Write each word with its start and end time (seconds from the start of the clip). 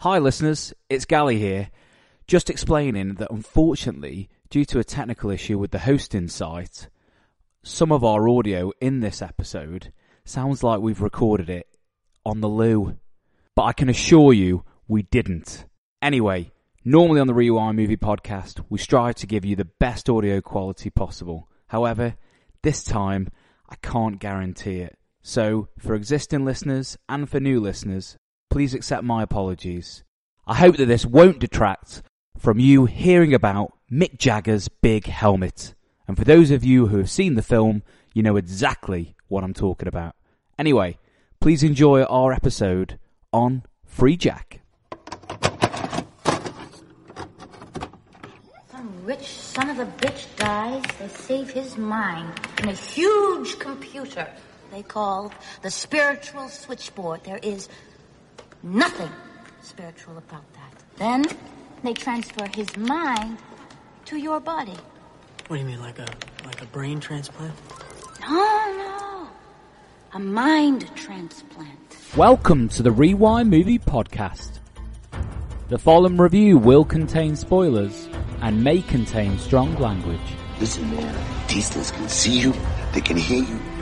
Hi, 0.00 0.18
listeners, 0.18 0.74
it's 0.90 1.06
Gali 1.06 1.38
here. 1.38 1.70
Just 2.26 2.50
explaining 2.50 3.14
that 3.14 3.30
unfortunately, 3.30 4.28
due 4.50 4.66
to 4.66 4.78
a 4.78 4.84
technical 4.84 5.30
issue 5.30 5.58
with 5.58 5.70
the 5.70 5.78
hosting 5.78 6.28
site, 6.28 6.88
some 7.62 7.90
of 7.90 8.04
our 8.04 8.28
audio 8.28 8.72
in 8.78 9.00
this 9.00 9.22
episode 9.22 9.94
sounds 10.22 10.62
like 10.62 10.80
we've 10.80 11.00
recorded 11.00 11.48
it 11.48 11.66
on 12.26 12.42
the 12.42 12.48
loo. 12.48 12.98
But 13.54 13.62
I 13.62 13.72
can 13.72 13.88
assure 13.88 14.34
you, 14.34 14.64
we 14.86 15.04
didn't. 15.04 15.64
Anyway, 16.02 16.52
normally 16.84 17.18
on 17.18 17.26
the 17.26 17.32
Rewind 17.32 17.78
Movie 17.78 17.96
Podcast, 17.96 18.62
we 18.68 18.78
strive 18.78 19.14
to 19.14 19.26
give 19.26 19.46
you 19.46 19.56
the 19.56 19.64
best 19.64 20.10
audio 20.10 20.42
quality 20.42 20.90
possible. 20.90 21.48
However, 21.68 22.16
this 22.62 22.84
time, 22.84 23.28
I 23.70 23.76
can't 23.76 24.20
guarantee 24.20 24.80
it. 24.80 24.98
So, 25.22 25.68
for 25.78 25.94
existing 25.94 26.44
listeners 26.44 26.98
and 27.08 27.30
for 27.30 27.40
new 27.40 27.60
listeners, 27.60 28.18
please 28.56 28.72
accept 28.72 29.04
my 29.04 29.22
apologies. 29.22 30.02
I 30.46 30.54
hope 30.54 30.78
that 30.78 30.86
this 30.86 31.04
won't 31.04 31.40
detract 31.40 32.00
from 32.38 32.58
you 32.58 32.86
hearing 32.86 33.34
about 33.34 33.74
Mick 33.92 34.16
Jagger's 34.16 34.68
big 34.68 35.04
helmet. 35.04 35.74
And 36.08 36.16
for 36.16 36.24
those 36.24 36.50
of 36.50 36.64
you 36.64 36.86
who 36.86 36.96
have 36.96 37.10
seen 37.10 37.34
the 37.34 37.42
film, 37.42 37.82
you 38.14 38.22
know 38.22 38.36
exactly 38.36 39.14
what 39.28 39.44
I'm 39.44 39.52
talking 39.52 39.86
about. 39.88 40.16
Anyway, 40.58 40.96
please 41.38 41.62
enjoy 41.62 42.04
our 42.04 42.32
episode 42.32 42.98
on 43.30 43.62
Freejack. 43.86 44.60
Some 48.70 49.04
rich 49.04 49.26
son 49.28 49.68
of 49.68 49.80
a 49.80 49.84
bitch 49.84 50.34
dies, 50.38 50.82
they 50.98 51.08
save 51.08 51.50
his 51.50 51.76
mind 51.76 52.32
in 52.62 52.70
a 52.70 52.72
huge 52.72 53.58
computer 53.58 54.26
they 54.72 54.82
call 54.82 55.32
the 55.62 55.70
spiritual 55.70 56.48
switchboard. 56.48 57.24
There 57.24 57.38
is 57.42 57.68
nothing 58.62 59.10
spiritual 59.62 60.18
about 60.18 60.44
that. 60.54 60.72
Then 60.96 61.24
they 61.82 61.92
transfer 61.92 62.46
his 62.46 62.76
mind 62.76 63.38
to 64.06 64.16
your 64.16 64.40
body. 64.40 64.76
What 65.48 65.56
do 65.56 65.62
you 65.62 65.68
mean, 65.68 65.80
like 65.80 65.98
a 65.98 66.06
like 66.44 66.62
a 66.62 66.66
brain 66.66 67.00
transplant? 67.00 67.54
No, 68.20 68.28
no. 68.76 69.28
A 70.12 70.18
mind 70.18 70.90
transplant. 70.94 71.98
Welcome 72.16 72.68
to 72.70 72.82
the 72.82 72.90
Rewind 72.90 73.50
Movie 73.50 73.78
Podcast. 73.78 74.60
The 75.68 75.78
following 75.78 76.16
review 76.16 76.58
will 76.58 76.84
contain 76.84 77.36
spoilers 77.36 78.08
and 78.40 78.62
may 78.62 78.82
contain 78.82 79.38
strong 79.38 79.74
language. 79.76 80.20
Listen, 80.60 80.90
man. 80.90 81.48
These 81.48 81.68
things 81.68 81.90
can 81.90 82.08
see 82.08 82.38
you. 82.38 82.54
They 82.92 83.00
can 83.00 83.16
hear 83.16 83.42
you. 83.42 83.75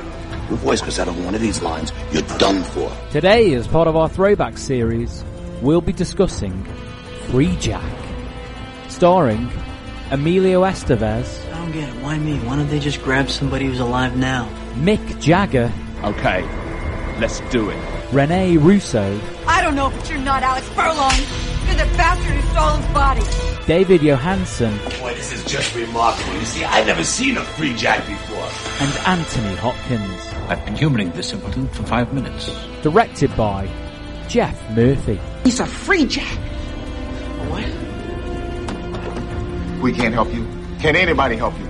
Your 0.48 0.59
voice 0.59 0.81
goes 0.83 0.98
out 0.98 1.09
on 1.09 1.25
one 1.25 1.34
of 1.34 1.41
these 1.41 1.62
lines. 1.62 1.92
You're 2.12 2.23
done 2.39 2.62
for. 2.62 2.91
Today, 3.11 3.55
as 3.55 3.67
part 3.67 3.89
of 3.89 3.97
our 3.97 4.09
throwback 4.09 4.59
series, 4.59 5.25
we'll 5.62 5.81
be 5.81 5.92
discussing 5.92 6.53
Freejack, 7.28 7.83
starring 8.91 9.51
Emilio 10.11 10.62
Estevez, 10.62 11.51
I 11.53 11.59
don't 11.59 11.73
get 11.73 11.89
it. 11.89 12.03
Why 12.03 12.19
me? 12.19 12.39
Why 12.41 12.56
don't 12.56 12.69
they 12.69 12.78
just 12.78 13.03
grab 13.03 13.31
somebody 13.31 13.64
who's 13.67 13.81
alive 13.81 14.17
now? 14.17 14.48
Mick 14.75 15.20
Jagger, 15.20 15.73
Okay, 16.05 16.42
let's 17.19 17.41
do 17.51 17.70
it. 17.70 17.79
Rene 18.12 18.58
Russo, 18.58 19.19
I 19.47 19.62
don't 19.62 19.75
know, 19.75 19.89
but 19.91 20.11
you're 20.11 20.19
not 20.19 20.42
Alex 20.42 20.69
Furlong. 20.69 21.14
You're 21.67 21.77
the 21.86 21.97
bastard 21.97 22.33
who 22.36 22.42
stole 22.53 22.77
his 22.77 22.92
body. 22.92 23.67
David 23.67 24.03
Johansen, 24.03 24.77
Boy, 25.01 25.14
this 25.14 25.33
is 25.33 25.42
just 25.47 25.75
remarkable. 25.75 26.34
You 26.34 26.45
see, 26.45 26.64
I've 26.64 26.86
never 26.86 27.03
seen 27.03 27.39
a 27.39 27.42
free 27.42 27.75
jack 27.75 28.06
before. 28.06 28.51
and 28.86 29.19
Anthony 29.19 29.55
Hopkins. 29.56 30.34
I've 30.47 30.62
been 30.67 30.77
humoring 30.77 31.11
this 31.12 31.31
simpleton 31.31 31.69
for 31.69 31.84
five 31.84 32.12
minutes. 32.12 32.50
Directed 32.83 33.34
by 33.34 33.67
Geoff 34.28 34.61
Murphy. 34.73 35.19
He's 35.42 35.59
a 35.59 35.64
free 35.64 36.05
jack. 36.05 36.39
What? 37.48 37.64
We 39.83 39.95
can't 39.95 40.12
help 40.12 40.34
you. 40.34 40.47
Can 40.81 40.97
anybody 40.97 41.36
help 41.36 41.59
you? 41.59 41.64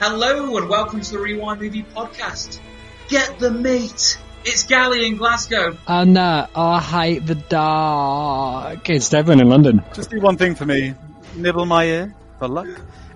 Hello 0.00 0.56
and 0.56 0.70
welcome 0.70 1.02
to 1.02 1.10
the 1.10 1.18
Rewind 1.18 1.60
Movie 1.60 1.82
Podcast. 1.82 2.60
Get 3.08 3.38
the 3.38 3.50
meat. 3.50 4.16
It's 4.46 4.64
Gali 4.64 5.06
in 5.06 5.18
Glasgow. 5.18 5.76
And 5.86 6.16
uh, 6.16 6.46
I 6.54 6.80
hate 6.80 7.26
the 7.26 7.34
dark. 7.34 8.88
It's 8.88 9.10
Devlin 9.10 9.38
in 9.40 9.50
London. 9.50 9.84
Just 9.92 10.08
do 10.08 10.18
one 10.18 10.38
thing 10.38 10.54
for 10.54 10.64
me. 10.64 10.94
Nibble 11.36 11.66
my 11.66 11.84
ear 11.84 12.14
for 12.40 12.48
luck. 12.48 12.68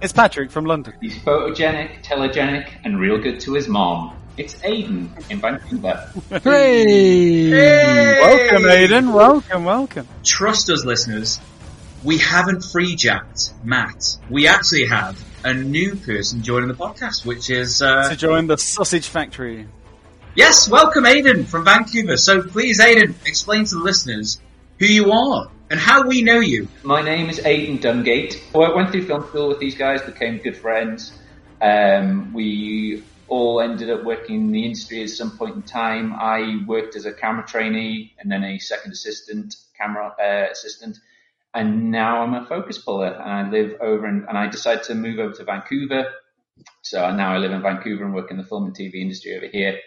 It's 0.03 0.12
Patrick 0.12 0.51
from 0.51 0.67
London. 0.67 0.93
He's 1.01 1.17
photogenic, 1.17 2.05
telegenic, 2.05 2.69
and 2.85 3.01
real 3.01 3.17
good 3.19 3.41
to 3.41 3.55
his 3.55 3.67
mom. 3.69 4.15
It's 4.37 4.62
Aidan 4.62 5.11
in 5.31 5.41
Vancouver. 5.41 6.11
Hey! 6.43 7.51
Welcome, 8.21 8.67
Aidan. 8.69 9.12
Welcome, 9.15 9.65
welcome. 9.65 10.07
Trust 10.25 10.69
us, 10.69 10.85
listeners. 10.85 11.41
We 12.03 12.19
haven't 12.19 12.62
free 12.65 12.97
jacked 12.97 13.55
Matt. 13.65 14.19
We 14.29 14.47
actually 14.47 14.85
have 14.87 15.19
a 15.43 15.55
new 15.55 15.97
person 15.97 16.43
joining 16.43 16.69
the 16.69 16.75
podcast, 16.75 17.25
which 17.25 17.49
is 17.49 17.81
uh, 17.81 18.11
To 18.11 18.17
join 18.17 18.47
the 18.47 18.59
sausage 18.59 19.09
factory. 19.09 19.67
yes, 20.35 20.69
welcome 20.69 21.06
Aidan 21.06 21.45
from 21.45 21.65
Vancouver. 21.65 22.19
So 22.19 22.43
please, 22.43 22.79
Aidan, 22.79 23.15
explain 23.25 23.65
to 23.65 23.77
the 23.77 23.81
listeners 23.83 24.39
who 24.79 24.85
you 24.87 25.12
are 25.12 25.49
and 25.70 25.80
how 25.80 26.06
we 26.06 26.22
know 26.22 26.41
you. 26.41 26.69
My 26.82 27.02
name 27.02 27.30
is 27.30 27.41
Aidan 27.41 27.78
Dungate. 27.78 28.41
I 28.54 28.75
went 28.75 28.91
through 28.91 29.06
film 29.06 29.26
school 29.26 29.48
with 29.48 29.60
these 29.60 29.75
guys, 29.75 30.02
became 30.02 30.38
good 30.38 30.56
friends. 30.56 31.12
Um, 31.60 32.32
we 32.34 33.02
all 33.28 33.60
ended 33.60 33.88
up 33.91 34.04
working 34.04 34.36
in 34.36 34.52
the 34.52 34.64
industry 34.64 35.02
at 35.02 35.10
some 35.10 35.36
point 35.36 35.56
in 35.56 35.62
time. 35.62 36.12
I 36.12 36.62
worked 36.66 36.97
as 36.97 37.06
a 37.06 37.12
camera 37.12 37.44
trainee 37.47 38.14
and 38.19 38.30
then 38.30 38.44
a 38.44 38.58
second 38.58 38.92
assistant 38.92 39.56
camera 39.78 40.14
uh, 40.20 40.52
assistant. 40.52 40.98
And 41.54 41.91
now 41.91 42.22
I'm 42.22 42.34
a 42.34 42.46
focus 42.46 42.78
puller 42.78 43.08
and 43.08 43.22
I 43.22 43.50
live 43.50 43.76
over 43.81 44.06
in, 44.06 44.26
and 44.28 44.36
I 44.36 44.48
decided 44.48 44.84
to 44.84 44.94
move 44.94 45.19
over 45.19 45.34
to 45.34 45.44
Vancouver. 45.44 46.12
So 46.82 47.10
now 47.14 47.32
I 47.32 47.38
live 47.38 47.52
in 47.52 47.62
Vancouver 47.62 48.04
and 48.04 48.14
work 48.14 48.31
in 48.31 48.36
the 48.36 48.44
film 48.44 48.66
and 48.66 48.76
TV 48.76 48.96
industry 48.96 49.36
over 49.36 49.46
here, 49.46 49.78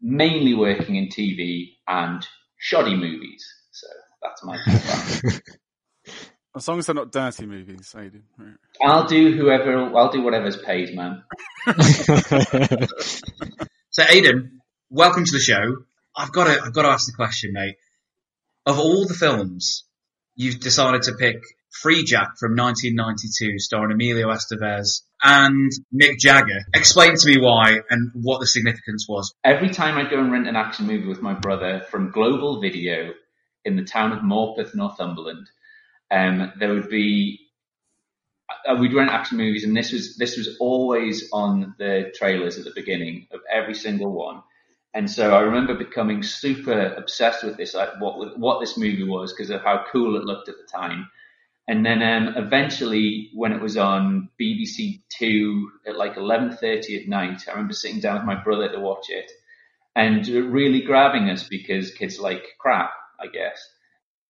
mainly 0.00 0.54
working 0.54 0.96
in 0.96 1.08
TV 1.08 1.76
and 1.86 2.26
shoddy 2.58 2.94
movies. 2.94 3.46
So 3.72 3.86
that's 4.28 4.44
my 4.44 4.56
background. 4.66 5.42
As 6.56 6.66
long 6.66 6.78
as 6.78 6.86
they're 6.86 6.94
not 6.94 7.12
dirty 7.12 7.46
movies, 7.46 7.94
Aidan. 7.96 8.22
Right. 8.38 8.54
I'll 8.82 9.06
do 9.06 9.36
whoever, 9.36 9.94
I'll 9.96 10.10
do 10.10 10.22
whatever's 10.22 10.56
paid, 10.56 10.94
man. 10.94 11.22
So 13.96 14.04
Aidan, 14.10 14.60
welcome 14.90 15.24
to 15.24 15.32
the 15.32 15.38
show. 15.38 15.76
I've 16.14 16.30
got 16.30 16.44
to, 16.44 16.60
I've 16.62 16.74
got 16.74 16.82
to 16.82 16.88
ask 16.88 17.06
the 17.06 17.14
question, 17.16 17.54
mate. 17.54 17.76
Of 18.66 18.78
all 18.78 19.06
the 19.08 19.14
films, 19.14 19.84
you've 20.34 20.60
decided 20.60 21.00
to 21.04 21.14
pick 21.14 21.36
Freejack 21.82 22.36
from 22.38 22.56
1992, 22.56 23.58
starring 23.58 23.92
Emilio 23.92 24.28
Estevez 24.28 25.00
and 25.22 25.72
Mick 25.98 26.18
Jagger. 26.18 26.60
Explain 26.74 27.14
to 27.16 27.26
me 27.26 27.38
why 27.40 27.78
and 27.88 28.10
what 28.16 28.40
the 28.40 28.46
significance 28.46 29.06
was. 29.08 29.32
Every 29.42 29.70
time 29.70 29.96
I 29.96 30.10
go 30.10 30.18
and 30.18 30.30
rent 30.30 30.46
an 30.46 30.56
action 30.56 30.86
movie 30.86 31.08
with 31.08 31.22
my 31.22 31.32
brother 31.32 31.80
from 31.90 32.10
Global 32.10 32.60
Video 32.60 33.14
in 33.66 33.76
the 33.76 33.84
town 33.84 34.12
of 34.12 34.20
Morpeth, 34.20 34.74
Northumberland, 34.74 35.50
um, 36.10 36.52
there 36.58 36.72
would 36.72 36.88
be 36.88 37.40
uh, 38.66 38.76
we'd 38.76 38.94
rent 38.94 39.10
action 39.10 39.38
movies, 39.38 39.64
and 39.64 39.76
this 39.76 39.92
was 39.92 40.16
this 40.16 40.36
was 40.36 40.56
always 40.60 41.28
on 41.32 41.74
the 41.78 42.12
trailers 42.14 42.58
at 42.58 42.64
the 42.64 42.72
beginning 42.74 43.26
of 43.32 43.40
every 43.52 43.74
single 43.74 44.12
one. 44.12 44.42
And 44.94 45.10
so 45.10 45.34
I 45.34 45.40
remember 45.40 45.74
becoming 45.74 46.22
super 46.22 46.94
obsessed 46.94 47.44
with 47.44 47.56
this, 47.56 47.74
like 47.74 48.00
what 48.00 48.38
what 48.38 48.60
this 48.60 48.78
movie 48.78 49.02
was, 49.02 49.32
because 49.32 49.50
of 49.50 49.62
how 49.62 49.84
cool 49.92 50.16
it 50.16 50.24
looked 50.24 50.48
at 50.48 50.56
the 50.56 50.66
time. 50.72 51.10
And 51.68 51.84
then 51.84 52.00
um, 52.02 52.34
eventually, 52.36 53.30
when 53.34 53.52
it 53.52 53.60
was 53.60 53.76
on 53.76 54.30
BBC 54.40 55.02
Two 55.08 55.70
at 55.86 55.96
like 55.96 56.16
eleven 56.16 56.56
thirty 56.56 57.00
at 57.00 57.08
night, 57.08 57.42
I 57.48 57.52
remember 57.52 57.74
sitting 57.74 58.00
down 58.00 58.18
with 58.18 58.24
my 58.24 58.42
brother 58.42 58.70
to 58.70 58.78
watch 58.78 59.06
it, 59.10 59.30
and 59.96 60.26
really 60.28 60.82
grabbing 60.82 61.28
us 61.30 61.48
because 61.48 61.92
kids 61.92 62.20
like 62.20 62.44
crap, 62.60 62.92
I 63.20 63.26
guess. 63.26 63.68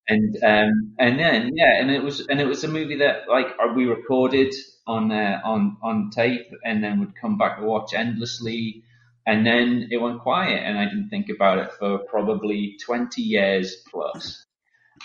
And 0.08 0.36
um, 0.44 0.94
and 0.98 1.18
then 1.18 1.50
yeah, 1.54 1.80
and 1.80 1.90
it 1.90 2.02
was 2.02 2.26
and 2.28 2.40
it 2.40 2.46
was 2.46 2.62
a 2.62 2.68
movie 2.68 2.98
that 2.98 3.28
like 3.28 3.46
uh, 3.60 3.72
we 3.74 3.86
recorded 3.86 4.54
on 4.86 5.10
uh, 5.10 5.40
on 5.44 5.78
on 5.82 6.10
tape, 6.10 6.46
and 6.64 6.82
then 6.82 7.00
would 7.00 7.16
come 7.20 7.36
back 7.38 7.58
to 7.58 7.64
watch 7.64 7.92
endlessly, 7.92 8.84
and 9.26 9.44
then 9.44 9.88
it 9.90 9.96
went 9.96 10.20
quiet, 10.20 10.62
and 10.62 10.78
I 10.78 10.84
didn't 10.84 11.08
think 11.08 11.28
about 11.28 11.58
it 11.58 11.72
for 11.72 11.98
probably 11.98 12.76
twenty 12.84 13.22
years 13.22 13.82
plus. 13.90 14.44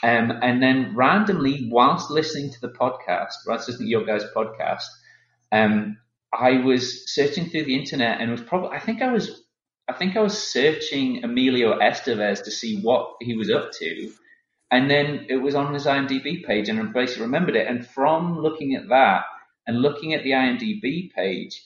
Um, 0.03 0.31
and 0.41 0.61
then 0.61 0.95
randomly, 0.95 1.67
whilst 1.69 2.11
listening 2.11 2.51
to 2.51 2.61
the 2.61 2.69
podcast, 2.69 3.33
whilst 3.47 3.67
listening 3.67 3.87
to 3.87 3.91
your 3.91 4.05
guys' 4.05 4.23
podcast, 4.35 4.85
um, 5.51 5.97
I 6.33 6.57
was 6.63 7.11
searching 7.13 7.49
through 7.49 7.65
the 7.65 7.77
internet 7.77 8.21
and 8.21 8.31
was 8.31 8.41
probably 8.41 8.69
I 8.69 8.79
think 8.79 9.01
I 9.01 9.11
was 9.11 9.43
I 9.87 9.93
think 9.93 10.15
I 10.15 10.21
was 10.21 10.37
searching 10.37 11.23
Emilio 11.23 11.79
Estevez 11.79 12.43
to 12.43 12.51
see 12.51 12.81
what 12.81 13.15
he 13.19 13.35
was 13.35 13.49
up 13.49 13.71
to. 13.73 14.11
And 14.71 14.89
then 14.89 15.25
it 15.29 15.37
was 15.37 15.53
on 15.53 15.73
his 15.73 15.85
IMDb 15.85 16.45
page 16.45 16.69
and 16.69 16.79
I 16.79 16.83
basically 16.83 17.23
remembered 17.23 17.55
it. 17.55 17.67
And 17.67 17.85
from 17.85 18.39
looking 18.39 18.75
at 18.75 18.87
that 18.89 19.23
and 19.67 19.81
looking 19.81 20.13
at 20.13 20.23
the 20.23 20.31
IMDb 20.31 21.11
page, 21.11 21.61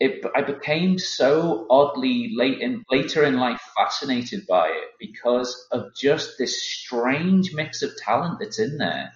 it, 0.00 0.24
I 0.34 0.42
became 0.42 0.98
so 0.98 1.66
oddly 1.70 2.32
late 2.34 2.60
in, 2.60 2.82
later 2.90 3.22
in 3.24 3.36
life 3.36 3.60
fascinated 3.76 4.46
by 4.48 4.68
it 4.68 4.88
because 4.98 5.68
of 5.70 5.94
just 5.94 6.38
this 6.38 6.62
strange 6.62 7.52
mix 7.52 7.82
of 7.82 7.96
talent 7.98 8.38
that's 8.40 8.58
in 8.58 8.78
there. 8.78 9.12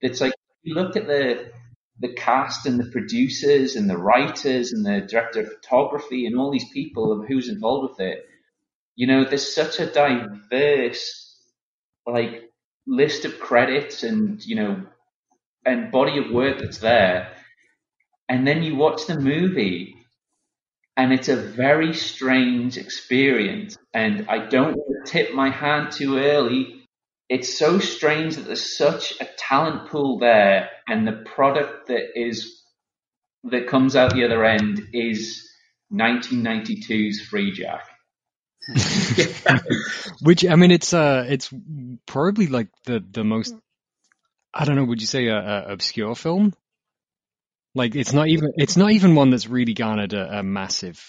It's 0.00 0.20
like 0.20 0.34
you 0.62 0.74
look 0.74 0.96
at 0.96 1.06
the 1.06 1.52
the 2.00 2.12
cast 2.12 2.66
and 2.66 2.78
the 2.78 2.90
producers 2.90 3.76
and 3.76 3.88
the 3.88 3.96
writers 3.96 4.72
and 4.72 4.84
the 4.84 5.06
director 5.08 5.40
of 5.40 5.52
photography 5.52 6.26
and 6.26 6.36
all 6.36 6.50
these 6.50 6.68
people 6.72 7.12
of 7.12 7.26
who's 7.26 7.48
involved 7.48 7.90
with 7.90 8.00
it. 8.00 8.26
You 8.96 9.06
know, 9.06 9.24
there's 9.24 9.54
such 9.54 9.80
a 9.80 9.86
diverse 9.86 11.20
like 12.06 12.50
list 12.86 13.24
of 13.24 13.40
credits 13.40 14.02
and 14.02 14.44
you 14.44 14.56
know 14.56 14.84
and 15.64 15.90
body 15.90 16.18
of 16.18 16.30
work 16.30 16.58
that's 16.58 16.78
there. 16.78 17.32
And 18.28 18.46
then 18.46 18.62
you 18.62 18.76
watch 18.76 19.06
the 19.06 19.18
movie 19.18 19.94
and 20.96 21.12
it's 21.12 21.28
a 21.28 21.36
very 21.36 21.92
strange 21.92 22.76
experience. 22.76 23.76
And 23.92 24.26
I 24.28 24.46
don't 24.46 24.76
want 24.76 25.06
to 25.06 25.12
tip 25.12 25.34
my 25.34 25.50
hand 25.50 25.92
too 25.92 26.18
early. 26.18 26.83
It's 27.28 27.58
so 27.58 27.78
strange 27.78 28.36
that 28.36 28.46
there's 28.46 28.76
such 28.76 29.20
a 29.20 29.28
talent 29.38 29.88
pool 29.88 30.18
there, 30.18 30.68
and 30.86 31.06
the 31.06 31.24
product 31.34 31.88
that 31.88 32.18
is 32.18 32.62
that 33.44 33.66
comes 33.66 33.96
out 33.96 34.14
the 34.14 34.24
other 34.24 34.44
end 34.44 34.80
is 34.92 35.48
1992's 35.92 37.28
Freejack. 37.28 37.82
Which 40.22 40.46
I 40.46 40.54
mean, 40.56 40.70
it's 40.70 40.94
uh, 40.94 41.26
it's 41.28 41.52
probably 42.06 42.46
like 42.46 42.68
the 42.84 43.04
the 43.10 43.24
most. 43.24 43.54
I 44.52 44.64
don't 44.64 44.76
know. 44.76 44.84
Would 44.84 45.00
you 45.00 45.06
say 45.06 45.26
a, 45.26 45.36
a 45.36 45.72
obscure 45.72 46.14
film? 46.14 46.54
Like 47.74 47.94
it's 47.96 48.12
not 48.12 48.28
even 48.28 48.52
it's 48.56 48.76
not 48.76 48.92
even 48.92 49.14
one 49.14 49.30
that's 49.30 49.48
really 49.48 49.74
garnered 49.74 50.12
a, 50.12 50.38
a 50.38 50.42
massive 50.42 51.02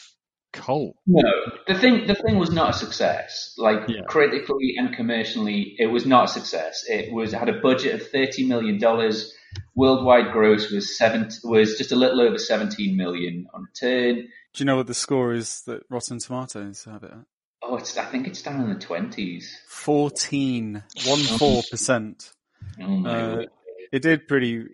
cult. 0.51 0.95
No, 1.05 1.21
the 1.67 1.75
thing 1.75 2.07
the 2.07 2.15
thing 2.15 2.37
was 2.37 2.51
not 2.51 2.71
a 2.71 2.73
success. 2.73 3.53
Like 3.57 3.87
yeah. 3.87 4.01
critically 4.07 4.75
and 4.77 4.95
commercially, 4.95 5.75
it 5.77 5.87
was 5.87 6.05
not 6.05 6.25
a 6.25 6.27
success. 6.27 6.85
It 6.87 7.11
was 7.11 7.31
had 7.31 7.49
a 7.49 7.59
budget 7.59 7.95
of 7.95 8.07
thirty 8.09 8.45
million 8.45 8.79
dollars. 8.79 9.33
Worldwide 9.73 10.33
gross 10.33 10.69
was 10.69 10.97
seven 10.97 11.29
was 11.43 11.77
just 11.77 11.91
a 11.91 11.95
little 11.95 12.21
over 12.21 12.37
seventeen 12.37 12.97
million 12.97 13.47
on 13.53 13.63
return. 13.63 14.15
Do 14.15 14.61
you 14.61 14.65
know 14.65 14.77
what 14.77 14.87
the 14.87 14.93
score 14.93 15.33
is 15.33 15.61
that 15.65 15.83
Rotten 15.89 16.19
Tomatoes 16.19 16.85
have 16.85 17.03
it 17.03 17.11
at? 17.11 17.25
Oh, 17.63 17.77
it's 17.77 17.97
I 17.97 18.05
think 18.05 18.27
it's 18.27 18.41
down 18.41 18.61
in 18.61 18.73
the 18.73 18.79
twenties. 18.79 19.57
Fourteen, 19.67 20.83
one 21.05 21.19
four 21.19 21.63
percent. 21.69 22.31
Oh 22.79 22.87
my 22.87 23.09
uh, 23.09 23.45
It 23.91 24.01
did 24.01 24.27
pretty 24.27 24.65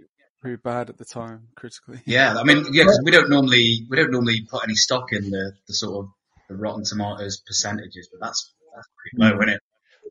pretty 0.41 0.57
bad 0.57 0.89
at 0.89 0.97
the 0.97 1.05
time 1.05 1.47
critically. 1.55 2.01
Yeah, 2.05 2.35
I 2.37 2.43
mean, 2.43 2.65
yeah, 2.73 2.85
we 3.03 3.11
don't 3.11 3.29
normally 3.29 3.85
we 3.89 3.95
don't 3.95 4.11
normally 4.11 4.41
put 4.49 4.63
any 4.63 4.75
stock 4.75 5.13
in 5.13 5.29
the, 5.29 5.53
the 5.67 5.73
sort 5.73 6.05
of 6.05 6.11
the 6.51 6.57
Rotten 6.57 6.83
Tomatoes 6.83 7.41
percentages, 7.45 8.09
but 8.11 8.25
that's 8.25 8.53
that's 8.75 8.87
pretty 8.97 9.31
low, 9.31 9.39
isn't 9.39 9.49
it? 9.55 9.61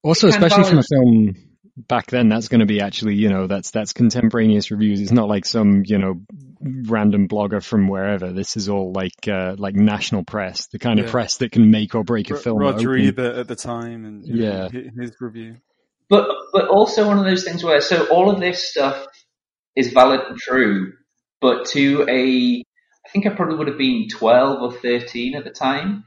Also, 0.02 0.28
especially 0.28 0.64
from 0.64 0.78
a 0.78 0.82
film 0.82 1.34
back 1.76 2.06
then, 2.06 2.28
that's 2.28 2.48
going 2.48 2.60
to 2.60 2.66
be 2.66 2.80
actually, 2.80 3.14
you 3.14 3.28
know, 3.28 3.46
that's 3.46 3.70
that's 3.70 3.92
contemporaneous 3.92 4.70
reviews. 4.70 5.00
It's 5.00 5.12
not 5.12 5.28
like 5.28 5.44
some, 5.44 5.82
you 5.84 5.98
know, 5.98 6.20
random 6.60 7.28
blogger 7.28 7.62
from 7.62 7.88
wherever. 7.88 8.32
This 8.32 8.56
is 8.56 8.68
all 8.68 8.92
like 8.92 9.28
uh, 9.28 9.56
like 9.58 9.74
national 9.74 10.24
press, 10.24 10.66
the 10.68 10.78
kind 10.78 10.98
yeah. 10.98 11.04
of 11.04 11.10
press 11.10 11.38
that 11.38 11.52
can 11.52 11.70
make 11.70 11.94
or 11.94 12.04
break 12.04 12.30
a 12.30 12.36
film. 12.36 12.58
Roger 12.58 12.92
open. 12.92 13.06
Ebert 13.06 13.36
at 13.36 13.48
the 13.48 13.56
time, 13.56 14.04
and 14.04 14.26
yeah, 14.26 14.68
know, 14.68 14.90
his 15.00 15.12
review. 15.20 15.56
But 16.08 16.28
but 16.52 16.68
also 16.68 17.06
one 17.06 17.18
of 17.18 17.24
those 17.24 17.44
things 17.44 17.62
where 17.62 17.80
so 17.80 18.06
all 18.06 18.30
of 18.30 18.40
this 18.40 18.68
stuff 18.68 19.06
is 19.76 19.92
valid 19.92 20.20
and 20.28 20.38
true, 20.38 20.92
but 21.40 21.66
to 21.66 22.06
a, 22.08 22.62
I 23.06 23.08
think 23.10 23.26
I 23.26 23.30
probably 23.30 23.56
would 23.56 23.68
have 23.68 23.78
been 23.78 24.08
12 24.08 24.62
or 24.62 24.72
13 24.72 25.36
at 25.36 25.44
the 25.44 25.50
time. 25.50 26.04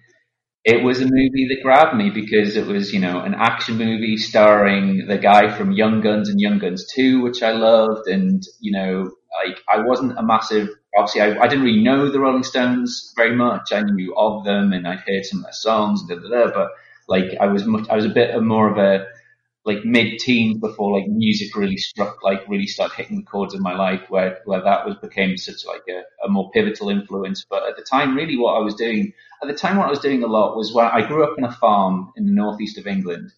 It 0.65 0.81
was 0.81 1.01
a 1.01 1.05
movie 1.05 1.47
that 1.49 1.61
grabbed 1.61 1.95
me 1.95 2.09
because 2.09 2.55
it 2.55 2.65
was, 2.65 2.93
you 2.93 2.99
know, 2.99 3.19
an 3.19 3.33
action 3.33 3.77
movie 3.77 4.15
starring 4.15 5.07
the 5.07 5.17
guy 5.17 5.49
from 5.49 5.73
Young 5.73 5.99
Guns 5.99 6.29
and 6.29 6.39
Young 6.39 6.57
Guns 6.57 6.85
2, 6.93 7.21
which 7.21 7.43
I 7.43 7.51
loved. 7.51 8.07
And, 8.07 8.41
you 8.61 8.71
know, 8.71 9.11
like, 9.45 9.61
I 9.69 9.81
wasn't 9.81 10.17
a 10.17 10.23
massive, 10.23 10.69
obviously, 10.97 11.21
I, 11.21 11.37
I 11.37 11.47
didn't 11.47 11.65
really 11.65 11.83
know 11.83 12.09
the 12.09 12.21
Rolling 12.21 12.43
Stones 12.43 13.13
very 13.17 13.35
much. 13.35 13.73
I 13.73 13.81
knew 13.81 14.15
of 14.15 14.45
them 14.45 14.71
and 14.71 14.87
I'd 14.87 15.03
heard 15.05 15.25
some 15.25 15.39
of 15.39 15.45
their 15.45 15.53
songs, 15.53 16.07
da, 16.07 16.15
da, 16.15 16.29
da, 16.29 16.51
but 16.53 16.69
like, 17.09 17.35
I 17.41 17.47
was 17.47 17.65
much, 17.65 17.89
I 17.89 17.97
was 17.97 18.05
a 18.05 18.09
bit 18.09 18.41
more 18.41 18.71
of 18.71 18.77
a, 18.77 19.05
like 19.65 19.85
mid-teens 19.85 20.59
before 20.59 20.97
like 20.97 21.07
music 21.07 21.55
really 21.55 21.77
struck, 21.77 22.21
like 22.21 22.47
really 22.49 22.67
started 22.67 22.95
hitting 22.95 23.17
the 23.17 23.23
chords 23.23 23.53
in 23.53 23.61
my 23.61 23.73
life, 23.75 24.01
where 24.09 24.39
where 24.45 24.61
that 24.61 24.85
was 24.85 24.95
became 24.97 25.37
such 25.37 25.65
like 25.65 25.83
a, 25.89 26.03
a 26.25 26.29
more 26.29 26.51
pivotal 26.51 26.89
influence. 26.89 27.45
But 27.49 27.63
at 27.63 27.77
the 27.77 27.83
time, 27.83 28.15
really, 28.15 28.37
what 28.37 28.55
I 28.55 28.59
was 28.59 28.75
doing 28.75 29.13
at 29.41 29.47
the 29.47 29.53
time, 29.53 29.77
what 29.77 29.87
I 29.87 29.91
was 29.91 29.99
doing 29.99 30.23
a 30.23 30.27
lot 30.27 30.57
was 30.57 30.73
when 30.73 30.85
I 30.85 31.07
grew 31.07 31.23
up 31.23 31.37
in 31.37 31.45
a 31.45 31.51
farm 31.51 32.11
in 32.17 32.25
the 32.25 32.33
northeast 32.33 32.77
of 32.77 32.87
England, 32.87 33.31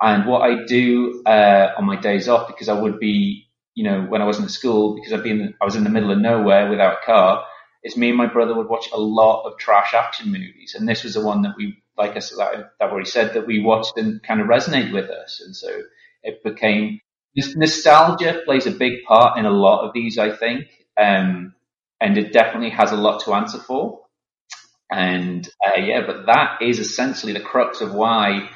and 0.00 0.26
what 0.26 0.42
I 0.42 0.64
do 0.64 1.22
uh, 1.26 1.72
on 1.76 1.86
my 1.86 1.96
days 1.96 2.28
off 2.28 2.46
because 2.46 2.68
I 2.68 2.80
would 2.80 3.00
be, 3.00 3.46
you 3.74 3.84
know, 3.84 4.02
when 4.02 4.22
I 4.22 4.26
wasn't 4.26 4.46
at 4.46 4.52
school 4.52 4.94
because 4.94 5.12
I'd 5.12 5.24
be 5.24 5.30
in, 5.30 5.54
I 5.60 5.64
was 5.64 5.74
in 5.76 5.84
the 5.84 5.90
middle 5.90 6.12
of 6.12 6.18
nowhere 6.18 6.70
without 6.70 6.98
a 7.02 7.06
car. 7.06 7.44
It's 7.82 7.96
me 7.96 8.08
and 8.08 8.16
my 8.16 8.26
brother 8.26 8.54
would 8.54 8.68
watch 8.68 8.88
a 8.92 8.98
lot 8.98 9.42
of 9.42 9.58
trash 9.58 9.92
action 9.92 10.30
movies, 10.30 10.76
and 10.78 10.88
this 10.88 11.02
was 11.02 11.14
the 11.14 11.24
one 11.24 11.42
that 11.42 11.54
we 11.56 11.82
like 11.96 12.16
I 12.16 12.18
said, 12.18 12.38
I've 12.80 12.90
already 12.90 13.08
said 13.08 13.34
that 13.34 13.46
we 13.46 13.60
watched 13.60 13.96
and 13.96 14.22
kind 14.22 14.40
of 14.40 14.48
resonate 14.48 14.92
with 14.92 15.10
us. 15.10 15.42
And 15.44 15.54
so 15.54 15.82
it 16.22 16.42
became, 16.42 17.00
nostalgia 17.36 18.42
plays 18.44 18.66
a 18.66 18.70
big 18.70 19.04
part 19.06 19.38
in 19.38 19.44
a 19.46 19.50
lot 19.50 19.86
of 19.86 19.92
these, 19.94 20.18
I 20.18 20.34
think. 20.34 20.66
Um, 21.00 21.54
and 22.00 22.18
it 22.18 22.32
definitely 22.32 22.70
has 22.70 22.92
a 22.92 22.96
lot 22.96 23.24
to 23.24 23.34
answer 23.34 23.58
for. 23.58 24.00
And, 24.90 25.48
uh, 25.66 25.80
yeah, 25.80 26.02
but 26.06 26.26
that 26.26 26.58
is 26.62 26.78
essentially 26.78 27.32
the 27.32 27.40
crux 27.40 27.80
of 27.80 27.94
why 27.94 28.50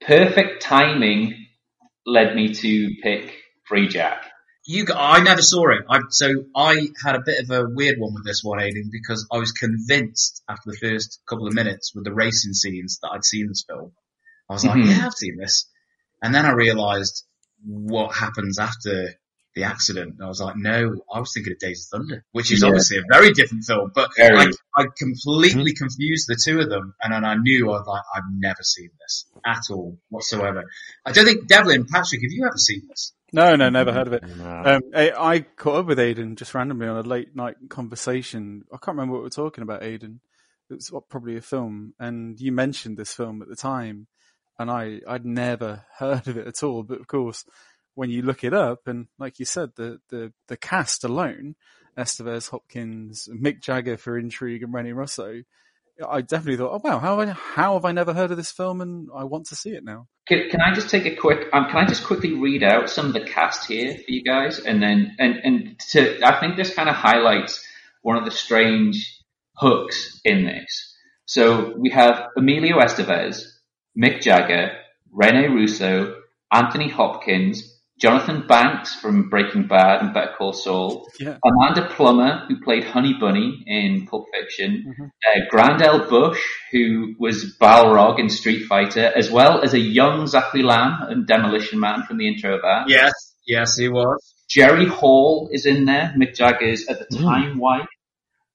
perfect 0.00 0.62
timing 0.62 1.46
led 2.06 2.34
me 2.36 2.54
to 2.54 2.90
pick 3.02 3.34
Freejack 3.70 4.20
you, 4.66 4.84
I 4.92 5.22
never 5.22 5.42
saw 5.42 5.70
it. 5.70 5.84
I, 5.88 6.00
so 6.10 6.44
I 6.54 6.88
had 7.02 7.14
a 7.14 7.22
bit 7.24 7.44
of 7.44 7.50
a 7.50 7.68
weird 7.68 7.98
one 7.98 8.14
with 8.14 8.24
this 8.24 8.42
one, 8.42 8.60
Aidan, 8.60 8.90
because 8.90 9.26
I 9.32 9.38
was 9.38 9.52
convinced 9.52 10.42
after 10.48 10.70
the 10.70 10.76
first 10.76 11.20
couple 11.28 11.46
of 11.46 11.54
minutes 11.54 11.94
with 11.94 12.04
the 12.04 12.12
racing 12.12 12.52
scenes 12.52 12.98
that 13.00 13.10
I'd 13.12 13.24
seen 13.24 13.48
this 13.48 13.64
film. 13.68 13.92
I 14.50 14.54
was 14.54 14.64
like, 14.64 14.76
mm-hmm. 14.76 14.90
yeah, 14.90 15.06
I've 15.06 15.14
seen 15.14 15.36
this. 15.38 15.68
And 16.22 16.34
then 16.34 16.44
I 16.44 16.52
realized 16.52 17.24
what 17.64 18.14
happens 18.14 18.58
after 18.58 19.10
the 19.54 19.64
accident. 19.64 20.14
And 20.18 20.24
I 20.24 20.28
was 20.28 20.40
like, 20.40 20.56
no, 20.56 21.00
I 21.12 21.20
was 21.20 21.32
thinking 21.32 21.52
of 21.52 21.58
Days 21.58 21.88
of 21.92 22.00
Thunder, 22.00 22.24
which 22.32 22.52
is 22.52 22.62
yeah. 22.62 22.68
obviously 22.68 22.98
a 22.98 23.02
very 23.10 23.32
different 23.32 23.64
film, 23.64 23.90
but 23.94 24.10
I, 24.18 24.50
I, 24.76 24.86
completely 24.98 25.72
mm-hmm. 25.72 25.84
confused 25.84 26.28
the 26.28 26.40
two 26.44 26.60
of 26.60 26.68
them. 26.68 26.94
And 27.00 27.12
then 27.12 27.24
I 27.24 27.36
knew 27.36 27.70
I 27.70 27.78
was 27.78 27.86
like, 27.86 28.02
I've 28.14 28.30
never 28.30 28.62
seen 28.62 28.90
this 29.00 29.26
at 29.44 29.62
all 29.70 29.98
whatsoever. 30.10 30.64
I 31.04 31.12
don't 31.12 31.24
think 31.24 31.48
Devlin, 31.48 31.86
Patrick, 31.86 32.20
have 32.22 32.32
you 32.32 32.44
ever 32.46 32.58
seen 32.58 32.82
this? 32.88 33.14
No, 33.32 33.56
no, 33.56 33.68
never 33.70 33.92
heard 33.92 34.06
of 34.06 34.12
it. 34.12 34.24
Um, 34.24 34.82
I, 34.94 35.10
I, 35.10 35.40
caught 35.40 35.80
up 35.80 35.86
with 35.86 35.98
Aidan 35.98 36.36
just 36.36 36.54
randomly 36.54 36.86
on 36.86 36.96
a 36.96 37.02
late 37.08 37.34
night 37.34 37.56
conversation. 37.68 38.64
I 38.72 38.76
can't 38.76 38.96
remember 38.96 39.14
what 39.14 39.20
we 39.20 39.24
were 39.24 39.30
talking 39.30 39.62
about, 39.62 39.82
Aidan. 39.82 40.20
It 40.70 40.74
was 40.74 40.92
probably 41.08 41.36
a 41.36 41.42
film, 41.42 41.94
and 41.98 42.40
you 42.40 42.52
mentioned 42.52 42.96
this 42.96 43.12
film 43.12 43.42
at 43.42 43.48
the 43.48 43.56
time, 43.56 44.06
and 44.58 44.70
I, 44.70 45.00
I'd 45.06 45.24
never 45.24 45.84
heard 45.98 46.28
of 46.28 46.36
it 46.36 46.46
at 46.46 46.62
all. 46.62 46.82
But 46.82 47.00
of 47.00 47.06
course, 47.06 47.44
when 47.94 48.10
you 48.10 48.22
look 48.22 48.44
it 48.44 48.54
up, 48.54 48.86
and 48.86 49.06
like 49.18 49.38
you 49.38 49.44
said, 49.44 49.70
the, 49.76 50.00
the, 50.10 50.32
the 50.48 50.56
cast 50.56 51.04
alone, 51.04 51.56
Estevez, 51.96 52.50
Hopkins, 52.50 53.28
Mick 53.32 53.60
Jagger 53.60 53.96
for 53.96 54.18
intrigue, 54.18 54.62
and 54.62 54.72
Rene 54.72 54.92
Russo, 54.92 55.42
I 56.06 56.20
definitely 56.20 56.58
thought, 56.58 56.80
oh 56.84 56.88
wow, 56.88 56.98
how 56.98 57.24
how 57.26 57.74
have 57.74 57.84
I 57.84 57.92
never 57.92 58.12
heard 58.12 58.30
of 58.30 58.36
this 58.36 58.52
film, 58.52 58.80
and 58.80 59.08
I 59.14 59.24
want 59.24 59.46
to 59.46 59.56
see 59.56 59.70
it 59.70 59.84
now. 59.84 60.08
Can, 60.26 60.48
can 60.50 60.60
I 60.60 60.74
just 60.74 60.90
take 60.90 61.06
a 61.06 61.14
quick? 61.14 61.48
Um, 61.52 61.66
can 61.66 61.76
I 61.76 61.86
just 61.86 62.04
quickly 62.04 62.32
read 62.32 62.62
out 62.62 62.90
some 62.90 63.06
of 63.06 63.12
the 63.12 63.24
cast 63.24 63.66
here 63.66 63.94
for 63.94 64.10
you 64.10 64.22
guys, 64.24 64.58
and 64.58 64.82
then 64.82 65.14
and 65.18 65.36
and 65.36 65.78
to 65.90 66.20
I 66.24 66.40
think 66.40 66.56
this 66.56 66.74
kind 66.74 66.88
of 66.88 66.96
highlights 66.96 67.64
one 68.02 68.16
of 68.16 68.24
the 68.24 68.30
strange 68.30 69.20
hooks 69.56 70.20
in 70.24 70.44
this. 70.44 70.94
So 71.26 71.74
we 71.76 71.90
have 71.90 72.28
Emilio 72.36 72.78
Estevez, 72.78 73.44
Mick 73.96 74.20
Jagger, 74.20 74.76
Rene 75.12 75.48
Russo, 75.48 76.16
Anthony 76.52 76.88
Hopkins, 76.88 77.75
Jonathan 77.98 78.46
Banks 78.46 78.94
from 79.00 79.30
Breaking 79.30 79.66
Bad 79.66 80.02
and 80.02 80.12
Better 80.12 80.32
Call 80.36 80.52
Saul, 80.52 81.08
yeah. 81.18 81.38
Amanda 81.42 81.88
Plummer, 81.94 82.44
who 82.46 82.60
played 82.62 82.84
Honey 82.84 83.14
Bunny 83.18 83.64
in 83.66 84.06
Pulp 84.06 84.26
Fiction, 84.38 84.84
mm-hmm. 84.86 85.04
uh, 85.04 85.46
Grand 85.48 85.80
L. 85.80 86.06
Bush, 86.08 86.40
who 86.72 87.14
was 87.18 87.56
Balrog 87.58 88.18
in 88.18 88.28
Street 88.28 88.66
Fighter, 88.66 89.10
as 89.16 89.30
well 89.30 89.62
as 89.62 89.72
a 89.72 89.78
young 89.78 90.26
Zachary 90.26 90.62
Lamb 90.62 90.98
and 91.08 91.26
Demolition 91.26 91.80
Man 91.80 92.02
from 92.02 92.18
the 92.18 92.28
intro 92.28 92.56
of 92.56 92.62
that. 92.62 92.84
Yes, 92.88 93.12
yes, 93.46 93.78
he 93.78 93.88
was. 93.88 94.34
Jerry 94.48 94.86
Hall 94.86 95.48
is 95.50 95.64
in 95.64 95.86
there, 95.86 96.14
Mick 96.18 96.34
Jagger's 96.34 96.86
at 96.88 96.98
the 96.98 97.16
time 97.16 97.56
mm. 97.56 97.60
wife, 97.60 97.88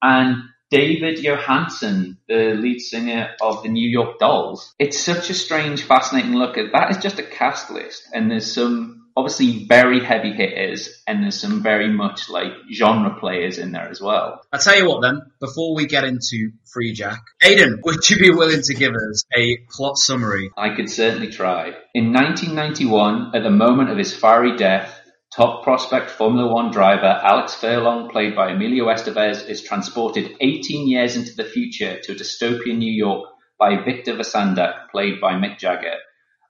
and 0.03 0.35
David 0.69 1.17
Johansen, 1.17 2.17
the 2.29 2.53
lead 2.55 2.79
singer 2.79 3.31
of 3.41 3.63
the 3.63 3.69
New 3.69 3.89
York 3.89 4.19
Dolls. 4.19 4.73
It's 4.79 4.99
such 4.99 5.29
a 5.29 5.33
strange, 5.33 5.83
fascinating 5.83 6.35
look 6.35 6.57
at 6.57 6.71
that. 6.73 6.91
Is 6.91 6.97
just 6.97 7.19
a 7.19 7.23
cast 7.23 7.71
list, 7.71 8.03
and 8.13 8.29
there's 8.29 8.53
some 8.53 9.00
obviously 9.15 9.65
very 9.65 10.03
heavy 10.03 10.33
hitters, 10.33 11.01
and 11.07 11.23
there's 11.23 11.39
some 11.39 11.61
very 11.61 11.91
much 11.91 12.29
like 12.29 12.53
genre 12.71 13.19
players 13.19 13.57
in 13.57 13.71
there 13.71 13.89
as 13.89 14.01
well. 14.01 14.41
I'll 14.51 14.59
tell 14.59 14.77
you 14.77 14.87
what 14.87 15.01
then, 15.01 15.21
before 15.39 15.75
we 15.75 15.85
get 15.85 16.03
into 16.03 16.51
Freejack, 16.75 17.19
Aidan, 17.41 17.81
would 17.83 18.09
you 18.09 18.17
be 18.17 18.31
willing 18.31 18.61
to 18.61 18.73
give 18.73 18.93
us 18.93 19.23
a 19.35 19.57
plot 19.69 19.97
summary? 19.97 20.51
I 20.57 20.75
could 20.75 20.89
certainly 20.89 21.29
try. 21.29 21.73
In 21.93 22.13
1991, 22.13 23.35
at 23.35 23.43
the 23.43 23.49
moment 23.49 23.89
of 23.89 23.97
his 23.97 24.15
fiery 24.15 24.57
death, 24.57 24.97
top 25.35 25.63
prospect 25.63 26.11
Formula 26.11 26.51
One 26.51 26.71
driver 26.71 27.19
Alex 27.23 27.55
Furlong, 27.55 28.09
played 28.09 28.35
by 28.35 28.51
Emilio 28.51 28.85
Estevez, 28.85 29.47
is 29.47 29.63
transported 29.63 30.35
18 30.39 30.87
years 30.87 31.15
into 31.15 31.35
the 31.35 31.45
future 31.45 31.99
to 32.01 32.11
a 32.11 32.15
dystopian 32.15 32.77
New 32.77 32.91
York 32.91 33.29
by 33.57 33.81
Victor 33.83 34.13
Vacendak, 34.15 34.89
played 34.91 35.21
by 35.21 35.33
Mick 35.33 35.57
Jagger. 35.57 35.95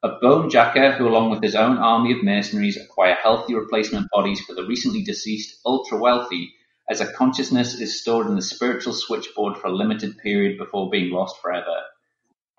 A 0.03 0.17
bone 0.19 0.49
jacker 0.49 0.93
who 0.93 1.07
along 1.07 1.29
with 1.29 1.43
his 1.43 1.53
own 1.53 1.77
army 1.77 2.11
of 2.11 2.23
mercenaries 2.23 2.75
acquire 2.75 3.13
healthy 3.21 3.53
replacement 3.53 4.09
bodies 4.09 4.41
for 4.41 4.55
the 4.55 4.65
recently 4.65 5.03
deceased 5.03 5.59
ultra-wealthy 5.63 6.55
as 6.89 7.01
a 7.01 7.13
consciousness 7.13 7.79
is 7.79 8.01
stored 8.01 8.25
in 8.25 8.35
the 8.35 8.41
spiritual 8.41 8.93
switchboard 8.93 9.57
for 9.57 9.67
a 9.67 9.75
limited 9.75 10.17
period 10.17 10.57
before 10.57 10.89
being 10.89 11.11
lost 11.11 11.39
forever. 11.39 11.83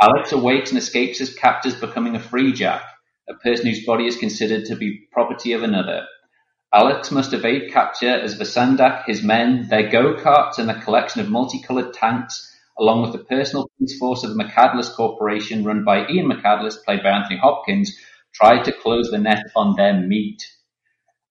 Alex 0.00 0.30
awakes 0.30 0.70
and 0.70 0.78
escapes 0.78 1.18
his 1.18 1.34
captors 1.34 1.74
becoming 1.74 2.14
a 2.14 2.20
free 2.20 2.52
jack, 2.52 2.84
a 3.28 3.34
person 3.34 3.66
whose 3.66 3.84
body 3.84 4.06
is 4.06 4.16
considered 4.16 4.64
to 4.66 4.76
be 4.76 5.08
property 5.10 5.52
of 5.52 5.64
another. 5.64 6.06
Alex 6.72 7.10
must 7.10 7.32
evade 7.32 7.72
capture 7.72 8.14
as 8.14 8.38
Vacendak, 8.38 9.04
his 9.06 9.24
men, 9.24 9.66
their 9.68 9.90
go-karts 9.90 10.58
and 10.58 10.70
a 10.70 10.80
collection 10.80 11.20
of 11.20 11.28
multicolored 11.28 11.92
tanks 11.92 12.51
along 12.78 13.02
with 13.02 13.12
the 13.12 13.24
personal 13.24 13.68
police 13.76 13.98
force 13.98 14.24
of 14.24 14.34
the 14.34 14.42
McCandless 14.42 14.94
Corporation 14.94 15.64
run 15.64 15.84
by 15.84 16.06
Ian 16.08 16.30
McCandless, 16.30 16.82
played 16.84 17.02
by 17.02 17.10
Anthony 17.10 17.38
Hopkins, 17.38 17.96
tried 18.34 18.64
to 18.64 18.72
close 18.72 19.10
the 19.10 19.18
net 19.18 19.44
on 19.54 19.76
their 19.76 19.94
meat. 19.94 20.42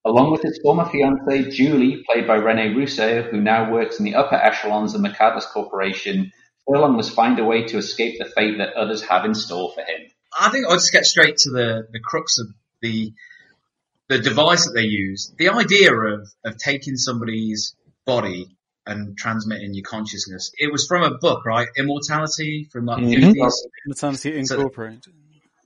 Along 0.04 0.32
with 0.32 0.42
his 0.42 0.58
former 0.62 0.84
fiancée, 0.84 1.52
Julie, 1.52 2.02
played 2.10 2.26
by 2.26 2.36
Rene 2.36 2.74
Russo, 2.74 3.22
who 3.22 3.40
now 3.40 3.70
works 3.70 3.98
in 3.98 4.04
the 4.04 4.16
upper 4.16 4.34
echelons 4.34 4.94
of 4.94 5.02
the 5.02 5.46
Corporation, 5.52 6.32
Furlong 6.66 6.96
must 6.96 7.14
find 7.14 7.38
a 7.38 7.44
way 7.44 7.64
to 7.66 7.78
escape 7.78 8.18
the 8.18 8.24
fate 8.24 8.58
that 8.58 8.74
others 8.74 9.02
have 9.02 9.24
in 9.24 9.34
store 9.34 9.72
for 9.74 9.80
him. 9.80 10.00
I 10.38 10.48
think 10.50 10.66
I'll 10.66 10.76
just 10.76 10.92
get 10.92 11.04
straight 11.04 11.36
to 11.38 11.50
the, 11.50 11.88
the 11.92 12.00
crux 12.00 12.38
of 12.38 12.48
the 12.80 13.12
the 14.08 14.18
device 14.18 14.66
that 14.66 14.72
they 14.74 14.84
use. 14.84 15.32
The 15.38 15.48
idea 15.48 15.94
of, 15.94 16.28
of 16.44 16.58
taking 16.58 16.96
somebody's 16.96 17.74
body 18.04 18.56
and 18.86 19.16
transmitting 19.16 19.74
your 19.74 19.84
consciousness. 19.84 20.50
It 20.58 20.72
was 20.72 20.86
from 20.86 21.02
a 21.04 21.16
book, 21.18 21.44
right? 21.46 21.68
Immortality 21.76 22.68
from 22.72 22.86
like 22.86 22.98
the 23.04 23.16
Mhm. 23.16 23.32
50s. 23.34 23.52
Immortality 23.86 24.44
So- 24.46 24.54
Incorporated. 24.56 25.12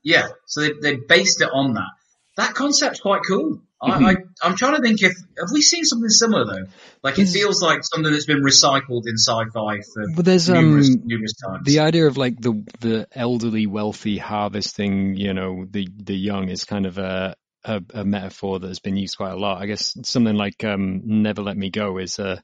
yeah, 0.03 0.29
so 0.47 0.61
they, 0.61 0.73
they 0.83 0.97
based 0.97 1.41
it 1.41 1.49
on 1.53 1.75
that. 1.75 1.91
That 2.37 2.55
concept's 2.55 3.01
quite 3.01 3.23
cool. 3.27 3.63
I, 3.81 3.91
Mhm. 3.91 4.05
I, 4.07 4.17
I'm 4.47 4.57
trying 4.57 4.77
to 4.77 4.83
think 4.83 5.03
if 5.03 5.13
have 5.39 5.49
we 5.53 5.61
seen 5.63 5.85
something 5.85 6.09
similar 6.09 6.45
though? 6.47 6.65
Like 7.03 7.19
it 7.19 7.27
feels 7.29 7.61
like 7.63 7.81
something 7.85 8.11
that's 8.13 8.25
been 8.27 8.43
recycled 8.43 9.03
in 9.07 9.17
sci-fi 9.19 9.81
for 9.93 10.05
But 10.15 10.25
there's 10.25 10.49
numerous, 10.49 10.89
um 10.89 11.03
numerous 11.05 11.35
times. 11.35 11.67
the 11.67 11.81
idea 11.81 12.07
of 12.07 12.17
like 12.17 12.41
the 12.41 12.63
the 12.81 13.07
elderly 13.13 13.67
wealthy 13.67 14.17
harvesting, 14.19 15.17
you 15.17 15.35
know, 15.35 15.67
the 15.71 15.89
the 15.95 16.17
young 16.17 16.49
is 16.49 16.65
kind 16.65 16.87
of 16.87 16.97
a 16.99 17.37
a, 17.65 17.83
a 17.95 18.05
metaphor 18.05 18.61
that 18.61 18.69
has 18.69 18.79
been 18.79 18.97
used 18.97 19.17
quite 19.19 19.33
a 19.33 19.37
lot. 19.37 19.61
I 19.61 19.67
guess 19.67 19.95
something 20.05 20.37
like 20.37 20.63
um 20.65 21.03
Never 21.05 21.43
Let 21.43 21.57
Me 21.59 21.69
Go 21.71 21.99
is 21.99 22.19
a 22.19 22.43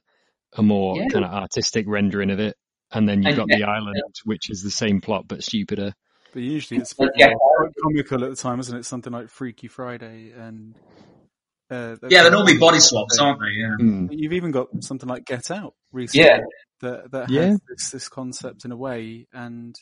a 0.57 0.63
more 0.63 0.97
Yeah. 0.97 1.07
kind 1.09 1.25
of 1.25 1.31
artistic 1.31 1.85
rendering 1.87 2.29
of 2.29 2.39
it. 2.39 2.55
And 2.91 3.09
then 3.09 3.23
you've 3.23 3.35
got 3.35 3.47
yeah, 3.49 3.57
the 3.57 3.63
island, 3.63 3.95
which 4.23 4.49
is 4.49 4.61
the 4.61 4.69
same 4.69 5.01
plot 5.01 5.27
but 5.27 5.43
stupider. 5.43 5.93
But 6.31 6.41
usually 6.43 6.79
it's 6.79 6.93
But 6.93 7.13
yeah. 7.15 7.33
quite 7.33 7.71
comical 7.81 8.23
at 8.23 8.29
the 8.29 8.35
time, 8.35 8.59
isn't 8.59 8.77
it? 8.77 8.85
Something 8.85 9.13
like 9.13 9.29
Freaky 9.29 9.67
Friday 9.67 10.31
and. 10.35 10.75
Uh, 11.71 11.95
yeah, 12.09 12.21
they're 12.21 12.31
normally 12.31 12.57
body 12.57 12.79
swaps, 12.79 13.17
aren't 13.17 13.39
they? 13.39 13.47
Yeah. 13.55 13.75
Mm. 13.79 14.09
You've 14.11 14.33
even 14.33 14.51
got 14.51 14.67
something 14.81 15.09
like 15.09 15.25
Get 15.25 15.49
Out 15.49 15.73
recently 15.91 16.27
Yeah. 16.27 16.39
that 16.81 17.11
that 17.11 17.29
Yeah. 17.31 17.45
has 17.47 17.59
this, 17.67 17.89
this 17.91 18.09
concept 18.09 18.63
in 18.65 18.71
a 18.71 18.77
way, 18.77 19.25
and 19.33 19.75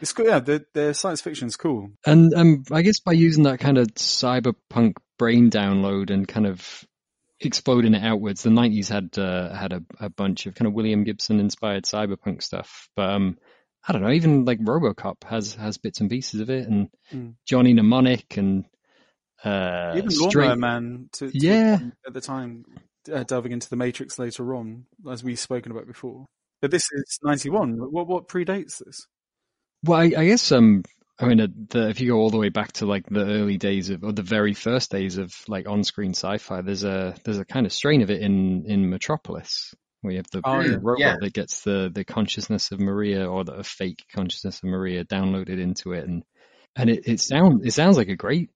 it's 0.00 0.12
cool. 0.14 0.26
Yeah, 0.26 0.38
the, 0.38 0.64
the 0.72 0.94
science 0.94 1.20
fiction's 1.20 1.56
cool. 1.56 1.90
And 2.06 2.32
um, 2.34 2.64
I 2.72 2.80
guess 2.80 3.00
by 3.00 3.12
using 3.12 3.42
that 3.44 3.60
kind 3.60 3.76
of 3.76 3.88
cyberpunk 3.88 4.94
brain 5.18 5.50
download 5.50 6.10
and 6.10 6.26
kind 6.26 6.46
of 6.46 6.84
exploding 7.40 7.94
it 7.94 8.02
outwards, 8.04 8.42
the 8.42 8.50
'90s 8.50 8.88
had 8.88 9.18
uh, 9.18 9.54
had 9.54 9.72
a, 9.72 9.82
a 10.00 10.08
bunch 10.10 10.46
of 10.46 10.54
kind 10.54 10.66
of 10.68 10.74
William 10.74 11.04
Gibson 11.04 11.40
inspired 11.40 11.84
cyberpunk 11.84 12.42
stuff. 12.42 12.88
But 12.96 13.10
um, 13.10 13.38
I 13.86 13.92
don't 13.92 14.02
know, 14.02 14.10
even 14.12 14.44
like 14.44 14.60
RoboCop 14.60 15.24
has 15.24 15.54
has 15.54 15.78
bits 15.78 16.00
and 16.00 16.10
pieces 16.10 16.40
of 16.40 16.50
it, 16.50 16.68
and 16.68 16.88
Mm. 17.12 17.34
Johnny 17.46 17.72
Mnemonic 17.74 18.36
and 18.38 18.64
uh, 19.44 19.92
Even 19.96 20.10
Straight- 20.10 20.48
Lawnmower 20.48 20.56
Man, 20.56 21.08
to, 21.12 21.30
to 21.30 21.38
Yeah. 21.38 21.78
at 22.06 22.14
the 22.14 22.20
time, 22.22 22.64
uh, 23.12 23.24
delving 23.24 23.52
into 23.52 23.68
the 23.68 23.76
Matrix 23.76 24.18
later 24.18 24.54
on, 24.54 24.86
as 25.10 25.22
we've 25.22 25.38
spoken 25.38 25.70
about 25.70 25.86
before. 25.86 26.24
But 26.62 26.70
this 26.70 26.84
is 26.92 27.18
ninety 27.22 27.50
one. 27.50 27.74
What 27.76 28.06
what 28.06 28.28
predates 28.28 28.78
this? 28.82 29.06
Well, 29.82 30.00
I, 30.00 30.04
I 30.16 30.24
guess 30.26 30.50
um, 30.50 30.82
I 31.18 31.26
mean, 31.26 31.66
the, 31.70 31.88
if 31.90 32.00
you 32.00 32.08
go 32.08 32.16
all 32.18 32.30
the 32.30 32.38
way 32.38 32.48
back 32.48 32.72
to 32.74 32.86
like 32.86 33.06
the 33.08 33.24
early 33.24 33.56
days 33.56 33.90
of, 33.90 34.02
or 34.02 34.12
the 34.12 34.22
very 34.22 34.52
first 34.52 34.90
days 34.90 35.16
of 35.16 35.32
like 35.46 35.68
on-screen 35.68 36.10
sci-fi, 36.10 36.60
there's 36.60 36.82
a 36.82 37.14
there's 37.24 37.38
a 37.38 37.44
kind 37.44 37.66
of 37.66 37.72
strain 37.72 38.02
of 38.02 38.10
it 38.10 38.20
in 38.20 38.64
in 38.66 38.90
Metropolis, 38.90 39.74
We 40.02 40.16
have 40.16 40.26
the, 40.32 40.42
Oh, 40.44 40.62
the 40.62 40.78
robot 40.80 41.00
Yeah. 41.00 41.16
that 41.20 41.32
gets 41.32 41.62
the 41.62 41.88
the 41.94 42.04
consciousness 42.04 42.72
of 42.72 42.80
Maria 42.80 43.26
or 43.30 43.44
the 43.44 43.52
a 43.52 43.62
fake 43.62 44.04
consciousness 44.12 44.58
of 44.62 44.68
Maria 44.68 45.04
downloaded 45.04 45.60
into 45.60 45.92
it, 45.92 46.04
and 46.04 46.24
and 46.74 46.90
it 46.90 47.06
it 47.06 47.20
sounds 47.20 47.64
it 47.64 47.72
sounds 47.72 47.96
like 47.96 48.08
a 48.08 48.16
great 48.16 48.50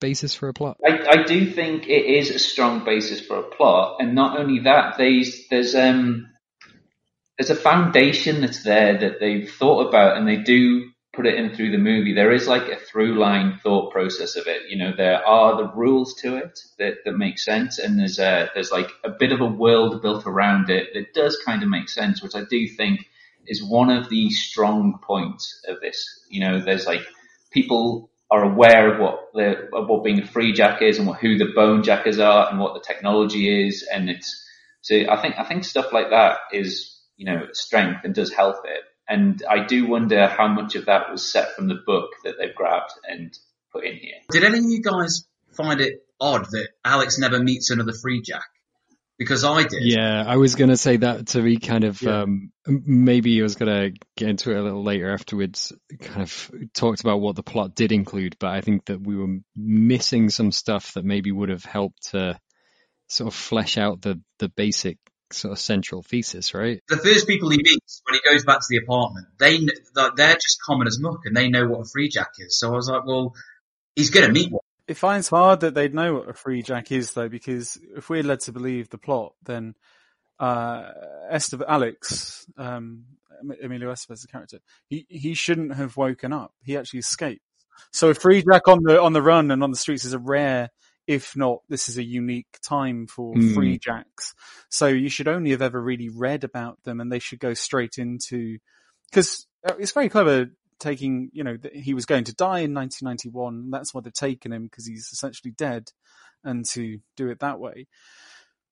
basis 0.00 0.32
for 0.34 0.48
a 0.48 0.54
plot. 0.54 0.78
I, 0.82 1.20
I 1.20 1.22
do 1.24 1.50
think 1.50 1.86
it 1.86 2.06
is 2.06 2.30
a 2.30 2.38
strong 2.38 2.86
basis 2.86 3.20
for 3.20 3.36
a 3.36 3.42
plot, 3.50 3.96
and 4.00 4.14
not 4.14 4.40
only 4.40 4.60
that, 4.60 4.94
there's 4.96 5.46
there's 5.50 5.74
um 5.74 6.30
there's 7.36 7.50
a 7.50 7.54
foundation 7.54 8.40
that's 8.40 8.62
there 8.64 8.98
that 8.98 9.20
they've 9.20 9.50
thought 9.50 9.88
about, 9.88 10.16
and 10.16 10.26
they 10.26 10.38
do 10.38 10.90
put 11.14 11.26
it 11.26 11.34
in 11.34 11.54
through 11.54 11.72
the 11.72 11.78
movie. 11.78 12.14
There 12.14 12.32
is 12.32 12.46
like 12.46 12.68
a 12.68 12.76
through 12.76 13.18
line 13.18 13.58
thought 13.62 13.92
process 13.92 14.36
of 14.36 14.46
it. 14.46 14.70
You 14.70 14.78
know, 14.78 14.92
there 14.96 15.26
are 15.26 15.56
the 15.56 15.72
rules 15.72 16.14
to 16.22 16.36
it 16.36 16.60
that 16.78 16.98
that 17.04 17.16
make 17.16 17.38
sense, 17.38 17.78
and 17.78 17.98
there's 17.98 18.18
a 18.18 18.50
there's 18.54 18.70
like 18.70 18.90
a 19.04 19.10
bit 19.10 19.32
of 19.32 19.40
a 19.40 19.46
world 19.46 20.02
built 20.02 20.26
around 20.26 20.70
it 20.70 20.88
that 20.94 21.14
does 21.14 21.38
kind 21.44 21.62
of 21.62 21.68
make 21.68 21.88
sense, 21.88 22.22
which 22.22 22.34
I 22.34 22.44
do 22.48 22.68
think 22.68 23.00
is 23.46 23.62
one 23.64 23.90
of 23.90 24.08
the 24.10 24.30
strong 24.30 24.98
points 25.02 25.64
of 25.66 25.80
this. 25.80 26.24
You 26.28 26.40
know, 26.40 26.60
there's 26.60 26.86
like 26.86 27.02
people 27.50 28.10
are 28.30 28.44
aware 28.44 28.92
of 28.92 29.00
what 29.00 29.30
the 29.34 29.68
of 29.74 29.88
what 29.88 30.04
being 30.04 30.20
a 30.20 30.26
free 30.26 30.52
jack 30.52 30.82
is 30.82 30.98
and 30.98 31.06
what, 31.06 31.18
who 31.18 31.38
the 31.38 31.52
bone 31.54 31.82
jackers 31.82 32.18
are 32.18 32.50
and 32.50 32.60
what 32.60 32.74
the 32.74 32.80
technology 32.80 33.66
is, 33.66 33.86
and 33.90 34.10
it's 34.10 34.44
so 34.82 34.94
I 35.08 35.20
think 35.20 35.36
I 35.38 35.44
think 35.44 35.64
stuff 35.64 35.92
like 35.92 36.10
that 36.10 36.38
is 36.52 37.00
you 37.16 37.26
know 37.26 37.46
strength 37.52 38.04
and 38.04 38.14
does 38.14 38.32
help 38.32 38.56
it. 38.64 38.82
And 39.08 39.42
I 39.48 39.64
do 39.64 39.86
wonder 39.86 40.26
how 40.26 40.48
much 40.48 40.74
of 40.74 40.86
that 40.86 41.10
was 41.10 41.30
set 41.30 41.54
from 41.56 41.68
the 41.68 41.78
book 41.86 42.10
that 42.24 42.34
they've 42.38 42.54
grabbed 42.54 42.90
and 43.08 43.32
put 43.72 43.84
in 43.84 43.96
here. 43.96 44.16
Did 44.30 44.44
any 44.44 44.58
of 44.58 44.64
you 44.64 44.82
guys 44.82 45.26
find 45.56 45.80
it 45.80 46.04
odd 46.20 46.44
that 46.50 46.68
Alex 46.84 47.18
never 47.18 47.42
meets 47.42 47.70
another 47.70 47.92
free 47.92 48.20
jack? 48.22 48.44
Because 49.18 49.42
I 49.44 49.62
did. 49.62 49.80
Yeah, 49.82 50.22
I 50.24 50.36
was 50.36 50.54
gonna 50.54 50.76
say 50.76 50.98
that 50.98 51.28
to 51.28 51.42
be 51.42 51.56
kind 51.56 51.82
of 51.82 52.00
Yeah. 52.00 52.22
um, 52.22 52.52
maybe 52.66 53.40
I 53.40 53.42
was 53.42 53.56
gonna 53.56 53.90
get 54.16 54.28
into 54.28 54.52
it 54.52 54.56
a 54.56 54.62
little 54.62 54.84
later 54.84 55.10
afterwards. 55.10 55.72
Kind 56.00 56.22
of 56.22 56.50
talked 56.74 57.00
about 57.00 57.20
what 57.20 57.34
the 57.34 57.42
plot 57.42 57.74
did 57.74 57.90
include, 57.90 58.36
but 58.38 58.50
I 58.50 58.60
think 58.60 58.84
that 58.84 59.00
we 59.00 59.16
were 59.16 59.38
missing 59.56 60.28
some 60.28 60.52
stuff 60.52 60.92
that 60.92 61.04
maybe 61.04 61.32
would 61.32 61.48
have 61.48 61.64
helped 61.64 62.10
to 62.10 62.38
sort 63.08 63.26
of 63.28 63.34
flesh 63.34 63.76
out 63.78 64.02
the 64.02 64.20
the 64.38 64.50
basic 64.50 64.98
sort 65.32 65.52
of 65.52 65.58
central 65.58 66.02
thesis, 66.02 66.54
right? 66.54 66.82
The 66.88 66.96
first 66.96 67.26
people 67.26 67.50
he 67.50 67.58
meets 67.58 68.02
when 68.04 68.14
he 68.14 68.30
goes 68.30 68.44
back 68.44 68.60
to 68.60 68.66
the 68.68 68.78
apartment, 68.78 69.26
they 69.38 69.58
they're 70.16 70.34
just 70.34 70.58
common 70.64 70.86
as 70.86 70.98
muck 71.00 71.20
and 71.24 71.36
they 71.36 71.48
know 71.48 71.66
what 71.66 71.80
a 71.80 71.84
free 71.84 72.08
jack 72.08 72.32
is. 72.38 72.58
So 72.58 72.72
I 72.72 72.76
was 72.76 72.88
like, 72.88 73.04
well, 73.06 73.34
he's 73.96 74.10
going 74.10 74.26
to 74.26 74.32
meet 74.32 74.50
one. 74.50 74.60
It 74.86 74.96
finds 74.96 75.28
hard 75.28 75.60
that 75.60 75.74
they'd 75.74 75.94
know 75.94 76.14
what 76.14 76.30
a 76.30 76.32
free 76.32 76.62
jack 76.62 76.90
is, 76.90 77.12
though, 77.12 77.28
because 77.28 77.78
if 77.94 78.08
we're 78.08 78.22
led 78.22 78.40
to 78.40 78.52
believe 78.52 78.88
the 78.88 78.96
plot, 78.96 79.34
then 79.44 79.74
uh, 80.38 80.90
Esther 81.28 81.62
Alex, 81.68 82.46
um, 82.56 83.04
Emilio 83.62 83.92
Estevez's 83.92 84.26
character, 84.26 84.60
he 84.88 85.06
he 85.08 85.34
shouldn't 85.34 85.74
have 85.74 85.96
woken 85.96 86.32
up. 86.32 86.54
He 86.62 86.76
actually 86.76 87.00
escaped. 87.00 87.42
So 87.92 88.10
a 88.10 88.14
free 88.14 88.42
jack 88.42 88.66
on 88.66 88.82
the 88.82 89.00
on 89.00 89.12
the 89.12 89.22
run 89.22 89.50
and 89.50 89.62
on 89.62 89.70
the 89.70 89.76
streets 89.76 90.04
is 90.04 90.14
a 90.14 90.18
rare, 90.18 90.70
if 91.08 91.34
not, 91.34 91.62
this 91.70 91.88
is 91.88 91.96
a 91.96 92.04
unique 92.04 92.58
time 92.62 93.06
for 93.08 93.34
Hmm. 93.34 93.54
free 93.54 93.78
jacks. 93.78 94.34
So 94.68 94.86
you 94.86 95.08
should 95.08 95.26
only 95.26 95.50
have 95.50 95.62
ever 95.62 95.82
really 95.82 96.10
read 96.10 96.44
about 96.44 96.80
them, 96.84 97.00
and 97.00 97.10
they 97.10 97.18
should 97.18 97.40
go 97.40 97.54
straight 97.54 97.96
into 97.98 98.58
because 99.10 99.46
it's 99.78 99.92
very 99.92 100.10
clever 100.10 100.50
taking, 100.78 101.30
you 101.32 101.42
know, 101.42 101.56
that 101.56 101.74
he 101.74 101.94
was 101.94 102.06
going 102.06 102.24
to 102.24 102.34
die 102.34 102.60
in 102.60 102.74
1991. 102.74 103.54
And 103.54 103.72
that's 103.72 103.92
why 103.92 104.02
they've 104.02 104.12
taken 104.12 104.52
him 104.52 104.64
because 104.64 104.86
he's 104.86 105.08
essentially 105.12 105.50
dead 105.50 105.90
and 106.44 106.64
to 106.66 106.98
do 107.16 107.30
it 107.30 107.40
that 107.40 107.58
way. 107.58 107.88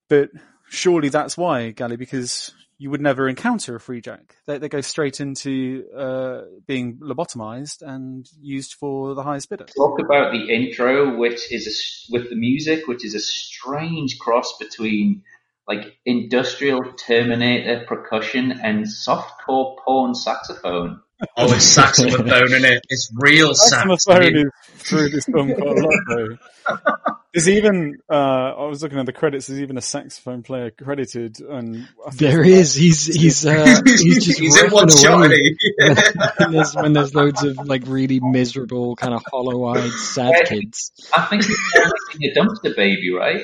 But 0.09 0.29
surely 0.69 1.09
that's 1.09 1.37
why, 1.39 1.73
Gali, 1.73 1.99
because 1.99 2.55
you 2.79 2.91
would 2.91 3.01
never 3.01 3.29
encounter 3.29 3.77
a 3.77 3.81
free 3.81 4.01
jack. 4.01 4.37
They, 4.47 4.59
they 4.59 4.69
go 4.69 4.81
straight 4.81 5.21
into 5.21 5.85
uh, 5.97 6.43
being 6.67 6.99
lobotomized 6.99 7.83
and 7.83 8.29
used 8.41 8.75
for 8.75 9.15
the 9.15 9.23
highest 9.23 9.49
bidder. 9.49 9.65
Talk 9.65 9.99
about 10.01 10.33
the 10.33 10.53
intro, 10.53 11.17
which 11.17 11.51
is 11.51 11.67
a, 11.67 12.13
with 12.13 12.29
the 12.29 12.37
music, 12.37 12.87
which 12.87 13.05
is 13.05 13.15
a 13.15 13.21
strange 13.21 14.19
cross 14.19 14.57
between 14.59 15.23
like 15.67 15.97
industrial 16.05 16.83
Terminator 16.93 17.85
percussion 17.87 18.53
and 18.53 18.85
softcore 18.85 19.77
porn 19.85 20.15
saxophone. 20.15 21.01
Oh, 21.39 21.51
it's 21.51 21.65
saxophone 21.65 22.29
in 22.29 22.67
it. 22.67 22.85
It's 22.91 23.11
real 23.15 23.55
saxophone. 23.55 23.97
Saxophone 23.97 24.37
is 24.37 24.83
through 24.83 25.09
this 25.09 25.25
film 25.25 25.55
quite 25.55 25.79
a 25.79 25.81
lot 25.81 25.95
though. 26.09 27.16
There's 27.37 27.51
even 27.51 27.99
uh, 28.11 28.15
I 28.57 28.65
was 28.65 28.83
looking 28.83 28.99
at 28.99 29.05
the 29.05 29.13
credits. 29.13 29.47
There's 29.47 29.61
even 29.61 29.77
a 29.77 29.83
saxophone 29.83 30.43
player 30.43 30.71
credited, 30.71 31.39
and 31.41 31.87
I 32.07 32.09
think 32.11 32.19
There 32.19 32.41
it's- 32.41 32.61
is. 32.61 32.75
He's 32.75 33.07
he's 33.15 33.45
uh, 33.47 33.83
he's 33.85 34.25
just 34.25 34.41
He's 34.41 34.59
in 34.63 34.71
one 34.71 34.89
shot, 34.89 35.27
away 35.27 35.37
isn't 35.79 36.17
when, 36.39 36.53
there's, 36.53 36.75
when 36.75 36.93
there's 36.95 37.15
loads 37.15 37.45
of 37.45 37.59
like 37.67 37.83
really 37.87 38.21
miserable, 38.23 38.97
kind 38.97 39.13
of 39.13 39.23
hollow-eyed, 39.31 39.91
sad 39.91 40.47
kids. 40.47 40.93
I 41.15 41.27
think 41.27 41.45
he's 41.45 41.59
making 41.75 42.31
a 42.35 42.41
dumpster 42.41 42.75
baby, 42.75 43.13
right? 43.13 43.43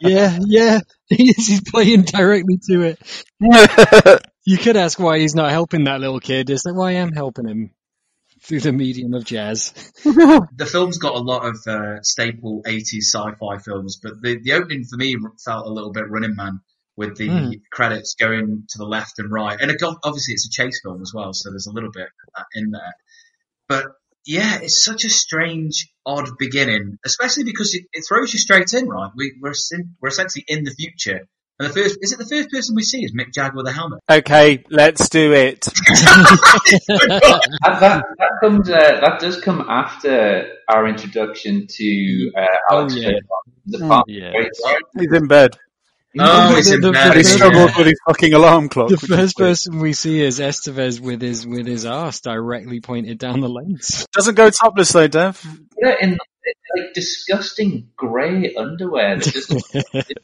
Yeah, 0.00 0.36
yeah. 0.44 0.80
He. 1.08 1.32
He's 1.36 1.60
playing 1.62 2.02
directly 2.02 2.58
to 2.68 2.96
it. 2.96 4.20
You 4.44 4.56
could 4.56 4.78
ask 4.78 4.98
why 4.98 5.18
he's 5.18 5.34
not 5.34 5.50
helping 5.50 5.84
that 5.84 6.00
little 6.00 6.20
kid. 6.20 6.48
It's 6.48 6.64
like, 6.64 6.74
why 6.74 6.88
I 6.92 6.92
am 6.94 7.12
helping 7.12 7.46
him 7.46 7.70
through 8.48 8.60
the 8.60 8.72
medium 8.72 9.12
of 9.14 9.24
jazz. 9.24 9.72
the 10.04 10.68
film's 10.70 10.98
got 10.98 11.14
a 11.14 11.20
lot 11.20 11.44
of 11.44 11.56
uh, 11.66 12.02
staple 12.02 12.62
80s 12.66 13.02
sci-fi 13.02 13.58
films, 13.58 14.00
but 14.02 14.14
the, 14.22 14.38
the 14.42 14.54
opening 14.54 14.84
for 14.84 14.96
me 14.96 15.16
felt 15.44 15.66
a 15.66 15.70
little 15.72 15.92
bit 15.92 16.08
Running 16.08 16.34
Man 16.34 16.60
with 16.96 17.16
the 17.16 17.28
Hmm. 17.28 17.50
credits 17.70 18.16
going 18.18 18.64
to 18.70 18.78
the 18.78 18.86
left 18.86 19.18
and 19.18 19.30
right. 19.30 19.60
And 19.60 19.70
it 19.70 19.78
got, 19.78 19.98
obviously 20.02 20.32
it's 20.34 20.46
a 20.46 20.50
chase 20.50 20.80
film 20.82 21.02
as 21.02 21.12
well, 21.14 21.32
so 21.32 21.50
there's 21.50 21.66
a 21.66 21.72
little 21.72 21.92
bit 21.92 22.04
of 22.06 22.08
that 22.36 22.46
in 22.54 22.70
there. 22.70 22.94
But 23.68 23.86
yeah, 24.26 24.58
it's 24.62 24.82
such 24.82 25.04
a 25.04 25.10
strange, 25.10 25.92
odd 26.06 26.30
beginning, 26.38 26.98
especially 27.04 27.44
because 27.44 27.74
it, 27.74 27.84
it 27.92 28.04
throws 28.08 28.32
you 28.32 28.38
straight 28.38 28.72
in, 28.72 28.88
right? 28.88 29.10
We, 29.14 29.38
we're, 29.40 29.54
sim- 29.54 29.96
we're 30.00 30.08
essentially 30.08 30.44
in 30.48 30.64
the 30.64 30.70
future. 30.72 31.28
And 31.60 31.68
the 31.68 31.72
first, 31.72 31.98
is 32.02 32.12
it 32.12 32.18
the 32.18 32.24
first 32.26 32.50
person 32.50 32.76
we 32.76 32.82
see 32.82 33.02
is 33.04 33.12
Mick 33.12 33.34
Jagger 33.34 33.56
with 33.56 33.66
a 33.66 33.72
helmet? 33.72 33.98
Okay, 34.08 34.64
let's 34.70 35.08
do 35.08 35.32
it. 35.32 35.60
that, 35.62 37.40
that, 37.80 38.04
that 38.18 38.30
comes. 38.40 38.70
Uh, 38.70 39.00
that 39.00 39.18
does 39.20 39.40
come 39.40 39.64
after 39.68 40.48
our 40.68 40.86
introduction 40.86 41.66
to 41.68 42.30
uh, 42.36 42.46
Alex 42.70 42.94
Oh, 42.94 42.96
yeah. 42.98 43.06
Turner, 43.06 43.18
the 43.66 43.78
part- 43.80 44.04
Yeah. 44.08 44.32
He's 44.98 45.12
in 45.12 45.26
bed. 45.26 45.56
Oh, 46.18 46.54
he's 46.54 46.70
in 46.70 46.80
The- 46.80 46.88
the- 46.88 46.92
bed. 46.92 47.06
He 47.08 47.12
the- 47.14 47.18
isn't 47.20 47.36
struggled 47.38 47.70
with 47.76 47.86
his 47.88 48.00
fucking 48.06 48.34
alarm 48.34 48.68
clock. 48.68 48.90
The 48.90 48.96
first 48.96 49.36
person 49.36 49.78
we 49.80 49.92
see 49.92 50.20
is 50.22 50.38
Estevez 50.40 51.00
with 51.00 51.20
his 51.20 51.46
with 51.46 51.66
his 51.66 51.84
arse 51.84 52.20
directly 52.20 52.80
pointed 52.80 53.18
down 53.18 53.40
the 53.40 53.48
lens. 53.48 54.06
doesn't 54.12 54.34
go 54.36 54.48
topless 54.50 54.92
though, 54.92 55.08
Dev. 55.08 55.44
Yeah, 55.82 55.94
in 56.00 56.18
like 56.76 56.94
disgusting 56.94 57.88
grey 57.96 58.54
underwear 58.54 59.16
that 59.18 59.24
just 59.24 59.52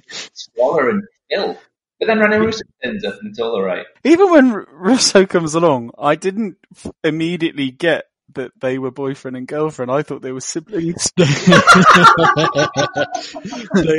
swallow 0.33 0.91
and 0.91 1.03
kill. 1.35 1.59
But 2.01 2.07
then 2.07 2.19
René 2.19 2.41
Russo 2.41 2.63
turns 2.83 3.05
up 3.05 3.15
and 3.21 3.31
it's 3.31 3.39
all 3.39 3.55
alright. 3.55 3.87
Even 4.05 4.31
when 4.31 4.53
Russo 4.53 5.27
comes 5.27 5.55
along, 5.55 5.91
I 5.99 6.17
didn't 6.17 6.57
f- 6.77 6.91
immediately 7.05 7.71
get 7.71 8.07
that 8.35 8.51
they 8.61 8.79
were 8.79 8.91
boyfriend 8.91 9.37
and 9.37 9.47
girlfriend. 9.47 9.91
I 9.93 10.03
thought 10.03 10.23
they 10.23 10.33
were 10.33 10.41
siblings. 10.41 11.13
they 11.17 11.25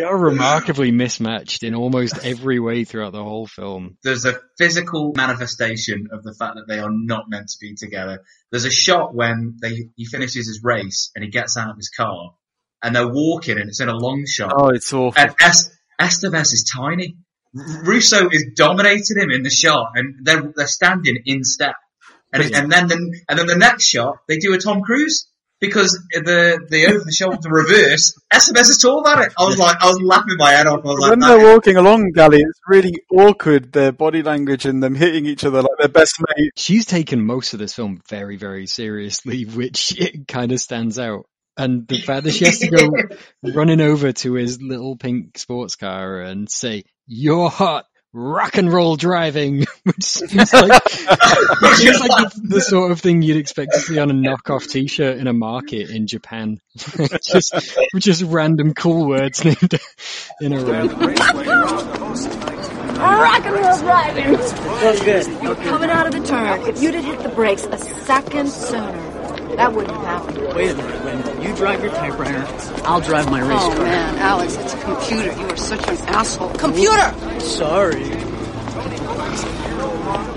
are 0.01 0.17
remarkably 0.17 0.91
mismatched 0.91 1.63
in 1.63 1.73
almost 1.75 2.25
every 2.25 2.59
way 2.59 2.83
throughout 2.83 3.13
the 3.13 3.23
whole 3.23 3.47
film. 3.47 3.97
there's 4.03 4.25
a 4.25 4.33
physical 4.57 5.13
manifestation 5.15 6.07
of 6.11 6.23
the 6.23 6.33
fact 6.33 6.55
that 6.55 6.67
they 6.67 6.79
are 6.79 6.91
not 6.91 7.29
meant 7.29 7.47
to 7.49 7.57
be 7.61 7.75
together. 7.75 8.23
There's 8.51 8.65
a 8.65 8.71
shot 8.71 9.15
when 9.15 9.57
they 9.61 9.89
he 9.95 10.05
finishes 10.05 10.47
his 10.47 10.61
race 10.63 11.11
and 11.15 11.23
he 11.23 11.29
gets 11.31 11.55
out 11.57 11.69
of 11.69 11.77
his 11.77 11.89
car 11.89 12.33
and 12.83 12.95
they're 12.95 13.07
walking 13.07 13.57
and 13.57 13.69
it's 13.69 13.79
in 13.79 13.89
a 13.89 13.95
long 13.97 14.25
shot. 14.27 14.51
Oh, 14.55 14.69
it's 14.69 14.91
awful. 14.91 15.21
And 15.21 15.33
es- 15.39 15.71
Estevez 15.99 16.51
is 16.53 16.69
tiny. 16.75 17.17
R- 17.57 17.83
Russo 17.83 18.29
is 18.29 18.47
dominating 18.55 19.17
him 19.17 19.31
in 19.31 19.43
the 19.43 19.49
shot 19.49 19.91
and 19.95 20.25
they're, 20.25 20.53
they're 20.55 20.67
standing 20.67 21.17
in 21.25 21.43
step. 21.43 21.75
And, 22.33 22.43
it, 22.43 22.53
and 22.53 22.71
then, 22.71 22.87
then, 22.87 23.11
and 23.29 23.39
then 23.39 23.47
the 23.47 23.55
next 23.55 23.85
shot, 23.85 24.17
they 24.27 24.37
do 24.37 24.53
a 24.53 24.57
Tom 24.57 24.81
Cruise 24.81 25.27
because 25.61 25.97
the, 26.11 26.59
the 26.69 26.87
over 26.87 27.03
the 27.03 27.11
shoulder 27.11 27.49
reverse, 27.49 28.19
Estevez 28.33 28.69
is 28.69 28.83
all 28.83 28.99
about 28.99 29.25
it. 29.25 29.33
I 29.37 29.45
was 29.45 29.57
like, 29.57 29.77
I 29.81 29.87
was 29.87 30.01
laughing 30.01 30.35
my 30.37 30.51
head 30.51 30.67
off. 30.67 30.81
I 30.83 30.87
was 30.87 30.99
like, 30.99 31.09
when 31.11 31.19
that 31.19 31.37
they're 31.37 31.53
walking 31.53 31.77
along, 31.77 32.11
Gali, 32.13 32.39
it's 32.39 32.59
really 32.67 32.93
awkward, 33.11 33.71
their 33.71 33.91
body 33.91 34.21
language 34.21 34.65
and 34.65 34.83
them 34.83 34.95
hitting 34.95 35.25
each 35.25 35.43
other 35.43 35.61
like 35.61 35.71
they're 35.79 35.87
best 35.87 36.15
mates. 36.35 36.61
She's 36.61 36.85
taken 36.85 37.25
most 37.25 37.53
of 37.53 37.59
this 37.59 37.73
film 37.73 38.01
very, 38.09 38.35
very 38.37 38.67
seriously, 38.67 39.43
which 39.45 39.99
it 39.99 40.27
kind 40.27 40.51
of 40.51 40.59
stands 40.59 40.99
out. 40.99 41.25
And 41.57 41.87
the 41.87 41.99
fact 42.01 42.25
that 42.25 42.33
she 42.33 42.45
has 42.45 42.59
to 42.59 42.69
go 42.69 42.89
running 43.53 43.79
over 43.79 44.11
to 44.11 44.33
his 44.33 44.61
little 44.61 44.97
pink 44.97 45.37
sports 45.37 45.75
car 45.75 46.19
and 46.21 46.49
say, 46.49 46.83
"You're 47.07 47.49
hot." 47.49 47.85
Rock 48.17 48.55
and 48.57 48.71
roll 48.71 48.95
driving, 48.95 49.65
which 49.83 50.01
seems 50.01 50.53
like, 50.53 50.89
seems 50.89 51.99
like 51.99 52.31
the, 52.31 52.41
the 52.43 52.61
sort 52.61 52.93
of 52.93 53.01
thing 53.01 53.21
you'd 53.21 53.35
expect 53.35 53.73
to 53.73 53.79
see 53.81 53.99
on 53.99 54.09
a 54.09 54.13
knockoff 54.13 54.69
T-shirt 54.69 55.17
in 55.17 55.27
a 55.27 55.33
market 55.33 55.89
in 55.89 56.07
Japan. 56.07 56.61
just, 57.21 57.53
just 57.97 58.21
random 58.21 58.73
cool 58.73 59.05
words 59.05 59.43
named 59.43 59.77
in 60.39 60.53
a 60.53 60.59
row. 60.63 60.87
Rock 62.95 63.45
and 63.45 63.55
roll 63.55 63.77
driving. 63.79 64.37
Feels 64.37 65.01
good. 65.01 65.43
You're 65.43 65.55
coming 65.55 65.89
out 65.89 66.07
of 66.07 66.13
the 66.13 66.25
turn. 66.25 66.61
If 66.69 66.81
you'd 66.81 66.95
have 66.95 67.03
hit 67.03 67.19
the 67.19 67.27
brakes 67.29 67.65
a 67.65 67.77
second 67.77 68.49
sooner, 68.49 69.55
that 69.57 69.73
wouldn't 69.73 69.93
have 69.93 70.05
happened. 70.05 70.55
Wait 70.55 70.71
a 70.71 70.75
minute, 70.75 71.05
Lynn. 71.05 71.14
You 71.45 71.55
drive 71.55 71.83
your 71.83 71.93
typewriter. 71.93 72.43
I'll 72.85 73.01
drive 73.01 73.29
my 73.29 73.39
race 73.41 73.59
Oh 73.61 73.69
car. 73.75 73.83
man, 73.85 74.17
Alex, 74.17 74.55
it's 74.57 74.73
a 74.73 74.81
computer. 74.81 75.31
You 75.39 75.47
are 75.47 75.55
such 75.57 75.87
an 75.87 75.97
asshole. 76.07 76.49
Computer! 76.55 77.13
Sorry. 77.39 78.03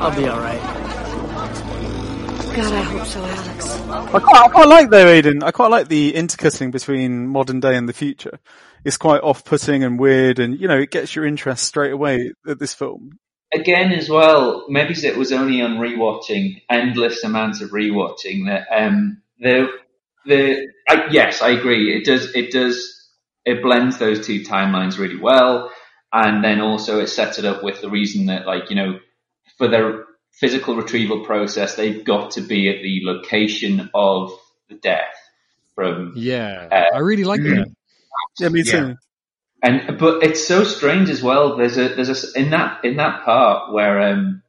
I'll 0.00 0.14
be 0.14 0.28
alright. 0.28 0.60
God, 2.54 2.72
I 2.72 2.82
hope 2.82 3.06
so, 3.06 3.24
Alex. 3.24 3.80
I 3.88 4.18
quite, 4.20 4.36
I 4.44 4.48
quite 4.48 4.68
like 4.68 4.90
though, 4.90 5.06
Aidan. 5.06 5.42
I 5.42 5.50
quite 5.50 5.70
like 5.70 5.88
the 5.88 6.14
intercutting 6.14 6.70
between 6.72 7.26
modern 7.26 7.60
day 7.60 7.76
and 7.76 7.88
the 7.88 7.92
future. 7.94 8.38
It's 8.84 8.96
quite 8.98 9.22
off-putting 9.22 9.82
and 9.84 9.98
weird, 9.98 10.38
and 10.38 10.60
you 10.60 10.68
know, 10.68 10.78
it 10.78 10.90
gets 10.90 11.16
your 11.16 11.24
interest 11.24 11.64
straight 11.64 11.92
away 11.92 12.32
at 12.46 12.58
this 12.58 12.74
film. 12.74 13.18
Again, 13.54 13.92
as 13.92 14.10
well, 14.10 14.66
maybe 14.68 14.92
it 14.94 15.16
was 15.16 15.32
only 15.32 15.62
on 15.62 15.78
rewatching, 15.78 16.60
endless 16.68 17.24
amounts 17.24 17.62
of 17.62 17.70
rewatching 17.70 18.46
that 18.46 18.66
um 18.70 19.22
the 19.38 19.68
the 20.28 20.68
I, 20.88 21.06
yes, 21.10 21.42
I 21.42 21.50
agree. 21.50 21.96
It 21.96 22.04
does 22.04 22.34
it 22.34 22.50
does 22.50 22.94
it 23.44 23.62
blends 23.62 23.98
those 23.98 24.26
two 24.26 24.42
timelines 24.42 24.98
really 24.98 25.18
well, 25.18 25.72
and 26.12 26.44
then 26.44 26.60
also 26.60 27.00
it 27.00 27.08
sets 27.08 27.38
it 27.38 27.44
up 27.44 27.62
with 27.62 27.80
the 27.80 27.90
reason 27.90 28.26
that 28.26 28.46
like 28.46 28.70
you 28.70 28.76
know 28.76 29.00
for 29.56 29.68
their 29.68 30.04
physical 30.32 30.76
retrieval 30.76 31.24
process, 31.24 31.74
they've 31.74 32.04
got 32.04 32.32
to 32.32 32.40
be 32.40 32.68
at 32.68 32.82
the 32.82 33.00
location 33.02 33.90
of 33.94 34.32
the 34.68 34.76
death 34.76 35.14
from 35.74 36.12
Yeah, 36.16 36.68
Uh, 36.70 36.94
I 36.94 36.98
really 36.98 37.24
like 37.24 37.42
that. 37.42 37.66
Yeah, 38.38 38.48
me 38.48 38.62
Yeah. 38.64 38.80
too. 38.80 38.94
And 39.62 39.98
but 39.98 40.22
it's 40.22 40.46
so 40.46 40.62
strange 40.62 41.10
as 41.10 41.22
well. 41.22 41.56
There's 41.56 41.76
a 41.76 41.88
there's 41.88 42.10
a 42.24 42.38
in 42.38 42.50
that 42.50 42.84
in 42.84 42.96
that 42.96 43.24
part 43.24 43.72
where 43.72 44.00
um, 44.12 44.42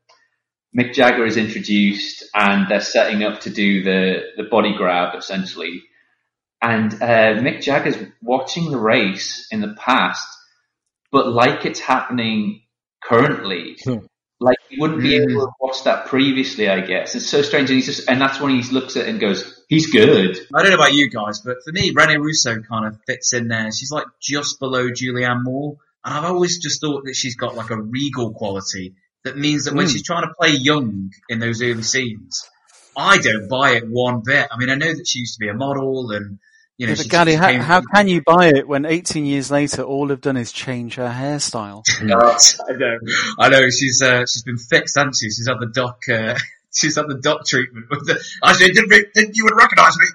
Mick 0.77 0.93
Jagger 0.93 1.25
is 1.25 1.37
introduced 1.37 2.25
and 2.33 2.69
they're 2.69 2.81
setting 2.81 3.23
up 3.23 3.41
to 3.41 3.49
do 3.49 3.83
the 3.83 4.21
the 4.37 4.43
body 4.43 4.75
grab 4.77 5.15
essentially, 5.17 5.83
and 6.61 6.93
uh, 6.93 7.41
Mick 7.41 7.61
Jagger's 7.61 7.97
watching 8.21 8.69
the 8.69 8.77
race 8.77 9.47
in 9.51 9.61
the 9.61 9.75
past, 9.77 10.27
but 11.11 11.27
like 11.27 11.65
it's 11.65 11.79
happening 11.79 12.61
currently. 13.03 13.77
Like 14.41 14.57
he 14.69 14.79
wouldn't 14.79 15.01
be 15.01 15.15
able 15.15 15.47
to 15.47 15.51
watch 15.59 15.83
that 15.83 16.05
previously, 16.05 16.69
I 16.69 16.79
guess. 16.81 17.13
It's 17.13 17.25
so 17.25 17.41
strange, 17.41 17.69
and 17.69 17.75
he's 17.75 17.87
just, 17.87 18.09
and 18.09 18.21
that's 18.21 18.39
when 18.39 18.57
he 18.57 18.61
looks 18.71 18.95
at 18.95 19.05
it 19.05 19.09
and 19.09 19.19
goes, 19.19 19.65
"He's 19.67 19.91
good." 19.91 20.39
I 20.55 20.61
don't 20.61 20.69
know 20.69 20.77
about 20.77 20.93
you 20.93 21.09
guys, 21.09 21.41
but 21.41 21.57
for 21.65 21.73
me, 21.73 21.91
Rene 21.93 22.17
Russo 22.17 22.61
kind 22.61 22.85
of 22.85 22.97
fits 23.05 23.33
in 23.33 23.49
there. 23.49 23.69
She's 23.71 23.91
like 23.91 24.05
just 24.21 24.59
below 24.59 24.91
Julianne 24.91 25.43
Moore, 25.43 25.77
and 26.05 26.13
I've 26.13 26.23
always 26.23 26.59
just 26.59 26.79
thought 26.79 27.03
that 27.05 27.15
she's 27.15 27.35
got 27.35 27.55
like 27.55 27.71
a 27.71 27.81
regal 27.81 28.33
quality 28.33 28.93
that 29.23 29.37
means 29.37 29.65
that 29.65 29.73
when 29.73 29.87
Mm. 29.87 29.91
she's 29.91 30.03
trying 30.03 30.23
to 30.23 30.33
play 30.39 30.51
young 30.51 31.11
in 31.29 31.39
those 31.39 31.61
early 31.61 31.83
scenes, 31.83 32.43
I 32.97 33.17
don't 33.17 33.47
buy 33.49 33.71
it 33.71 33.83
one 33.87 34.21
bit. 34.25 34.47
I 34.51 34.57
mean, 34.57 34.69
I 34.69 34.75
know 34.75 34.93
that 34.93 35.07
she 35.07 35.19
used 35.19 35.35
to 35.35 35.39
be 35.39 35.47
a 35.49 35.53
model, 35.53 36.11
and 36.11 36.39
you 36.77 36.87
know, 36.87 36.93
Yeah, 36.93 36.97
but 36.97 37.07
Gali, 37.07 37.35
how, 37.35 37.51
how 37.61 37.81
can 37.81 38.07
you 38.07 38.21
buy 38.21 38.47
it 38.55 38.67
when 38.67 38.85
18 38.85 39.25
years 39.25 39.51
later 39.51 39.81
all 39.83 40.07
they've 40.07 40.19
done 40.21 40.37
is 40.37 40.51
change 40.51 40.95
her 40.95 41.09
hairstyle? 41.09 41.83
I 41.99 42.73
know, 42.73 42.97
I 43.37 43.49
know. 43.49 43.69
She's 43.69 44.01
uh, 44.01 44.21
she's 44.25 44.43
been 44.43 44.57
fixed, 44.57 44.95
hasn't 44.97 45.15
she? 45.17 45.27
She's 45.27 45.47
had 45.47 45.59
the 45.59 45.67
doc. 45.73 45.99
Uh, 46.09 46.35
she's 46.73 46.95
had 46.95 47.07
the 47.09 47.17
doc 47.19 47.45
treatment 47.45 47.87
with 47.89 48.05
the. 48.07 48.23
I 48.43 48.53
said, 48.53 48.71
didn't, 48.71 48.89
didn't 49.13 49.35
you 49.35 49.43
would 49.45 49.55
recognise 49.57 49.97
me? 49.97 50.07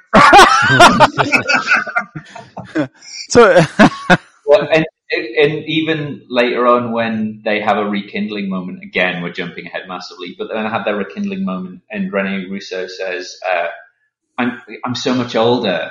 so, 3.28 3.60
Well, 4.46 4.68
and 4.72 4.84
it, 5.14 5.50
and 5.50 5.64
even 5.66 6.26
later 6.28 6.66
on 6.66 6.92
when 6.92 7.42
they 7.44 7.60
have 7.60 7.76
a 7.76 7.84
rekindling 7.84 8.48
moment, 8.48 8.82
again, 8.82 9.22
we're 9.22 9.32
jumping 9.32 9.66
ahead 9.66 9.82
massively, 9.88 10.34
but 10.36 10.48
then 10.48 10.58
I 10.58 10.70
have 10.70 10.84
their 10.84 10.96
rekindling 10.96 11.44
moment 11.44 11.82
and 11.90 12.12
Rene 12.12 12.46
Russo 12.50 12.86
says, 12.86 13.38
uh, 13.48 13.68
I'm, 14.38 14.60
I'm 14.84 14.94
so 14.94 15.14
much 15.14 15.36
older. 15.36 15.90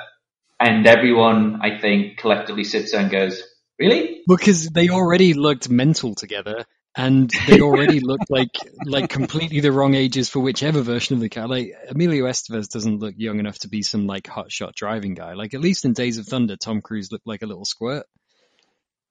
And 0.60 0.86
everyone, 0.86 1.60
I 1.62 1.78
think, 1.78 2.18
collectively 2.18 2.64
sits 2.64 2.92
there 2.92 3.00
and 3.00 3.10
goes, 3.10 3.42
really? 3.78 4.22
Because 4.28 4.68
they 4.68 4.88
already 4.88 5.34
looked 5.34 5.68
mental 5.68 6.14
together 6.14 6.64
and 6.96 7.30
they 7.48 7.60
already 7.60 8.00
looked 8.00 8.30
like 8.30 8.50
like 8.86 9.10
completely 9.10 9.60
the 9.60 9.72
wrong 9.72 9.94
ages 9.94 10.28
for 10.28 10.40
whichever 10.40 10.80
version 10.80 11.14
of 11.14 11.20
the 11.20 11.28
car. 11.28 11.48
Like 11.48 11.72
Emilio 11.88 12.24
Estevez 12.26 12.68
doesn't 12.68 13.00
look 13.00 13.14
young 13.16 13.38
enough 13.38 13.58
to 13.60 13.68
be 13.68 13.82
some 13.82 14.06
like 14.06 14.24
hotshot 14.24 14.74
driving 14.74 15.14
guy. 15.14 15.34
Like 15.34 15.54
at 15.54 15.60
least 15.60 15.84
in 15.84 15.92
Days 15.92 16.18
of 16.18 16.26
Thunder, 16.26 16.56
Tom 16.56 16.80
Cruise 16.80 17.10
looked 17.10 17.26
like 17.26 17.42
a 17.42 17.46
little 17.46 17.64
squirt. 17.64 18.06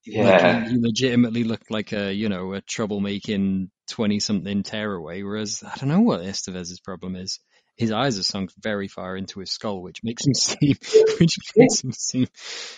Yeah. 0.06 0.24
Like 0.24 0.68
he, 0.68 0.74
he 0.74 0.80
legitimately 0.80 1.44
looked 1.44 1.72
like 1.72 1.94
a 1.94 2.14
you 2.14 2.30
know 2.30 2.54
a 2.54 2.62
troublemaking 2.62 3.70
twenty 3.88 4.20
something 4.20 4.64
tearaway. 4.64 5.24
Whereas 5.24 5.64
I 5.64 5.76
don't 5.78 5.90
know 5.90 6.02
what 6.02 6.22
Estevez's 6.22 6.80
problem 6.80 7.16
is. 7.16 7.40
His 7.76 7.92
eyes 7.92 8.20
are 8.20 8.24
sunk 8.24 8.52
very 8.62 8.88
far 8.88 9.18
into 9.18 9.40
his 9.40 9.52
skull, 9.52 9.82
which 9.82 10.04
makes 10.04 10.26
him 10.26 10.34
seem 10.36 10.76
which 11.20 11.38
makes 11.56 11.84
him 11.84 11.92
seem 11.92 12.28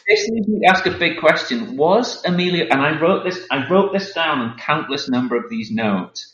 This 0.07 0.29
leads 0.29 0.47
me 0.47 0.59
to 0.61 0.71
ask 0.71 0.85
a 0.85 0.97
big 0.97 1.19
question. 1.19 1.75
Was 1.75 2.23
Emilio, 2.23 2.67
and 2.69 2.81
I 2.81 2.99
wrote 2.99 3.25
this, 3.25 3.45
I 3.51 3.67
wrote 3.69 3.91
this 3.91 4.13
down 4.13 4.41
in 4.41 4.57
countless 4.57 5.09
number 5.09 5.35
of 5.35 5.49
these 5.49 5.69
notes. 5.71 6.33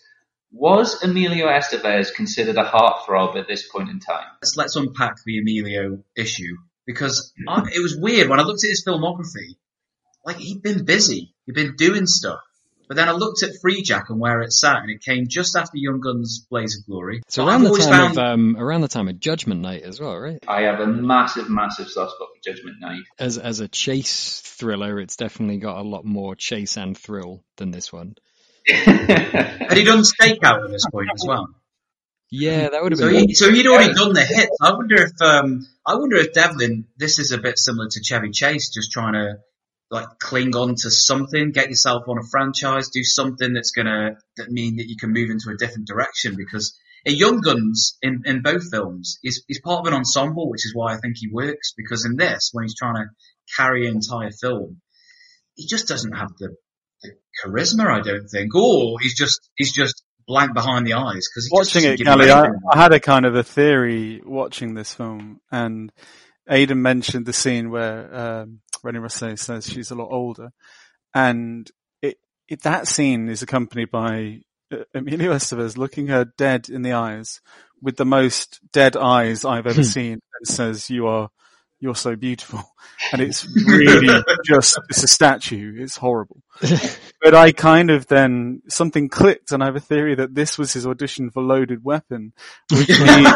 Was 0.51 1.01
Emilio 1.01 1.47
Estevez 1.47 2.13
considered 2.13 2.57
a 2.57 2.65
heartthrob 2.65 3.37
at 3.37 3.47
this 3.47 3.67
point 3.69 3.89
in 3.89 3.99
time? 3.99 4.27
Let's, 4.41 4.57
let's 4.57 4.75
unpack 4.75 5.15
the 5.25 5.39
Emilio 5.39 6.03
issue 6.15 6.57
because 6.85 7.33
hmm. 7.37 7.49
I, 7.49 7.63
it 7.73 7.81
was 7.81 7.97
weird 7.97 8.29
when 8.29 8.39
I 8.39 8.43
looked 8.43 8.63
at 8.63 8.69
his 8.69 8.83
filmography. 8.85 9.55
Like 10.25 10.37
he'd 10.37 10.61
been 10.61 10.85
busy, 10.85 11.33
he'd 11.45 11.55
been 11.55 11.75
doing 11.75 12.05
stuff. 12.05 12.39
But 12.87 12.97
then 12.97 13.07
I 13.07 13.13
looked 13.13 13.41
at 13.41 13.51
Freejack 13.63 14.09
and 14.09 14.19
where 14.19 14.41
it 14.41 14.51
sat, 14.51 14.81
and 14.81 14.89
it 14.91 15.01
came 15.01 15.27
just 15.29 15.55
after 15.55 15.77
Young 15.77 16.01
Guns 16.01 16.45
Blaze 16.49 16.77
of 16.77 16.85
Glory. 16.85 17.21
So 17.29 17.47
around 17.47 17.55
I've 17.55 17.61
the 17.61 17.67
always 17.69 17.85
time 17.85 17.93
found 17.93 18.11
of 18.11 18.17
um, 18.17 18.57
around 18.59 18.81
the 18.81 18.89
time 18.89 19.07
of 19.07 19.17
Judgment 19.17 19.61
Night 19.61 19.83
as 19.83 20.01
well, 20.01 20.17
right? 20.17 20.43
I 20.45 20.63
have 20.63 20.81
a 20.81 20.87
massive, 20.87 21.49
massive 21.49 21.87
soft 21.89 22.11
spot 22.11 22.27
for 22.35 22.51
Judgment 22.51 22.81
Night. 22.81 23.03
As 23.17 23.37
as 23.37 23.61
a 23.61 23.69
chase 23.69 24.41
thriller, 24.41 24.99
it's 24.99 25.15
definitely 25.15 25.57
got 25.57 25.77
a 25.77 25.87
lot 25.87 26.03
more 26.03 26.35
chase 26.35 26.75
and 26.75 26.97
thrill 26.97 27.45
than 27.55 27.71
this 27.71 27.93
one. 27.93 28.15
had 28.67 29.73
he 29.77 29.85
done 29.85 30.03
Stakeout 30.03 30.65
at 30.65 30.71
this 30.71 30.85
point 30.91 31.09
as 31.13 31.23
well? 31.25 31.47
Yeah, 32.29 32.69
that 32.69 32.83
would 32.83 32.91
have 32.91 32.99
So, 32.99 33.09
been. 33.09 33.27
he, 33.29 33.33
so 33.33 33.51
he'd 33.51 33.67
already 33.67 33.93
done 33.93 34.13
the 34.13 34.21
hits. 34.23 34.57
I 34.61 34.73
wonder 34.73 34.95
if 35.01 35.21
um, 35.21 35.65
I 35.85 35.95
wonder 35.95 36.17
if 36.17 36.33
Devlin, 36.33 36.85
this 36.97 37.19
is 37.19 37.31
a 37.31 37.37
bit 37.37 37.57
similar 37.57 37.87
to 37.89 38.03
Chevy 38.03 38.31
Chase, 38.31 38.69
just 38.69 38.91
trying 38.91 39.13
to 39.13 39.37
like 39.91 40.07
cling 40.19 40.55
on 40.55 40.75
to 40.75 40.89
something, 40.89 41.51
get 41.51 41.69
yourself 41.69 42.03
on 42.07 42.17
a 42.17 42.27
franchise, 42.31 42.89
do 42.89 43.03
something 43.03 43.53
that's 43.53 43.71
gonna 43.71 44.11
that 44.37 44.49
mean 44.49 44.77
that 44.77 44.87
you 44.87 44.95
can 44.97 45.11
move 45.11 45.29
into 45.29 45.49
a 45.49 45.57
different 45.57 45.87
direction. 45.87 46.35
Because 46.37 46.75
in 47.05 47.15
Young 47.15 47.41
Guns, 47.41 47.97
in, 48.01 48.21
in 48.25 48.41
both 48.41 48.71
films, 48.71 49.19
he's, 49.21 49.43
he's 49.47 49.59
part 49.61 49.81
of 49.81 49.87
an 49.91 49.97
ensemble, 49.97 50.49
which 50.49 50.65
is 50.65 50.73
why 50.73 50.93
I 50.93 50.97
think 50.97 51.15
he 51.17 51.29
works. 51.31 51.73
Because 51.75 52.05
in 52.05 52.15
this, 52.15 52.49
when 52.53 52.63
he's 52.63 52.75
trying 52.75 52.95
to 52.95 53.05
carry 53.57 53.87
an 53.87 53.95
entire 53.95 54.31
film, 54.31 54.81
he 55.55 55.67
just 55.67 55.87
doesn't 55.87 56.13
have 56.13 56.29
the, 56.39 56.55
the 57.03 57.11
charisma, 57.43 57.87
I 57.87 58.01
don't 58.01 58.27
think, 58.27 58.55
or 58.55 58.97
he's 59.01 59.15
just 59.15 59.49
he's 59.55 59.73
just 59.73 60.03
blank 60.25 60.53
behind 60.53 60.87
the 60.87 60.93
eyes 60.93 61.27
because 61.27 61.49
watching 61.51 61.83
it, 61.83 61.99
Gali, 61.99 62.29
I, 62.29 62.47
I 62.71 62.81
had 62.81 62.93
a 62.93 62.99
kind 62.99 63.25
of 63.25 63.35
a 63.35 63.43
theory 63.43 64.21
watching 64.23 64.75
this 64.75 64.93
film, 64.93 65.41
and 65.51 65.91
Aidan 66.49 66.81
mentioned 66.81 67.25
the 67.25 67.33
scene 67.33 67.69
where 67.69 68.15
um, 68.15 68.61
Rene 68.83 68.99
Russo 68.99 69.35
says 69.35 69.69
she's 69.69 69.91
a 69.91 69.95
lot 69.95 70.09
older, 70.11 70.51
and 71.13 71.69
it, 72.01 72.17
it 72.47 72.63
that 72.63 72.87
scene 72.87 73.29
is 73.29 73.41
accompanied 73.41 73.91
by 73.91 74.41
uh, 74.71 74.83
Emilio 74.93 75.33
Estevez 75.33 75.77
looking 75.77 76.07
her 76.07 76.25
dead 76.25 76.69
in 76.69 76.81
the 76.81 76.93
eyes 76.93 77.41
with 77.81 77.97
the 77.97 78.05
most 78.05 78.59
dead 78.71 78.95
eyes 78.95 79.45
I've 79.45 79.67
ever 79.67 79.83
seen, 79.83 80.13
and 80.39 80.47
says, 80.47 80.89
"You 80.89 81.07
are." 81.07 81.29
You're 81.81 81.95
so 81.95 82.15
beautiful. 82.15 82.61
And 83.11 83.23
it's 83.23 83.43
really 83.65 84.21
just, 84.45 84.79
it's 84.87 85.01
a 85.01 85.07
statue. 85.07 85.75
It's 85.79 85.97
horrible. 85.97 86.43
but 87.21 87.33
I 87.33 87.51
kind 87.51 87.89
of 87.89 88.05
then, 88.05 88.61
something 88.67 89.09
clicked 89.09 89.51
and 89.51 89.63
I 89.63 89.65
have 89.65 89.75
a 89.75 89.79
theory 89.79 90.13
that 90.13 90.35
this 90.35 90.59
was 90.59 90.73
his 90.73 90.85
audition 90.85 91.31
for 91.31 91.41
Loaded 91.41 91.83
Weapon, 91.83 92.33
which 92.71 92.87
needs, 92.99 93.33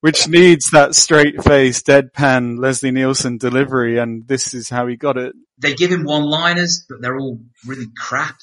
which 0.00 0.28
needs 0.28 0.70
that 0.72 0.96
straight 0.96 1.40
face, 1.44 1.80
deadpan 1.80 2.58
Leslie 2.58 2.90
Nielsen 2.90 3.38
delivery 3.38 3.98
and 3.98 4.26
this 4.26 4.52
is 4.52 4.68
how 4.68 4.88
he 4.88 4.96
got 4.96 5.16
it. 5.16 5.32
they 5.58 5.74
give 5.74 5.92
him 5.92 6.02
one-liners, 6.02 6.86
but 6.88 7.00
they're 7.00 7.16
all 7.16 7.38
really 7.64 7.86
crap. 7.96 8.34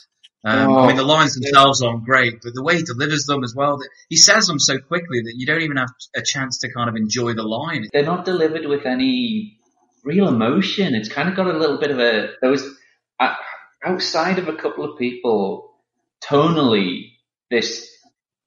Um, 0.46 0.70
Oh. 0.70 0.80
I 0.80 0.88
mean, 0.88 0.98
the 0.98 1.04
lines 1.04 1.36
themselves 1.36 1.82
aren't 1.82 2.04
great, 2.04 2.42
but 2.44 2.54
the 2.54 2.64
way 2.64 2.76
he 2.78 2.84
delivers 2.84 3.26
them 3.26 3.44
as 3.44 3.54
well, 3.56 3.80
he 4.10 4.18
says 4.18 4.48
them 4.48 4.60
so 4.60 4.78
quickly 4.78 5.22
that 5.22 5.36
you 5.38 5.46
don't 5.46 5.62
even 5.62 5.78
have 5.78 5.90
a 6.16 6.22
chance 6.22 6.60
to 6.60 6.72
kind 6.72 6.90
of 6.90 6.96
enjoy 6.96 7.34
the 7.34 7.44
line. 7.44 7.88
They're 7.94 8.04
not 8.04 8.26
delivered 8.26 8.66
with 8.66 8.86
any 8.86 9.58
real 10.04 10.28
emotion. 10.28 10.96
It's 10.96 11.08
kind 11.08 11.30
of 11.30 11.36
got 11.36 11.48
a 11.48 11.58
little 11.58 11.80
bit 11.80 11.92
of 11.92 12.00
a, 12.00 12.32
there 12.42 12.52
was, 12.52 12.68
uh, 13.20 13.36
outside 13.86 14.38
of 14.38 14.50
a 14.50 14.56
couple 14.56 14.84
of 14.84 14.98
people, 14.98 15.76
tonally, 16.24 17.12
this 17.50 17.90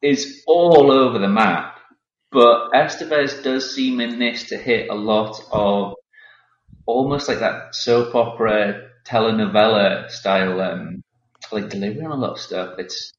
is 0.02 0.42
all 0.46 0.90
over 0.90 1.18
the 1.18 1.28
map. 1.28 1.78
But 2.30 2.72
Estevez 2.72 3.42
does 3.42 3.74
seem 3.74 4.00
in 4.00 4.18
this 4.18 4.50
to 4.50 4.58
hit 4.58 4.90
a 4.90 4.94
lot 4.94 5.40
of 5.50 5.94
almost 6.84 7.28
like 7.28 7.38
that 7.38 7.74
soap 7.74 8.14
opera 8.14 8.90
telenovela 9.06 10.10
style, 10.10 10.60
um, 10.60 11.02
like 11.52 11.68
delivery 11.70 12.04
on 12.04 12.12
a 12.12 12.16
lot 12.16 12.32
of 12.32 12.40
stuff. 12.40 12.78
It's 12.78 13.12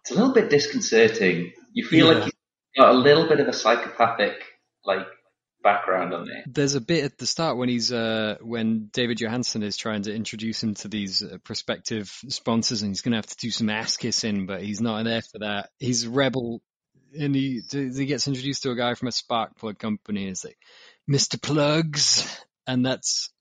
it's 0.00 0.10
a 0.10 0.14
little 0.14 0.34
bit 0.34 0.50
disconcerting. 0.50 1.52
You 1.72 1.86
feel 1.86 2.06
Yeah. 2.08 2.14
like 2.14 2.24
you've 2.26 2.34
got 2.76 2.94
a 2.94 2.98
little 2.98 3.26
bit 3.28 3.40
of 3.40 3.48
a 3.48 3.52
psychopathic 3.52 4.34
like 4.84 5.06
background 5.62 6.12
on 6.12 6.26
there. 6.26 6.44
There's 6.46 6.74
a 6.74 6.80
bit 6.80 7.04
at 7.04 7.16
the 7.18 7.26
start 7.26 7.56
when 7.56 7.68
he's 7.68 7.90
uh, 7.90 8.36
when 8.42 8.90
David 8.92 9.18
Johansen 9.18 9.62
is 9.62 9.76
trying 9.76 10.02
to 10.02 10.14
introduce 10.14 10.62
him 10.62 10.74
to 10.74 10.88
these 10.88 11.22
uh, 11.22 11.38
prospective 11.42 12.10
sponsors, 12.28 12.82
and 12.82 12.90
he's 12.90 13.00
going 13.00 13.12
to 13.12 13.18
have 13.18 13.26
to 13.26 13.36
do 13.36 13.50
some 13.50 13.70
ass 13.70 13.96
kissing, 13.96 14.46
but 14.46 14.62
he's 14.62 14.80
not 14.80 15.04
there 15.04 15.22
for 15.22 15.38
that. 15.38 15.70
He's 15.78 16.04
a 16.04 16.10
rebel, 16.10 16.60
and 17.18 17.34
he 17.34 17.62
he 17.70 18.04
gets 18.04 18.28
introduced 18.28 18.62
to 18.64 18.70
a 18.70 18.76
guy 18.76 18.94
from 18.94 19.08
a 19.08 19.12
spark 19.12 19.56
plug 19.56 19.78
company, 19.78 20.24
and 20.24 20.32
it's 20.32 20.44
like 20.44 20.58
Mister 21.06 21.38
Plugs, 21.38 22.38
and 22.66 22.84
that's 22.84 23.32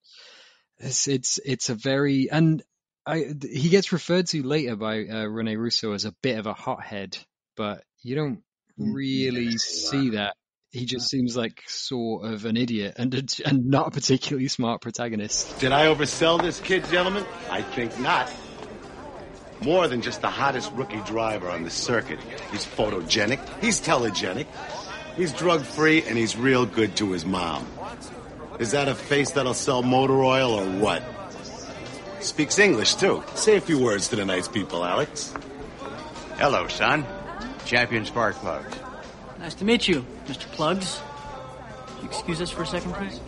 it's 0.79 1.07
it's 1.07 1.39
it's 1.43 1.69
a 1.69 1.75
very 1.75 2.29
and 2.31 2.63
I 3.05 3.33
he 3.41 3.69
gets 3.69 3.91
referred 3.91 4.27
to 4.27 4.43
later 4.43 4.75
by 4.75 5.05
uh, 5.05 5.25
Rene 5.25 5.55
Russo 5.55 5.93
as 5.93 6.05
a 6.05 6.13
bit 6.21 6.39
of 6.39 6.47
a 6.47 6.53
hothead, 6.53 7.17
but 7.57 7.83
you 8.01 8.15
don't 8.15 8.43
really 8.77 9.57
see 9.57 10.11
that. 10.11 10.35
He 10.71 10.85
just 10.85 11.07
seems 11.07 11.37
like 11.37 11.61
sort 11.67 12.25
of 12.25 12.45
an 12.45 12.57
idiot 12.57 12.95
and 12.97 13.13
a, 13.13 13.23
and 13.45 13.67
not 13.67 13.87
a 13.87 13.91
particularly 13.91 14.47
smart 14.47 14.81
protagonist. 14.81 15.59
Did 15.59 15.71
I 15.71 15.87
oversell 15.87 16.41
this 16.41 16.59
kid, 16.59 16.85
gentlemen? 16.85 17.25
I 17.49 17.61
think 17.61 17.99
not. 17.99 18.31
More 19.61 19.87
than 19.87 20.01
just 20.01 20.21
the 20.21 20.29
hottest 20.29 20.71
rookie 20.73 21.01
driver 21.01 21.49
on 21.49 21.63
the 21.63 21.69
circuit. 21.69 22.19
He's 22.51 22.65
photogenic, 22.65 23.39
he's 23.61 23.79
telegenic, 23.79 24.47
he's 25.15 25.31
drug 25.31 25.61
free, 25.61 26.03
and 26.03 26.17
he's 26.17 26.35
real 26.35 26.65
good 26.65 26.97
to 26.97 27.11
his 27.11 27.25
mom. 27.25 27.67
Is 28.59 28.71
that 28.71 28.87
a 28.87 28.95
face 28.95 29.31
that'll 29.31 29.53
sell 29.53 29.83
motor 29.83 30.23
oil 30.23 30.53
or 30.53 30.65
what? 30.79 31.03
Speaks 32.23 32.57
English, 32.57 32.95
too. 32.95 33.21
Say 33.35 33.57
a 33.57 33.61
few 33.61 33.77
words 33.77 34.07
to 34.07 34.15
the 34.15 34.23
nice 34.23 34.47
people, 34.47 34.85
Alex. 34.85 35.33
Hello, 36.37 36.69
son. 36.69 37.05
Champion 37.65 38.05
Spark 38.05 38.35
Plugs. 38.35 38.77
Nice 39.39 39.55
to 39.55 39.65
meet 39.65 39.89
you, 39.89 40.05
Mr. 40.25 40.45
Plugs. 40.53 41.01
You 42.01 42.07
excuse 42.07 42.41
us 42.41 42.49
for 42.49 42.63
a 42.63 42.65
second, 42.65 42.93
please? 42.93 43.19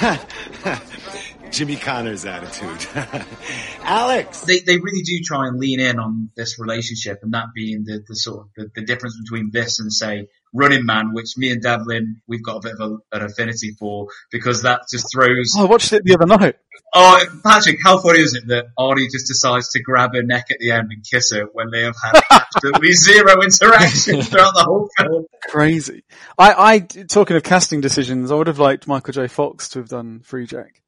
Jimmy 1.52 1.76
Connors' 1.76 2.24
attitude. 2.24 2.88
Alex! 3.82 4.40
They 4.42 4.60
they 4.60 4.78
really 4.78 5.02
do 5.02 5.20
try 5.24 5.46
and 5.46 5.58
lean 5.58 5.78
in 5.78 5.98
on 5.98 6.30
this 6.36 6.58
relationship, 6.58 7.20
and 7.22 7.32
that 7.32 7.46
being 7.54 7.84
the, 7.84 8.04
the 8.06 8.16
sort 8.16 8.46
of 8.46 8.48
the, 8.56 8.80
the 8.80 8.86
difference 8.86 9.16
between 9.20 9.50
this 9.52 9.78
and 9.78 9.92
say 9.92 10.26
Running 10.52 10.84
Man, 10.84 11.12
which 11.12 11.36
me 11.36 11.50
and 11.50 11.62
Devlin 11.62 12.22
we've 12.26 12.42
got 12.42 12.56
a 12.56 12.60
bit 12.60 12.74
of 12.78 12.80
a, 12.80 13.16
an 13.16 13.22
affinity 13.24 13.72
for 13.78 14.08
because 14.30 14.62
that 14.62 14.82
just 14.90 15.06
throws. 15.12 15.52
Oh, 15.56 15.64
I 15.64 15.68
watched 15.68 15.92
it 15.92 16.04
the 16.04 16.14
other 16.14 16.26
night. 16.26 16.56
Oh, 16.92 17.24
Patrick, 17.44 17.78
how 17.84 18.00
funny 18.00 18.18
is 18.20 18.34
it 18.34 18.48
that 18.48 18.66
Arnie 18.76 19.10
just 19.10 19.28
decides 19.28 19.70
to 19.70 19.82
grab 19.82 20.14
her 20.14 20.22
neck 20.22 20.46
at 20.50 20.58
the 20.58 20.72
end 20.72 20.90
and 20.90 21.04
kiss 21.08 21.32
her 21.32 21.44
when 21.52 21.70
they 21.70 21.82
have 21.82 21.94
had 22.02 22.20
absolutely 22.30 22.92
zero 22.92 23.42
interaction 23.42 24.22
throughout 24.22 24.54
the 24.54 24.64
whole 24.64 24.88
film? 24.98 25.26
Crazy. 25.48 26.02
I, 26.36 26.72
I, 26.72 26.78
talking 26.80 27.36
of 27.36 27.44
casting 27.44 27.80
decisions, 27.80 28.32
I 28.32 28.34
would 28.34 28.48
have 28.48 28.58
liked 28.58 28.88
Michael 28.88 29.12
J. 29.12 29.28
Fox 29.28 29.68
to 29.70 29.78
have 29.78 29.88
done 29.88 30.20
Freejack 30.20 30.80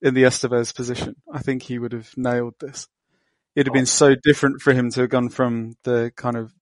in 0.00 0.14
the 0.14 0.22
Estevez 0.22 0.74
position. 0.74 1.16
I 1.30 1.40
think 1.40 1.62
he 1.62 1.78
would 1.78 1.92
have 1.92 2.10
nailed 2.16 2.54
this. 2.58 2.88
It'd 3.54 3.66
have 3.66 3.74
been 3.74 3.82
oh. 3.82 3.84
so 3.84 4.14
different 4.14 4.62
for 4.62 4.72
him 4.72 4.90
to 4.92 5.00
have 5.02 5.10
gone 5.10 5.28
from 5.28 5.76
the 5.84 6.12
kind 6.16 6.36
of 6.36 6.52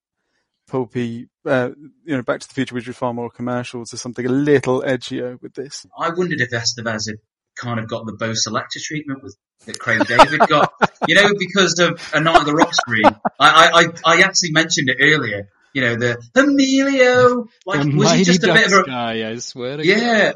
pulpy, 0.69 1.29
uh, 1.45 1.71
you 2.05 2.17
know, 2.17 2.23
Back 2.23 2.41
to 2.41 2.49
the 2.49 2.55
Future, 2.55 2.75
which 2.75 2.87
was 2.87 2.97
far 2.97 3.13
more 3.13 3.31
commercial, 3.31 3.85
to 3.87 3.97
something 3.97 4.25
a 4.25 4.31
little 4.31 4.83
edgier 4.83 5.41
with 5.43 5.55
this. 5.55 5.87
I 5.99 6.11
wondered 6.11 6.41
if 6.41 6.51
Estevez 6.51 7.09
had 7.09 7.17
kind 7.57 7.81
of 7.81 7.89
got 7.89 8.07
the 8.07 8.13
Bo' 8.13 8.33
Selecta 8.33 8.81
treatment 8.81 9.23
with 9.23 9.37
that 9.67 9.79
Craig 9.79 10.07
David 10.07 10.41
got. 10.49 10.73
you 11.09 11.15
know, 11.15 11.31
because 11.39 11.79
of 11.81 12.01
A 12.15 12.21
Night 12.21 12.41
of 12.41 12.47
the 12.47 12.55
Roxbury. 12.55 13.03
I, 13.05 13.11
I, 13.41 13.71
I, 13.73 13.87
I 14.05 14.23
actually 14.23 14.53
mentioned 14.53 14.89
it 14.89 14.99
earlier. 15.01 15.49
You 15.75 15.83
know, 15.83 15.97
the 15.97 16.23
Emilio, 16.35 17.47
like, 17.67 17.83
The 17.83 17.97
was 17.97 18.13
he 18.13 18.25
just 18.25 18.43
a 18.43 18.53
bit 18.53 18.67
of 18.67 18.71
Ducks 18.71 18.89
a, 18.89 18.91
guy, 18.91 19.31
I 19.31 19.37
swear 19.39 19.77
to 19.77 19.87
yeah. 19.87 20.33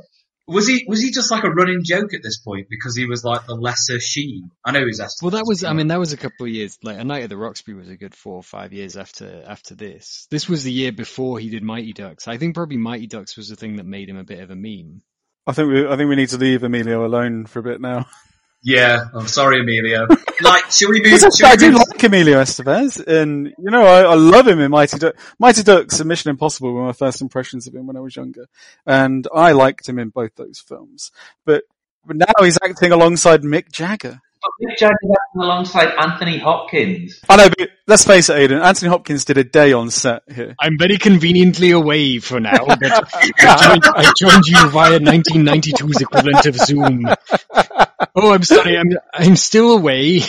Was 0.49 0.67
he, 0.67 0.85
was 0.89 1.01
he 1.01 1.13
just 1.13 1.31
like 1.31 1.45
a 1.45 1.51
running 1.51 1.83
joke 1.85 2.15
at 2.15 2.23
this 2.23 2.39
point 2.39 2.67
because 2.69 2.97
he 2.97 3.07
was 3.07 3.25
like 3.25 3.47
the 3.47 3.55
lesser 3.55 4.01
Sheen? 4.01 4.51
I 4.65 4.73
know 4.73 4.81
he 4.81 4.87
was 4.87 5.19
Well, 5.23 5.31
that 5.31 5.45
was, 5.47 5.63
I 5.63 5.73
mean, 5.73 5.89
that 5.89 6.01
was 6.01 6.13
a 6.13 6.17
couple 6.17 6.47
of 6.47 6.53
years, 6.53 6.79
like, 6.83 6.99
A 6.99 7.05
Night 7.05 7.23
of 7.23 7.31
the 7.31 7.37
Roxbury 7.37 7.77
was 7.77 7.89
a 7.89 7.97
good 7.97 8.15
four 8.15 8.35
or 8.35 8.43
five 8.43 8.73
years 8.73 8.97
after, 8.97 9.45
after 9.47 9.75
this. 9.75 10.27
This 10.31 10.49
was 10.49 10.65
the 10.65 10.73
year 10.73 10.93
before 10.93 11.39
he 11.39 11.49
did 11.49 11.63
Mighty 11.63 11.93
Ducks. 11.93 12.27
I 12.27 12.39
think 12.39 12.55
probably 12.55 12.77
Mighty 12.77 13.07
Ducks 13.07 13.37
was 13.37 13.49
the 13.49 13.57
thing 13.57 13.77
that 13.77 13.87
made 13.87 14.09
him 14.09 14.17
a 14.17 14.25
bit 14.25 14.41
of 14.41 14.51
a 14.51 14.57
meme. 14.57 15.03
I 15.47 15.53
think 15.53 15.69
we 15.71 15.87
I 15.89 15.97
think 15.97 16.09
we 16.09 16.17
need 16.17 16.29
to 16.29 16.39
leave 16.39 16.63
Emilio 16.63 17.05
alone 17.05 17.47
for 17.47 17.59
a 17.59 17.63
bit 17.63 17.81
now. 17.81 18.07
Yeah, 18.63 19.07
I'm 19.13 19.27
sorry, 19.27 19.61
Emilio. 19.61 20.07
like, 20.41 20.71
should 20.71 20.89
we 20.89 21.03
move? 21.03 21.13
Because 21.15 21.37
Should 21.37 21.47
I 21.47 21.53
we 21.53 21.57
do 21.57 21.73
move? 21.73 21.83
like 21.91 22.05
Emilio 22.05 22.41
Estevez, 22.41 23.05
and 23.05 23.49
you 23.59 23.71
know 23.71 23.85
I, 23.85 24.03
I 24.03 24.15
love 24.15 24.47
him 24.47 24.61
in 24.61 24.71
Mighty 24.71 24.99
Ducks. 24.99 25.21
Mighty 25.41 25.65
Ducks 25.65 25.99
and 25.99 26.09
Mission 26.09 26.31
Impossible 26.31 26.73
were 26.73 26.85
my 26.87 26.93
first 26.93 27.21
impressions 27.21 27.67
of 27.67 27.75
him 27.75 27.87
when 27.87 27.97
I 27.97 28.01
was 28.01 28.15
younger, 28.15 28.47
and 28.87 29.27
I 29.35 29.53
liked 29.53 29.89
him 29.89 29.99
in 29.99 30.11
both 30.11 30.37
those 30.37 30.61
films. 30.61 31.11
But, 31.45 31.65
but 32.07 32.17
now 32.17 32.33
he's 32.41 32.59
acting 32.63 32.93
alongside 32.93 33.43
Mick 33.43 33.73
Jagger. 33.73 34.21
Mick 34.65 34.77
Jagger 34.77 34.95
acting 34.95 35.43
alongside 35.43 35.93
Anthony 35.99 36.39
Hopkins. 36.39 37.21
I 37.29 37.37
know, 37.37 37.49
but 37.59 37.71
let's 37.89 38.05
face 38.05 38.29
it, 38.29 38.37
Aidan. 38.37 38.61
Anthony 38.63 38.91
Hopkins 38.91 39.25
did 39.25 39.39
a 39.39 39.45
day 39.45 39.73
on 39.73 39.91
set 39.91 40.23
here. 40.33 40.55
I'm 40.61 40.79
very 40.79 40.99
conveniently 40.99 41.73
away 41.73 42.19
for 42.21 42.39
now, 42.39 42.65
but 42.67 42.83
I 43.15 43.57
joined, 43.63 43.85
I 43.87 44.13
joined 44.17 44.47
you 44.47 44.69
via 44.71 45.01
1992's 45.01 46.01
equivalent 46.01 46.47
of 46.47 46.57
Zoom. 46.57 47.07
Oh, 48.15 48.33
I'm 48.33 48.43
sorry, 48.43 48.77
I'm, 48.77 48.93
I'm 49.13 49.37
still 49.37 49.73
away. 49.73 50.21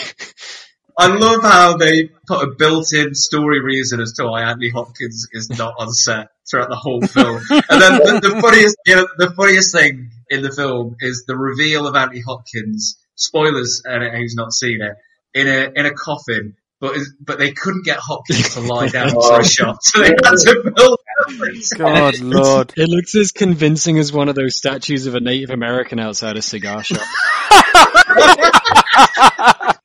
I 0.98 1.08
love 1.08 1.42
how 1.42 1.78
they 1.78 2.10
put 2.28 2.44
a 2.44 2.52
built-in 2.56 3.16
story 3.16 3.62
reason 3.62 4.00
as 4.00 4.14
to 4.14 4.26
why 4.26 4.44
Anthony 4.44 4.70
Hopkins 4.70 5.28
is 5.32 5.50
not 5.50 5.76
on 5.80 5.92
set 5.92 6.28
throughout 6.50 6.70
the 6.70 6.76
whole 6.76 7.02
film. 7.02 7.42
And 7.50 7.82
then 7.82 7.94
the, 7.98 8.20
the 8.22 8.42
funniest, 8.42 8.78
you 8.86 8.96
know, 8.96 9.08
the 9.18 9.32
funniest 9.32 9.76
thing 9.76 10.12
in 10.30 10.42
the 10.42 10.52
film 10.52 10.96
is 11.00 11.26
the 11.26 11.36
reveal 11.36 11.88
of 11.88 11.96
Anthony 11.96 12.22
Hopkins. 12.22 13.00
Spoilers, 13.16 13.84
uh, 13.88 13.92
and 13.92 14.18
who's 14.18 14.34
not 14.36 14.52
seen 14.54 14.82
it 14.82 14.96
in 15.36 15.48
a 15.48 15.72
in 15.76 15.86
a 15.86 15.94
coffin. 15.94 16.56
But, 16.80 16.98
but 17.22 17.38
they 17.38 17.52
couldn't 17.52 17.86
get 17.86 17.98
Hopkins 17.98 18.56
to 18.56 18.60
lie 18.60 18.90
down 18.90 19.12
for 19.12 19.36
a 19.36 19.38
oh. 19.38 19.42
shot, 19.44 19.78
so 19.82 20.02
they 20.02 20.10
had 20.10 20.16
to 20.18 20.74
build 20.76 21.00
God, 21.78 22.20
Lord. 22.20 22.74
It 22.76 22.90
looks 22.90 23.16
as 23.16 23.32
convincing 23.32 23.98
as 23.98 24.12
one 24.12 24.30
of 24.30 24.36
those 24.36 24.58
statues 24.58 25.06
of 25.06 25.16
a 25.16 25.20
Native 25.20 25.50
American 25.50 26.00
outside 26.00 26.38
a 26.38 26.42
cigar 26.42 26.84
shop. 26.84 27.02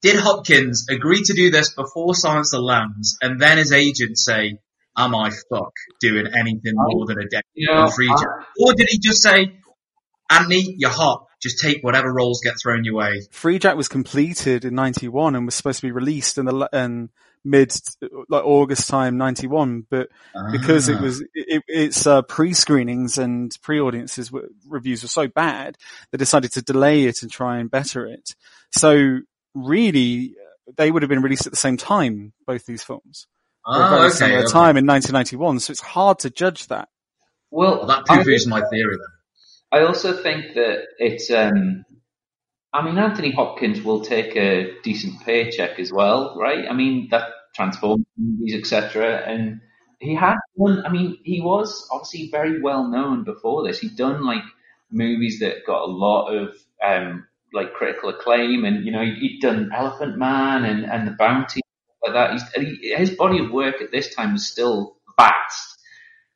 Did 0.03 0.17
Hopkins 0.17 0.87
agree 0.89 1.23
to 1.25 1.35
do 1.35 1.51
this 1.51 1.75
before 1.75 2.15
Silence 2.15 2.53
of 2.55 2.61
the 2.61 2.65
Lambs, 2.65 3.17
and 3.21 3.41
then 3.41 3.59
his 3.59 3.73
agent 3.73 4.17
say, 4.17 4.59
"Am 4.97 5.15
I 5.15 5.31
fuck 5.51 5.73
doing 6.01 6.27
anything 6.27 6.73
more 6.75 7.07
than 7.07 7.19
a 7.19 7.25
decade 7.25 7.43
Yeah, 7.55 7.83
on 7.83 7.91
free 7.91 8.09
Jack?" 8.09 8.47
Or 8.61 8.75
did 8.75 8.89
he 8.89 8.99
just 8.99 9.23
say, 9.23 9.59
"Anthony, 10.31 10.77
you're 10.79 10.91
hot. 10.91 11.27
Just 11.43 11.61
take 11.61 11.83
whatever 11.83 12.13
roles 12.13 12.41
get 12.45 12.55
thrown 12.63 12.85
your 12.85 12.95
way." 12.95 13.23
Freejack 13.33 13.77
was 13.77 13.89
completed 13.89 14.65
in 14.65 14.75
'91 14.75 15.35
and 15.35 15.47
was 15.47 15.55
supposed 15.57 15.81
to 15.81 15.87
be 15.87 15.93
released 15.93 16.39
in 16.39 16.47
the 16.47 16.55
l- 16.55 16.81
in 16.81 17.11
mid 17.45 17.73
like 18.29 18.45
August 18.45 18.89
time 18.89 19.17
'91, 19.17 19.87
but 19.91 20.09
because 20.53 20.89
it 20.89 20.97
Ah. 20.99 21.03
was 21.03 21.21
it, 21.35 21.63
its 21.69 22.07
uh, 22.07 22.23
pre-screenings 22.23 23.19
and 23.19 23.53
pre-audiences 23.63 24.31
were, 24.33 24.49
reviews 24.67 25.03
were 25.03 25.09
so 25.09 25.29
bad, 25.29 25.77
they 26.11 26.19
decided 26.19 26.53
to 26.53 26.63
delay 26.63 27.05
it 27.05 27.23
and 27.23 27.31
try 27.31 27.59
and 27.59 27.71
better 27.71 28.07
it. 28.07 28.35
So 28.73 29.21
really, 29.55 30.35
they 30.77 30.91
would 30.91 31.03
have 31.03 31.09
been 31.11 31.23
released 31.23 31.47
at 31.47 31.53
the 31.53 31.57
same 31.59 31.77
time, 31.77 32.33
both 32.47 32.67
these 32.67 32.83
films. 32.83 33.27
Or 33.67 33.75
a 33.83 33.87
Oh, 33.89 34.07
okay, 34.07 34.15
similar 34.15 34.39
okay. 34.41 34.53
time 34.53 34.77
in 34.77 34.87
1991, 34.87 35.61
so 35.61 35.71
it's 35.73 35.81
hard 35.81 36.21
to 36.21 36.31
judge 36.31 36.69
that. 36.69 36.89
Well, 37.51 37.79
Well, 37.79 37.87
that 37.87 38.07
proves 38.07 38.47
my 38.47 38.61
theory 38.71 38.97
then. 38.97 39.81
I 39.81 39.85
also 39.85 40.15
think 40.23 40.55
that 40.55 40.85
it's. 40.99 41.31
Um, 41.31 41.85
I 42.73 42.85
mean, 42.85 42.99
Anthony 42.99 43.33
Hopkins 43.33 43.83
will 43.83 44.05
take 44.05 44.37
a 44.37 44.75
decent 44.83 45.21
paycheck 45.25 45.79
as 45.79 45.93
well, 45.93 46.37
right? 46.39 46.67
I 46.69 46.75
mean, 46.75 47.09
that 47.11 47.31
Transformers 47.55 48.05
movies, 48.17 48.55
etc. 48.55 49.23
And 49.27 49.61
he 50.01 50.15
had 50.15 50.37
done. 50.59 50.85
I 50.87 50.91
mean, 50.91 51.19
he 51.25 51.41
was 51.41 51.89
obviously 51.91 52.29
very 52.31 52.61
well 52.61 52.89
known 52.89 53.25
before 53.25 53.67
this. 53.67 53.81
He'd 53.81 53.97
done 53.97 54.25
like 54.25 54.45
movies 54.91 55.41
that 55.41 55.67
got 55.67 55.83
a 55.83 55.91
lot 55.91 56.29
of 56.29 56.55
um, 56.85 57.27
like 57.53 57.73
critical 57.73 58.11
acclaim, 58.11 58.65
and 58.65 58.85
you 58.85 58.93
know, 58.93 59.03
he'd, 59.03 59.17
he'd 59.17 59.41
done 59.41 59.71
Elephant 59.75 60.19
Man 60.19 60.65
and 60.65 60.85
and 60.85 61.09
The 61.09 61.13
Bounty, 61.13 61.63
like 62.05 62.13
that. 62.15 62.33
He's, 62.33 62.81
he, 62.81 62.95
his 62.95 63.11
body 63.11 63.39
of 63.39 63.51
work 63.51 63.81
at 63.81 63.91
this 63.91 64.15
time 64.15 64.35
was 64.35 64.47
still 64.47 64.97
vast. 65.19 65.79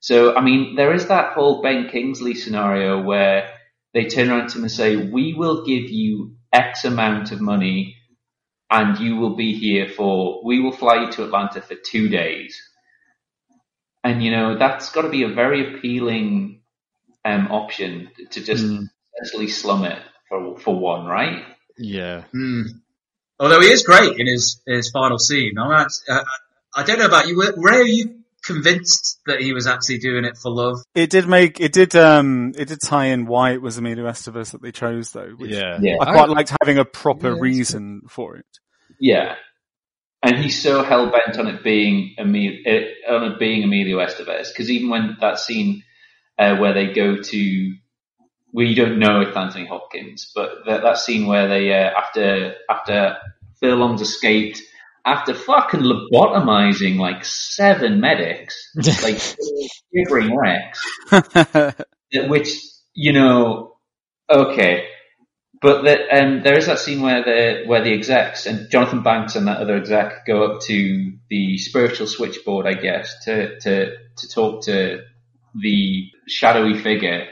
So, 0.01 0.35
I 0.35 0.41
mean, 0.41 0.75
there 0.75 0.93
is 0.93 1.07
that 1.07 1.35
whole 1.35 1.63
Ben 1.63 1.89
Kingsley 1.89 2.35
scenario 2.35 3.01
where 3.01 3.49
they 3.95 4.07
turn 4.07 4.31
around 4.31 4.49
to 4.51 4.59
him 4.59 4.65
and 4.65 4.73
say, 4.73 4.97
we 4.97 5.35
will 5.35 5.65
give 5.67 5.91
you 5.91 6.37
X 6.53 6.85
amount 6.85 7.33
of 7.33 7.41
money 7.41 7.97
and 8.71 8.99
you 8.99 9.17
will 9.17 9.37
be 9.37 9.55
here 9.59 9.89
for, 9.89 10.45
we 10.45 10.61
will 10.61 10.73
fly 10.73 11.03
you 11.05 11.13
to 11.13 11.25
Atlanta 11.25 11.63
for 11.63 11.75
two 11.77 12.09
days. 12.09 12.61
And, 14.05 14.23
you 14.23 14.31
know, 14.33 14.59
that's 14.59 14.91
got 14.93 15.03
to 15.03 15.11
be 15.11 15.25
a 15.25 15.29
very 15.29 15.77
appealing 15.77 16.63
um, 17.25 17.49
option 17.53 18.11
to 18.33 18.43
just 18.45 18.65
Mm. 18.65 18.89
essentially 19.23 19.49
slum 19.49 19.85
it 19.85 20.01
for, 20.29 20.59
for 20.59 20.79
one, 20.79 21.07
right? 21.07 21.45
Yeah. 21.79 22.23
Hmm. 22.33 22.63
Although 23.41 23.61
he 23.61 23.69
is 23.69 23.83
great 23.85 24.19
in 24.19 24.27
his 24.29 24.63
his 24.67 24.91
final 24.91 25.19
scene. 25.19 25.59
I'm 25.59 25.73
act- 25.73 26.03
uh, 26.09 26.25
I 26.75 26.85
don't 26.85 26.99
know 27.01 27.07
about 27.07 27.29
you. 27.29 27.37
Were- 27.37 27.55
Ray, 27.57 27.77
are 27.81 27.85
you 27.85 28.22
convinced 28.45 29.21
that 29.27 29.41
he 29.41 29.53
was 29.53 29.67
actually 29.67 29.99
doing 29.99 30.25
it 30.25 30.37
for 30.37 30.51
love? 30.51 30.77
It 30.95 31.11
did 31.11 31.29
make 31.29 31.61
it 31.61 31.73
did 31.73 31.95
um 31.97 32.53
it 32.57 32.69
did 32.69 32.81
tie 32.81 33.07
in 33.07 33.27
why 33.27 33.53
it 33.53 33.63
was 33.63 33.79
Emilio 33.79 34.07
Estevez 34.07 34.53
that 34.53 34.63
they 34.63 34.73
chose 34.73 35.13
though. 35.13 35.31
Which 35.37 35.51
Yeah. 35.51 35.79
Yeah. 35.81 35.97
I 36.01 36.13
quite 36.13 36.29
liked 36.29 36.53
having 36.61 36.79
a 36.79 36.85
proper 36.85 37.35
Yeah, 37.35 37.41
reason 37.41 38.03
for 38.09 38.37
it. 38.37 38.47
Yeah. 39.01 39.37
And 40.23 40.37
he's 40.37 40.63
so 40.63 40.85
hell 40.85 41.11
bent 41.11 41.37
on 41.39 41.49
it 41.49 41.65
being 41.65 42.15
Emil, 42.17 42.53
uh, 42.67 43.13
on 43.13 43.33
it 43.33 43.39
being 43.41 43.65
Emilio 43.65 43.99
Estevez 43.99 44.49
because 44.49 44.71
even 44.71 44.89
when 44.89 45.17
that 45.21 45.39
scene 45.41 45.83
uh, 46.39 46.57
where 46.57 46.75
they 46.75 46.93
go 46.93 47.21
to, 47.21 47.75
we 48.53 48.75
don't 48.75 48.99
know 48.99 49.21
it's 49.21 49.37
Anthony 49.37 49.67
Hopkins, 49.67 50.31
but 50.35 50.65
that, 50.67 50.83
that 50.83 50.99
scene 50.99 51.27
where 51.27 51.49
they 51.49 51.73
uh, 51.73 51.91
after 51.99 52.55
after 52.71 53.17
Furlong's 53.61 54.01
escaped, 54.01 54.63
after 55.05 55.35
fucking 55.35 55.81
lobotomizing 55.81 56.99
like 56.99 57.25
seven 57.25 58.01
medics, 58.01 58.71
like 59.03 59.21
shivering 59.93 60.37
wrecks, 60.37 60.83
which 62.29 62.55
you 62.95 63.13
know, 63.13 63.77
okay, 64.31 64.87
but 65.61 65.83
that 65.83 66.01
um, 66.11 66.43
there 66.43 66.59
is 66.59 66.67
that 66.67 66.79
scene 66.79 67.03
where 67.03 67.23
the 67.25 67.65
where 67.67 67.83
the 67.83 67.95
execs 67.95 68.47
and 68.47 68.71
Jonathan 68.71 69.03
Banks 69.03 69.37
and 69.37 69.47
that 69.47 69.59
other 69.59 69.77
exec 69.77 70.27
go 70.27 70.45
up 70.45 70.61
to 70.63 71.13
the 71.31 71.59
spiritual 71.59 72.07
switchboard, 72.07 72.67
I 72.67 72.75
guess, 72.75 73.25
to 73.25 73.59
to 73.61 73.97
to 74.17 74.29
talk 74.29 74.65
to 74.65 75.03
the 75.55 76.11
shadowy 76.29 76.79
figure, 76.79 77.27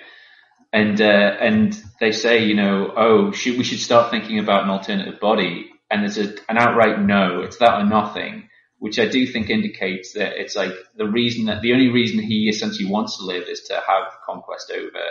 and 0.72 1.00
uh, 1.00 1.37
and 1.40 1.80
they 2.00 2.12
say, 2.12 2.44
you 2.44 2.54
know, 2.54 2.92
oh, 2.96 3.33
should, 3.33 3.59
we 3.59 3.64
should 3.64 3.80
start 3.80 4.11
thinking 4.11 4.38
about 4.38 4.64
an 4.64 4.70
alternative 4.70 5.20
body, 5.20 5.70
and 5.90 6.03
there's 6.03 6.18
a, 6.18 6.35
an 6.48 6.57
outright 6.57 7.00
no, 7.00 7.40
it's 7.40 7.59
that 7.59 7.81
or 7.81 7.85
nothing. 7.85 8.48
Which 8.79 8.98
I 8.98 9.07
do 9.07 9.26
think 9.26 9.50
indicates 9.50 10.14
that 10.14 10.40
it's 10.40 10.57
like 10.57 10.72
the 10.96 11.07
reason 11.07 11.46
that 11.46 11.61
the 11.61 11.74
only 11.74 11.88
reason 11.88 12.18
he 12.18 12.48
essentially 12.48 12.90
wants 12.90 13.18
to 13.18 13.24
live 13.24 13.46
is 13.46 13.61
to 13.64 13.74
have 13.74 14.12
conquest 14.24 14.72
over 14.74 15.05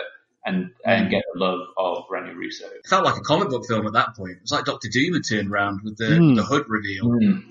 and 0.44 0.72
and 0.84 1.08
get 1.10 1.22
the 1.32 1.38
love 1.38 1.60
of 1.76 2.04
Rene 2.10 2.32
Russo. 2.34 2.66
It 2.66 2.86
felt 2.88 3.04
like 3.04 3.16
a 3.16 3.20
comic 3.20 3.48
book 3.48 3.64
film 3.66 3.86
at 3.86 3.92
that 3.92 4.16
point. 4.16 4.32
It 4.32 4.42
was 4.42 4.50
like 4.50 4.64
Doctor 4.64 4.88
Doom 4.90 5.14
had 5.14 5.22
turned 5.28 5.52
around 5.52 5.82
with 5.84 5.98
the, 5.98 6.16
Hmm. 6.16 6.34
the 6.34 6.42
hood 6.42 6.64
reveal. 6.68 7.42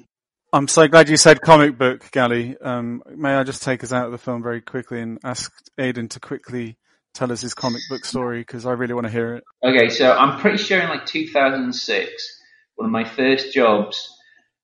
I'm 0.51 0.67
so 0.67 0.87
glad 0.87 1.09
you 1.09 1.15
said 1.17 1.41
comic 1.41 1.77
book, 1.77 2.01
Gali. 2.11 2.55
Um, 2.59 3.03
may 3.15 3.35
I 3.35 3.43
just 3.43 3.61
take 3.61 3.83
us 3.83 3.93
out 3.93 4.07
of 4.07 4.11
the 4.11 4.17
film 4.17 4.41
very 4.41 4.61
quickly 4.61 4.99
and 4.99 5.19
ask 5.23 5.53
Aidan 5.77 6.09
to 6.09 6.19
quickly 6.19 6.77
tell 7.13 7.31
us 7.31 7.41
his 7.41 7.53
comic 7.53 7.81
book 7.89 8.03
story 8.03 8.39
because 8.39 8.65
I 8.65 8.71
really 8.71 8.95
want 8.95 9.05
to 9.05 9.11
hear 9.11 9.35
it. 9.35 9.43
Okay, 9.63 9.89
so 9.89 10.11
I'm 10.11 10.39
pretty 10.39 10.57
sure 10.57 10.79
in 10.79 10.89
like 10.89 11.05
2006, 11.05 12.38
one 12.79 12.85
of 12.85 12.91
my 12.91 13.03
first 13.03 13.53
jobs 13.53 14.09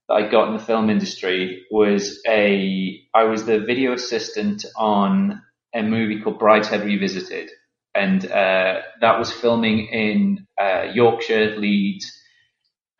that 0.07 0.13
I 0.13 0.29
got 0.29 0.47
in 0.47 0.53
the 0.53 0.63
film 0.63 0.89
industry 0.89 1.65
was 1.69 2.21
a 2.25 3.01
I 3.13 3.25
was 3.25 3.45
the 3.45 3.59
video 3.59 3.91
assistant 3.91 4.63
on 4.77 5.41
a 5.73 5.83
movie 5.83 6.21
called 6.21 6.39
Brideshead 6.39 6.85
Revisited, 6.85 7.49
and 7.93 8.25
uh, 8.25 8.81
that 9.01 9.19
was 9.19 9.33
filming 9.33 9.87
in 9.87 10.47
uh, 10.59 10.83
Yorkshire, 10.93 11.57
Leeds. 11.57 12.09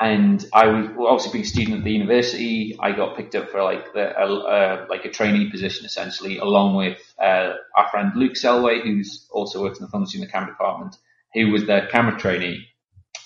And 0.01 0.45
I 0.54 0.67
was 0.67 0.88
obviously 0.99 1.32
being 1.32 1.45
a 1.45 1.47
student 1.47 1.78
at 1.78 1.84
the 1.86 1.91
university. 1.93 2.78
I 2.78 2.91
got 2.91 3.15
picked 3.15 3.36
up 3.36 3.49
for 3.49 3.63
like 3.63 3.93
the 3.93 4.12
uh, 4.19 4.25
uh, 4.25 4.86
like 4.89 5.06
a 5.06 5.10
trainee 5.10 5.49
position 5.49 5.86
essentially, 5.86 6.39
along 6.39 6.75
with 6.75 6.99
uh, 7.23 7.54
our 7.78 7.88
friend 7.89 8.12
Luke 8.17 8.34
Selway, 8.34 8.84
who's 8.84 9.30
also 9.32 9.62
works 9.62 9.80
in 9.80 9.86
the 9.86 9.91
film 9.91 10.06
in 10.13 10.19
the 10.19 10.28
camera 10.28 10.49
department, 10.49 10.97
who 11.34 11.51
was 11.51 11.65
their 11.65 11.88
camera 11.88 12.19
trainee. 12.19 12.67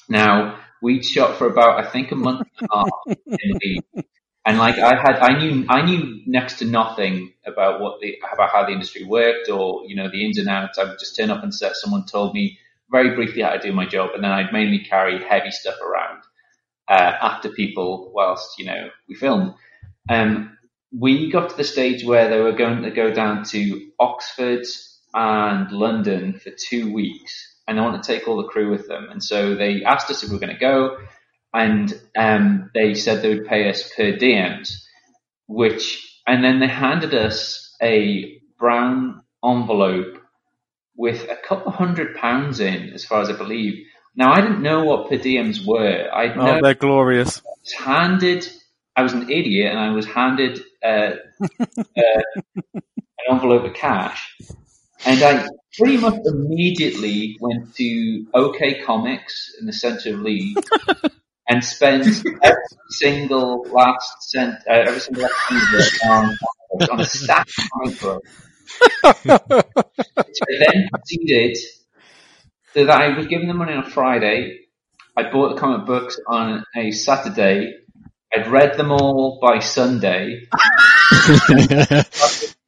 Now 0.08 0.60
we'd 0.82 1.04
shot 1.06 1.38
for 1.38 1.48
about 1.48 1.86
I 1.86 1.90
think 1.90 2.12
a 2.12 2.16
month 2.16 2.48
and 2.60 2.70
a 2.72 2.78
half 2.78 4.06
and 4.46 4.58
like 4.58 4.80
I 4.80 4.96
had, 4.96 5.20
I 5.20 5.38
knew, 5.38 5.66
I 5.70 5.84
knew 5.84 6.22
next 6.26 6.60
to 6.60 6.66
nothing 6.66 7.34
about 7.46 7.82
what 7.82 8.00
the 8.00 8.18
about 8.34 8.50
how 8.52 8.66
the 8.66 8.72
industry 8.72 9.04
worked 9.04 9.50
or 9.50 9.84
you 9.86 9.96
know 9.96 10.10
the 10.10 10.26
ins 10.26 10.40
and 10.40 10.50
outs. 10.50 10.80
I 10.80 10.86
would 10.86 10.98
just 10.98 11.16
turn 11.16 11.30
up 11.30 11.44
and 11.44 11.54
set. 11.54 11.76
Someone 11.76 12.06
told 12.06 12.34
me 12.34 12.58
very 12.90 13.16
briefly 13.16 13.44
how 13.44 13.52
to 13.52 13.60
do 13.60 13.72
my 13.74 13.86
job, 13.86 14.12
and 14.16 14.24
then 14.24 14.32
I'd 14.32 14.54
mainly 14.54 14.80
carry 14.80 15.24
heavy 15.24 15.52
stuff 15.52 15.76
around 15.82 16.24
uh, 16.88 17.14
after 17.22 17.50
people 17.50 18.12
whilst 18.14 18.58
you 18.58 18.66
know 18.66 18.90
we 19.08 19.16
filmed. 19.16 19.54
Um, 20.10 20.58
we 20.92 21.30
got 21.32 21.52
to 21.52 21.56
the 21.56 21.64
stage 21.64 22.04
where 22.04 22.30
they 22.30 22.40
were 22.40 22.54
going 22.54 22.82
to 22.82 22.92
go 22.92 23.14
down 23.14 23.44
to 23.52 23.92
Oxford 24.00 24.66
and 25.14 25.72
London 25.72 26.40
for 26.40 26.50
two 26.50 26.92
weeks, 26.92 27.49
and 27.70 27.78
they 27.78 27.82
want 27.82 28.02
to 28.04 28.08
take 28.14 28.28
all 28.28 28.38
the 28.42 28.48
crew 28.50 28.72
with 28.72 28.88
them. 28.88 29.08
And 29.12 29.24
so 29.24 29.56
they 29.56 29.84
asked 29.86 30.10
us 30.10 30.24
if 30.24 30.30
we 30.30 30.36
were 30.36 30.42
going 30.42 30.54
to 30.56 30.60
go, 30.60 30.98
and 31.54 31.94
um, 32.18 32.72
they 32.74 32.96
said 32.96 33.22
they 33.22 33.34
would 33.36 33.48
pay 33.48 33.70
us 33.70 33.90
per 33.96 34.14
diems, 34.14 34.74
which, 35.48 36.20
and 36.28 36.44
then 36.44 36.60
they 36.60 36.68
handed 36.68 37.14
us 37.14 37.76
a 37.82 38.42
brown 38.58 39.22
envelope 39.46 40.18
with 40.96 41.30
a 41.30 41.38
couple 41.48 41.72
hundred 41.72 42.16
pounds 42.18 42.60
in, 42.60 42.90
as 42.94 43.06
far 43.06 43.22
as 43.22 43.30
I 43.30 43.38
believe. 43.38 43.86
Now 44.16 44.34
I 44.34 44.42
didn't 44.42 44.62
know 44.64 44.84
what 44.84 45.10
per 45.10 45.18
diems 45.18 45.66
were. 45.66 46.10
I 46.14 46.34
Oh, 46.34 46.46
know 46.46 46.60
they're 46.62 46.74
glorious. 46.74 47.42
was 47.46 47.72
handed. 47.74 48.48
I 48.96 49.04
was 49.04 49.14
an 49.14 49.30
idiot, 49.30 49.72
and 49.72 49.80
I 49.80 49.92
was 49.92 50.06
handed 50.06 50.62
uh, 50.84 51.12
uh, 51.60 52.22
an 52.76 52.84
envelope 53.32 53.64
of 53.66 53.74
cash, 53.74 54.36
and 55.06 55.24
I 55.24 55.48
pretty 55.78 55.98
much 55.98 56.20
immediately 56.26 57.38
went 57.40 57.76
to 57.76 58.26
OK 58.34 58.82
Comics 58.84 59.56
in 59.60 59.66
the 59.66 59.74
centre 59.74 60.14
of 60.14 60.22
Leeds 60.22 60.70
and 61.50 61.64
spent 61.64 62.06
every 62.42 62.64
single 62.90 63.66
last 63.72 64.30
cent, 64.30 64.56
uh, 64.70 64.74
every 64.74 65.00
single 65.00 65.24
last 65.24 65.36
penny 65.48 66.12
on, 66.12 66.38
on 66.92 67.00
a 67.00 67.06
stack 67.06 67.48
of 67.48 67.70
comic 67.72 68.02
books. 68.02 68.46
Which 69.04 70.38
I 70.42 70.58
then 70.60 70.90
proceeded 70.92 71.58
so 72.74 72.86
that 72.86 73.02
I 73.02 73.18
was 73.18 73.28
given 73.28 73.48
the 73.48 73.54
money 73.54 73.74
on 73.74 73.84
a 73.86 73.90
Friday. 73.90 74.60
I 75.18 75.32
bought 75.32 75.56
the 75.56 75.60
comic 75.60 75.88
books 75.88 76.20
on 76.28 76.64
a 76.76 76.92
Saturday. 76.92 77.74
I'd 78.34 78.48
read 78.48 78.78
them 78.78 78.92
all 78.92 79.40
by 79.42 79.60
Sunday. 79.60 80.48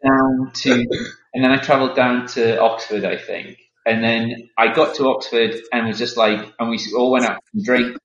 down 0.03 0.51
to, 0.53 0.85
and 1.33 1.43
then 1.43 1.51
I 1.51 1.57
travelled 1.57 1.95
down 1.95 2.27
to 2.27 2.59
Oxford, 2.61 3.05
I 3.05 3.17
think. 3.17 3.57
And 3.85 4.03
then 4.03 4.49
I 4.57 4.73
got 4.73 4.95
to 4.95 5.07
Oxford 5.09 5.55
and 5.73 5.87
was 5.87 5.97
just 5.97 6.17
like, 6.17 6.53
and 6.59 6.69
we 6.69 6.79
all 6.95 7.11
went 7.11 7.25
out 7.25 7.39
and 7.53 7.63
drink, 7.63 7.97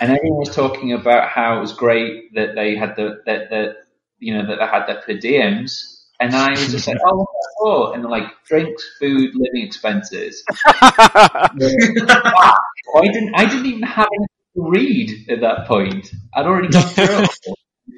and 0.00 0.10
everyone 0.10 0.38
was 0.38 0.54
talking 0.54 0.92
about 0.92 1.28
how 1.28 1.58
it 1.58 1.60
was 1.60 1.74
great 1.74 2.34
that 2.34 2.54
they 2.54 2.76
had 2.76 2.96
the 2.96 3.22
that 3.26 3.50
that 3.50 3.76
you 4.18 4.34
know 4.34 4.46
that 4.46 4.58
they 4.58 4.66
had 4.66 4.86
their 4.86 5.00
per 5.02 5.14
diems, 5.14 6.02
and 6.18 6.34
I 6.34 6.50
was 6.50 6.70
just 6.70 6.88
like, 6.88 6.98
oh, 7.06 7.90
that? 7.92 8.00
And 8.00 8.04
like 8.04 8.24
drinks, 8.46 8.84
food, 8.98 9.30
living 9.34 9.66
expenses. 9.66 10.42
I 10.66 11.48
didn't 13.02 13.34
I 13.34 13.44
didn't 13.44 13.66
even 13.66 13.82
have 13.82 14.08
anything 14.12 14.28
to 14.56 14.70
read 14.70 15.30
at 15.30 15.40
that 15.40 15.66
point. 15.66 16.10
I'd 16.34 16.46
already 16.46 16.68
gone 16.72 16.82
through. 16.82 17.26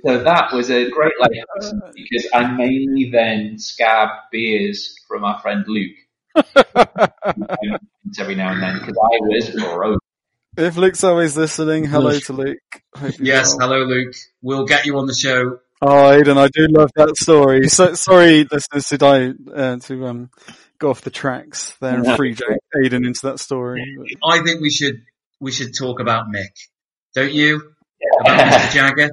So 0.05 0.23
that 0.23 0.53
was 0.53 0.70
a 0.70 0.90
great 0.90 1.12
life 1.20 1.31
lesson 1.57 1.83
because 1.94 2.29
I 2.33 2.47
mainly 2.53 3.11
then 3.11 3.59
scab 3.59 4.09
beers 4.33 4.97
from 5.07 5.25
our 5.25 5.40
friend 5.40 5.64
Luke 5.66 5.97
every 8.18 8.35
now 8.35 8.53
and 8.53 8.62
then 8.62 8.79
because 8.79 8.97
I 8.97 9.18
was 9.20 9.51
broke. 9.51 10.01
If 10.57 10.77
Luke's 10.77 11.03
always 11.05 11.37
listening, 11.37 11.85
hello 11.85 12.18
to 12.18 12.33
Luke. 12.33 12.59
Yes, 13.18 13.57
well. 13.59 13.68
hello 13.68 13.85
Luke. 13.85 14.14
We'll 14.40 14.66
get 14.66 14.87
you 14.87 14.99
on 14.99 15.07
the 15.07 15.14
show. 15.14 15.59
Oh, 15.83 16.12
Aidan, 16.12 16.38
I 16.38 16.49
do 16.49 16.66
love 16.68 16.90
that 16.97 17.16
story. 17.16 17.68
So 17.68 17.94
sorry, 17.94 18.47
listeners, 18.51 18.87
to 18.88 18.99
die 18.99 19.33
uh, 19.55 19.77
to 19.77 20.07
um 20.07 20.31
go 20.79 20.90
off 20.90 21.03
the 21.03 21.11
tracks 21.11 21.75
there 21.81 21.94
and 21.94 22.16
free 22.16 22.35
Jake 22.35 22.59
Aidan 22.83 23.05
into 23.05 23.20
that 23.25 23.40
story. 23.40 23.99
I 24.25 24.40
think 24.42 24.61
we 24.61 24.70
should 24.70 25.03
we 25.40 25.51
should 25.51 25.75
talk 25.77 26.01
about 26.01 26.27
Mick, 26.29 26.53
don't 27.14 27.33
you? 27.33 27.75
About 28.20 28.53
Mr. 28.53 28.73
Jagger. 28.73 29.11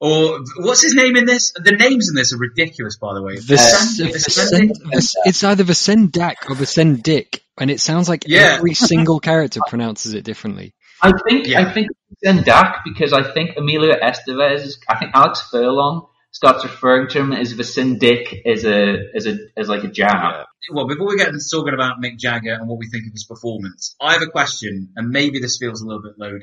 Or 0.00 0.40
what's 0.56 0.82
his 0.82 0.94
name 0.94 1.16
in 1.16 1.26
this? 1.26 1.52
The 1.52 1.72
names 1.72 2.08
in 2.08 2.14
this 2.14 2.32
are 2.32 2.38
ridiculous, 2.38 2.96
by 2.96 3.12
the 3.12 3.22
way. 3.22 3.36
Vis-? 3.36 3.98
Vis- 4.00 5.14
it's 5.26 5.44
either 5.44 5.62
Vicendac 5.64 6.48
or 6.48 6.54
Vicendic, 6.54 7.42
and 7.58 7.70
it 7.70 7.80
sounds 7.80 8.08
like 8.08 8.24
Yeah. 8.26 8.56
every 8.56 8.72
single 8.74 9.20
character 9.20 9.60
pronounces 9.68 10.14
it 10.14 10.24
differently. 10.24 10.74
I 11.02 11.12
think 11.28 11.48
I 11.48 11.72
think 11.72 11.88
it's 12.10 12.22
in 12.22 12.44
because 12.84 13.12
I 13.12 13.32
think 13.32 13.56
Emilio 13.56 13.94
Estevez, 14.00 14.78
I 14.88 14.98
think 14.98 15.12
Alex 15.14 15.42
Furlong 15.50 16.06
starts 16.30 16.64
referring 16.64 17.08
to 17.08 17.18
him 17.18 17.32
as 17.32 17.52
Vicindic 17.54 18.46
as 18.46 18.64
a 18.64 18.96
as 19.14 19.26
a 19.26 19.36
as 19.56 19.68
like 19.68 19.84
a 19.84 19.88
jab. 19.88 20.46
Well, 20.72 20.86
before 20.86 21.08
we 21.08 21.16
get 21.16 21.28
into 21.28 21.40
talking 21.50 21.74
about 21.74 22.00
Mick 22.02 22.18
Jagger 22.18 22.54
and 22.54 22.68
what 22.68 22.78
we 22.78 22.88
think 22.88 23.06
of 23.06 23.12
his 23.12 23.24
performance, 23.24 23.96
I 24.00 24.12
have 24.12 24.22
a 24.22 24.26
question, 24.28 24.92
and 24.96 25.08
maybe 25.08 25.40
this 25.40 25.58
feels 25.58 25.80
a 25.82 25.86
little 25.86 26.02
bit 26.02 26.18
loaded, 26.18 26.42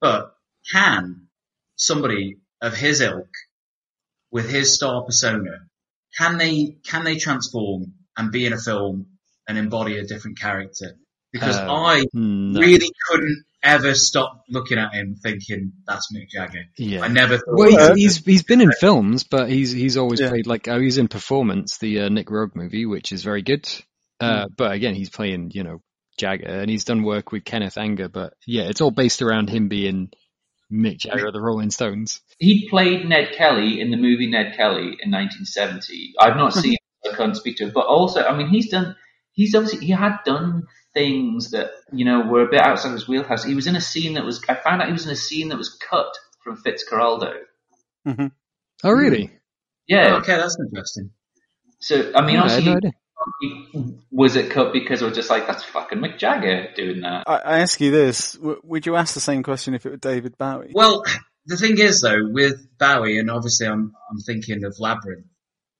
but 0.00 0.34
can 0.72 1.28
somebody 1.76 2.36
of 2.62 2.74
his 2.74 3.02
ilk, 3.02 3.28
with 4.30 4.48
his 4.48 4.74
star 4.74 5.02
persona, 5.04 5.50
can 6.18 6.38
they 6.38 6.76
can 6.84 7.04
they 7.04 7.16
transform 7.16 7.92
and 8.16 8.32
be 8.32 8.46
in 8.46 8.52
a 8.54 8.58
film 8.58 9.06
and 9.48 9.58
embody 9.58 9.98
a 9.98 10.04
different 10.06 10.38
character? 10.38 10.96
Because 11.32 11.56
Uh, 11.56 11.66
I 11.72 12.04
no. 12.14 12.60
really 12.60 12.90
couldn't 13.08 13.44
ever 13.62 13.94
stop 13.94 14.42
looking 14.48 14.78
at 14.78 14.92
him 14.92 15.16
thinking 15.22 15.72
that's 15.86 16.12
Mick 16.14 16.28
Jagger. 16.28 16.64
Yeah. 16.76 17.02
I 17.02 17.08
never 17.08 17.36
thought. 17.38 17.44
Well, 17.56 17.94
he's, 17.94 18.16
he's 18.16 18.24
he's 18.24 18.42
been 18.42 18.60
in 18.60 18.72
films, 18.72 19.24
but 19.24 19.48
he's 19.50 19.72
he's 19.72 19.96
always 19.96 20.20
Yeah. 20.20 20.28
played 20.30 20.46
like 20.46 20.68
oh, 20.68 20.80
he's 20.80 20.98
in 20.98 21.08
Performance, 21.08 21.78
the 21.78 22.00
uh, 22.00 22.08
Nic 22.08 22.28
Roeg 22.28 22.54
movie, 22.54 22.86
which 22.86 23.12
is 23.12 23.22
very 23.22 23.42
good. 23.42 23.66
Uh, 24.20 24.46
But 24.56 24.72
again, 24.72 24.94
he's 24.94 25.10
playing 25.10 25.50
you 25.54 25.62
know 25.64 25.80
Jagger, 26.18 26.46
and 26.60 26.70
he's 26.70 26.84
done 26.84 27.02
work 27.02 27.32
with 27.32 27.44
Kenneth 27.44 27.78
Anger. 27.78 28.08
But 28.08 28.34
yeah, 28.46 28.64
it's 28.64 28.80
all 28.82 28.90
based 28.90 29.22
around 29.22 29.48
him 29.48 29.68
being 29.68 30.10
Mick 30.72 30.98
Jagger 30.98 31.26
of 31.26 31.32
the 31.32 31.40
Rolling 31.40 31.70
Stones. 31.70 32.20
He 32.38 32.68
played 32.68 33.08
Ned 33.08 33.32
Kelly 33.36 33.80
in 33.80 33.90
the 33.90 33.96
movie 33.96 34.28
Ned 34.28 34.54
Kelly 34.56 34.96
in 35.00 35.10
1970. 35.10 36.14
I've 36.18 36.36
not 36.36 36.54
seen 36.54 36.76
I 37.10 37.16
can't 37.16 37.36
speak 37.36 37.56
to 37.56 37.66
it, 37.66 37.74
but 37.74 37.86
also, 37.86 38.22
I 38.22 38.36
mean, 38.36 38.48
he's 38.48 38.70
done, 38.70 38.96
he's 39.32 39.54
obviously, 39.54 39.86
he 39.86 39.92
had 39.92 40.18
done 40.24 40.64
things 40.94 41.50
that, 41.50 41.72
you 41.92 42.04
know, 42.04 42.26
were 42.26 42.46
a 42.46 42.50
bit 42.50 42.60
outside 42.60 42.92
his 42.92 43.08
wheelhouse. 43.08 43.44
He 43.44 43.54
was 43.54 43.66
in 43.66 43.76
a 43.76 43.80
scene 43.80 44.14
that 44.14 44.24
was, 44.24 44.42
I 44.48 44.54
found 44.54 44.82
out 44.82 44.86
he 44.86 44.92
was 44.92 45.04
in 45.04 45.12
a 45.12 45.16
scene 45.16 45.48
that 45.48 45.58
was 45.58 45.76
cut 45.90 46.12
from 46.44 46.62
Fitzcarraldo. 46.62 47.34
Mm-hmm. 48.06 48.26
Oh, 48.84 48.90
really? 48.90 49.30
Yeah. 49.86 50.14
Oh, 50.14 50.16
okay, 50.18 50.36
that's 50.36 50.56
interesting. 50.58 51.10
So, 51.80 52.12
I 52.14 52.24
mean, 52.24 52.36
Yeah, 52.36 52.44
I 52.44 52.50
had 52.50 52.58
obviously, 52.58 52.70
no 52.70 52.76
idea. 52.76 52.90
Was 54.10 54.36
it 54.36 54.50
cut 54.50 54.72
because 54.72 55.02
it 55.02 55.04
was 55.04 55.14
just 55.14 55.30
like, 55.30 55.46
that's 55.46 55.64
fucking 55.64 55.98
Mick 55.98 56.18
Jagger 56.18 56.68
doing 56.74 57.00
that? 57.00 57.24
I, 57.26 57.36
I 57.38 57.58
ask 57.60 57.80
you 57.80 57.90
this: 57.90 58.32
w- 58.34 58.60
Would 58.64 58.86
you 58.86 58.96
ask 58.96 59.14
the 59.14 59.20
same 59.20 59.42
question 59.42 59.74
if 59.74 59.86
it 59.86 59.90
were 59.90 59.96
David 59.96 60.38
Bowie? 60.38 60.72
Well, 60.74 61.04
the 61.46 61.56
thing 61.56 61.78
is 61.78 62.00
though, 62.00 62.28
with 62.30 62.66
Bowie, 62.78 63.18
and 63.18 63.30
obviously 63.30 63.66
I'm 63.66 63.92
I'm 64.10 64.18
thinking 64.18 64.64
of 64.64 64.76
Labyrinth. 64.78 65.26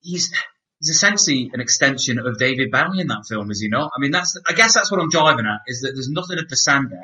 He's 0.01 0.33
he's 0.81 0.91
essentially 0.91 1.51
an 1.53 1.61
extension 1.61 2.19
of 2.19 2.39
David 2.39 2.71
Bowie 2.71 3.01
in 3.01 3.09
that 3.09 3.25
film, 3.29 3.51
is 3.51 3.61
he 3.61 3.69
not? 3.69 3.93
I 3.97 4.01
mean, 4.01 4.11
that's 4.11 4.39
I 4.49 4.53
guess 4.53 4.75
that's 4.75 4.91
what 4.91 5.01
I'm 5.01 5.11
driving 5.11 5.47
at 5.47 5.61
is 5.67 5.83
that 5.83 5.93
there's 5.95 6.11
nothing 6.11 6.39
at 6.39 6.49
the 6.49 6.57
Sandak 6.57 7.03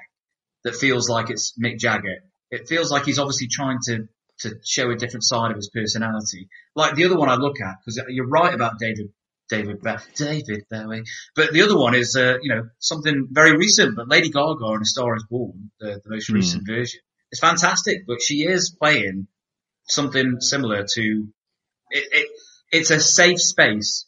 that 0.64 0.74
feels 0.74 1.08
like 1.08 1.30
it's 1.30 1.54
Mick 1.58 1.78
Jagger. 1.78 2.16
It 2.50 2.68
feels 2.68 2.90
like 2.90 3.04
he's 3.04 3.18
obviously 3.18 3.48
trying 3.48 3.78
to 3.86 4.08
to 4.40 4.54
show 4.64 4.90
a 4.90 4.96
different 4.96 5.24
side 5.24 5.50
of 5.50 5.56
his 5.56 5.70
personality. 5.70 6.48
Like 6.74 6.94
the 6.94 7.04
other 7.04 7.16
one 7.16 7.28
I 7.28 7.34
look 7.34 7.60
at 7.60 7.76
because 7.80 8.00
you're 8.08 8.28
right 8.28 8.54
about 8.54 8.78
David. 8.78 9.12
David 9.48 9.80
Bowie, 9.80 9.98
David 10.16 10.64
Bowie, 10.70 11.04
but 11.34 11.52
the 11.52 11.62
other 11.62 11.76
one 11.78 11.94
is, 11.94 12.16
uh, 12.16 12.36
you 12.42 12.54
know, 12.54 12.68
something 12.78 13.28
very 13.30 13.56
recent. 13.56 13.96
But 13.96 14.08
Lady 14.08 14.30
Gaga 14.30 14.66
in 14.74 14.82
A 14.82 14.84
Star 14.84 15.16
Is 15.16 15.24
Born, 15.30 15.70
the, 15.80 16.00
the 16.04 16.10
most 16.10 16.28
Hmm. 16.28 16.34
recent 16.34 16.66
version, 16.66 17.00
it's 17.30 17.40
fantastic, 17.40 18.06
but 18.06 18.22
she 18.22 18.44
is 18.44 18.70
playing 18.70 19.26
something 19.88 20.40
similar 20.40 20.86
to 20.94 21.28
it. 21.90 22.08
it 22.12 22.28
it's 22.70 22.90
a 22.90 23.00
safe 23.00 23.40
space, 23.40 24.06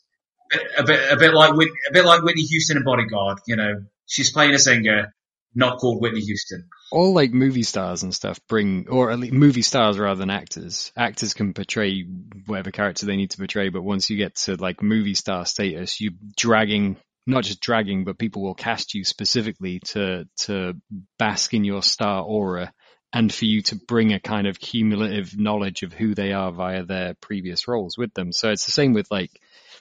a 0.77 0.85
bit, 0.85 1.13
a 1.13 1.17
bit 1.17 1.33
like 1.33 1.53
a 1.55 1.93
bit 1.93 2.05
like 2.05 2.23
Whitney 2.23 2.43
Houston 2.43 2.77
in 2.77 2.85
Bodyguard. 2.85 3.39
You 3.47 3.57
know, 3.57 3.85
she's 4.07 4.33
playing 4.33 4.53
a 4.55 4.59
singer, 4.59 5.15
not 5.55 5.79
called 5.79 6.01
Whitney 6.01 6.21
Houston. 6.21 6.69
all 6.93 7.13
like 7.13 7.33
movie 7.33 7.63
stars 7.63 8.03
and 8.03 8.15
stuff 8.15 8.39
bring, 8.49 8.87
or 8.89 9.11
at 9.11 9.19
least 9.19 9.33
movie 9.33 9.63
stars 9.63 9.99
rather 9.99 10.19
than 10.19 10.31
actors. 10.31 10.93
Actors 10.97 11.35
can 11.35 11.55
portray 11.55 12.05
whatever 12.47 12.71
character 12.71 13.07
they 13.07 13.17
need 13.17 13.31
to 13.31 13.39
portray, 13.39 13.69
but 13.69 13.83
once 13.83 14.11
you 14.11 14.17
get 14.17 14.35
to 14.37 14.57
like 14.57 14.83
movie 14.83 15.15
star 15.15 15.45
status, 15.47 16.01
you're 16.01 16.13
dragging, 16.37 16.97
not 17.27 17.45
just 17.45 17.61
dragging, 17.61 18.05
but 18.05 18.19
people 18.19 18.43
will 18.43 18.55
cast 18.55 18.95
you 18.95 19.05
specifically 19.05 19.81
to, 19.81 20.25
to 20.43 20.75
bask 21.19 21.53
in 21.55 21.65
your 21.65 21.83
star 21.83 22.23
aura 22.23 22.73
and 23.13 23.33
for 23.35 23.45
you 23.45 23.61
to 23.63 23.75
bring 23.77 24.13
a 24.13 24.21
kind 24.21 24.47
of 24.47 24.61
cumulative 24.61 25.37
knowledge 25.37 25.83
of 25.83 25.93
who 25.93 26.15
they 26.15 26.33
are 26.33 26.53
via 26.53 26.85
their 26.85 27.15
previous 27.21 27.67
roles 27.67 27.99
with 27.99 28.15
them. 28.15 28.31
So 28.31 28.51
it's 28.51 28.67
the 28.67 28.73
same 28.73 28.93
with 28.93 29.11
like, 29.11 29.31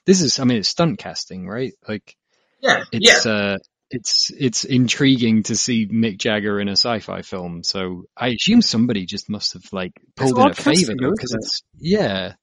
this 0.05 0.21
is, 0.21 0.39
I 0.39 0.45
mean, 0.45 0.57
it's 0.57 0.69
stunt 0.69 0.97
casting, 0.97 1.47
right? 1.47 1.73
Like, 1.87 2.15
Yeah, 2.59 2.83
it's 2.91 3.25
yeah. 3.25 3.31
uh 3.31 3.57
it's 3.91 4.31
it's 4.37 4.63
intriguing 4.63 5.43
to 5.43 5.55
see 5.55 5.87
Mick 5.87 6.17
Jagger 6.17 6.59
in 6.59 6.67
a 6.67 6.73
sci-fi 6.73 7.21
film. 7.21 7.63
So 7.63 8.03
I 8.15 8.29
assume 8.29 8.61
somebody 8.61 9.05
just 9.05 9.29
must 9.29 9.53
have 9.53 9.63
like 9.71 9.93
pulled 10.15 10.37
in 10.37 10.49
a 10.49 10.53
favor 10.53 10.93
because 10.95 11.33
it's 11.33 11.63
yeah. 11.79 12.33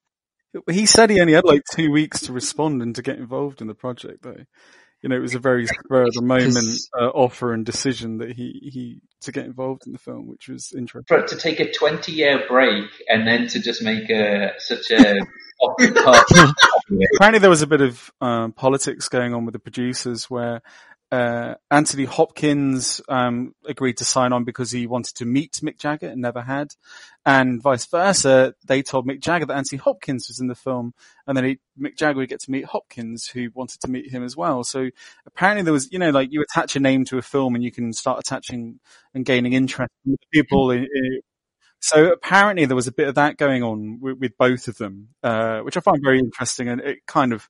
He 0.70 0.86
said 0.86 1.10
he 1.10 1.20
only 1.20 1.34
had 1.34 1.44
like 1.44 1.62
two 1.70 1.90
weeks 1.90 2.22
to 2.22 2.32
respond 2.32 2.80
and 2.80 2.94
to 2.94 3.02
get 3.02 3.18
involved 3.18 3.60
in 3.60 3.66
the 3.66 3.74
project, 3.74 4.22
though. 4.22 4.44
You 5.02 5.10
know, 5.10 5.16
it 5.16 5.20
was 5.20 5.34
a 5.34 5.38
very 5.38 5.66
spur 5.66 6.04
of 6.04 6.14
the 6.14 6.22
moment 6.22 6.80
uh, 6.98 7.08
offer 7.08 7.52
and 7.52 7.66
decision 7.66 8.18
that 8.18 8.32
he, 8.32 8.70
he 8.72 9.00
to 9.20 9.30
get 9.30 9.44
involved 9.44 9.82
in 9.86 9.92
the 9.92 9.98
film, 9.98 10.26
which 10.26 10.48
was 10.48 10.72
interesting. 10.76 11.04
For 11.06 11.26
to 11.26 11.36
take 11.36 11.60
a 11.60 11.70
twenty 11.70 12.12
year 12.12 12.44
break 12.48 12.86
and 13.08 13.28
then 13.28 13.46
to 13.48 13.60
just 13.60 13.82
make 13.82 14.08
a 14.08 14.52
such 14.58 14.90
a 14.90 15.20
Apparently, 17.16 17.38
there 17.38 17.50
was 17.50 17.62
a 17.62 17.66
bit 17.66 17.80
of 17.80 18.10
um, 18.20 18.52
politics 18.52 19.08
going 19.08 19.34
on 19.34 19.44
with 19.44 19.52
the 19.52 19.58
producers 19.58 20.28
where 20.28 20.60
uh, 21.12 21.54
Anthony 21.70 22.04
Hopkins 22.04 23.00
um, 23.08 23.54
agreed 23.64 23.98
to 23.98 24.04
sign 24.04 24.32
on 24.32 24.44
because 24.44 24.72
he 24.72 24.86
wanted 24.86 25.14
to 25.16 25.24
meet 25.24 25.52
Mick 25.62 25.78
Jagger 25.78 26.08
and 26.08 26.20
never 26.20 26.42
had, 26.42 26.68
and 27.24 27.62
vice 27.62 27.86
versa. 27.86 28.54
They 28.66 28.82
told 28.82 29.06
Mick 29.06 29.20
Jagger 29.20 29.46
that 29.46 29.56
Anthony 29.56 29.78
Hopkins 29.78 30.26
was 30.28 30.40
in 30.40 30.48
the 30.48 30.56
film, 30.56 30.94
and 31.26 31.36
then 31.36 31.44
he, 31.44 31.58
Mick 31.80 31.96
Jagger 31.96 32.18
would 32.18 32.28
get 32.28 32.40
to 32.40 32.50
meet 32.50 32.64
Hopkins, 32.64 33.28
who 33.28 33.50
wanted 33.54 33.80
to 33.82 33.90
meet 33.90 34.10
him 34.10 34.24
as 34.24 34.36
well. 34.36 34.64
So 34.64 34.90
apparently, 35.26 35.62
there 35.62 35.72
was, 35.72 35.90
you 35.92 35.98
know, 35.98 36.10
like 36.10 36.32
you 36.32 36.42
attach 36.42 36.74
a 36.74 36.80
name 36.80 37.04
to 37.06 37.18
a 37.18 37.22
film, 37.22 37.54
and 37.54 37.62
you 37.62 37.70
can 37.70 37.92
start 37.92 38.18
attaching 38.18 38.80
and 39.14 39.24
gaining 39.24 39.52
interest 39.52 39.92
in 40.04 40.16
people. 40.32 40.72
In, 40.72 40.88
in, 40.92 41.20
so 41.78 42.10
apparently, 42.10 42.64
there 42.64 42.74
was 42.74 42.88
a 42.88 42.92
bit 42.92 43.06
of 43.06 43.14
that 43.14 43.36
going 43.36 43.62
on 43.62 44.00
with, 44.00 44.18
with 44.18 44.36
both 44.36 44.66
of 44.66 44.76
them, 44.78 45.10
uh, 45.22 45.60
which 45.60 45.76
I 45.76 45.80
find 45.80 46.00
very 46.02 46.18
interesting, 46.18 46.68
and 46.68 46.80
it 46.80 47.06
kind 47.06 47.32
of 47.32 47.48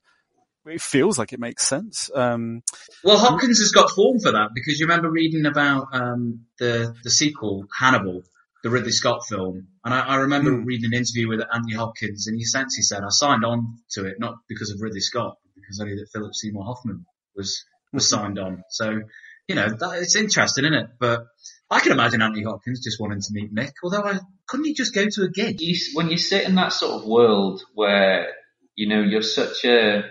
it 0.69 0.81
feels 0.81 1.17
like 1.17 1.33
it 1.33 1.39
makes 1.39 1.65
sense. 1.65 2.09
Um, 2.13 2.63
well, 3.03 3.17
Hopkins 3.17 3.59
has 3.59 3.71
got 3.71 3.89
form 3.91 4.19
for 4.19 4.31
that 4.31 4.49
because 4.53 4.79
you 4.79 4.85
remember 4.85 5.09
reading 5.09 5.45
about 5.45 5.87
um, 5.93 6.45
the 6.59 6.93
the 7.03 7.09
sequel 7.09 7.65
Hannibal, 7.77 8.23
the 8.63 8.69
Ridley 8.69 8.91
Scott 8.91 9.25
film, 9.27 9.67
and 9.83 9.93
I, 9.93 9.99
I 9.99 10.15
remember 10.17 10.51
mm. 10.51 10.65
reading 10.65 10.91
an 10.91 10.97
interview 10.97 11.27
with 11.27 11.41
Anthony 11.41 11.75
Hopkins, 11.75 12.27
and 12.27 12.37
he 12.37 12.43
essentially 12.43 12.83
said, 12.83 13.03
"I 13.03 13.09
signed 13.09 13.45
on 13.45 13.77
to 13.91 14.05
it 14.05 14.19
not 14.19 14.35
because 14.47 14.71
of 14.71 14.81
Ridley 14.81 15.01
Scott, 15.01 15.37
but 15.43 15.61
because 15.61 15.79
I 15.81 15.85
knew 15.85 15.95
that 15.95 16.09
Philip 16.13 16.33
Seymour 16.33 16.63
Hoffman 16.63 17.05
was 17.35 17.63
was 17.93 18.05
mm-hmm. 18.05 18.21
signed 18.21 18.39
on." 18.39 18.63
So, 18.69 19.01
you 19.47 19.55
know, 19.55 19.69
that, 19.69 20.01
it's 20.01 20.15
interesting, 20.15 20.65
isn't 20.65 20.73
it? 20.73 20.89
But 20.99 21.25
I 21.69 21.79
can 21.79 21.91
imagine 21.91 22.21
Anthony 22.21 22.43
Hopkins 22.43 22.83
just 22.83 22.99
wanting 22.99 23.21
to 23.21 23.29
meet 23.31 23.53
Mick, 23.53 23.73
although 23.83 24.03
I 24.03 24.19
couldn't 24.47 24.65
he 24.65 24.73
just 24.73 24.95
go 24.95 25.05
to 25.09 25.23
a 25.23 25.29
gig? 25.29 25.61
You, 25.61 25.75
when 25.93 26.09
you 26.09 26.17
sit 26.17 26.47
in 26.47 26.55
that 26.55 26.73
sort 26.73 27.01
of 27.01 27.07
world 27.07 27.63
where 27.73 28.27
you 28.75 28.87
know 28.87 29.01
you're 29.01 29.21
such 29.21 29.65
a 29.65 30.03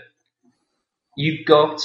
you've 1.16 1.46
got 1.46 1.82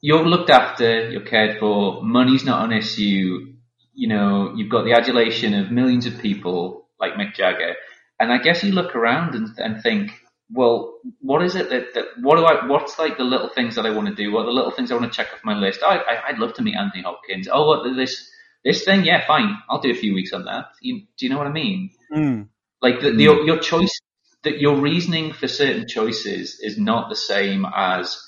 you're 0.00 0.26
looked 0.26 0.50
after, 0.50 1.10
you're 1.10 1.24
cared 1.24 1.60
for, 1.60 2.02
money's 2.02 2.44
not 2.44 2.64
an 2.64 2.76
issue. 2.76 3.54
You 3.94 4.08
know, 4.08 4.52
you've 4.56 4.70
got 4.70 4.84
the 4.84 4.94
adulation 4.94 5.54
of 5.54 5.70
millions 5.70 6.06
of 6.06 6.18
people 6.18 6.88
like 6.98 7.12
Mick 7.12 7.34
Jagger, 7.34 7.74
and 8.18 8.32
I 8.32 8.38
guess 8.38 8.64
you 8.64 8.72
look 8.72 8.96
around 8.96 9.34
and, 9.34 9.48
and 9.58 9.82
think, 9.82 10.10
well, 10.50 10.98
what 11.20 11.42
is 11.42 11.56
it 11.56 11.70
that, 11.70 11.94
that 11.94 12.04
what 12.20 12.36
do 12.36 12.44
I 12.44 12.66
what's 12.66 12.98
like 12.98 13.16
the 13.16 13.24
little 13.24 13.48
things 13.48 13.76
that 13.76 13.86
I 13.86 13.90
want 13.90 14.08
to 14.08 14.14
do? 14.14 14.32
What 14.32 14.42
are 14.42 14.46
the 14.46 14.52
little 14.52 14.70
things 14.70 14.90
I 14.90 14.96
want 14.96 15.12
to 15.12 15.16
check 15.16 15.32
off 15.32 15.40
my 15.44 15.54
list? 15.54 15.80
Oh, 15.82 15.88
I, 15.88 16.30
would 16.30 16.40
love 16.40 16.54
to 16.54 16.62
meet 16.62 16.76
Anthony 16.76 17.02
Hopkins. 17.02 17.48
Oh, 17.50 17.66
what 17.66 17.96
this 17.96 18.30
this 18.64 18.84
thing? 18.84 19.04
Yeah, 19.04 19.26
fine. 19.26 19.56
I'll 19.68 19.80
do 19.80 19.90
a 19.90 19.94
few 19.94 20.14
weeks 20.14 20.32
on 20.32 20.44
that. 20.44 20.66
You, 20.80 21.02
do 21.16 21.26
you 21.26 21.30
know 21.30 21.38
what 21.38 21.46
I 21.46 21.52
mean? 21.52 21.90
Mm. 22.14 22.48
Like 22.80 23.00
the, 23.00 23.12
the, 23.12 23.22
your 23.22 23.58
choice, 23.58 24.00
that 24.42 24.58
your 24.58 24.76
reasoning 24.76 25.32
for 25.32 25.46
certain 25.46 25.86
choices 25.86 26.58
is 26.60 26.76
not 26.76 27.08
the 27.08 27.16
same 27.16 27.64
as 27.64 28.20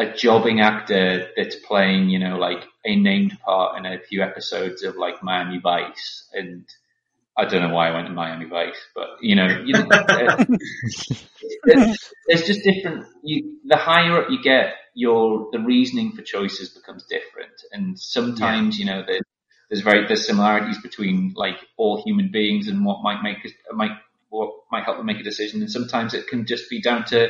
a 0.00 0.14
jobbing 0.14 0.60
actor 0.60 1.28
that's 1.36 1.56
playing, 1.56 2.08
you 2.08 2.18
know, 2.18 2.38
like 2.38 2.64
a 2.86 2.96
named 2.96 3.38
part 3.44 3.78
in 3.78 3.84
a 3.84 4.00
few 4.00 4.22
episodes 4.22 4.82
of 4.82 4.96
like 4.96 5.22
Miami 5.22 5.58
Vice. 5.58 6.26
And 6.32 6.64
I 7.36 7.44
don't 7.44 7.60
know 7.60 7.74
why 7.74 7.88
I 7.88 7.94
went 7.94 8.06
to 8.06 8.12
Miami 8.12 8.46
Vice, 8.46 8.80
but 8.94 9.08
you 9.20 9.36
know, 9.36 9.46
you 9.46 9.74
know 9.74 9.86
uh, 9.90 10.44
there's 12.26 12.46
just 12.46 12.64
different. 12.64 13.06
You, 13.22 13.58
the 13.66 13.76
higher 13.76 14.22
up 14.22 14.30
you 14.30 14.42
get, 14.42 14.74
your 14.94 15.48
the 15.52 15.60
reasoning 15.60 16.12
for 16.12 16.22
choices 16.22 16.70
becomes 16.70 17.04
different, 17.04 17.52
and 17.70 17.98
sometimes 17.98 18.78
yeah. 18.78 18.84
you 18.84 18.90
know 18.90 19.04
there's, 19.06 19.22
there's 19.68 19.82
very 19.82 20.06
there's 20.06 20.26
similarities 20.26 20.80
between 20.80 21.34
like 21.36 21.56
all 21.76 22.02
human 22.02 22.30
beings 22.32 22.68
and 22.68 22.84
what 22.86 23.02
might 23.02 23.22
make 23.22 23.38
might 23.72 23.96
what 24.30 24.50
might 24.72 24.84
help 24.84 24.96
them 24.96 25.06
make 25.06 25.20
a 25.20 25.24
decision, 25.24 25.60
and 25.60 25.70
sometimes 25.70 26.14
it 26.14 26.26
can 26.26 26.46
just 26.46 26.70
be 26.70 26.80
down 26.80 27.04
to 27.04 27.28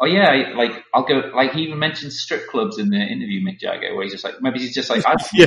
oh 0.00 0.06
yeah, 0.06 0.52
like 0.56 0.84
I'll 0.92 1.04
go. 1.04 1.30
Like 1.34 1.52
he 1.52 1.62
even 1.62 1.78
mentioned 1.78 2.12
strip 2.12 2.48
clubs 2.48 2.78
in 2.78 2.90
the 2.90 2.96
interview, 2.96 3.44
Mick 3.44 3.60
Jagger, 3.60 3.94
where 3.94 4.04
he's 4.04 4.12
just 4.12 4.24
like 4.24 4.40
maybe 4.40 4.58
he's 4.58 4.74
just 4.74 4.90
like 4.90 5.04
I 5.06 5.14
yeah. 5.32 5.46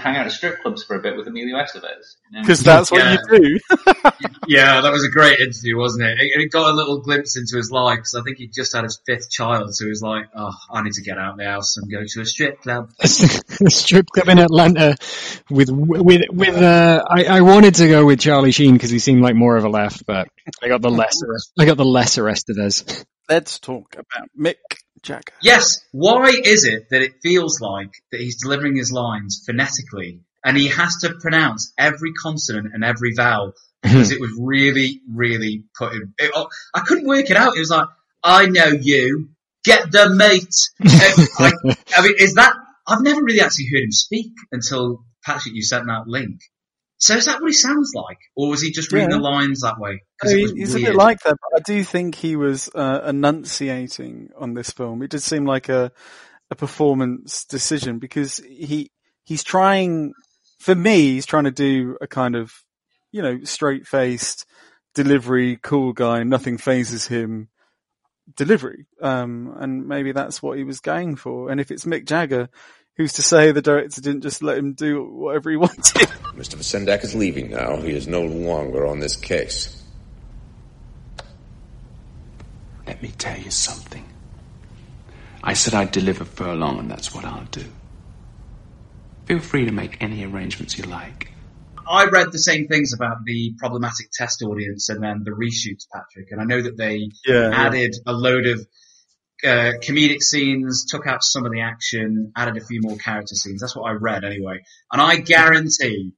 hang 0.00 0.16
out 0.16 0.26
at 0.26 0.32
strip 0.32 0.60
clubs 0.62 0.84
for 0.84 0.96
a 0.96 1.00
bit 1.00 1.16
with 1.16 1.26
Emilio 1.26 1.56
Estevez 1.56 2.16
because 2.32 2.60
you 2.60 2.66
know? 2.66 2.76
that's 2.76 2.90
what 2.90 3.30
you 3.30 3.38
do. 3.38 3.58
yeah, 4.48 4.80
that 4.80 4.92
was 4.92 5.04
a 5.04 5.10
great 5.10 5.40
interview, 5.40 5.76
wasn't 5.76 6.04
it? 6.04 6.18
it? 6.18 6.40
It 6.40 6.52
got 6.52 6.70
a 6.70 6.74
little 6.74 7.00
glimpse 7.00 7.36
into 7.36 7.56
his 7.56 7.70
life 7.70 7.98
because 7.98 8.14
I 8.14 8.22
think 8.22 8.38
he 8.38 8.46
just 8.46 8.74
had 8.74 8.84
his 8.84 9.00
fifth 9.06 9.30
child, 9.30 9.74
so 9.74 9.84
he 9.84 9.90
was 9.90 10.02
like, 10.02 10.26
oh, 10.36 10.52
I 10.70 10.82
need 10.82 10.94
to 10.94 11.02
get 11.02 11.18
out 11.18 11.32
of 11.32 11.38
the 11.38 11.44
house 11.44 11.76
and 11.76 11.90
go 11.90 12.02
to 12.06 12.20
a 12.20 12.26
strip 12.26 12.62
club. 12.62 12.90
a 13.00 13.06
strip 13.08 14.06
club 14.06 14.28
in 14.28 14.38
Atlanta 14.38 14.96
with 15.50 15.70
with 15.70 16.22
with. 16.30 16.56
Uh, 16.56 17.04
I, 17.08 17.24
I 17.24 17.40
wanted 17.40 17.76
to 17.76 17.88
go 17.88 18.04
with 18.04 18.20
Charlie 18.20 18.52
Sheen 18.52 18.74
because 18.74 18.90
he 18.90 18.98
seemed 18.98 19.22
like 19.22 19.34
more 19.34 19.56
of 19.56 19.64
a 19.64 19.68
left, 19.68 20.06
but 20.06 20.28
I 20.62 20.68
got 20.68 20.82
the 20.82 20.90
lesser. 20.90 21.36
I 21.58 21.64
got 21.64 21.76
the 21.76 21.84
lesser 21.84 22.24
Estevez. 22.24 23.04
Let's 23.28 23.58
talk 23.58 23.94
about 23.94 24.28
Mick 24.38 24.54
Jagger. 25.02 25.32
Yes. 25.42 25.80
Why 25.92 26.32
is 26.44 26.64
it 26.64 26.90
that 26.90 27.02
it 27.02 27.14
feels 27.22 27.60
like 27.60 27.90
that 28.12 28.20
he's 28.20 28.40
delivering 28.40 28.76
his 28.76 28.92
lines 28.92 29.42
phonetically 29.44 30.20
and 30.44 30.56
he 30.56 30.68
has 30.68 30.96
to 30.98 31.14
pronounce 31.20 31.72
every 31.76 32.12
consonant 32.12 32.72
and 32.72 32.84
every 32.84 33.14
vowel 33.14 33.52
because 33.82 34.10
it 34.12 34.20
was 34.20 34.30
really, 34.38 35.00
really 35.12 35.64
putting. 35.76 36.14
It, 36.18 36.30
oh, 36.34 36.48
I 36.74 36.80
couldn't 36.80 37.06
work 37.06 37.30
it 37.30 37.36
out. 37.36 37.56
It 37.56 37.60
was 37.60 37.70
like, 37.70 37.88
I 38.22 38.46
know 38.46 38.66
you. 38.66 39.30
Get 39.64 39.90
the 39.90 40.10
mate. 40.10 40.54
I, 41.40 41.52
I 41.96 42.02
mean, 42.02 42.14
is 42.18 42.34
that? 42.34 42.54
I've 42.86 43.02
never 43.02 43.20
really 43.20 43.40
actually 43.40 43.66
heard 43.72 43.82
him 43.82 43.90
speak 43.90 44.30
until 44.52 45.04
Patrick, 45.24 45.56
you 45.56 45.62
sent 45.62 45.86
that 45.86 46.06
link. 46.06 46.38
So 46.98 47.14
is 47.16 47.26
that 47.26 47.40
what 47.40 47.48
he 47.48 47.52
sounds 47.52 47.92
like, 47.94 48.18
or 48.34 48.48
was 48.48 48.62
he 48.62 48.72
just 48.72 48.90
reading 48.90 49.10
yeah. 49.10 49.16
the 49.16 49.22
lines 49.22 49.60
that 49.60 49.78
way? 49.78 50.02
He's 50.22 50.74
weird. 50.74 50.88
a 50.88 50.90
bit 50.90 50.94
like 50.96 51.20
that, 51.20 51.36
but 51.42 51.60
I 51.60 51.62
do 51.62 51.84
think 51.84 52.14
he 52.14 52.36
was 52.36 52.70
uh, 52.74 53.02
enunciating 53.06 54.30
on 54.38 54.54
this 54.54 54.70
film. 54.70 55.02
It 55.02 55.10
did 55.10 55.22
seem 55.22 55.44
like 55.44 55.68
a 55.68 55.92
a 56.50 56.54
performance 56.54 57.44
decision 57.44 57.98
because 57.98 58.38
he 58.38 58.90
he's 59.24 59.44
trying. 59.44 60.12
For 60.58 60.74
me, 60.74 61.12
he's 61.12 61.26
trying 61.26 61.44
to 61.44 61.50
do 61.50 61.98
a 62.00 62.06
kind 62.06 62.34
of 62.34 62.52
you 63.12 63.20
know 63.20 63.44
straight 63.44 63.86
faced 63.86 64.46
delivery, 64.94 65.58
cool 65.62 65.92
guy, 65.92 66.22
nothing 66.22 66.56
phases 66.56 67.06
him 67.06 67.48
delivery. 68.34 68.86
Um, 69.00 69.54
and 69.58 69.86
maybe 69.86 70.12
that's 70.12 70.42
what 70.42 70.58
he 70.58 70.64
was 70.64 70.80
going 70.80 71.16
for. 71.16 71.50
And 71.50 71.60
if 71.60 71.70
it's 71.70 71.84
Mick 71.84 72.06
Jagger, 72.06 72.48
who's 72.96 73.14
to 73.14 73.22
say 73.22 73.52
the 73.52 73.62
director 73.62 74.00
didn't 74.00 74.22
just 74.22 74.42
let 74.42 74.58
him 74.58 74.72
do 74.72 75.04
whatever 75.04 75.50
he 75.50 75.56
wanted? 75.66 76.08
Mr. 76.36 76.56
Vacendak 76.56 77.04
is 77.04 77.14
leaving 77.14 77.50
now. 77.50 77.76
He 77.76 77.92
is 77.92 78.06
no 78.06 78.22
longer 78.22 78.86
on 78.86 78.98
this 78.98 79.16
case. 79.16 79.82
Let 82.86 83.02
me 83.02 83.12
tell 83.18 83.38
you 83.38 83.50
something. 83.50 84.04
I 85.42 85.54
said 85.54 85.74
I'd 85.74 85.92
deliver 85.92 86.24
Furlong, 86.24 86.78
and 86.78 86.90
that's 86.90 87.14
what 87.14 87.24
I'll 87.24 87.44
do. 87.44 87.64
Feel 89.26 89.40
free 89.40 89.64
to 89.64 89.72
make 89.72 90.02
any 90.02 90.24
arrangements 90.24 90.78
you 90.78 90.84
like. 90.84 91.32
I 91.88 92.06
read 92.06 92.32
the 92.32 92.38
same 92.38 92.66
things 92.66 92.92
about 92.92 93.24
the 93.24 93.54
problematic 93.58 94.10
test 94.12 94.42
audience 94.42 94.88
and 94.88 95.02
then 95.02 95.22
the 95.24 95.30
reshoots, 95.30 95.86
Patrick, 95.92 96.32
and 96.32 96.40
I 96.40 96.44
know 96.44 96.60
that 96.62 96.76
they 96.76 97.10
yeah, 97.24 97.50
added 97.52 97.94
yeah. 97.94 98.12
a 98.12 98.14
load 98.14 98.46
of 98.46 98.66
uh, 99.44 99.72
comedic 99.82 100.22
scenes, 100.22 100.86
took 100.86 101.06
out 101.06 101.22
some 101.22 101.44
of 101.44 101.52
the 101.52 101.60
action, 101.60 102.32
added 102.36 102.56
a 102.56 102.64
few 102.64 102.80
more 102.80 102.96
character 102.96 103.34
scenes. 103.34 103.60
That's 103.60 103.76
what 103.76 103.90
I 103.90 103.92
read 103.92 104.24
anyway. 104.24 104.62
And 104.92 105.00
I 105.00 105.16
guarantee 105.16 106.12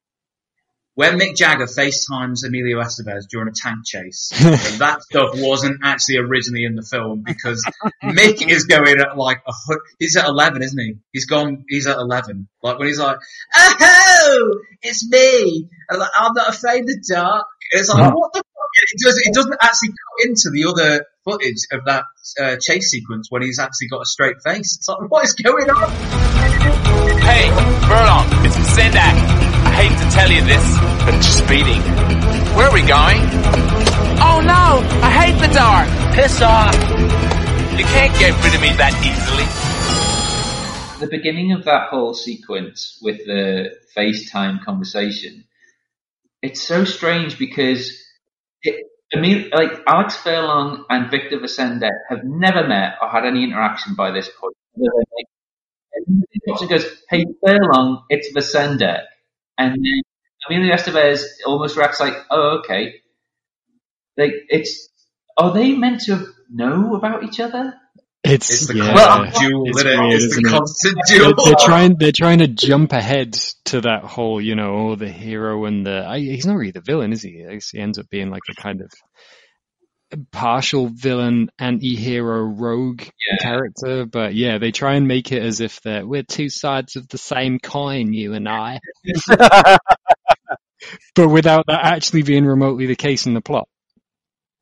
when 0.98 1.16
Mick 1.16 1.36
Jagger 1.36 1.66
FaceTimes 1.66 2.44
Emilio 2.44 2.80
Estevez 2.80 3.28
during 3.30 3.46
a 3.46 3.52
tank 3.52 3.86
chase, 3.86 4.30
that 4.78 4.98
stuff 5.02 5.30
wasn't 5.34 5.78
actually 5.84 6.16
originally 6.16 6.64
in 6.64 6.74
the 6.74 6.82
film 6.82 7.22
because 7.24 7.64
Mick 8.02 8.50
is 8.50 8.64
going 8.64 8.98
at 8.98 9.16
like 9.16 9.40
a 9.46 9.52
he's 10.00 10.16
at 10.16 10.26
11, 10.26 10.60
isn't 10.60 10.76
he? 10.76 10.94
He's 11.12 11.26
gone, 11.26 11.64
he's 11.68 11.86
at 11.86 11.98
11. 11.98 12.48
Like 12.64 12.80
when 12.80 12.88
he's 12.88 12.98
like, 12.98 13.18
oh, 13.56 14.58
it's 14.82 15.08
me. 15.08 15.68
Like, 15.88 16.10
I'm 16.16 16.34
not 16.34 16.48
afraid 16.48 16.80
of 16.80 16.86
the 16.86 17.04
dark. 17.08 17.46
It's 17.70 17.88
like, 17.88 18.12
what? 18.12 18.37
It, 18.90 19.00
does, 19.04 19.18
it 19.18 19.34
doesn't 19.34 19.56
actually 19.60 19.88
cut 19.90 20.28
into 20.28 20.50
the 20.50 20.64
other 20.64 21.04
footage 21.24 21.60
of 21.72 21.84
that 21.84 22.04
uh, 22.40 22.56
chase 22.60 22.90
sequence 22.90 23.26
when 23.30 23.42
he's 23.42 23.58
actually 23.58 23.88
got 23.88 24.00
a 24.00 24.06
straight 24.06 24.36
face. 24.42 24.76
It's 24.78 24.88
like, 24.88 25.10
what 25.10 25.24
is 25.26 25.34
going 25.34 25.68
on? 25.68 25.90
Hey, 27.20 27.50
Furlong, 27.84 28.24
it's 28.46 28.56
Sendak 28.72 29.38
I 29.68 29.70
hate 29.82 29.98
to 29.98 30.10
tell 30.10 30.30
you 30.30 30.42
this, 30.42 30.64
but 31.04 31.14
it's 31.14 31.26
speeding. 31.26 31.82
Where 32.56 32.68
are 32.68 32.72
we 32.72 32.80
going? 32.80 33.20
Oh 34.20 34.40
no! 34.40 34.82
I 35.02 35.10
hate 35.10 35.38
the 35.38 35.52
dark! 35.52 35.88
Piss 36.14 36.40
off! 36.40 36.74
You 37.78 37.84
can't 37.84 38.18
get 38.18 38.32
rid 38.42 38.54
of 38.54 38.60
me 38.60 38.72
that 38.74 38.94
easily. 39.04 39.46
the 41.06 41.16
beginning 41.16 41.52
of 41.52 41.64
that 41.66 41.90
whole 41.90 42.14
sequence 42.14 42.98
with 43.02 43.18
the 43.26 43.76
FaceTime 43.96 44.64
conversation, 44.64 45.44
it's 46.42 46.60
so 46.60 46.84
strange 46.84 47.38
because 47.38 47.92
like 49.52 49.72
Alex 49.86 50.16
Furlong 50.16 50.84
and 50.90 51.10
Victor 51.10 51.38
Vacendak 51.38 51.92
have 52.10 52.24
never 52.24 52.66
met 52.66 52.96
or 53.00 53.08
had 53.08 53.24
any 53.24 53.44
interaction 53.44 53.94
by 53.94 54.10
this 54.10 54.30
point. 54.40 54.54
And 55.94 56.68
goes, 56.68 56.86
"Hey 57.10 57.24
Furlong, 57.44 58.04
it's 58.10 58.32
Vacendak," 58.34 59.04
and 59.58 59.72
then 59.72 60.02
Emilio 60.48 60.74
Estevez 60.74 61.24
almost 61.46 61.76
reacts 61.76 62.00
like, 62.00 62.14
"Oh, 62.30 62.58
okay." 62.60 63.02
Like 64.16 64.32
it's 64.48 64.88
are 65.38 65.52
they 65.52 65.74
meant 65.74 66.02
to 66.02 66.26
know 66.50 66.94
about 66.94 67.24
each 67.24 67.40
other? 67.40 67.74
It's, 68.28 68.50
It's 68.50 68.66
the 68.66 68.76
yeah, 68.76 68.92
constant 68.94 69.34
duel, 69.48 69.64
it's 69.68 69.82
it? 69.82 69.98
weird, 69.98 70.22
It's 70.22 70.36
the 70.36 70.42
it? 70.42 70.50
constant 70.50 70.98
They're, 71.08 71.32
they're 71.44 71.66
trying. 71.66 71.96
They're 71.96 72.12
trying 72.12 72.38
to 72.40 72.48
jump 72.48 72.92
ahead 72.92 73.32
to 73.66 73.80
that 73.82 74.04
whole, 74.04 74.40
you 74.40 74.54
know, 74.54 74.96
the 74.96 75.08
hero 75.08 75.64
and 75.64 75.86
the. 75.86 76.04
I, 76.06 76.18
he's 76.18 76.46
not 76.46 76.56
really 76.56 76.72
the 76.72 76.80
villain, 76.80 77.12
is 77.12 77.22
he? 77.22 77.44
He 77.72 77.78
ends 77.78 77.98
up 77.98 78.08
being 78.10 78.30
like 78.30 78.42
a 78.50 78.54
kind 78.54 78.80
of 78.82 78.90
partial 80.32 80.88
villain, 80.88 81.50
anti-hero, 81.58 82.42
rogue 82.42 83.02
character. 83.40 84.06
But 84.06 84.34
yeah, 84.34 84.58
they 84.58 84.72
try 84.72 84.94
and 84.94 85.08
make 85.08 85.32
it 85.32 85.42
as 85.42 85.60
if 85.60 85.80
they're 85.80 86.06
we're 86.06 86.22
two 86.22 86.48
sides 86.48 86.96
of 86.96 87.08
the 87.08 87.18
same 87.18 87.58
coin, 87.58 88.12
you 88.12 88.34
and 88.34 88.48
I. 88.48 88.80
but 91.14 91.28
without 91.28 91.66
that 91.66 91.84
actually 91.84 92.22
being 92.22 92.44
remotely 92.44 92.86
the 92.86 92.96
case 92.96 93.26
in 93.26 93.34
the 93.34 93.40
plot. 93.40 93.68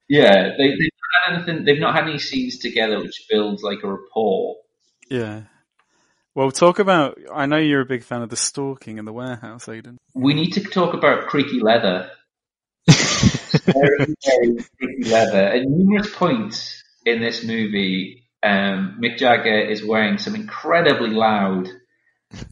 Yeah, 0.08 0.50
they, 0.56 0.68
they've 0.68 0.78
not 0.78 1.24
had 1.24 1.34
anything. 1.34 1.64
They've 1.64 1.80
not 1.80 1.94
had 1.94 2.04
any 2.04 2.18
scenes 2.18 2.58
together 2.58 2.98
which 3.00 3.26
builds 3.28 3.62
like 3.62 3.82
a 3.82 3.88
rapport. 3.88 4.56
Yeah. 5.10 5.42
Well, 6.34 6.50
talk 6.50 6.78
about. 6.78 7.18
I 7.32 7.46
know 7.46 7.56
you're 7.56 7.80
a 7.80 7.86
big 7.86 8.04
fan 8.04 8.22
of 8.22 8.28
the 8.28 8.36
stalking 8.36 8.98
in 8.98 9.04
the 9.04 9.12
warehouse, 9.12 9.68
Aidan. 9.68 9.98
We 10.14 10.34
need 10.34 10.52
to 10.52 10.62
talk 10.62 10.94
about 10.94 11.28
creaky 11.28 11.60
leather. 11.60 12.10
very, 12.86 14.14
very 14.24 14.64
creaky 14.78 15.10
leather. 15.10 15.44
At 15.44 15.62
numerous 15.64 16.14
points 16.14 16.82
in 17.04 17.20
this 17.20 17.42
movie, 17.42 18.28
um, 18.42 18.98
Mick 19.02 19.18
Jagger 19.18 19.58
is 19.58 19.84
wearing 19.84 20.18
some 20.18 20.34
incredibly 20.34 21.10
loud 21.10 21.68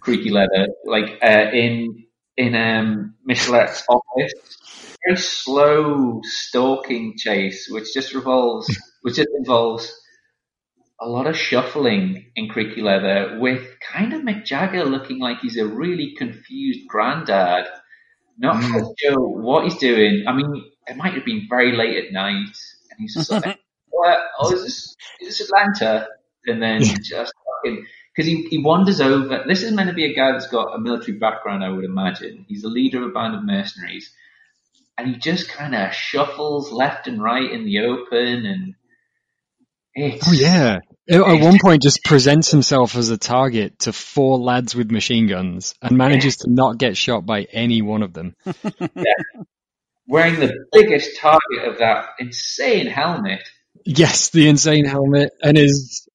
creaky 0.00 0.30
leather, 0.30 0.68
like 0.84 1.18
uh, 1.22 1.50
in 1.52 2.04
in 2.36 2.54
um, 2.54 3.14
Michelette's 3.28 3.84
office. 3.88 4.93
Very 5.06 5.16
slow 5.16 6.20
stalking 6.24 7.14
chase, 7.18 7.68
which 7.70 7.92
just 7.92 8.14
revolves, 8.14 8.68
which 9.02 9.16
just 9.16 9.28
involves 9.36 9.92
a 11.00 11.08
lot 11.08 11.26
of 11.26 11.36
shuffling 11.36 12.30
in 12.36 12.48
creaky 12.48 12.80
leather, 12.80 13.38
with 13.40 13.66
kind 13.92 14.12
of 14.14 14.22
Mick 14.22 14.44
Jagger 14.44 14.84
looking 14.84 15.18
like 15.18 15.40
he's 15.40 15.58
a 15.58 15.66
really 15.66 16.14
confused 16.16 16.86
granddad, 16.88 17.66
not 18.38 18.56
Mm. 18.62 18.94
sure 18.98 19.20
what 19.20 19.64
he's 19.64 19.76
doing. 19.78 20.24
I 20.26 20.32
mean, 20.34 20.64
it 20.86 20.96
might 20.96 21.14
have 21.14 21.24
been 21.24 21.46
very 21.48 21.72
late 21.76 21.96
at 22.06 22.12
night, 22.12 22.56
and 22.90 22.98
he's 22.98 23.14
just 23.14 23.30
like, 23.30 23.44
"What? 23.88 24.18
Oh, 24.38 24.52
is 24.54 24.62
this 24.62 24.96
is 25.20 25.38
this 25.38 25.40
Atlanta?" 25.48 26.08
And 26.46 26.62
then 26.62 26.82
just 26.82 27.32
fucking 27.64 27.86
because 28.14 28.26
he, 28.26 28.46
he 28.50 28.58
wanders 28.58 29.00
over. 29.00 29.44
This 29.46 29.62
is 29.62 29.72
meant 29.72 29.88
to 29.88 29.94
be 29.94 30.04
a 30.04 30.14
guy 30.14 30.32
that's 30.32 30.46
got 30.48 30.74
a 30.74 30.78
military 30.78 31.18
background, 31.18 31.64
I 31.64 31.70
would 31.70 31.84
imagine. 31.84 32.44
He's 32.48 32.62
the 32.62 32.68
leader 32.68 33.02
of 33.02 33.10
a 33.10 33.12
band 33.12 33.34
of 33.34 33.44
mercenaries, 33.44 34.12
and 34.96 35.08
he 35.08 35.16
just 35.16 35.48
kind 35.48 35.74
of 35.74 35.94
shuffles 35.94 36.72
left 36.72 37.06
and 37.06 37.22
right 37.22 37.50
in 37.50 37.64
the 37.64 37.80
open, 37.80 38.46
and 38.46 38.74
it's 39.94 40.28
Oh 40.28 40.32
yeah. 40.32 40.78
At 41.10 41.20
at 41.20 41.40
one 41.40 41.58
point, 41.60 41.82
just 41.82 42.02
presents 42.04 42.50
himself 42.50 42.96
as 42.96 43.10
a 43.10 43.18
target 43.18 43.80
to 43.80 43.92
four 43.92 44.38
lads 44.38 44.74
with 44.74 44.90
machine 44.90 45.26
guns 45.26 45.74
and 45.82 45.98
manages 45.98 46.38
to 46.38 46.50
not 46.50 46.78
get 46.78 46.96
shot 46.96 47.26
by 47.26 47.42
any 47.52 47.82
one 47.82 48.02
of 48.02 48.14
them. 48.14 48.34
wearing 50.06 50.40
the 50.40 50.52
biggest 50.72 51.18
target 51.18 51.64
of 51.66 51.78
that 51.78 52.10
insane 52.18 52.86
helmet. 52.86 53.40
Yes, 53.84 54.30
the 54.30 54.48
insane 54.48 54.84
helmet 54.84 55.30
and 55.42 55.56
his 55.56 56.08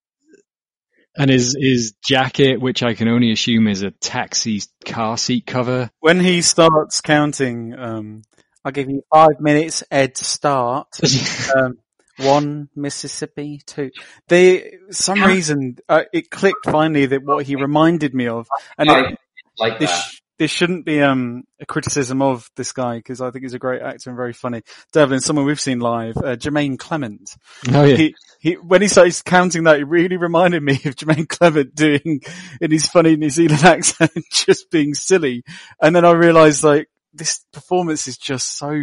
and 1.16 1.30
his 1.30 1.56
his 1.60 1.94
jacket, 2.08 2.62
which 2.62 2.82
I 2.82 2.94
can 2.94 3.08
only 3.08 3.32
assume 3.32 3.68
is 3.68 3.84
a 3.84 3.92
taxi 3.92 4.62
car 4.86 5.18
seat 5.18 5.46
cover. 5.46 5.90
When 6.00 6.20
he 6.20 6.42
starts 6.42 7.02
counting, 7.02 7.78
um, 7.78 8.22
I'll 8.64 8.72
give 8.72 8.90
you 8.90 9.04
five 9.14 9.40
minutes, 9.40 9.84
Ed. 9.90 10.18
Start. 10.18 10.88
um, 11.56 11.78
one 12.18 12.70
Mississippi, 12.76 13.62
two. 13.66 13.92
They, 14.28 14.74
some 14.92 15.24
reason, 15.24 15.78
uh, 15.88 16.04
it 16.12 16.30
clicked 16.30 16.66
finally 16.66 17.06
that 17.08 17.24
what 17.24 17.46
he 17.46 17.56
reminded 17.56 18.14
me 18.14 18.28
of, 18.28 18.48
and 18.78 18.90
it, 18.90 19.18
like 19.58 19.80
this, 19.80 19.90
sh- 19.90 20.22
this 20.38 20.52
shouldn't 20.52 20.86
be 20.86 21.02
um, 21.02 21.44
a 21.60 21.66
criticism 21.66 22.22
of 22.22 22.50
this 22.56 22.72
guy 22.72 22.98
because 22.98 23.22
I 23.22 23.30
think 23.30 23.44
he's 23.44 23.54
a 23.54 23.60
great 23.60 23.82
actor 23.82 24.10
and 24.10 24.18
very 24.18 24.34
funny. 24.34 24.64
Devlin, 24.94 25.20
someone 25.20 25.46
we've 25.46 25.60
seen 25.60 25.80
live, 25.80 26.18
uh, 26.18 26.36
Jemaine 26.36 26.78
Clement. 26.78 27.30
Oh, 27.72 27.84
yeah. 27.84 27.96
He, 27.96 28.16
he, 28.40 28.54
when 28.54 28.82
he 28.82 28.88
started 28.88 29.22
counting 29.26 29.66
that, 29.66 29.80
it 29.80 29.86
really 29.86 30.16
reminded 30.18 30.64
me 30.64 30.80
of 30.86 30.96
Jemaine 30.96 31.28
Clement 31.28 31.76
doing 31.76 32.22
in 32.62 32.72
his 32.72 32.88
funny 32.88 33.18
New 33.18 33.30
Zealand 33.30 33.64
accent, 33.66 34.12
just 34.32 34.72
being 34.72 34.94
silly. 34.94 35.44
And 35.82 35.96
then 35.96 36.06
I 36.06 36.12
realized 36.12 36.64
like 36.64 36.88
this 37.14 37.44
performance 37.54 38.08
is 38.08 38.18
just 38.18 38.58
so 38.58 38.80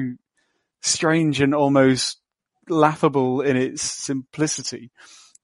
strange 0.83 1.41
and 1.41 1.55
almost 1.55 2.19
laughable 2.69 3.41
in 3.41 3.57
its 3.57 3.83
simplicity. 3.83 4.91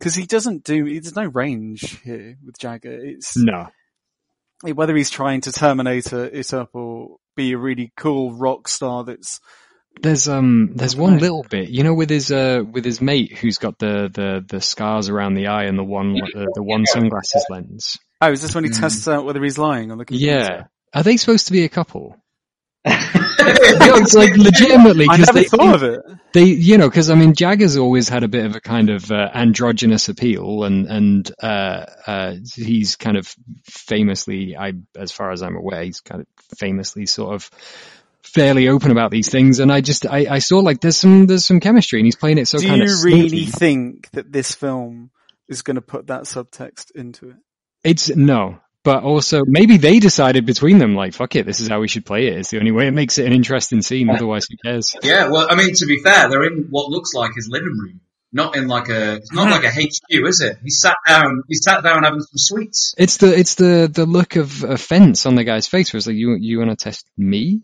Cause 0.01 0.15
he 0.15 0.27
doesn't 0.27 0.65
do, 0.65 0.85
there's 0.85 1.15
no 1.15 1.27
range 1.27 2.01
here 2.03 2.37
with 2.45 2.59
Jagger. 2.59 2.93
It's, 2.93 3.37
No. 3.37 3.69
whether 4.63 4.97
he's 4.97 5.11
trying 5.11 5.43
to 5.43 5.53
terminate 5.53 6.13
it 6.13 6.53
up 6.53 6.71
or 6.75 7.19
be 7.37 7.53
a 7.53 7.59
really 7.59 7.93
cool 7.97 8.33
rock 8.33 8.67
star 8.69 9.05
that's 9.05 9.41
There's 10.01 10.29
um 10.29 10.73
there's 10.75 10.97
one 10.97 11.19
little 11.19 11.45
bit, 11.49 11.69
you 11.71 11.85
know, 11.85 11.95
with 11.95 12.11
his 12.11 12.33
uh 12.33 12.63
with 12.69 12.85
his 12.85 13.01
mate 13.01 13.39
who's 13.39 13.59
got 13.59 13.79
the 13.79 14.11
the 14.13 14.45
the 14.47 14.61
scars 14.61 15.09
around 15.09 15.35
the 15.35 15.47
eye 15.47 15.65
and 15.65 15.79
the 15.79 15.85
one 15.85 16.15
the, 16.15 16.51
the 16.55 16.63
one 16.63 16.85
sunglasses 16.87 17.47
lens. 17.49 17.99
oh, 18.21 18.33
is 18.33 18.43
this 18.43 18.55
when 18.55 18.65
he 18.65 18.71
tests 18.71 19.07
out 19.09 19.25
whether 19.25 19.43
he's 19.43 19.59
lying 19.59 19.93
on 19.93 19.99
the 19.99 20.05
computer? 20.05 20.35
Yeah. 20.35 20.65
Are 20.95 21.03
they 21.03 21.17
supposed 21.17 21.47
to 21.47 21.53
be 21.53 21.65
a 21.65 21.69
couple? 21.69 22.17
No, 22.85 22.93
it's 23.97 24.15
like 24.15 24.37
legitimately 24.37 25.07
because 25.09 25.29
they 25.29 25.45
thought 25.45 25.77
of 25.77 25.83
it. 25.83 26.01
They, 26.33 26.45
you 26.45 26.79
know, 26.79 26.89
because 26.89 27.11
I 27.11 27.15
mean, 27.15 27.35
Jagger's 27.35 27.77
always 27.77 28.09
had 28.09 28.25
a 28.25 28.29
bit 28.29 28.45
of 28.47 28.57
a 28.57 28.61
kind 28.61 28.91
of 28.91 29.11
uh, 29.11 29.31
androgynous 29.33 30.09
appeal, 30.09 30.65
and 30.65 30.87
and 30.87 31.33
uh, 31.43 31.87
uh, 32.07 32.35
he's 32.57 32.97
kind 32.97 33.17
of 33.17 33.33
famously, 33.65 34.57
I 34.57 34.73
as 34.97 35.13
far 35.13 35.31
as 35.31 35.43
I'm 35.43 35.57
aware, 35.57 35.85
he's 35.85 36.01
kind 36.01 36.23
of 36.23 36.27
famously 36.59 37.07
sort 37.07 37.35
of 37.35 37.51
fairly 38.23 38.69
open 38.69 38.91
about 38.91 39.11
these 39.11 39.29
things. 39.29 39.59
And 39.61 39.71
I 39.71 39.81
just, 39.81 40.07
I, 40.07 40.27
I 40.29 40.39
saw 40.39 40.59
like 40.61 40.81
there's 40.81 40.97
some 40.97 41.27
there's 41.27 41.45
some 41.45 41.61
chemistry, 41.61 42.01
and 42.01 42.07
he's 42.07 42.17
playing 42.17 42.39
it 42.39 42.49
so 42.49 42.59
Do 42.59 42.67
kind 42.67 42.83
you 42.83 42.93
of 42.93 43.05
really 43.05 43.29
sneaky. 43.29 43.51
think 43.51 44.11
that 44.13 44.33
this 44.33 44.55
film 44.55 45.11
is 45.49 45.63
going 45.63 45.77
to 45.77 45.83
put 45.83 46.09
that 46.09 46.23
subtext 46.23 46.91
into 46.93 47.31
it? 47.31 47.37
It's 47.85 48.15
no. 48.15 48.59
But 48.85 49.05
also, 49.05 49.45
maybe 49.47 49.77
they 49.77 50.01
decided 50.01 50.45
between 50.45 50.79
them, 50.79 50.97
like, 50.97 51.15
fuck 51.15 51.37
it, 51.37 51.47
this 51.47 51.61
is 51.61 51.69
how 51.69 51.81
we 51.81 51.87
should 51.87 52.05
play 52.05 52.27
it. 52.27 52.39
It's 52.39 52.51
the 52.51 52.59
only 52.59 52.73
way 52.73 52.89
it 52.89 52.93
makes 52.93 53.19
it 53.19 53.27
an 53.27 53.33
interesting 53.33 53.81
scene. 53.81 54.11
Otherwise, 54.11 54.47
who 54.51 54.57
cares? 54.65 54.97
Yeah, 55.03 55.29
well, 55.29 55.47
I 55.49 55.55
mean, 55.55 55.75
to 55.75 55.87
be 55.87 55.99
fair, 55.99 56.29
they're 56.29 56.45
in 56.45 56.67
what 56.71 56.91
looks 56.91 57.15
like 57.15 57.31
his 57.37 57.49
living 57.49 57.79
room, 57.79 58.01
not 58.33 58.57
in 58.57 58.67
like 58.67 58.89
a, 58.89 59.15
it's 59.17 59.33
not 59.33 59.51
like 59.51 59.65
a 59.65 59.71
HQ, 59.71 60.27
is 60.27 60.41
it? 60.41 60.59
He 60.65 60.71
sat 60.71 60.97
down, 61.07 61.45
he 61.49 61.55
sat 61.55 61.85
down 61.85 62.03
having 62.03 62.21
some 62.21 62.37
sweets. 62.37 62.95
It's 62.99 63.19
the 63.19 63.39
it's 63.39 63.55
the 63.55 63.89
the 63.93 64.05
look 64.05 64.35
of 64.35 64.65
offense 64.65 65.27
on 65.27 65.37
the 65.37 65.45
guy's 65.45 65.69
face. 65.69 65.93
Where 65.93 65.99
it's 65.99 66.09
like, 66.09 66.17
you 66.17 66.37
you 66.41 66.59
want 66.59 66.71
to 66.71 66.77
test 66.77 67.07
me? 67.17 67.63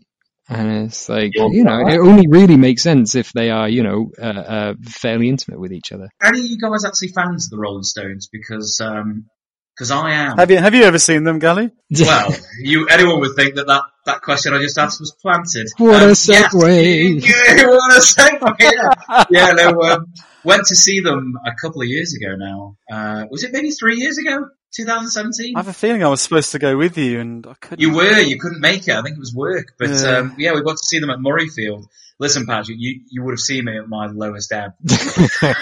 And 0.51 0.85
it's 0.85 1.07
like, 1.07 1.33
you 1.35 1.63
know, 1.63 1.87
it 1.87 1.99
only 1.99 2.25
really 2.27 2.57
makes 2.57 2.81
sense 2.81 3.13
if 3.13 3.31
they 3.33 3.51
are, 3.51 3.69
you 3.69 3.83
know, 3.83 4.11
uh, 4.19 4.25
uh, 4.25 4.73
fairly 4.83 5.29
intimate 5.29 5.59
with 5.59 5.71
each 5.71 5.91
other. 5.91 6.09
Are 6.21 6.29
any 6.29 6.39
of 6.39 6.45
you 6.47 6.57
guys 6.57 6.85
actually 6.85 7.09
fans 7.09 7.45
of 7.45 7.51
the 7.51 7.59
Rolling 7.59 7.83
Stones? 7.83 8.27
Because, 8.31 8.81
um, 8.81 9.25
because 9.79 9.91
I 9.91 10.11
am. 10.11 10.37
Have 10.37 10.51
you 10.51 10.57
have 10.57 10.75
you 10.75 10.83
ever 10.83 10.99
seen 10.99 11.23
them, 11.23 11.39
Gali? 11.39 11.71
Well, 12.01 12.35
you 12.59 12.87
anyone 12.89 13.21
would 13.21 13.35
think 13.37 13.55
that 13.55 13.67
that, 13.67 13.83
that 14.05 14.21
question 14.21 14.53
I 14.53 14.61
just 14.61 14.77
asked 14.77 14.99
was 14.99 15.15
planted. 15.21 15.67
What 15.77 16.01
a 16.03 16.07
Um, 16.07 16.09
yes. 16.09 16.53
segue! 16.53 17.23
Yeah, 17.57 17.67
what 17.67 17.95
a 17.95 18.01
segue! 18.01 18.55
Yeah, 18.59 19.23
yeah 19.29 19.51
no, 19.53 19.81
um, 19.83 20.13
went 20.43 20.65
to 20.67 20.75
see 20.75 20.99
them 20.99 21.33
a 21.45 21.51
couple 21.61 21.81
of 21.81 21.87
years 21.87 22.13
ago 22.13 22.35
now. 22.35 22.75
Uh, 22.91 23.25
was 23.31 23.43
it 23.45 23.53
maybe 23.53 23.71
three 23.71 23.95
years 23.95 24.17
ago? 24.17 24.49
2017? 24.75 25.55
I 25.55 25.59
have 25.59 25.67
a 25.67 25.73
feeling 25.73 26.03
I 26.03 26.09
was 26.09 26.21
supposed 26.21 26.51
to 26.51 26.59
go 26.59 26.77
with 26.77 26.95
you, 26.97 27.19
and 27.21 27.47
I 27.47 27.53
couldn't. 27.55 27.79
You 27.79 27.95
were, 27.95 28.19
you 28.19 28.37
couldn't 28.37 28.59
make 28.61 28.87
it. 28.87 28.93
I 28.93 29.01
think 29.01 29.15
it 29.15 29.19
was 29.19 29.33
work. 29.33 29.73
But, 29.79 29.89
Yeah. 29.89 30.17
um, 30.17 30.35
yeah, 30.37 30.53
we 30.53 30.61
got 30.61 30.73
to 30.77 30.83
see 30.85 30.99
them 30.99 31.09
at 31.09 31.17
Murrayfield. 31.17 31.85
Listen, 32.19 32.45
Patrick, 32.45 32.77
you, 32.79 32.99
you 33.09 33.23
would 33.23 33.31
have 33.31 33.39
seen 33.39 33.65
me 33.65 33.77
at 33.79 33.87
my 33.87 34.07
lowest 34.07 34.51
ebb. 34.51 34.73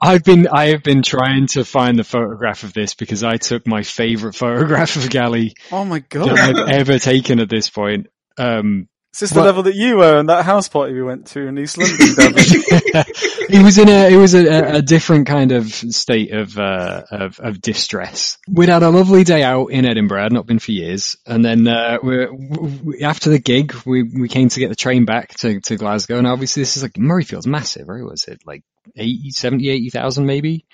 I've 0.00 0.24
been 0.24 0.48
I 0.48 0.66
have 0.66 0.82
been 0.82 1.02
trying 1.02 1.46
to 1.48 1.64
find 1.64 1.98
the 1.98 2.04
photograph 2.04 2.62
of 2.62 2.72
this 2.72 2.94
because 2.94 3.22
I 3.22 3.36
took 3.36 3.66
my 3.66 3.82
favourite 3.82 4.34
photograph 4.34 4.96
of 4.96 5.02
Gali 5.04 5.52
Oh 5.72 5.84
my 5.84 6.00
god! 6.00 6.28
that! 6.30 6.56
I've 6.56 6.68
ever 6.68 6.98
taken 6.98 7.40
at 7.40 7.48
this 7.48 7.70
point. 7.70 8.08
Um, 8.38 8.88
Is 9.16 9.20
this 9.20 9.30
the 9.30 9.36
Well- 9.36 9.46
level 9.46 9.62
that 9.62 9.74
you 9.74 9.96
were 9.96 10.18
in 10.18 10.26
that 10.26 10.44
house 10.44 10.68
party 10.68 10.92
we 10.92 11.02
went 11.02 11.26
to 11.28 11.40
in 11.46 11.58
East 11.58 11.78
London? 11.78 12.34
It 13.48 13.62
was 13.64 13.78
in 13.78 13.88
a 13.88 14.12
it 14.12 14.16
was 14.16 14.34
a, 14.34 14.76
a 14.76 14.82
different 14.82 15.26
kind 15.26 15.52
of 15.52 15.72
state 15.72 16.32
of, 16.32 16.58
uh, 16.58 17.04
of 17.10 17.40
of 17.40 17.60
distress. 17.62 18.36
We'd 18.46 18.68
had 18.68 18.82
a 18.82 18.90
lovely 18.90 19.24
day 19.24 19.42
out 19.42 19.68
in 19.68 19.86
Edinburgh. 19.86 20.22
I'd 20.24 20.32
not 20.32 20.46
been 20.46 20.58
for 20.58 20.72
years, 20.72 21.16
and 21.26 21.42
then 21.42 21.66
uh, 21.66 21.96
we 22.02 23.02
after 23.02 23.30
the 23.30 23.38
gig, 23.38 23.72
we 23.86 24.02
we 24.02 24.28
came 24.28 24.50
to 24.50 24.60
get 24.60 24.68
the 24.68 24.76
train 24.76 25.06
back 25.06 25.30
to, 25.38 25.60
to 25.60 25.76
Glasgow, 25.76 26.18
and 26.18 26.26
obviously 26.26 26.60
this 26.62 26.76
is 26.76 26.82
like 26.82 26.94
Murrayfield's 26.94 27.46
massive, 27.46 27.88
right? 27.88 28.04
Was 28.04 28.24
it 28.24 28.40
like 28.44 28.64
80, 28.96 29.30
70, 29.30 29.70
80,000 29.70 30.26
maybe? 30.26 30.66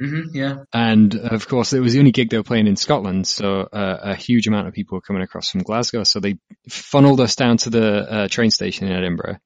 Hmm 0.00 0.22
yeah. 0.32 0.64
And 0.72 1.14
of 1.14 1.46
course, 1.46 1.72
it 1.72 1.80
was 1.80 1.92
the 1.92 2.00
only 2.00 2.12
gig 2.12 2.30
they 2.30 2.36
were 2.36 2.42
playing 2.42 2.66
in 2.66 2.76
Scotland, 2.76 3.26
so 3.26 3.60
uh, 3.60 3.98
a 4.02 4.14
huge 4.14 4.46
amount 4.46 4.68
of 4.68 4.74
people 4.74 4.96
were 4.96 5.02
coming 5.02 5.22
across 5.22 5.50
from 5.50 5.62
Glasgow. 5.62 6.04
So 6.04 6.20
they 6.20 6.38
funneled 6.68 7.20
us 7.20 7.36
down 7.36 7.58
to 7.58 7.70
the 7.70 8.12
uh, 8.12 8.28
train 8.28 8.50
station 8.50 8.86
in 8.88 8.92
Edinburgh. 8.92 9.38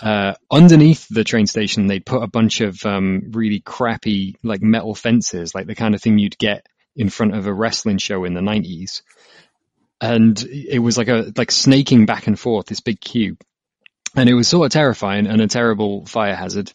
Uh, 0.00 0.34
underneath 0.50 1.06
the 1.08 1.24
train 1.24 1.46
station, 1.46 1.86
they'd 1.86 2.04
put 2.04 2.24
a 2.24 2.26
bunch 2.26 2.60
of 2.60 2.84
um, 2.84 3.30
really 3.30 3.60
crappy, 3.60 4.36
like 4.42 4.60
metal 4.60 4.94
fences, 4.94 5.54
like 5.54 5.66
the 5.66 5.76
kind 5.76 5.94
of 5.94 6.02
thing 6.02 6.18
you'd 6.18 6.38
get 6.38 6.66
in 6.96 7.08
front 7.08 7.34
of 7.34 7.46
a 7.46 7.54
wrestling 7.54 7.98
show 7.98 8.24
in 8.24 8.34
the 8.34 8.42
nineties. 8.42 9.02
And 10.00 10.42
it 10.42 10.80
was 10.80 10.98
like 10.98 11.08
a 11.08 11.32
like 11.36 11.52
snaking 11.52 12.06
back 12.06 12.26
and 12.26 12.38
forth, 12.38 12.66
this 12.66 12.80
big 12.80 13.00
queue, 13.00 13.36
and 14.16 14.28
it 14.28 14.34
was 14.34 14.48
sort 14.48 14.66
of 14.66 14.72
terrifying 14.72 15.28
and 15.28 15.40
a 15.40 15.46
terrible 15.46 16.04
fire 16.06 16.34
hazard. 16.34 16.72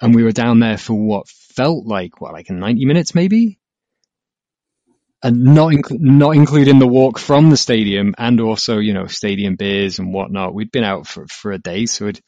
And 0.00 0.14
we 0.14 0.22
were 0.22 0.32
down 0.32 0.60
there 0.60 0.76
for 0.76 0.92
what 0.92 1.26
felt 1.56 1.86
like 1.86 2.20
what, 2.20 2.32
like 2.32 2.50
90 2.50 2.84
minutes 2.84 3.14
maybe, 3.14 3.58
and 5.22 5.42
not 5.42 5.72
inc- 5.72 5.98
not 5.98 6.36
including 6.36 6.78
the 6.78 6.86
walk 6.86 7.18
from 7.18 7.50
the 7.50 7.56
stadium 7.56 8.14
and 8.18 8.40
also 8.40 8.78
you 8.78 8.92
know 8.92 9.06
stadium 9.06 9.56
beers 9.56 9.98
and 9.98 10.12
whatnot. 10.12 10.54
We'd 10.54 10.70
been 10.70 10.84
out 10.84 11.06
for 11.06 11.26
for 11.26 11.52
a 11.52 11.58
day, 11.58 11.86
so 11.86 12.06
it, 12.08 12.20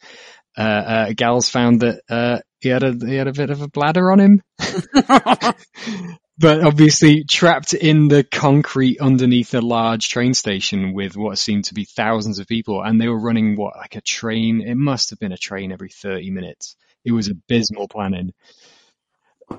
uh, 0.57 0.61
uh, 0.61 1.13
gals 1.15 1.49
found 1.49 1.81
that 1.83 2.03
uh, 2.09 2.39
he 2.61 2.69
had 2.71 2.83
a 2.83 2.93
he 3.07 3.15
had 3.15 3.29
a 3.29 3.33
bit 3.33 3.51
of 3.51 3.63
a 3.63 3.69
bladder 3.69 4.11
on 4.11 4.21
him. 4.21 4.43
But 6.41 6.63
obviously 6.63 7.25
trapped 7.25 7.75
in 7.75 8.07
the 8.07 8.23
concrete 8.23 9.01
underneath 9.01 9.55
a 9.55 9.61
large 9.61 10.09
train 10.09 10.35
station 10.35 10.95
with 10.95 11.17
what 11.17 11.37
seemed 11.37 11.65
to 11.65 11.75
be 11.75 11.85
thousands 11.85 12.39
of 12.39 12.47
people 12.47 12.81
and 12.81 13.01
they 13.01 13.09
were 13.09 13.19
running 13.19 13.57
what, 13.57 13.77
like 13.77 13.97
a 13.97 14.01
train? 14.01 14.61
It 14.61 14.77
must 14.77 15.11
have 15.11 15.19
been 15.19 15.33
a 15.33 15.37
train 15.37 15.73
every 15.73 15.89
30 15.89 16.31
minutes. 16.31 16.77
It 17.05 17.11
was 17.11 17.27
abysmal 17.27 17.89
planning. 17.89 18.35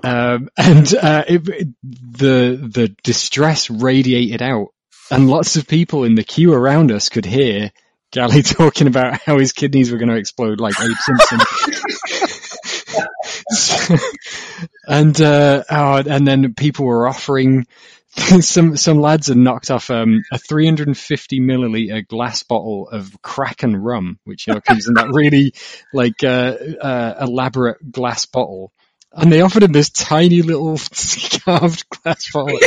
Um, 0.03 0.49
and, 0.57 0.93
uh, 0.95 1.23
it, 1.27 1.47
it- 1.49 1.67
the, 1.83 2.69
the 2.73 2.95
distress 3.03 3.69
radiated 3.69 4.41
out 4.41 4.69
and 5.11 5.29
lots 5.29 5.55
of 5.55 5.67
people 5.67 6.03
in 6.03 6.15
the 6.15 6.23
queue 6.23 6.53
around 6.53 6.91
us 6.91 7.09
could 7.09 7.25
hear 7.25 7.71
Gali 8.13 8.43
talking 8.57 8.87
about 8.87 9.21
how 9.21 9.37
his 9.39 9.53
kidneys 9.53 9.91
were 9.91 9.97
going 9.97 10.09
to 10.09 10.17
explode 10.17 10.59
like 10.59 10.75
Abe 10.79 10.91
Simpson. 10.99 11.39
and 14.87 15.19
uh, 15.21 15.63
oh, 15.69 15.95
and 16.07 16.27
then 16.27 16.53
people 16.53 16.85
were 16.85 17.07
offering 17.07 17.65
some 18.41 18.75
some 18.77 18.99
lads 18.99 19.27
had 19.27 19.37
knocked 19.37 19.71
off 19.71 19.89
um, 19.89 20.21
a 20.31 20.37
350 20.37 21.39
milliliter 21.39 22.07
glass 22.07 22.43
bottle 22.43 22.89
of 22.89 23.21
Kraken 23.21 23.75
rum, 23.75 24.19
which 24.23 24.47
you 24.47 24.53
know 24.53 24.61
comes 24.61 24.87
in 24.87 24.95
that 24.95 25.09
really 25.11 25.53
like 25.93 26.23
uh, 26.23 26.55
uh, 26.81 27.15
elaborate 27.21 27.91
glass 27.91 28.25
bottle. 28.25 28.71
And 29.11 29.31
they 29.31 29.41
offered 29.41 29.63
him 29.63 29.71
this 29.71 29.89
tiny 29.89 30.41
little 30.41 30.77
carved 31.43 31.89
glass 31.89 32.31
bottle. 32.31 32.59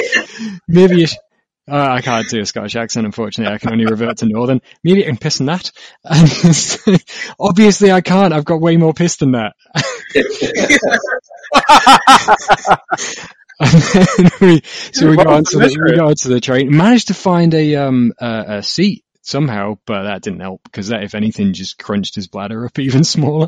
Maybe 0.67 1.07
uh, 1.71 1.77
I 1.77 2.01
can't 2.01 2.29
do 2.29 2.41
a 2.41 2.47
Scottish 2.47 2.75
accent, 2.75 3.07
unfortunately. 3.07 3.55
I 3.55 3.59
can 3.59 3.73
only 3.73 3.87
revert 3.87 4.19
to 4.19 4.27
Northern. 4.27 4.61
Maybe 4.83 5.05
I 5.05 5.07
can 5.07 5.17
piss 5.17 5.39
in 5.39 5.47
that. 5.47 5.71
And 6.05 7.05
obviously 7.39 7.93
I 7.93 8.01
can't. 8.01 8.33
I've 8.33 8.45
got 8.45 8.61
way 8.61 8.77
more 8.77 8.93
piss 8.93 9.17
than 9.17 9.33
that. 9.33 9.55
we, 14.41 14.63
so 14.93 15.09
we 15.09 15.17
got 15.17 15.29
onto 15.29 15.61
the, 15.61 15.81
we 15.85 15.97
got 15.97 16.09
onto 16.09 16.29
the 16.29 16.41
train, 16.41 16.77
managed 16.77 17.09
to 17.09 17.15
find 17.15 17.55
a, 17.55 17.77
um, 17.77 18.13
a 18.19 18.65
seat 18.65 19.05
somehow, 19.23 19.79
but 19.87 20.03
that 20.03 20.23
didn't 20.23 20.41
help 20.41 20.63
because 20.65 20.89
that, 20.89 21.05
if 21.05 21.15
anything, 21.15 21.53
just 21.53 21.79
crunched 21.79 22.17
his 22.17 22.27
bladder 22.27 22.67
up 22.67 22.77
even 22.81 23.05
smaller. 23.05 23.47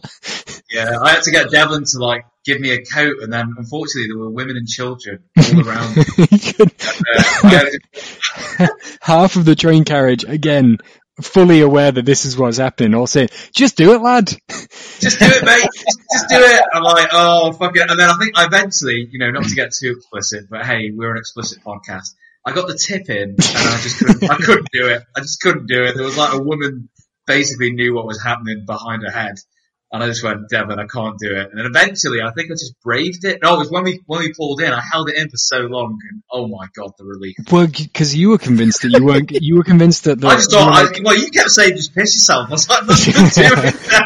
Yeah, 0.70 0.98
I 1.02 1.14
had 1.14 1.24
to 1.24 1.32
get 1.32 1.50
Devlin 1.50 1.82
to 1.84 1.98
like 1.98 2.26
give 2.44 2.60
me 2.60 2.70
a 2.72 2.84
coat, 2.84 3.16
and 3.22 3.32
then 3.32 3.54
unfortunately 3.56 4.08
there 4.08 4.18
were 4.18 4.30
women 4.30 4.56
and 4.56 4.66
children 4.68 5.24
all 5.38 5.68
around. 5.68 5.96
me. 5.96 6.04
And, 6.58 6.70
uh, 6.70 7.22
I 7.44 7.48
had 7.48 7.68
to- 7.70 8.76
Half 9.00 9.36
of 9.36 9.44
the 9.44 9.54
train 9.54 9.84
carriage, 9.84 10.24
again, 10.24 10.78
fully 11.22 11.60
aware 11.60 11.90
that 11.92 12.04
this 12.04 12.24
is 12.24 12.36
what's 12.36 12.58
happening, 12.58 12.94
all 12.94 13.06
saying, 13.06 13.28
just 13.54 13.76
do 13.76 13.92
it, 13.94 14.00
lad. 14.02 14.26
just 14.26 15.18
do 15.18 15.26
it, 15.26 15.44
mate. 15.44 15.62
Just, 15.74 16.00
just 16.12 16.28
do 16.28 16.36
it. 16.38 16.62
I'm 16.72 16.82
like, 16.82 17.08
oh 17.12 17.52
fuck 17.52 17.76
it. 17.76 17.88
And 17.90 17.98
then 17.98 18.08
I 18.10 18.14
think 18.18 18.32
I 18.38 18.46
eventually, 18.46 19.08
you 19.10 19.18
know, 19.18 19.30
not 19.30 19.44
to 19.44 19.54
get 19.54 19.72
too 19.72 19.92
explicit, 19.96 20.46
but 20.50 20.64
hey, 20.64 20.90
we're 20.94 21.12
an 21.12 21.18
explicit 21.18 21.58
podcast. 21.64 22.08
I 22.46 22.52
got 22.52 22.66
the 22.68 22.74
tip 22.76 23.08
in, 23.08 23.30
and 23.30 23.36
I 23.40 23.80
just 23.82 23.98
couldn't, 23.98 24.30
I 24.30 24.36
couldn't 24.36 24.68
do 24.72 24.88
it. 24.88 25.02
I 25.16 25.20
just 25.20 25.40
couldn't 25.40 25.66
do 25.66 25.84
it. 25.84 25.94
There 25.96 26.04
was 26.04 26.16
like 26.18 26.34
a 26.34 26.42
woman 26.42 26.88
basically 27.26 27.72
knew 27.72 27.94
what 27.94 28.06
was 28.06 28.22
happening 28.22 28.64
behind 28.66 29.02
her 29.02 29.10
head. 29.10 29.36
And 29.94 30.02
I 30.02 30.08
just 30.08 30.24
went, 30.24 30.48
Devon, 30.48 30.80
I 30.80 30.88
can't 30.88 31.16
do 31.20 31.36
it. 31.36 31.50
And 31.50 31.56
then 31.56 31.66
eventually, 31.66 32.20
I 32.20 32.32
think 32.32 32.50
I 32.50 32.54
just 32.54 32.74
braved 32.82 33.24
it. 33.24 33.38
No, 33.40 33.54
it 33.54 33.58
was 33.58 33.70
when 33.70 33.84
we 33.84 34.00
when 34.06 34.18
we 34.18 34.32
pulled 34.32 34.60
in. 34.60 34.72
I 34.72 34.82
held 34.92 35.08
it 35.08 35.16
in 35.16 35.30
for 35.30 35.36
so 35.36 35.60
long, 35.60 36.00
and 36.10 36.20
oh 36.32 36.48
my 36.48 36.66
god, 36.74 36.94
the 36.98 37.04
relief! 37.04 37.36
Well, 37.48 37.68
because 37.68 38.12
you 38.12 38.30
were 38.30 38.38
convinced 38.38 38.82
that 38.82 38.88
you 38.90 39.04
weren't, 39.04 39.30
you 39.30 39.54
were 39.54 39.62
convinced 39.62 40.02
that 40.04 40.20
the, 40.20 40.26
I 40.26 40.34
just 40.34 40.50
thought, 40.50 40.96
I, 40.96 41.00
well, 41.04 41.16
you 41.16 41.30
kept 41.30 41.50
saying 41.50 41.76
just 41.76 41.94
piss 41.94 42.16
yourself. 42.16 42.48
I 42.48 42.50
was 42.50 42.68
like, 42.68 42.86
that's 42.86 43.06
good 43.06 43.90
too. 43.92 43.98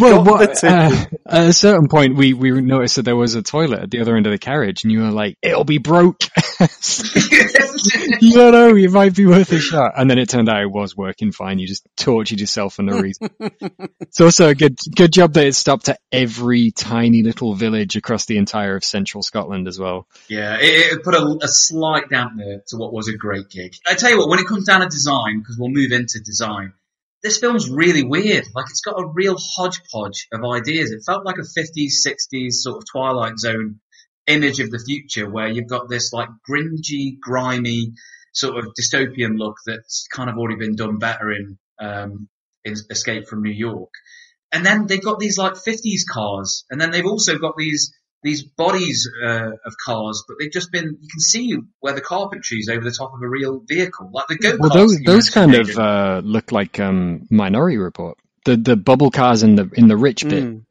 Well, 0.00 0.24
what, 0.24 0.64
uh, 0.64 1.06
at 1.26 1.48
a 1.48 1.52
certain 1.52 1.88
point, 1.88 2.16
we, 2.16 2.32
we 2.32 2.60
noticed 2.60 2.96
that 2.96 3.02
there 3.02 3.16
was 3.16 3.34
a 3.34 3.42
toilet 3.42 3.80
at 3.80 3.90
the 3.90 4.00
other 4.00 4.16
end 4.16 4.26
of 4.26 4.32
the 4.32 4.38
carriage, 4.38 4.82
and 4.82 4.92
you 4.92 5.00
were 5.00 5.10
like, 5.10 5.36
"It'll 5.42 5.64
be 5.64 5.78
broke." 5.78 6.22
you 8.20 8.32
don't 8.32 8.52
know, 8.52 8.76
it 8.76 8.90
might 8.90 9.14
be 9.14 9.26
worth 9.26 9.52
a 9.52 9.60
shot. 9.60 9.92
And 9.96 10.10
then 10.10 10.18
it 10.18 10.28
turned 10.28 10.48
out 10.48 10.62
it 10.62 10.70
was 10.70 10.96
working 10.96 11.32
fine. 11.32 11.58
You 11.58 11.66
just 11.66 11.86
tortured 11.96 12.40
yourself 12.40 12.74
for 12.74 12.82
no 12.82 12.98
reason. 13.00 13.30
it's 14.00 14.20
also 14.20 14.48
a 14.48 14.54
good 14.54 14.78
good 14.94 15.12
job 15.12 15.34
that 15.34 15.46
it 15.46 15.54
stopped 15.54 15.88
at 15.88 16.00
every 16.12 16.70
tiny 16.70 17.22
little 17.22 17.54
village 17.54 17.96
across 17.96 18.26
the 18.26 18.36
entire 18.36 18.76
of 18.76 18.84
central 18.84 19.22
Scotland 19.22 19.68
as 19.68 19.78
well. 19.78 20.06
Yeah, 20.28 20.56
it, 20.60 20.92
it 20.92 21.04
put 21.04 21.14
a, 21.14 21.38
a 21.42 21.48
slight 21.48 22.08
dampener 22.10 22.64
to 22.66 22.76
what 22.76 22.92
was 22.92 23.08
a 23.08 23.16
great 23.16 23.48
gig. 23.48 23.76
I 23.86 23.94
tell 23.94 24.10
you 24.10 24.18
what, 24.18 24.28
when 24.28 24.38
it 24.38 24.46
comes 24.46 24.66
down 24.66 24.80
to 24.80 24.88
design, 24.88 25.40
because 25.40 25.56
we'll 25.58 25.70
move 25.70 25.92
into 25.92 26.20
design, 26.20 26.72
this 27.22 27.38
film's 27.38 27.68
really 27.68 28.02
weird. 28.02 28.44
Like 28.54 28.66
it's 28.70 28.80
got 28.80 29.00
a 29.00 29.06
real 29.06 29.36
hodgepodge 29.38 30.28
of 30.32 30.44
ideas. 30.44 30.90
It 30.90 31.02
felt 31.04 31.24
like 31.24 31.36
a 31.38 31.60
50s, 31.60 32.06
60s 32.06 32.52
sort 32.52 32.78
of 32.78 32.84
Twilight 32.90 33.38
Zone 33.38 33.80
image 34.26 34.60
of 34.60 34.70
the 34.70 34.78
future 34.78 35.28
where 35.28 35.48
you've 35.48 35.68
got 35.68 35.88
this 35.88 36.12
like 36.12 36.28
gringy, 36.48 37.18
grimy 37.20 37.92
sort 38.32 38.56
of 38.58 38.72
dystopian 38.78 39.36
look 39.36 39.56
that's 39.66 40.06
kind 40.12 40.30
of 40.30 40.38
already 40.38 40.56
been 40.56 40.76
done 40.76 40.98
better 40.98 41.32
in, 41.32 41.58
um, 41.80 42.28
in 42.64 42.74
Escape 42.90 43.26
from 43.26 43.42
New 43.42 43.52
York. 43.52 43.90
And 44.52 44.64
then 44.64 44.86
they've 44.86 45.02
got 45.02 45.18
these 45.18 45.38
like 45.38 45.54
50s 45.54 46.06
cars, 46.10 46.64
and 46.70 46.80
then 46.80 46.90
they've 46.90 47.06
also 47.06 47.38
got 47.38 47.56
these 47.56 47.92
these 48.22 48.42
bodies 48.42 49.08
uh, 49.24 49.52
of 49.64 49.76
cars, 49.82 50.24
but 50.28 50.36
they've 50.38 50.52
just 50.52 50.70
been 50.70 50.98
you 51.00 51.08
can 51.08 51.20
see 51.20 51.56
where 51.80 51.94
the 51.94 52.00
carpentry 52.00 52.58
is 52.58 52.68
over 52.68 52.84
the 52.84 52.90
top 52.90 53.14
of 53.14 53.22
a 53.22 53.28
real 53.28 53.60
vehicle, 53.66 54.10
like 54.12 54.26
the 54.28 54.36
go 54.36 54.56
Well, 54.58 54.70
those 54.70 55.00
those 55.00 55.30
kind 55.30 55.54
of 55.54 55.70
uh, 55.78 56.20
look 56.24 56.52
like 56.52 56.78
um, 56.80 57.26
Minority 57.30 57.78
Report. 57.78 58.18
The 58.44 58.56
the 58.56 58.76
bubble 58.76 59.10
cars 59.10 59.42
in 59.42 59.54
the 59.54 59.70
in 59.74 59.88
the 59.88 59.96
rich 59.96 60.24
bit. 60.24 60.44
Mm. 60.44 60.64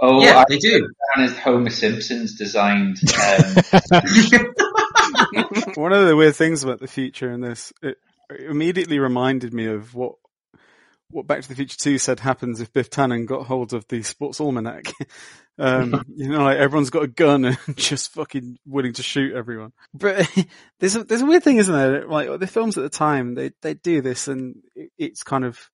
Oh, 0.00 0.22
Yeah, 0.22 0.38
I 0.40 0.44
they 0.48 0.58
do. 0.58 0.88
And 1.14 1.24
as 1.24 1.38
Homer 1.38 1.70
Simpson's 1.70 2.36
designed. 2.36 2.98
Um, 3.14 3.54
One 5.76 5.92
of 5.92 6.06
the 6.06 6.14
weird 6.16 6.34
things 6.34 6.64
about 6.64 6.80
the 6.80 6.88
future 6.88 7.30
in 7.30 7.40
this, 7.40 7.72
it, 7.82 7.98
it 8.30 8.50
immediately 8.50 8.98
reminded 8.98 9.54
me 9.54 9.66
of 9.66 9.94
what 9.94 10.16
what 11.14 11.28
Back 11.28 11.42
to 11.42 11.48
the 11.48 11.54
Future 11.54 11.78
2 11.78 11.98
said 11.98 12.18
happens 12.18 12.60
if 12.60 12.72
Biff 12.72 12.90
Tannen 12.90 13.24
got 13.24 13.46
hold 13.46 13.72
of 13.72 13.86
the 13.86 14.02
Sports 14.02 14.40
Almanac. 14.40 14.86
um, 15.60 16.04
you 16.16 16.28
know, 16.28 16.42
like 16.42 16.58
everyone's 16.58 16.90
got 16.90 17.04
a 17.04 17.08
gun 17.08 17.44
and 17.44 17.58
just 17.76 18.12
fucking 18.14 18.58
willing 18.66 18.94
to 18.94 19.02
shoot 19.04 19.32
everyone. 19.32 19.72
But 19.94 20.28
there's 20.80 20.96
a, 20.96 21.04
there's 21.04 21.22
a 21.22 21.26
weird 21.26 21.44
thing, 21.44 21.58
isn't 21.58 21.74
there? 21.74 22.08
Like 22.08 22.40
the 22.40 22.48
films 22.48 22.76
at 22.76 22.82
the 22.82 22.90
time, 22.90 23.36
they, 23.36 23.52
they 23.62 23.74
do 23.74 24.00
this 24.00 24.26
and 24.26 24.56
it, 24.74 24.90
it's 24.98 25.22
kind 25.22 25.44
of 25.44 25.70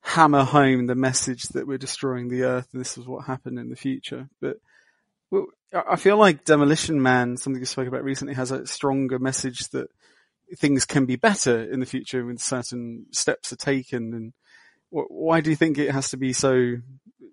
hammer 0.00 0.44
home 0.44 0.86
the 0.86 0.94
message 0.94 1.42
that 1.48 1.66
we're 1.66 1.78
destroying 1.78 2.28
the 2.28 2.44
earth 2.44 2.68
and 2.72 2.80
this 2.80 2.96
is 2.96 3.06
what 3.06 3.26
happened 3.26 3.58
in 3.58 3.68
the 3.68 3.76
future. 3.76 4.30
But 4.40 4.56
well, 5.30 5.46
I 5.74 5.96
feel 5.96 6.16
like 6.16 6.44
Demolition 6.44 7.02
Man, 7.02 7.36
something 7.36 7.60
you 7.60 7.66
spoke 7.66 7.88
about 7.88 8.04
recently, 8.04 8.32
has 8.32 8.50
a 8.50 8.66
stronger 8.66 9.18
message 9.18 9.68
that 9.70 9.88
things 10.56 10.86
can 10.86 11.04
be 11.04 11.16
better 11.16 11.62
in 11.70 11.80
the 11.80 11.86
future 11.86 12.24
when 12.24 12.38
certain 12.38 13.06
steps 13.10 13.52
are 13.52 13.56
taken. 13.56 14.14
And 14.14 14.32
why 15.08 15.40
do 15.40 15.50
you 15.50 15.56
think 15.56 15.78
it 15.78 15.90
has 15.90 16.10
to 16.10 16.16
be 16.16 16.32
so 16.32 16.76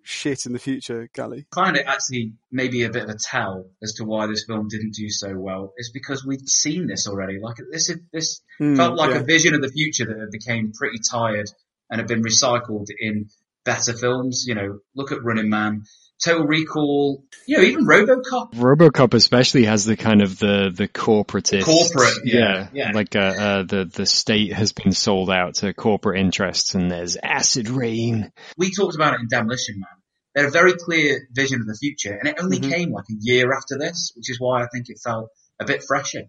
shit 0.04 0.46
in 0.46 0.54
the 0.54 0.60
future, 0.60 1.10
Gali? 1.16 1.46
I 1.52 1.56
find 1.56 1.78
it 1.78 1.86
actually 1.88 2.34
maybe 2.52 2.84
a 2.84 2.90
bit 2.90 3.04
of 3.04 3.10
a 3.10 3.16
tell 3.16 3.70
as 3.84 3.94
to 3.96 4.04
why 4.04 4.26
this 4.28 4.46
film 4.46 4.68
didn't 4.68 4.96
do 4.96 5.10
so 5.10 5.38
well. 5.38 5.74
It's 5.78 5.92
because 5.92 6.26
we've 6.26 6.48
seen 6.48 6.88
this 6.88 7.08
already. 7.08 7.40
Like 7.40 7.58
this, 7.72 7.92
this 8.12 8.42
Hmm, 8.58 8.76
felt 8.76 8.96
like 8.98 9.12
yeah. 9.12 9.22
a 9.22 9.24
vision 9.24 9.54
of 9.56 9.62
the 9.62 9.70
future 9.70 10.06
that 10.06 10.20
had 10.20 10.32
became 10.32 10.72
pretty 10.72 11.00
tired 11.10 11.50
and 11.90 12.00
had 12.00 12.08
been 12.08 12.24
recycled 12.24 12.88
in 13.00 13.30
better 13.64 13.94
films. 13.94 14.46
You 14.48 14.56
know, 14.56 14.80
look 14.96 15.12
at 15.12 15.24
Running 15.24 15.50
Man, 15.50 15.84
Total 16.24 16.46
Recall, 16.46 17.24
you 17.48 17.58
know, 17.58 17.64
even 17.64 17.86
RoboCop. 17.86 18.54
RoboCop 18.54 19.14
especially 19.16 19.66
has 19.66 19.86
the 19.86 19.98
kind 19.98 20.22
of 20.22 20.38
the 20.38 20.72
the 20.74 20.88
corporatist, 20.88 21.64
Corporate, 21.64 22.26
yeah, 22.26 22.68
yeah. 22.74 22.92
like 22.94 23.16
uh, 23.16 23.20
uh, 23.20 23.64
the 23.64 23.86
the 23.86 24.06
state 24.06 24.54
has 24.54 24.72
been 24.72 24.92
sold 24.92 25.32
out 25.32 25.56
to 25.56 25.74
corporate 25.74 26.20
interests, 26.20 26.76
and 26.76 26.92
there's 26.92 27.18
acid 27.22 27.70
rain. 27.70 28.32
We 28.58 28.72
talked 28.72 28.96
about 28.96 29.16
it 29.16 29.22
in 29.22 29.28
Demolition 29.30 29.76
Man. 29.80 29.90
They 30.36 30.42
had 30.42 30.50
a 30.50 30.52
very 30.52 30.74
clear 30.74 31.28
vision 31.34 31.60
of 31.62 31.68
the 31.68 31.76
future, 31.76 32.14
and 32.16 32.28
it 32.30 32.36
only 32.40 32.60
Mhm. 32.60 32.70
came 32.70 32.92
like 32.92 33.06
a 33.10 33.16
year 33.20 33.52
after 33.54 33.78
this, 33.80 34.12
which 34.16 34.30
is 34.30 34.40
why 34.40 34.62
I 34.64 34.68
think 34.72 34.86
it 34.90 35.00
felt 35.04 35.30
a 35.60 35.66
bit 35.66 35.84
fresher. 35.88 36.24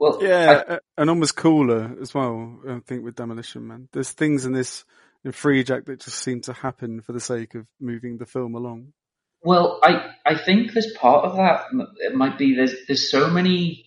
Well, 0.00 0.18
Yeah, 0.20 0.62
uh, 0.68 0.78
and 0.98 1.08
almost 1.08 1.36
cooler 1.36 1.96
as 2.02 2.12
well. 2.12 2.58
I 2.68 2.80
think 2.80 3.04
with 3.04 3.14
Demolition 3.14 3.66
Man, 3.66 3.88
there's 3.92 4.10
things 4.10 4.44
in 4.44 4.52
this 4.52 4.84
in 5.24 5.30
Freejack 5.32 5.86
that 5.86 6.00
just 6.00 6.18
seem 6.18 6.40
to 6.42 6.52
happen 6.52 7.00
for 7.00 7.12
the 7.12 7.20
sake 7.20 7.54
of 7.54 7.66
moving 7.80 8.18
the 8.18 8.26
film 8.26 8.54
along. 8.56 8.92
Well, 9.44 9.78
I 9.82 10.12
I 10.24 10.36
think 10.36 10.72
there's 10.72 10.92
part 10.92 11.24
of 11.26 11.36
that. 11.36 11.66
It 11.98 12.14
might 12.14 12.38
be 12.38 12.54
there's 12.56 12.74
there's 12.86 13.10
so 13.10 13.30
many 13.30 13.86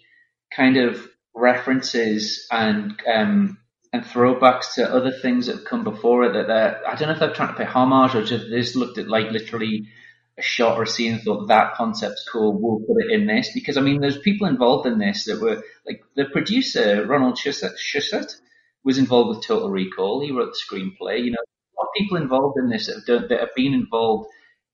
kind 0.55 0.77
of 0.77 1.07
references 1.35 2.47
and 2.51 2.93
um 3.13 3.57
and 3.93 4.03
throwbacks 4.03 4.75
to 4.75 4.93
other 4.93 5.11
things 5.11 5.47
that 5.47 5.55
have 5.57 5.65
come 5.65 5.83
before 5.83 6.25
it 6.25 6.33
that 6.33 6.47
they're 6.47 6.81
I 6.87 6.95
don't 6.95 7.07
know 7.07 7.13
if 7.15 7.19
they're 7.19 7.33
trying 7.33 7.49
to 7.49 7.55
pay 7.55 7.65
homage 7.65 8.15
or 8.15 8.23
just 8.23 8.49
they 8.51 8.79
looked 8.79 8.99
at 8.99 9.07
like 9.09 9.31
literally 9.31 9.87
a 10.37 10.41
shot 10.43 10.77
or 10.77 10.83
a 10.83 10.87
scene 10.87 11.13
and 11.13 11.23
thought 11.23 11.47
that 11.47 11.73
concept's 11.73 12.27
cool. 12.31 12.53
We'll 12.53 12.79
put 12.87 13.03
it 13.05 13.11
in 13.11 13.25
this 13.25 13.49
because 13.53 13.77
I 13.77 13.81
mean 13.81 13.99
there's 13.99 14.19
people 14.19 14.47
involved 14.47 14.85
in 14.87 14.99
this 14.99 15.25
that 15.25 15.41
were 15.41 15.63
like 15.87 16.03
the 16.15 16.25
producer 16.25 17.05
Ronald 17.07 17.37
Shusett 17.37 18.35
was 18.83 18.99
involved 18.99 19.29
with 19.35 19.45
Total 19.47 19.69
Recall. 19.71 20.21
He 20.21 20.31
wrote 20.31 20.53
the 20.53 20.75
screenplay. 20.75 21.23
You 21.23 21.31
know, 21.31 21.39
a 21.39 21.75
lot 21.81 21.87
of 21.89 21.93
people 21.97 22.17
involved 22.17 22.57
in 22.59 22.69
this 22.69 22.85
that 22.87 22.95
have, 22.97 23.05
done, 23.05 23.27
that 23.29 23.39
have 23.39 23.55
been 23.55 23.73
involved 23.73 24.29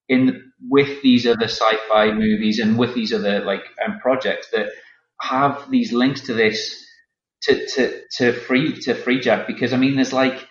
in 0.09 0.25
the, 0.25 0.41
with 0.69 1.01
these 1.01 1.25
other 1.25 1.45
sci-fi 1.45 2.11
movies 2.11 2.59
and 2.59 2.77
with 2.77 2.93
these 2.93 3.13
other 3.13 3.43
like 3.43 3.63
um, 3.85 3.99
projects 3.99 4.49
that 4.51 4.69
have 5.21 5.69
these 5.69 5.93
links 5.93 6.21
to 6.21 6.33
this 6.33 6.85
to 7.43 7.65
to 7.67 8.01
to 8.17 8.33
free 8.33 8.79
to 8.81 8.93
Freejack 8.93 9.47
because 9.47 9.73
I 9.73 9.77
mean 9.77 9.95
there's 9.95 10.13
like 10.13 10.47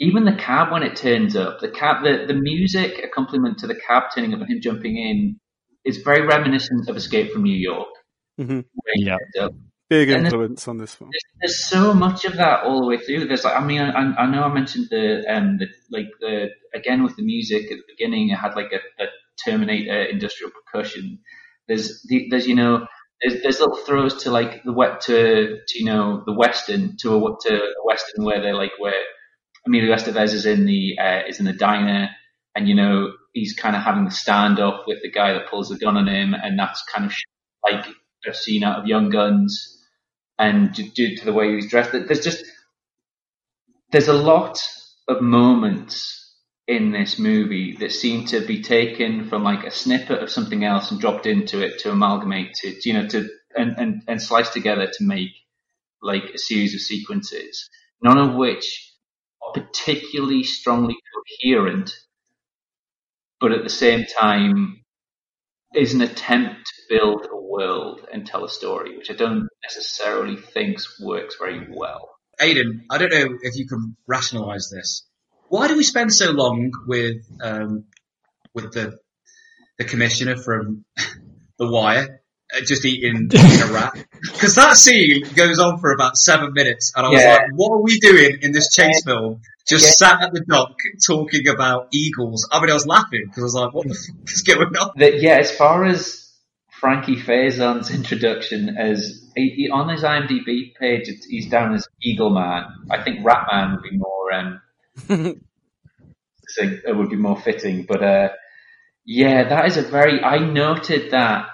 even 0.00 0.24
the 0.24 0.34
cab 0.34 0.72
when 0.72 0.82
it 0.82 0.96
turns 0.96 1.36
up 1.36 1.60
the 1.60 1.70
cab 1.70 2.02
the, 2.02 2.24
the 2.26 2.34
music 2.34 3.02
accompaniment 3.04 3.58
to 3.58 3.66
the 3.66 3.74
cab 3.74 4.04
turning 4.14 4.34
up 4.34 4.40
and 4.40 4.50
him 4.50 4.60
jumping 4.60 4.96
in 4.96 5.38
is 5.84 5.98
very 5.98 6.26
reminiscent 6.26 6.88
of 6.88 6.96
Escape 6.96 7.32
from 7.32 7.42
New 7.42 7.56
York. 7.56 7.88
hmm 8.38 8.60
Yeah. 8.96 9.16
Big 9.92 10.08
there's- 10.08 10.24
influence 10.24 10.66
on 10.68 10.78
this 10.78 10.94
film. 10.94 11.10
There's 11.40 11.68
so 11.68 11.92
much 11.92 12.24
of 12.24 12.36
that 12.36 12.62
all 12.64 12.80
the 12.80 12.86
way 12.86 12.98
through. 12.98 13.26
There's 13.26 13.44
like, 13.44 13.56
I 13.56 13.64
mean, 13.64 13.80
I, 13.80 14.14
I 14.22 14.26
know 14.26 14.42
I 14.42 14.52
mentioned 14.52 14.86
the, 14.90 15.24
um, 15.28 15.58
the, 15.58 15.66
like 15.90 16.08
the, 16.20 16.50
again 16.74 17.02
with 17.02 17.16
the 17.16 17.24
music 17.24 17.64
at 17.70 17.78
the 17.78 17.92
beginning, 17.92 18.30
it 18.30 18.36
had 18.36 18.54
like 18.54 18.72
a, 18.72 19.02
a 19.02 19.06
Terminator 19.44 20.04
industrial 20.04 20.52
percussion. 20.52 21.18
There's, 21.68 22.02
the, 22.08 22.28
there's, 22.30 22.46
you 22.46 22.54
know, 22.54 22.86
there's, 23.20 23.42
there's 23.42 23.60
little 23.60 23.76
throws 23.76 24.22
to 24.22 24.30
like 24.30 24.62
the 24.64 24.72
wet, 24.72 25.00
to, 25.02 25.58
to, 25.66 25.78
you 25.78 25.84
know, 25.84 26.22
the 26.24 26.32
Western, 26.32 26.96
to 26.98 27.16
a, 27.16 27.36
to 27.42 27.54
a 27.54 27.84
Western 27.84 28.24
where 28.24 28.40
they're 28.40 28.56
like, 28.56 28.72
where 28.78 29.02
Emilio 29.66 29.94
Estevez 29.94 30.32
is 30.32 30.46
in 30.46 30.64
the, 30.64 30.96
uh, 30.98 31.22
is 31.28 31.38
in 31.38 31.44
the 31.44 31.52
diner 31.52 32.08
and, 32.54 32.68
you 32.68 32.74
know, 32.74 33.12
he's 33.32 33.54
kind 33.54 33.76
of 33.76 33.82
having 33.82 34.04
the 34.04 34.10
standoff 34.10 34.86
with 34.86 35.02
the 35.02 35.10
guy 35.10 35.32
that 35.32 35.48
pulls 35.48 35.68
the 35.68 35.78
gun 35.78 35.96
on 35.96 36.06
him 36.06 36.34
and 36.34 36.58
that's 36.58 36.82
kind 36.84 37.04
of 37.04 37.12
like 37.68 37.84
a 38.28 38.32
scene 38.32 38.62
out 38.62 38.78
of 38.78 38.86
Young 38.86 39.10
Guns 39.10 39.80
and 40.42 40.74
due- 40.74 41.16
to 41.18 41.26
the 41.26 41.32
way 41.34 41.50
he 41.50 41.56
was 41.56 41.68
dressed, 41.68 41.92
there's 41.92 42.24
just 42.24 42.44
there's 43.92 44.08
a 44.08 44.14
lot 44.14 44.58
of 45.08 45.22
moments 45.22 46.34
in 46.68 46.92
this 46.92 47.18
movie 47.18 47.76
that 47.80 47.92
seem 47.92 48.26
to 48.26 48.46
be 48.46 48.62
taken 48.62 49.28
from 49.28 49.44
like 49.44 49.64
a 49.64 49.70
snippet 49.70 50.22
of 50.22 50.30
something 50.30 50.64
else 50.64 50.90
and 50.90 51.00
dropped 51.00 51.26
into 51.26 51.60
it 51.62 51.78
to 51.80 51.90
amalgamate 51.90 52.54
to 52.54 52.74
you 52.84 52.94
know 52.94 53.08
to 53.08 53.28
and 53.56 53.76
and, 53.78 54.02
and 54.08 54.22
slice 54.22 54.50
together 54.50 54.86
to 54.92 55.04
make 55.04 55.30
like 56.02 56.24
a 56.34 56.38
series 56.38 56.74
of 56.74 56.80
sequences, 56.80 57.68
none 58.02 58.18
of 58.18 58.36
which 58.36 58.92
are 59.42 59.52
particularly 59.62 60.44
strongly 60.44 60.96
coherent, 61.42 61.94
but 63.40 63.52
at 63.52 63.64
the 63.64 63.70
same 63.70 64.04
time 64.06 64.84
is 65.74 65.94
an 65.94 66.02
attempt 66.02 66.72
build 66.92 67.26
a 67.30 67.36
world 67.40 68.00
and 68.12 68.26
tell 68.26 68.44
a 68.44 68.48
story, 68.48 68.96
which 68.96 69.10
I 69.10 69.14
don't 69.14 69.48
necessarily 69.64 70.36
think 70.36 70.78
works 71.00 71.36
very 71.38 71.66
well. 71.70 72.10
Aidan, 72.40 72.84
I 72.90 72.98
don't 72.98 73.12
know 73.12 73.38
if 73.42 73.56
you 73.56 73.66
can 73.66 73.96
rationalise 74.06 74.70
this. 74.70 75.06
Why 75.48 75.68
do 75.68 75.76
we 75.76 75.84
spend 75.84 76.12
so 76.12 76.30
long 76.32 76.70
with 76.86 77.16
um, 77.42 77.84
with 78.54 78.72
the 78.72 78.98
the 79.78 79.84
commissioner 79.84 80.36
from 80.36 80.84
The 81.58 81.68
Wire 81.70 82.20
uh, 82.54 82.60
just 82.60 82.84
eating, 82.84 83.28
eating 83.32 83.62
a 83.68 83.72
rat? 83.72 83.94
Because 84.22 84.54
that 84.56 84.76
scene 84.76 85.22
goes 85.34 85.58
on 85.58 85.78
for 85.78 85.92
about 85.92 86.16
seven 86.16 86.52
minutes, 86.52 86.92
and 86.96 87.06
I 87.06 87.10
was 87.10 87.22
Yeah. 87.22 87.34
like, 87.34 87.42
"What 87.54 87.70
are 87.72 87.82
we 87.82 87.98
doing 88.00 88.38
in 88.42 88.52
this 88.52 88.68
chase 88.74 89.02
film? 89.04 89.40
Just 89.68 89.98
sat 89.98 90.22
at 90.22 90.32
the 90.32 90.40
dock 90.40 90.76
talking 91.06 91.48
about 91.48 91.88
eagles." 91.92 92.48
I 92.50 92.60
mean, 92.60 92.70
I 92.70 92.74
was 92.74 92.86
laughing 92.86 93.24
because 93.26 93.42
I 93.42 93.44
was 93.44 93.54
like, 93.54 93.74
"What 93.74 93.88
the 93.88 93.94
fuck 94.06 94.30
is 94.30 94.42
going 94.42 94.76
on?" 94.76 94.90
That 94.96 95.20
yeah, 95.22 95.36
as 95.36 95.50
far 95.54 95.84
as 95.84 96.21
Frankie 96.82 97.16
Faison's 97.16 97.92
introduction 97.94 98.76
as 98.76 99.30
he, 99.36 99.50
he- 99.56 99.70
on 99.70 99.88
his 99.88 100.02
IMDb 100.02 100.74
page, 100.74 101.08
he's 101.28 101.48
down 101.48 101.74
as 101.74 101.86
Eagle 102.02 102.30
Man. 102.30 102.64
I 102.90 103.04
think 103.04 103.24
Rat 103.24 103.46
Man 103.52 103.70
would 103.70 103.84
be 103.88 103.96
more 103.96 104.32
um, 104.34 104.60
it 106.58 106.96
would 106.96 107.08
be 107.08 107.16
more 107.16 107.40
fitting. 107.40 107.86
But 107.88 108.02
uh, 108.02 108.28
yeah, 109.06 109.48
that 109.48 109.66
is 109.66 109.76
a 109.76 109.82
very. 109.82 110.24
I 110.24 110.38
noted 110.38 111.12
that 111.12 111.46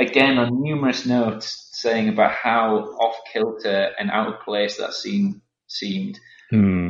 again 0.00 0.36
on 0.38 0.60
numerous 0.60 1.06
notes 1.06 1.68
saying 1.72 2.08
about 2.08 2.32
how 2.32 2.76
off 3.00 3.18
kilter 3.32 3.90
and 4.00 4.10
out 4.10 4.34
of 4.34 4.40
place 4.40 4.78
that 4.78 4.94
scene 4.94 5.42
seemed 5.68 6.18
Hmm. 6.50 6.88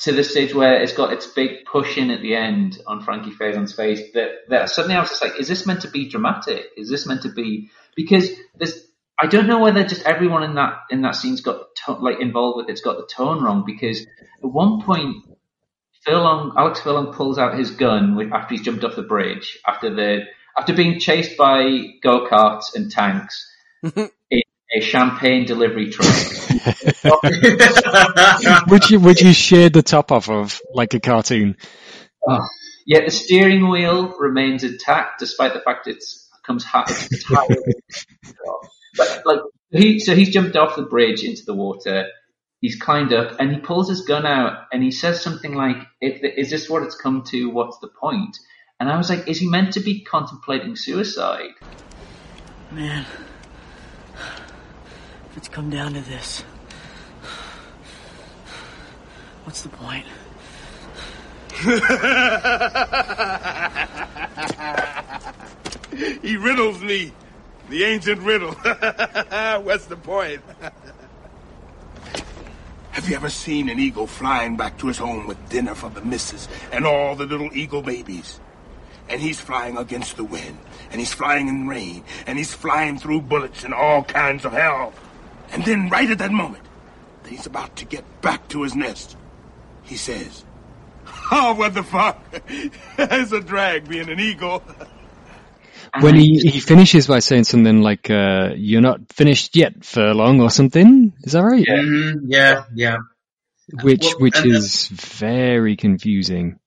To 0.00 0.12
the 0.12 0.24
stage 0.24 0.54
where 0.54 0.82
it's 0.82 0.94
got 0.94 1.12
its 1.12 1.26
big 1.26 1.64
push 1.66 1.98
in 1.98 2.10
at 2.10 2.22
the 2.22 2.34
end 2.34 2.80
on 2.86 3.02
Frankie 3.02 3.32
Faison's 3.32 3.74
face. 3.74 4.00
That 4.14 4.30
that 4.48 4.70
suddenly 4.70 4.96
I 4.96 5.00
was 5.00 5.10
just 5.10 5.22
like, 5.22 5.38
is 5.38 5.48
this 5.48 5.66
meant 5.66 5.82
to 5.82 5.90
be 5.90 6.08
dramatic? 6.08 6.66
Is 6.76 6.88
this 6.88 7.06
meant 7.06 7.22
to 7.22 7.32
be 7.32 7.70
because 7.94 8.30
there's 8.56 8.86
I 9.22 9.26
don't 9.26 9.46
know 9.46 9.58
whether 9.58 9.84
just 9.84 10.06
everyone 10.06 10.42
in 10.42 10.54
that 10.54 10.78
in 10.90 11.02
that 11.02 11.16
scene's 11.16 11.42
got 11.42 11.66
like 12.00 12.20
involved 12.20 12.56
with 12.56 12.70
it's 12.70 12.80
got 12.80 12.96
the 12.96 13.06
tone 13.06 13.42
wrong 13.42 13.64
because 13.66 14.00
at 14.02 14.50
one 14.50 14.80
point 14.80 15.16
Furlong 16.06 16.54
Alex 16.56 16.80
Furlong 16.80 17.12
pulls 17.12 17.38
out 17.38 17.58
his 17.58 17.70
gun 17.70 18.32
after 18.32 18.54
he's 18.54 18.64
jumped 18.64 18.84
off 18.84 18.96
the 18.96 19.02
bridge 19.02 19.58
after 19.66 19.94
the 19.94 20.24
after 20.58 20.74
being 20.74 20.98
chased 20.98 21.36
by 21.36 21.88
go 22.02 22.26
karts 22.26 22.74
and 22.74 22.90
tanks 22.90 23.46
a 24.72 24.80
champagne 24.80 25.46
delivery 25.46 25.90
truck. 25.90 26.08
would 28.68 28.90
you 28.90 29.00
which 29.00 29.22
you 29.22 29.32
shared 29.32 29.72
the 29.72 29.82
top 29.82 30.12
off 30.12 30.28
of 30.28 30.60
like 30.72 30.94
a 30.94 31.00
cartoon. 31.00 31.56
Oh. 32.26 32.46
Yet 32.86 33.04
the 33.04 33.10
steering 33.10 33.68
wheel 33.68 34.16
remains 34.18 34.64
intact 34.64 35.20
despite 35.20 35.54
the 35.54 35.60
fact 35.60 35.86
it's 35.86 36.28
comes 36.44 36.64
ha- 36.64 36.84
it's. 36.88 37.24
But 38.96 39.22
like 39.24 39.40
he, 39.70 40.00
so 40.00 40.14
he's 40.14 40.30
jumped 40.30 40.56
off 40.56 40.76
the 40.76 40.82
bridge 40.82 41.22
into 41.22 41.44
the 41.44 41.54
water. 41.54 42.06
He's 42.60 42.76
climbed 42.76 43.12
up 43.12 43.36
and 43.38 43.52
he 43.52 43.60
pulls 43.60 43.88
his 43.88 44.02
gun 44.02 44.26
out 44.26 44.66
and 44.72 44.82
he 44.82 44.90
says 44.90 45.22
something 45.22 45.54
like, 45.54 45.76
"If 46.00 46.20
the, 46.20 46.38
is 46.38 46.50
this 46.50 46.68
what 46.68 46.82
it's 46.82 46.96
come 46.96 47.22
to? 47.28 47.50
What's 47.50 47.78
the 47.78 47.88
point?" 47.88 48.36
And 48.78 48.90
I 48.90 48.96
was 48.96 49.08
like, 49.08 49.28
"Is 49.28 49.38
he 49.38 49.48
meant 49.48 49.74
to 49.74 49.80
be 49.80 50.02
contemplating 50.02 50.76
suicide?" 50.76 51.50
Man, 52.72 53.06
if 55.30 55.36
it's 55.36 55.48
come 55.48 55.70
down 55.70 55.94
to 55.94 56.00
this, 56.00 56.42
what's 59.44 59.62
the 59.62 59.68
point? 59.68 60.06
he 66.22 66.36
riddles 66.36 66.80
me. 66.80 67.12
The 67.68 67.84
ancient 67.84 68.22
riddle. 68.22 68.52
What's 69.62 69.86
the 69.86 69.96
point? 69.96 70.40
Have 72.92 73.08
you 73.08 73.14
ever 73.14 73.30
seen 73.30 73.68
an 73.68 73.78
eagle 73.78 74.08
flying 74.08 74.56
back 74.56 74.76
to 74.78 74.88
his 74.88 74.98
home 74.98 75.28
with 75.28 75.48
dinner 75.48 75.76
for 75.76 75.90
the 75.90 76.00
missus 76.00 76.48
and 76.72 76.84
all 76.84 77.14
the 77.14 77.26
little 77.26 77.50
eagle 77.52 77.82
babies? 77.82 78.40
And 79.08 79.20
he's 79.20 79.40
flying 79.40 79.76
against 79.76 80.16
the 80.16 80.24
wind, 80.24 80.58
and 80.90 80.98
he's 80.98 81.12
flying 81.12 81.46
in 81.48 81.68
rain, 81.68 82.02
and 82.26 82.36
he's 82.38 82.54
flying 82.54 82.98
through 82.98 83.20
bullets 83.22 83.62
and 83.64 83.72
all 83.72 84.02
kinds 84.02 84.44
of 84.44 84.52
hell. 84.52 84.92
And 85.52 85.64
then, 85.64 85.88
right 85.88 86.10
at 86.10 86.18
that 86.18 86.30
moment, 86.32 86.64
that 87.22 87.30
he's 87.30 87.46
about 87.46 87.76
to 87.76 87.84
get 87.84 88.04
back 88.22 88.48
to 88.48 88.62
his 88.62 88.74
nest, 88.74 89.16
he 89.82 89.96
says, 89.96 90.44
Oh, 91.32 91.54
what 91.54 91.74
the 91.74 91.82
fuck? 91.82 92.22
it's 92.98 93.32
a 93.32 93.40
drag 93.40 93.88
being 93.88 94.08
an 94.08 94.20
eagle. 94.20 94.62
When 96.00 96.14
he, 96.14 96.38
he 96.38 96.60
finishes 96.60 97.08
by 97.08 97.18
saying 97.18 97.44
something 97.44 97.80
like, 97.80 98.10
uh, 98.10 98.50
you're 98.54 98.80
not 98.80 99.12
finished 99.12 99.56
yet, 99.56 99.84
Furlong, 99.84 100.40
or 100.40 100.48
something. 100.48 101.12
Is 101.24 101.32
that 101.32 101.42
right? 101.42 101.66
Mhm, 101.66 102.14
yeah, 102.26 102.62
yeah. 102.76 102.98
which 103.82 104.02
Well, 104.04 104.18
which 104.20 104.38
and- 104.38 104.52
is 104.52 104.86
very 104.86 105.74
confusing. 105.76 106.60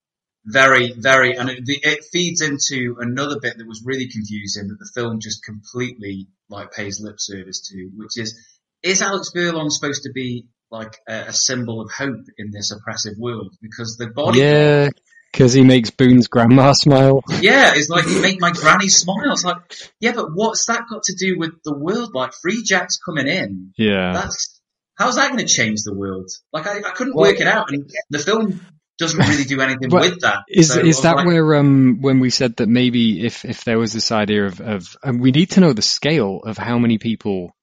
Very, 0.45 0.91
very, 0.97 1.38
and 1.38 1.49
it, 1.49 1.59
it 1.65 2.03
feeds 2.11 2.41
into 2.41 2.97
another 2.99 3.39
bit 3.39 3.57
that 3.57 3.65
was 3.65 3.81
really 3.86 4.09
confusing 4.09 4.67
that 4.67 4.77
the 4.79 4.89
film 4.93 5.21
just 5.21 5.41
completely 5.45 6.27
like 6.49 6.73
pays 6.73 6.99
lip 6.99 7.15
service 7.17 7.61
to, 7.69 7.91
which 7.95 8.17
is, 8.17 8.38
is 8.84 9.01
Alex 9.01 9.31
Furlong 9.34 9.69
supposed 9.69 10.03
to 10.03 10.11
be 10.13 10.45
like 10.71 10.97
a, 11.07 11.25
a 11.27 11.34
symbol 11.34 11.81
of 11.81 11.91
hope 11.91 12.25
in 12.38 12.51
this 12.51 12.71
oppressive 12.71 13.13
world? 13.17 13.53
Because 13.61 13.97
the 13.97 14.07
body, 14.07 14.39
Yeah, 14.39 14.89
because 15.31 15.53
he 15.53 15.63
makes 15.63 15.89
Boone's 15.89 16.27
grandma 16.27 16.71
smile. 16.73 17.21
yeah, 17.41 17.73
it's 17.75 17.89
like 17.89 18.05
he 18.05 18.19
make 18.21 18.39
my 18.41 18.51
granny 18.51 18.89
smile. 18.89 19.31
It's 19.34 19.43
like, 19.43 19.57
yeah, 19.99 20.11
but 20.13 20.27
what's 20.34 20.65
that 20.67 20.84
got 20.89 21.03
to 21.03 21.15
do 21.17 21.38
with 21.39 21.51
the 21.63 21.73
world? 21.77 22.11
Like 22.13 22.31
Freejack's 22.45 22.97
coming 23.05 23.27
in. 23.27 23.71
Yeah. 23.77 24.13
That's 24.13 24.59
how's 24.97 25.15
that 25.15 25.31
going 25.31 25.39
to 25.45 25.51
change 25.51 25.81
the 25.84 25.95
world? 25.95 26.29
Like 26.51 26.67
I, 26.67 26.77
I 26.79 26.91
couldn't 26.91 27.15
Well- 27.15 27.31
work 27.31 27.39
it 27.39 27.47
out, 27.47 27.71
and 27.71 27.89
the 28.09 28.19
film 28.19 28.61
doesn't 28.99 29.19
really 29.19 29.43
do 29.45 29.59
anything 29.59 29.89
with 29.91 30.21
that. 30.21 30.43
Is 30.47 30.71
So 30.71 30.79
is 30.79 31.01
that 31.01 31.15
like, 31.17 31.25
where 31.25 31.55
um 31.55 31.97
when 32.01 32.19
we 32.19 32.29
said 32.29 32.55
that 32.57 32.69
maybe 32.69 33.25
if 33.25 33.43
if 33.43 33.63
there 33.63 33.79
was 33.79 33.91
this 33.91 34.11
idea 34.11 34.45
of 34.45 34.61
of 34.61 34.95
and 35.03 35.19
we 35.19 35.31
need 35.31 35.49
to 35.51 35.61
know 35.61 35.73
the 35.73 35.81
scale 35.81 36.41
of 36.45 36.59
how 36.59 36.77
many 36.77 36.99
people 36.99 37.55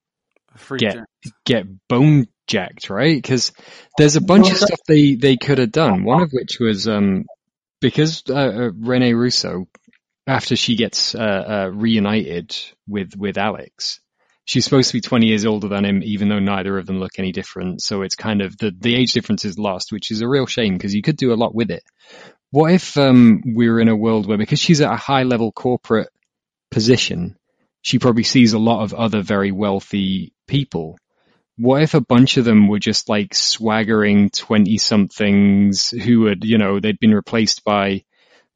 Free 0.57 0.79
get 0.79 0.95
Jack. 0.95 1.07
get 1.45 1.67
bone 1.89 2.27
jacked, 2.47 2.91
right? 2.91 3.17
Because 3.17 3.53
there's 3.97 4.17
a 4.17 4.21
bunch 4.21 4.51
of 4.51 4.57
stuff 4.57 4.81
they 4.87 5.15
they 5.15 5.37
could 5.37 5.59
have 5.59 5.73
done. 5.73 6.05
One 6.05 6.23
of 6.23 6.31
which 6.33 6.59
was 6.61 6.89
um 6.89 7.25
because 7.81 8.23
uh, 8.29 8.35
uh, 8.35 8.71
Rene 8.77 9.15
Russo 9.15 9.67
after 10.27 10.57
she 10.57 10.77
gets 10.77 11.15
uh, 11.15 11.19
uh, 11.19 11.71
reunited 11.73 12.57
with 12.87 13.17
with 13.17 13.39
Alex. 13.39 14.01
She's 14.45 14.65
supposed 14.65 14.89
to 14.91 14.97
be 14.97 15.01
20 15.01 15.27
years 15.27 15.47
older 15.47 15.69
than 15.69 15.85
him, 15.85 16.03
even 16.03 16.29
though 16.29 16.41
neither 16.41 16.77
of 16.77 16.87
them 16.87 16.99
look 16.99 17.19
any 17.19 17.31
different. 17.31 17.83
So 17.83 18.03
it's 18.03 18.17
kind 18.17 18.43
of 18.43 18.57
the, 18.59 18.73
the 18.77 18.97
age 18.97 19.13
difference 19.13 19.45
is 19.45 19.61
lost, 19.61 19.93
which 19.93 20.11
is 20.11 20.23
a 20.23 20.29
real 20.29 20.47
shame 20.47 20.77
because 20.77 20.93
you 20.93 21.03
could 21.03 21.17
do 21.17 21.33
a 21.33 21.37
lot 21.37 21.55
with 21.55 21.71
it. 21.71 21.85
What 22.51 22.73
if 22.73 22.97
um, 22.97 23.43
we 23.47 23.71
were 23.71 23.79
in 23.79 23.87
a 23.87 23.95
world 23.95 24.27
where, 24.27 24.39
because 24.39 24.59
she's 24.59 24.81
at 24.81 24.93
a 24.93 24.97
high 24.97 25.23
level 25.23 25.53
corporate 25.53 26.09
position, 26.73 27.37
she 27.83 27.99
probably 27.99 28.23
sees 28.23 28.53
a 28.53 28.59
lot 28.59 28.83
of 28.83 28.95
other 28.95 29.23
very 29.23 29.53
wealthy 29.53 30.33
people. 30.47 30.99
What 31.57 31.83
if 31.83 31.95
a 31.95 32.01
bunch 32.01 32.37
of 32.37 32.45
them 32.45 32.69
were 32.69 32.79
just 32.79 33.09
like 33.09 33.35
swaggering 33.35 34.31
20 34.31 34.79
somethings 34.79 35.91
who 35.91 36.27
had, 36.27 36.45
you 36.45 36.59
know, 36.59 36.81
they'd 36.81 36.99
been 36.99 37.15
replaced 37.15 37.65
by 37.65 38.05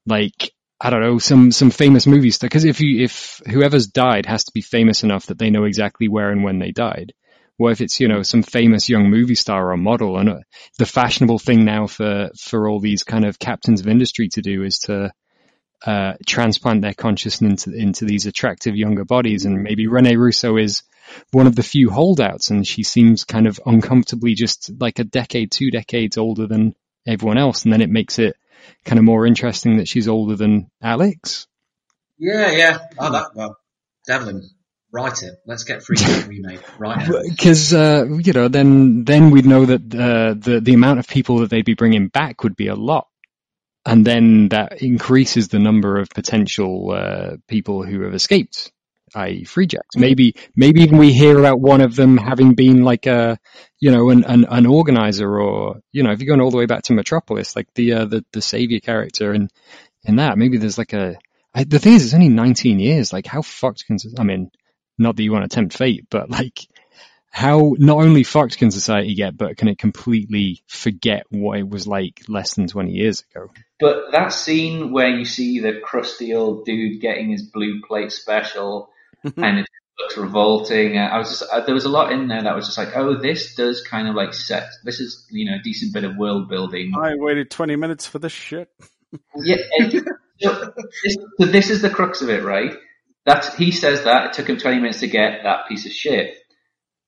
like, 0.07 0.53
I 0.81 0.91
don't 0.91 1.01
know, 1.01 1.19
some, 1.19 1.53
some 1.53 1.71
famous 1.71 2.07
movie 2.07 2.31
star. 2.31 2.49
Cause 2.49 2.65
if 2.65 2.81
you, 2.81 3.03
if 3.03 3.41
whoever's 3.47 3.87
died 3.87 4.27
has 4.27 4.45
to 4.45 4.53
be 4.53 4.63
famous 4.63 5.03
enough 5.03 5.27
that 5.27 5.39
they 5.39 5.51
know 5.51 5.65
exactly 5.65 6.09
where 6.09 6.31
and 6.31 6.45
when 6.45 6.59
they 6.59 6.71
died. 6.71 7.13
What 7.57 7.73
if 7.73 7.81
it's, 7.81 8.01
you 8.01 8.09
know, 8.09 8.23
some 8.23 8.43
famous 8.43 8.89
young 8.89 9.11
movie 9.11 9.37
star 9.37 9.71
or 9.71 9.77
model 9.77 10.19
and 10.19 10.29
uh, 10.29 10.39
the 10.79 10.87
fashionable 10.87 11.39
thing 11.39 11.65
now 11.65 11.87
for, 11.87 12.31
for 12.39 12.69
all 12.69 12.81
these 12.81 13.05
kind 13.05 13.25
of 13.25 13.39
captains 13.39 13.81
of 13.81 13.87
industry 13.87 14.29
to 14.31 14.43
do 14.43 14.65
is 14.65 14.81
to, 14.81 15.13
uh, 15.85 16.15
transplant 16.27 16.83
their 16.83 16.95
consciousness 16.95 17.67
into, 17.67 17.79
into 17.79 18.05
these 18.05 18.27
attractive 18.27 18.77
younger 18.77 19.05
bodies. 19.05 19.45
And 19.45 19.63
maybe 19.63 19.87
Rene 19.87 20.17
Russo 20.17 20.57
is 20.57 20.83
one 21.33 21.47
of 21.47 21.55
the 21.55 21.63
few 21.63 21.91
holdouts 21.91 22.51
and 22.51 22.67
she 22.67 22.83
seems 22.83 23.25
kind 23.25 23.47
of 23.47 23.61
uncomfortably 23.67 24.35
just 24.35 24.71
like 24.81 24.99
a 24.99 25.05
decade, 25.05 25.51
two 25.51 25.71
decades 25.71 26.17
older 26.17 26.47
than 26.47 26.75
everyone 27.07 27.39
else. 27.39 27.65
And 27.65 27.73
then 27.73 27.83
it 27.83 27.91
makes 27.91 28.19
it 28.19 28.37
kind 28.85 28.99
of 28.99 29.05
more 29.05 29.27
interesting 29.27 29.79
that 29.79 29.89
she's 29.89 30.09
older 30.09 30.37
than 30.37 30.71
Alex. 30.83 31.47
Yeah, 32.19 32.51
yeah. 32.51 32.79
Oh, 32.99 33.13
that 33.13 33.27
well, 33.35 33.57
Devlin, 34.07 34.49
write 34.93 35.23
it. 35.23 35.35
Let's 35.47 35.65
get 35.65 35.83
Free 35.83 35.97
remade 36.29 36.61
right 36.79 37.09
now. 37.09 37.23
Because 37.29 37.75
uh, 37.75 38.07
you 38.09 38.33
know, 38.33 38.49
then 38.49 39.05
then 39.05 39.31
we'd 39.31 39.47
know 39.47 39.67
that 39.67 39.95
uh, 39.95 40.35
the 40.39 40.61
the 40.61 40.75
amount 40.75 41.01
of 41.01 41.09
people 41.09 41.39
that 41.39 41.51
they'd 41.51 41.65
be 41.65 41.75
bringing 41.75 42.09
back 42.09 42.43
would 42.43 42.57
be 42.57 42.69
a 42.69 42.75
lot, 42.75 43.09
and 43.87 44.07
then 44.07 44.49
that 44.49 44.83
increases 44.83 45.49
the 45.49 45.59
number 45.59 45.99
of 45.99 46.09
potential 46.11 46.91
uh, 46.93 47.37
people 47.49 47.83
who 47.83 48.03
have 48.03 48.15
escaped, 48.15 48.73
i.e., 49.15 49.45
free 49.45 49.67
jacks. 49.67 49.97
Maybe 49.97 50.35
maybe 50.57 50.83
even 50.83 50.99
we 50.99 51.13
hear 51.13 51.39
about 51.39 51.61
one 51.61 51.81
of 51.81 51.95
them 51.95 52.17
having 52.17 52.55
been 52.55 52.85
like 52.85 53.07
a 53.07 53.39
you 53.79 53.91
know 53.91 54.11
an 54.11 54.25
an, 54.25 54.47
an 54.49 54.67
organizer, 54.67 55.39
or 55.39 55.81
you 55.93 56.03
know, 56.03 56.13
if 56.13 56.21
you're 56.21 56.35
going 56.35 56.41
all 56.41 56.51
the 56.51 56.57
way 56.57 56.67
back 56.67 56.83
to 56.85 56.95
Metropolis, 56.95 57.55
like 57.57 57.69
the 57.75 57.93
uh, 57.93 58.05
the 58.07 58.25
the 58.33 58.43
savior 58.43 58.81
character 58.81 59.35
in 59.35 59.49
in 60.05 60.17
that, 60.17 60.39
maybe 60.39 60.59
there's 60.59 60.79
like 60.79 60.93
a 60.93 61.17
I, 61.55 61.65
the 61.65 61.79
thing 61.79 61.95
is, 61.95 62.05
it's 62.05 62.15
only 62.15 62.29
19 62.29 62.81
years. 62.81 63.13
Like, 63.13 63.27
how 63.27 63.43
fucked 63.43 63.87
can 63.87 63.99
I 64.19 64.25
mean? 64.25 64.51
Not 64.99 65.17
that 65.17 65.23
you 65.23 65.33
want 65.33 65.49
to 65.49 65.55
tempt 65.55 65.77
fate, 65.77 66.07
but 66.11 66.31
like, 66.31 66.67
how 67.35 67.75
not 67.79 67.97
only 67.97 68.23
fucked 68.23 68.59
can 68.59 68.71
society 68.71 69.13
get, 69.13 69.37
but 69.37 69.57
can 69.57 69.67
it 69.67 69.77
completely 69.77 70.63
forget 70.69 71.25
what 71.31 71.59
it 71.59 71.69
was 71.69 71.85
like 71.85 72.23
less 72.29 72.55
than 72.55 72.69
20 72.69 72.93
years 72.93 73.25
ago? 73.29 73.51
But 73.81 74.13
that 74.13 74.33
scene 74.33 74.93
where 74.93 75.09
you 75.09 75.25
see 75.25 75.59
the 75.59 75.81
crusty 75.83 76.33
old 76.33 76.65
dude 76.65 77.01
getting 77.01 77.31
his 77.31 77.43
blue 77.43 77.81
plate 77.89 78.13
special 78.13 78.89
and 79.25 79.59
it 79.59 79.67
looks 79.99 80.17
revolting, 80.17 80.97
uh, 80.97 81.09
I 81.13 81.19
was 81.19 81.31
just, 81.31 81.43
uh, 81.53 81.59
there 81.63 81.75
was 81.75 81.87
a 81.87 81.89
lot 81.89 82.13
in 82.13 82.29
there 82.29 82.45
that 82.45 82.55
was 82.55 82.67
just 82.67 82.79
like, 82.79 82.97
oh, 82.97 83.21
this 83.21 83.57
does 83.57 83.83
kind 83.83 84.07
of 84.07 84.15
like 84.15 84.33
set, 84.33 84.69
this 84.85 85.01
is, 85.01 85.27
you 85.29 85.51
know, 85.51 85.57
a 85.57 85.63
decent 85.65 85.93
bit 85.93 86.05
of 86.05 86.17
world 86.17 86.49
building. 86.49 86.93
I 86.97 87.17
waited 87.17 87.51
20 87.51 87.75
minutes 87.75 88.07
for 88.07 88.21
this 88.21 88.33
shit. 88.33 88.71
Yeah, 89.37 89.59
and 89.79 89.93
so, 90.41 90.73
this, 91.05 91.17
so 91.39 91.47
this 91.47 91.71
is 91.71 91.83
the 91.83 91.91
crux 91.91 92.21
of 92.21 92.31
it, 92.31 92.43
right? 92.43 92.77
That's 93.25 93.55
he 93.55 93.71
says 93.71 94.03
that 94.05 94.27
it 94.27 94.33
took 94.33 94.49
him 94.49 94.57
20 94.57 94.79
minutes 94.79 95.01
to 95.01 95.07
get 95.07 95.45
that 95.45 95.69
piece 95.69 95.87
of 95.87 95.93
shit. 95.93 96.37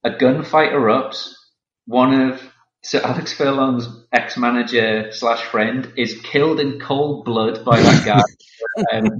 A 0.06 0.10
gunfight 0.10 0.72
erupts. 0.72 1.32
One 1.86 2.14
of 2.30 2.40
Sir 2.82 3.00
Alex 3.02 3.32
Furlong's 3.32 3.88
ex-manager 4.12 5.10
slash 5.10 5.42
friend 5.42 5.92
is 5.96 6.20
killed 6.22 6.60
in 6.60 6.78
cold 6.78 7.24
blood 7.24 7.64
by 7.64 7.80
that 7.80 8.04
guy. 8.04 8.22
um, 8.92 9.18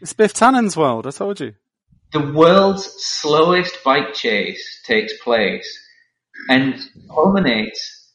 It's 0.00 0.12
Biff 0.12 0.32
Tannen's 0.32 0.76
world, 0.76 1.08
I 1.08 1.10
told 1.10 1.40
you. 1.40 1.54
the 2.12 2.32
world's 2.32 2.84
slowest 3.04 3.82
bike 3.82 4.14
chase 4.14 4.80
takes 4.86 5.12
place 5.20 5.68
and 6.48 6.78
culminates 7.10 8.12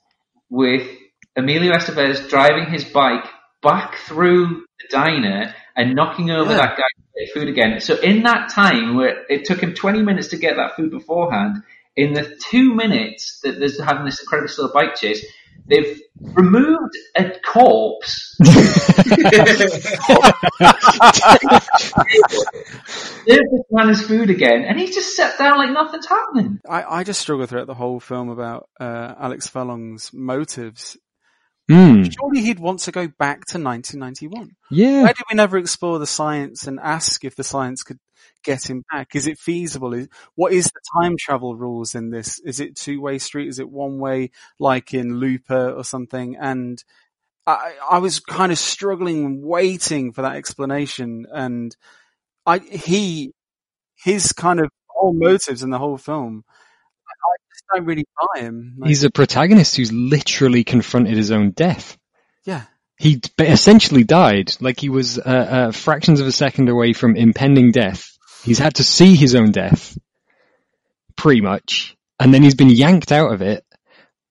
with 0.49 0.87
Emilio 1.35 1.73
Estevez 1.73 2.29
driving 2.29 2.71
his 2.71 2.85
bike 2.85 3.25
back 3.61 3.95
through 4.07 4.63
the 4.79 4.87
diner 4.89 5.53
and 5.79 5.95
knocking 5.95 6.29
over 6.29 6.51
Yeah. 6.51 6.57
that 6.57 6.77
guy 6.77 6.83
to 6.83 7.25
get 7.25 7.33
food 7.33 7.47
again. 7.47 7.79
So 7.79 7.95
in 7.95 8.23
that 8.23 8.49
time 8.49 8.95
where 8.95 9.23
it 9.29 9.45
took 9.45 9.61
him 9.63 9.73
20 9.73 10.01
minutes 10.03 10.27
to 10.29 10.37
get 10.37 10.57
that 10.57 10.75
food 10.75 10.91
beforehand, 10.91 11.63
in 11.95 12.13
the 12.13 12.35
two 12.49 12.75
minutes 12.75 13.39
that 13.43 13.59
there's 13.59 13.81
having 13.81 14.05
this 14.05 14.19
incredibly 14.19 14.49
slow 14.49 14.67
bike 14.73 14.95
chase, 14.95 15.25
they've 15.67 15.99
removed 16.21 16.93
a 17.15 17.31
corpse 17.45 18.35
There's 23.25 23.45
this 23.51 23.65
man 23.71 23.89
his 23.89 24.01
food 24.01 24.29
again, 24.29 24.63
and 24.67 24.79
he's 24.79 24.95
just 24.95 25.15
sat 25.15 25.37
down 25.37 25.57
like 25.57 25.71
nothing's 25.71 26.07
happening. 26.07 26.59
I, 26.67 26.83
I 26.99 27.03
just 27.03 27.21
struggle 27.21 27.45
throughout 27.45 27.67
the 27.67 27.73
whole 27.73 27.99
film 27.99 28.29
about 28.29 28.69
uh, 28.79 29.13
Alex 29.19 29.47
Furlong's 29.47 30.11
motives. 30.13 30.97
Hmm. 31.69 32.03
Surely 32.03 32.41
he'd 32.41 32.59
want 32.59 32.79
to 32.81 32.91
go 32.91 33.07
back 33.07 33.45
to 33.47 33.59
1991. 33.59 34.55
Yeah. 34.71 35.03
Why 35.03 35.09
did 35.09 35.23
we 35.29 35.35
never 35.35 35.57
explore 35.59 35.99
the 35.99 36.07
science 36.07 36.65
and 36.65 36.79
ask 36.79 37.23
if 37.23 37.35
the 37.35 37.43
science 37.43 37.83
could 37.83 37.99
get 38.43 38.67
him 38.67 38.83
back? 38.91 39.15
Is 39.15 39.27
it 39.27 39.37
feasible? 39.37 39.93
Is, 39.93 40.07
what 40.33 40.51
is 40.51 40.65
the 40.65 40.81
time 40.99 41.15
travel 41.19 41.55
rules 41.55 41.93
in 41.93 42.09
this? 42.09 42.39
Is 42.39 42.59
it 42.59 42.75
two 42.75 42.99
way 42.99 43.19
street? 43.19 43.49
Is 43.49 43.59
it 43.59 43.69
one 43.69 43.99
way 43.99 44.31
like 44.57 44.95
in 44.95 45.19
Looper 45.19 45.69
or 45.69 45.83
something? 45.83 46.37
And 46.37 46.83
I, 47.45 47.73
I 47.87 47.99
was 47.99 48.19
kind 48.19 48.51
of 48.51 48.57
struggling, 48.57 49.45
waiting 49.45 50.11
for 50.11 50.23
that 50.23 50.37
explanation. 50.37 51.27
And 51.31 51.75
I, 52.47 52.59
he, 52.59 53.33
his 53.95 54.31
kind 54.31 54.59
of 54.59 54.71
whole 54.87 55.13
motives 55.13 55.61
in 55.61 55.69
the 55.69 55.77
whole 55.77 55.99
film, 55.99 56.45
I, 56.45 56.47
I 56.49 56.49
just 56.49 56.68
don't 57.73 57.85
really 57.85 58.05
buy 58.33 58.41
him. 58.41 58.75
Like, 58.77 58.89
He's 58.89 59.03
a 59.03 59.09
protagonist 59.09 59.75
who's 59.77 59.91
literally 59.91 60.63
confronted 60.63 61.15
his 61.15 61.31
own 61.31 61.51
death. 61.51 61.97
yeah. 62.45 62.63
He 63.01 63.21
essentially 63.39 64.03
died, 64.03 64.51
like 64.59 64.77
he 64.81 64.89
was 64.89 65.17
uh, 65.17 65.21
uh, 65.21 65.71
fractions 65.71 66.19
of 66.19 66.27
a 66.27 66.33
second 66.33 66.67
away 66.67 66.91
from 66.91 67.15
impending 67.15 67.71
death. 67.71 68.17
He's 68.43 68.59
had 68.59 68.75
to 68.75 68.83
see 68.83 69.15
his 69.15 69.35
own 69.35 69.51
death, 69.51 69.97
pretty 71.15 71.39
much, 71.39 71.95
and 72.19 72.33
then 72.33 72.43
he's 72.43 72.55
been 72.55 72.69
yanked 72.69 73.13
out 73.13 73.31
of 73.31 73.41
it. 73.41 73.63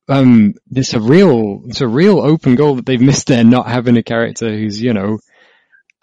Um, 0.07 0.53
it's 0.71 0.93
a 0.93 1.01
real, 1.01 1.63
it's 1.65 1.81
a 1.81 1.89
real 1.89 2.21
open 2.21 2.57
goal 2.57 2.75
that 2.75 2.85
they've 2.85 3.01
missed 3.01 3.29
there, 3.29 3.43
not 3.43 3.69
having 3.69 3.97
a 3.97 4.03
character 4.03 4.51
who's, 4.51 4.79
you 4.83 4.93
know, 4.93 5.19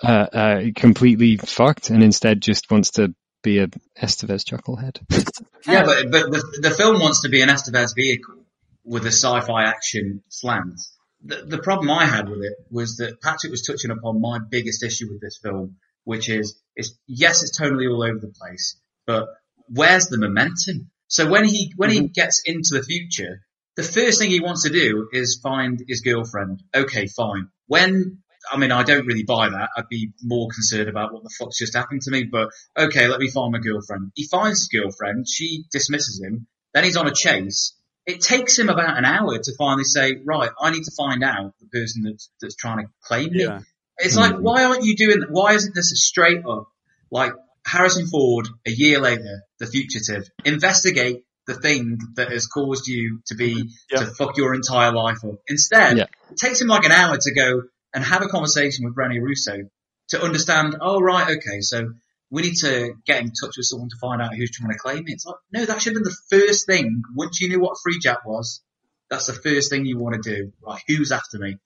uh, 0.02 0.08
uh, 0.34 0.62
completely 0.76 1.38
fucked 1.38 1.92
and 1.92 2.02
instead 2.04 2.42
just 2.42 2.72
wants 2.72 2.90
to 2.92 3.14
be 3.46 3.60
a 3.60 3.68
Estevez 4.02 4.44
chucklehead. 4.44 5.00
Yeah, 5.68 5.84
but, 5.84 6.12
but 6.12 6.30
the, 6.30 6.60
the 6.62 6.70
film 6.70 7.00
wants 7.00 7.24
to 7.24 7.30
be 7.30 7.42
an 7.42 7.50
Estevez 7.50 7.96
vehicle 7.96 8.36
with 8.84 9.04
a 9.06 9.12
sci-fi 9.12 9.64
action 9.64 10.22
slant. 10.30 10.80
The, 11.24 11.38
the 11.38 11.58
problem 11.58 11.90
I 11.90 12.06
had 12.06 12.30
with 12.30 12.44
it 12.44 12.54
was 12.70 12.98
that 12.98 13.20
Patrick 13.20 13.50
was 13.50 13.66
touching 13.66 13.90
upon 13.90 14.22
my 14.22 14.38
biggest 14.38 14.84
issue 14.84 15.08
with 15.10 15.22
this 15.22 15.40
film, 15.42 15.78
which 16.04 16.30
is, 16.30 16.62
is 16.78 17.00
yes, 17.08 17.42
it's 17.42 17.58
totally 17.58 17.88
all 17.88 18.04
over 18.04 18.20
the 18.20 18.32
place, 18.40 18.80
but 19.08 19.26
where's 19.68 20.06
the 20.06 20.20
momentum? 20.20 20.92
So 21.08 21.28
when 21.28 21.46
he 21.46 21.74
when 21.76 21.90
he 21.90 22.02
mm-hmm. 22.02 22.12
gets 22.14 22.44
into 22.46 22.76
the 22.76 22.84
future, 22.84 23.42
the 23.76 23.84
first 23.84 24.20
thing 24.20 24.30
he 24.30 24.42
wants 24.42 24.64
to 24.64 24.70
do 24.70 25.10
is 25.12 25.40
find 25.42 25.84
his 25.88 26.02
girlfriend. 26.02 26.62
Okay, 26.76 27.08
fine. 27.08 27.48
When 27.68 28.20
I 28.52 28.58
mean, 28.58 28.72
I 28.72 28.84
don't 28.84 29.06
really 29.06 29.24
buy 29.24 29.50
that. 29.50 29.70
I'd 29.76 29.90
be 29.90 30.12
more 30.24 30.48
concerned 30.50 30.90
about 30.90 31.14
what 31.14 31.24
the 31.24 31.30
fuck's 31.38 31.58
just 31.58 31.76
happened 31.76 32.02
to 32.04 32.12
me. 32.12 32.24
But 32.24 32.50
okay, 32.78 33.08
let 33.08 33.20
me 33.20 33.30
find 33.30 33.52
my 33.52 33.60
girlfriend. 33.60 34.12
He 34.16 34.28
finds 34.28 34.60
his 34.60 34.68
girlfriend. 34.68 35.28
She 35.28 35.66
dismisses 35.72 36.22
him. 36.22 36.48
Then 36.74 36.84
he's 36.84 36.98
on 36.98 37.08
a 37.08 37.14
chase. 37.14 37.76
It 38.06 38.22
takes 38.22 38.60
him 38.60 38.70
about 38.70 38.98
an 38.98 39.06
hour 39.06 39.38
to 39.38 39.56
finally 39.58 39.84
say, 39.84 40.18
right, 40.24 40.52
I 40.62 40.70
need 40.70 40.84
to 40.84 40.92
find 40.96 41.24
out 41.24 41.54
the 41.60 41.68
person 41.68 42.04
that's, 42.04 42.30
that's 42.40 42.56
trying 42.56 42.86
to 42.86 42.92
claim 43.04 43.32
me. 43.32 43.44
Yeah. 43.44 43.62
It's 43.98 44.16
like, 44.16 44.34
mm. 44.34 44.42
why 44.42 44.66
aren't 44.66 44.84
you 44.84 44.96
doing 44.96 45.22
that? 45.22 45.32
Why 45.32 45.54
isn't 45.54 45.74
this 45.74 45.92
a 45.92 45.96
straight 45.96 46.46
up, 46.46 46.68
like 47.10 47.34
Harrison 47.66 48.08
Ford, 48.08 48.48
a 48.68 48.72
year 48.72 49.00
later, 49.00 49.42
The 49.60 49.66
Fugitive, 49.66 50.30
investigate 50.44 51.24
the 51.48 51.56
thing 51.56 52.00
that 52.16 52.32
has 52.32 52.48
caused 52.48 52.88
you 52.88 53.22
to 53.28 53.36
be, 53.36 53.70
to 53.92 54.06
fuck 54.18 54.38
your 54.38 54.54
entire 54.54 54.92
life 54.92 55.24
up. 55.24 55.36
Instead, 55.48 55.98
Yeah. 55.98 56.06
it 56.32 56.38
takes 56.38 56.60
him 56.60 56.68
like 56.68 56.86
an 56.86 56.92
hour 56.92 57.18
to 57.18 57.34
go 57.34 57.64
and 57.96 58.04
have 58.04 58.22
a 58.22 58.28
conversation 58.28 58.86
with 58.86 58.96
Rene 58.96 59.20
Russo 59.20 59.70
to 60.10 60.22
understand, 60.22 60.76
oh 60.82 61.00
right, 61.00 61.38
okay, 61.38 61.62
so 61.62 61.94
we 62.30 62.42
need 62.42 62.56
to 62.58 62.94
get 63.06 63.22
in 63.22 63.28
touch 63.28 63.54
with 63.58 63.66
someone 63.66 63.90
to 63.90 63.96
find 64.00 64.22
out 64.22 64.36
who's 64.36 64.52
trying 64.52 64.72
to 64.72 64.78
claim 64.78 65.06
it. 65.08 65.14
It's 65.14 65.26
like, 65.26 65.38
no, 65.52 65.66
that 65.66 65.82
should 65.82 65.96
have 65.96 66.04
been 66.04 66.12
the 66.12 66.18
first 66.30 66.68
thing. 66.68 67.02
Once 67.16 67.40
you 67.40 67.48
knew 67.48 67.62
what 67.62 67.78
Freejack 67.78 68.26
was, 68.26 68.62
that's 69.10 69.28
the 69.28 69.34
first 69.34 69.70
thing 69.70 69.86
you 69.86 69.98
want 69.98 70.22
to 70.22 70.36
do. 70.36 70.52
Right, 70.62 70.82
who's 70.88 71.14
after 71.14 71.40
me? 71.40 71.58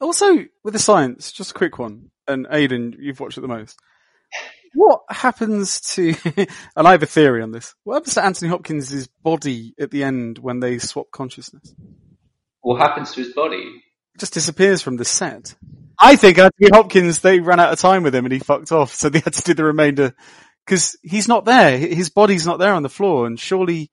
Also, 0.00 0.44
with 0.64 0.74
the 0.74 0.80
science, 0.80 1.30
just 1.32 1.52
a 1.52 1.54
quick 1.54 1.78
one, 1.78 2.10
and 2.26 2.46
Aidan, 2.50 2.96
you've 2.98 3.20
watched 3.20 3.38
it 3.38 3.42
the 3.42 3.48
most. 3.48 3.78
What 4.74 5.02
happens 5.08 5.80
to, 5.92 6.14
and 6.76 6.88
I 6.88 6.90
have 6.90 7.02
a 7.02 7.06
theory 7.06 7.42
on 7.42 7.52
this, 7.52 7.74
what 7.84 7.94
happens 7.94 8.14
to 8.14 8.24
Anthony 8.24 8.50
Hopkins' 8.50 9.06
body 9.22 9.74
at 9.78 9.92
the 9.92 10.02
end 10.02 10.38
when 10.38 10.58
they 10.58 10.78
swap 10.78 11.12
consciousness? 11.12 11.74
What 12.60 12.80
happens 12.80 13.12
to 13.12 13.22
his 13.22 13.32
body? 13.32 13.84
Just 14.18 14.34
disappears 14.34 14.82
from 14.82 14.96
the 14.96 15.04
set. 15.04 15.54
I 15.98 16.16
think 16.16 16.38
Anthony 16.38 16.68
Hopkins, 16.72 17.20
they 17.20 17.40
ran 17.40 17.60
out 17.60 17.72
of 17.72 17.78
time 17.78 18.02
with 18.02 18.14
him 18.14 18.24
and 18.24 18.32
he 18.32 18.38
fucked 18.38 18.72
off, 18.72 18.92
so 18.92 19.08
they 19.08 19.20
had 19.20 19.32
to 19.34 19.42
do 19.42 19.54
the 19.54 19.64
remainder, 19.64 20.14
cause 20.66 20.96
he's 21.02 21.28
not 21.28 21.44
there, 21.44 21.78
his 21.78 22.10
body's 22.10 22.46
not 22.46 22.58
there 22.58 22.74
on 22.74 22.82
the 22.82 22.88
floor, 22.88 23.26
and 23.26 23.40
surely, 23.40 23.90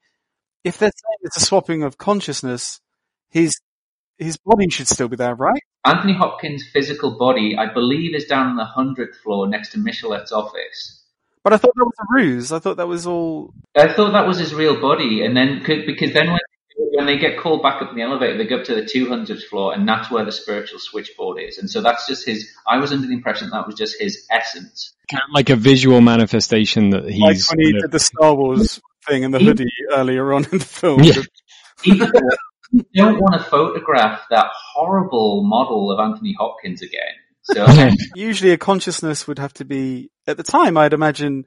if 0.63 0.77
they're 0.77 0.91
saying 0.91 1.17
it's 1.21 1.37
a 1.37 1.45
swapping 1.45 1.83
of 1.83 1.97
consciousness, 1.97 2.81
his, 3.29 3.59
his 4.17 4.37
body 4.37 4.69
should 4.69 4.87
still 4.87 5.07
be 5.07 5.15
there, 5.15 5.35
right? 5.35 5.61
Anthony 5.85 6.13
Hopkins' 6.13 6.65
physical 6.71 7.17
body, 7.17 7.55
I 7.57 7.73
believe, 7.73 8.15
is 8.15 8.25
down 8.25 8.47
on 8.47 8.55
the 8.55 8.65
hundredth 8.65 9.17
floor 9.19 9.47
next 9.47 9.71
to 9.71 9.77
Michelette's 9.77 10.31
office. 10.31 11.01
But 11.43 11.51
I 11.51 11.57
thought 11.57 11.73
that 11.75 11.85
was 11.85 11.93
a 11.99 12.13
ruse. 12.13 12.51
I 12.53 12.59
thought 12.59 12.77
that 12.77 12.87
was 12.87 13.05
all. 13.05 13.53
I 13.75 13.91
thought 13.91 14.13
that 14.13 14.25
was 14.25 14.39
his 14.39 14.53
real 14.53 14.79
body, 14.79 15.25
and 15.25 15.35
then 15.35 15.61
because 15.61 16.13
then 16.13 16.31
when 16.31 16.39
when 16.93 17.07
they 17.07 17.17
get 17.17 17.39
called 17.39 17.63
back 17.63 17.81
up 17.81 17.89
in 17.89 17.95
the 17.95 18.03
elevator, 18.03 18.37
they 18.37 18.45
go 18.45 18.57
up 18.57 18.65
to 18.65 18.75
the 18.75 18.83
200th 18.83 19.43
floor, 19.45 19.73
and 19.73 19.87
that's 19.87 20.11
where 20.11 20.23
the 20.23 20.31
spiritual 20.31 20.79
switchboard 20.79 21.41
is. 21.41 21.57
And 21.57 21.69
so 21.69 21.81
that's 21.81 22.07
just 22.07 22.25
his. 22.25 22.51
I 22.67 22.77
was 22.77 22.91
under 22.91 23.07
the 23.07 23.13
impression 23.13 23.49
that 23.49 23.65
was 23.65 23.75
just 23.75 23.99
his 23.99 24.27
essence. 24.29 24.93
Kind 25.09 25.23
of 25.27 25.33
like 25.33 25.49
a 25.49 25.55
visual 25.55 26.01
manifestation 26.01 26.91
that 26.91 27.09
he's. 27.09 27.19
like 27.21 27.37
when 27.49 27.65
he 27.65 27.73
did 27.73 27.91
the 27.91 27.99
Star 27.99 28.35
Wars 28.35 28.79
thing 29.07 29.23
in 29.23 29.31
the 29.31 29.39
hoodie 29.39 29.65
earlier 29.91 30.33
on 30.33 30.45
in 30.45 30.59
the 30.59 30.65
film. 30.65 31.01
Yeah. 31.01 31.21
People 31.81 32.07
don't 32.93 33.19
want 33.19 33.41
to 33.41 33.49
photograph 33.49 34.21
that 34.29 34.51
horrible 34.73 35.43
model 35.43 35.91
of 35.91 35.99
Anthony 35.99 36.35
Hopkins 36.37 36.81
again. 36.81 37.13
So 37.43 37.65
Usually 38.15 38.51
a 38.51 38.57
consciousness 38.57 39.27
would 39.27 39.39
have 39.39 39.53
to 39.55 39.65
be, 39.65 40.11
at 40.27 40.37
the 40.37 40.43
time 40.43 40.77
I'd 40.77 40.93
imagine 40.93 41.45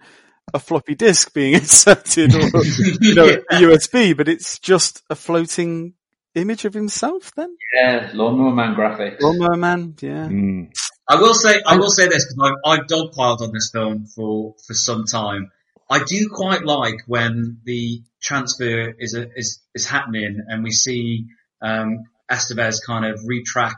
a 0.55 0.59
floppy 0.59 0.94
disk 0.94 1.32
being 1.34 1.55
inserted 1.62 2.34
or, 2.34 2.64
you 3.01 3.14
know, 3.14 3.26
a 3.51 3.55
USB, 3.55 4.16
but 4.16 4.28
it's 4.28 4.59
just 4.59 5.03
a 5.11 5.14
floating 5.14 5.94
image 6.34 6.64
of 6.64 6.74
himself 6.74 7.32
then? 7.34 7.57
yeah, 7.74 8.11
Lawnmower 8.12 8.53
Man 8.53 8.74
graphics. 8.74 9.20
Lawnmower 9.20 9.57
Man, 9.57 9.94
yeah. 10.01 10.26
Mm. 10.26 10.70
I 11.09 11.16
will 11.16 11.34
say, 11.34 11.61
I 11.64 11.76
will 11.76 11.90
say 11.90 12.09
this 12.09 12.26
because 12.26 12.53
I've, 12.64 12.80
I've 12.80 12.86
dogpiled 12.86 13.40
on 13.40 13.53
this 13.53 13.70
film 13.72 14.07
for, 14.07 14.55
for 14.66 14.74
some 14.74 15.05
time. 15.05 15.51
I 15.88 16.03
do 16.03 16.28
quite 16.32 16.64
like 16.64 17.03
when 17.07 17.61
the 17.64 18.03
transfer 18.20 18.92
is 18.99 19.14
a, 19.14 19.28
is 19.36 19.62
is 19.74 19.86
happening 19.86 20.42
and 20.49 20.64
we 20.64 20.72
see 20.72 21.26
um, 21.62 22.05
Estevez 22.30 22.84
kind 22.84 23.05
of 23.05 23.20
retrack 23.20 23.76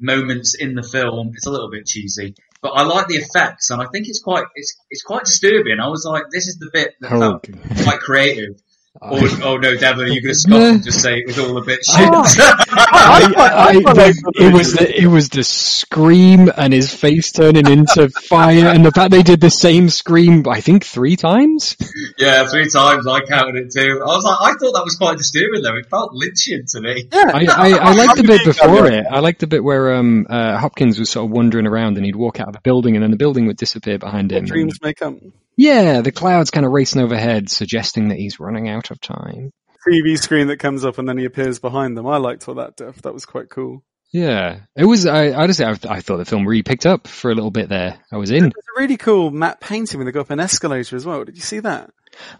moments 0.00 0.56
in 0.58 0.74
the 0.74 0.82
film. 0.82 1.32
It's 1.34 1.46
a 1.46 1.50
little 1.50 1.70
bit 1.70 1.86
cheesy, 1.86 2.34
but 2.64 2.70
I 2.70 2.82
like 2.82 3.08
the 3.08 3.16
effects 3.16 3.68
and 3.68 3.80
I 3.82 3.84
think 3.92 4.08
it's 4.08 4.22
quite 4.22 4.46
it's 4.54 4.74
it's 4.90 5.02
quite 5.02 5.26
disturbing. 5.26 5.78
I 5.80 5.88
was 5.88 6.06
like, 6.08 6.24
this 6.32 6.48
is 6.48 6.56
the 6.56 6.70
bit 6.72 6.94
that 7.00 7.12
Oh, 7.12 7.20
felt 7.20 7.48
quite 7.84 8.00
creative. 8.00 8.54
Or, 9.02 9.18
oh 9.42 9.56
no, 9.56 9.74
Devlin, 9.76 10.06
are 10.06 10.10
you 10.12 10.22
going 10.22 10.34
to 10.34 10.38
scoff 10.38 10.62
and 10.62 10.84
just 10.84 11.00
say 11.02 11.18
it 11.18 11.26
was 11.26 11.36
all 11.38 11.58
a 11.58 11.64
bit 11.64 11.84
shit? 11.84 12.08
I, 12.08 13.32
I, 13.36 13.72
the- 13.74 14.32
it 14.36 14.52
was 14.52 14.72
the, 14.74 15.02
it 15.02 15.06
was 15.08 15.28
the 15.30 15.42
scream 15.42 16.50
and 16.56 16.72
his 16.72 16.94
face 16.94 17.32
turning 17.32 17.66
into 17.66 18.08
fire 18.28 18.68
and 18.68 18.86
the 18.86 18.92
fact 18.92 19.10
they 19.10 19.24
did 19.24 19.40
the 19.40 19.50
same 19.50 19.88
scream 19.88 20.44
I 20.48 20.60
think 20.60 20.84
three 20.84 21.16
times. 21.16 21.76
Yeah, 22.18 22.46
three 22.46 22.68
times 22.70 23.06
I 23.08 23.22
counted 23.22 23.56
it 23.56 23.72
too. 23.72 24.00
I 24.00 24.06
was 24.06 24.24
like, 24.24 24.38
I 24.40 24.52
thought 24.58 24.72
that 24.74 24.84
was 24.84 24.94
quite 24.96 25.18
disturbing 25.18 25.62
though. 25.62 25.76
It 25.76 25.86
felt 25.86 26.12
Lynchian 26.12 26.70
to 26.72 26.80
me. 26.80 27.08
I, 27.12 27.46
I, 27.50 27.70
I 27.90 27.92
liked 27.94 28.16
the 28.16 28.22
bit 28.22 28.44
before 28.44 28.86
it. 28.86 29.06
I 29.10 29.18
liked 29.18 29.40
the 29.40 29.48
bit 29.48 29.64
where 29.64 29.94
um 29.94 30.26
uh, 30.30 30.56
Hopkins 30.56 31.00
was 31.00 31.10
sort 31.10 31.24
of 31.26 31.32
wandering 31.32 31.66
around 31.66 31.96
and 31.96 32.06
he'd 32.06 32.16
walk 32.16 32.38
out 32.38 32.48
of 32.48 32.54
a 32.56 32.60
building 32.60 32.94
and 32.96 33.02
then 33.02 33.10
the 33.10 33.16
building 33.16 33.46
would 33.48 33.56
disappear 33.56 33.98
behind 33.98 34.30
him. 34.30 34.44
Dreams 34.44 34.78
may 34.82 34.94
come. 34.94 35.32
Yeah, 35.56 36.00
the 36.00 36.12
clouds 36.12 36.50
kind 36.50 36.66
of 36.66 36.72
racing 36.72 37.02
overhead, 37.02 37.50
suggesting 37.50 38.08
that 38.08 38.18
he's 38.18 38.40
running 38.40 38.68
out 38.68 38.90
of 38.90 39.00
time. 39.00 39.50
TV 39.88 40.18
screen 40.18 40.48
that 40.48 40.58
comes 40.58 40.84
up 40.84 40.98
and 40.98 41.08
then 41.08 41.18
he 41.18 41.24
appears 41.24 41.58
behind 41.58 41.96
them. 41.96 42.06
I 42.06 42.16
liked 42.16 42.48
all 42.48 42.54
that 42.54 42.72
stuff. 42.74 43.02
That 43.02 43.14
was 43.14 43.26
quite 43.26 43.50
cool. 43.50 43.84
Yeah, 44.12 44.60
it 44.76 44.84
was. 44.84 45.06
I 45.06 45.32
honestly, 45.32 45.64
I, 45.64 45.76
I 45.88 46.00
thought 46.00 46.18
the 46.18 46.24
film 46.24 46.46
really 46.46 46.62
picked 46.62 46.86
up 46.86 47.08
for 47.08 47.32
a 47.32 47.34
little 47.34 47.50
bit 47.50 47.68
there. 47.68 47.98
I 48.12 48.16
was 48.16 48.30
in. 48.30 48.42
There's 48.42 48.52
a 48.52 48.80
really 48.80 48.96
cool 48.96 49.32
matte 49.32 49.60
painting 49.60 49.98
when 49.98 50.06
they 50.06 50.12
go 50.12 50.20
up 50.20 50.30
an 50.30 50.38
escalator 50.38 50.94
as 50.94 51.04
well. 51.04 51.24
Did 51.24 51.34
you 51.34 51.42
see 51.42 51.58
that? 51.58 51.90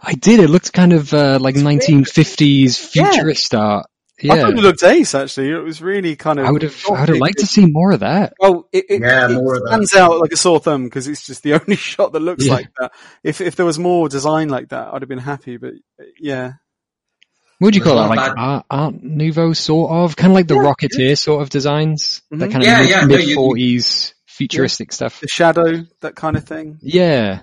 I 0.01 0.13
did. 0.13 0.39
It 0.39 0.49
looked 0.49 0.71
kind 0.71 0.93
of 0.93 1.13
uh, 1.13 1.37
like 1.41 1.55
1950s 1.55 2.77
futurist 2.79 3.53
art. 3.53 3.87
I 4.31 4.35
Yeah, 4.35 4.41
thought 4.41 4.53
it 4.57 4.61
looked 4.61 4.83
ace 4.83 5.15
actually. 5.15 5.49
It 5.51 5.63
was 5.63 5.81
really 5.81 6.15
kind 6.15 6.39
of. 6.39 6.45
I 6.45 6.51
would 6.51 6.61
have. 6.63 6.75
I 6.87 6.99
would 6.99 7.09
have 7.09 7.17
liked 7.17 7.39
to 7.39 7.45
see 7.45 7.65
more 7.65 7.91
of 7.91 7.99
that. 8.01 8.33
Well, 8.39 8.67
it, 8.71 8.85
it, 8.89 9.01
Yeah, 9.01 9.25
it 9.29 9.33
more 9.33 9.55
of 9.55 9.61
that. 9.63 9.69
stands 9.69 9.93
out 9.95 10.19
like 10.19 10.31
a 10.31 10.37
sore 10.37 10.59
thumb 10.59 10.85
because 10.85 11.07
it's 11.07 11.25
just 11.25 11.43
the 11.43 11.53
only 11.61 11.75
shot 11.75 12.11
that 12.13 12.19
looks 12.21 12.45
Yeah. 12.45 12.53
like 12.53 12.67
that. 12.79 12.91
If 13.23 13.41
if 13.41 13.55
there 13.55 13.65
was 13.65 13.79
more 13.79 14.09
design 14.09 14.49
like 14.49 14.69
that, 14.69 14.93
I'd 14.93 15.01
have 15.01 15.09
been 15.09 15.19
happy. 15.19 15.57
But 15.57 15.73
yeah, 16.19 16.53
What 17.59 17.73
do 17.73 17.77
you 17.79 17.83
call 17.83 17.95
that? 17.97 18.09
Like 18.15 18.37
art, 18.37 18.65
art 18.69 18.95
nouveau 19.01 19.53
sort 19.53 19.91
of, 19.91 20.15
kind 20.15 20.31
of 20.31 20.35
like 20.35 20.47
the 20.47 20.55
Rocketeer 20.55 21.17
sort 21.17 21.41
of 21.41 21.49
designs. 21.49 22.21
That 22.31 22.49
Mhm. 22.49 22.51
kind 22.51 22.63
Yeah, 22.63 22.81
of 22.81 22.89
yeah, 22.89 23.01
no, 23.01 23.07
mid 23.07 23.21
you- 23.23 23.27
you- 23.29 23.35
forties 23.35 24.13
futuristic 24.27 24.91
stuff. 24.91 25.21
the 25.21 25.27
shadow, 25.29 25.85
that 26.01 26.15
kind 26.15 26.35
of 26.35 26.43
thing. 26.43 26.77
Yeah, 26.81 27.39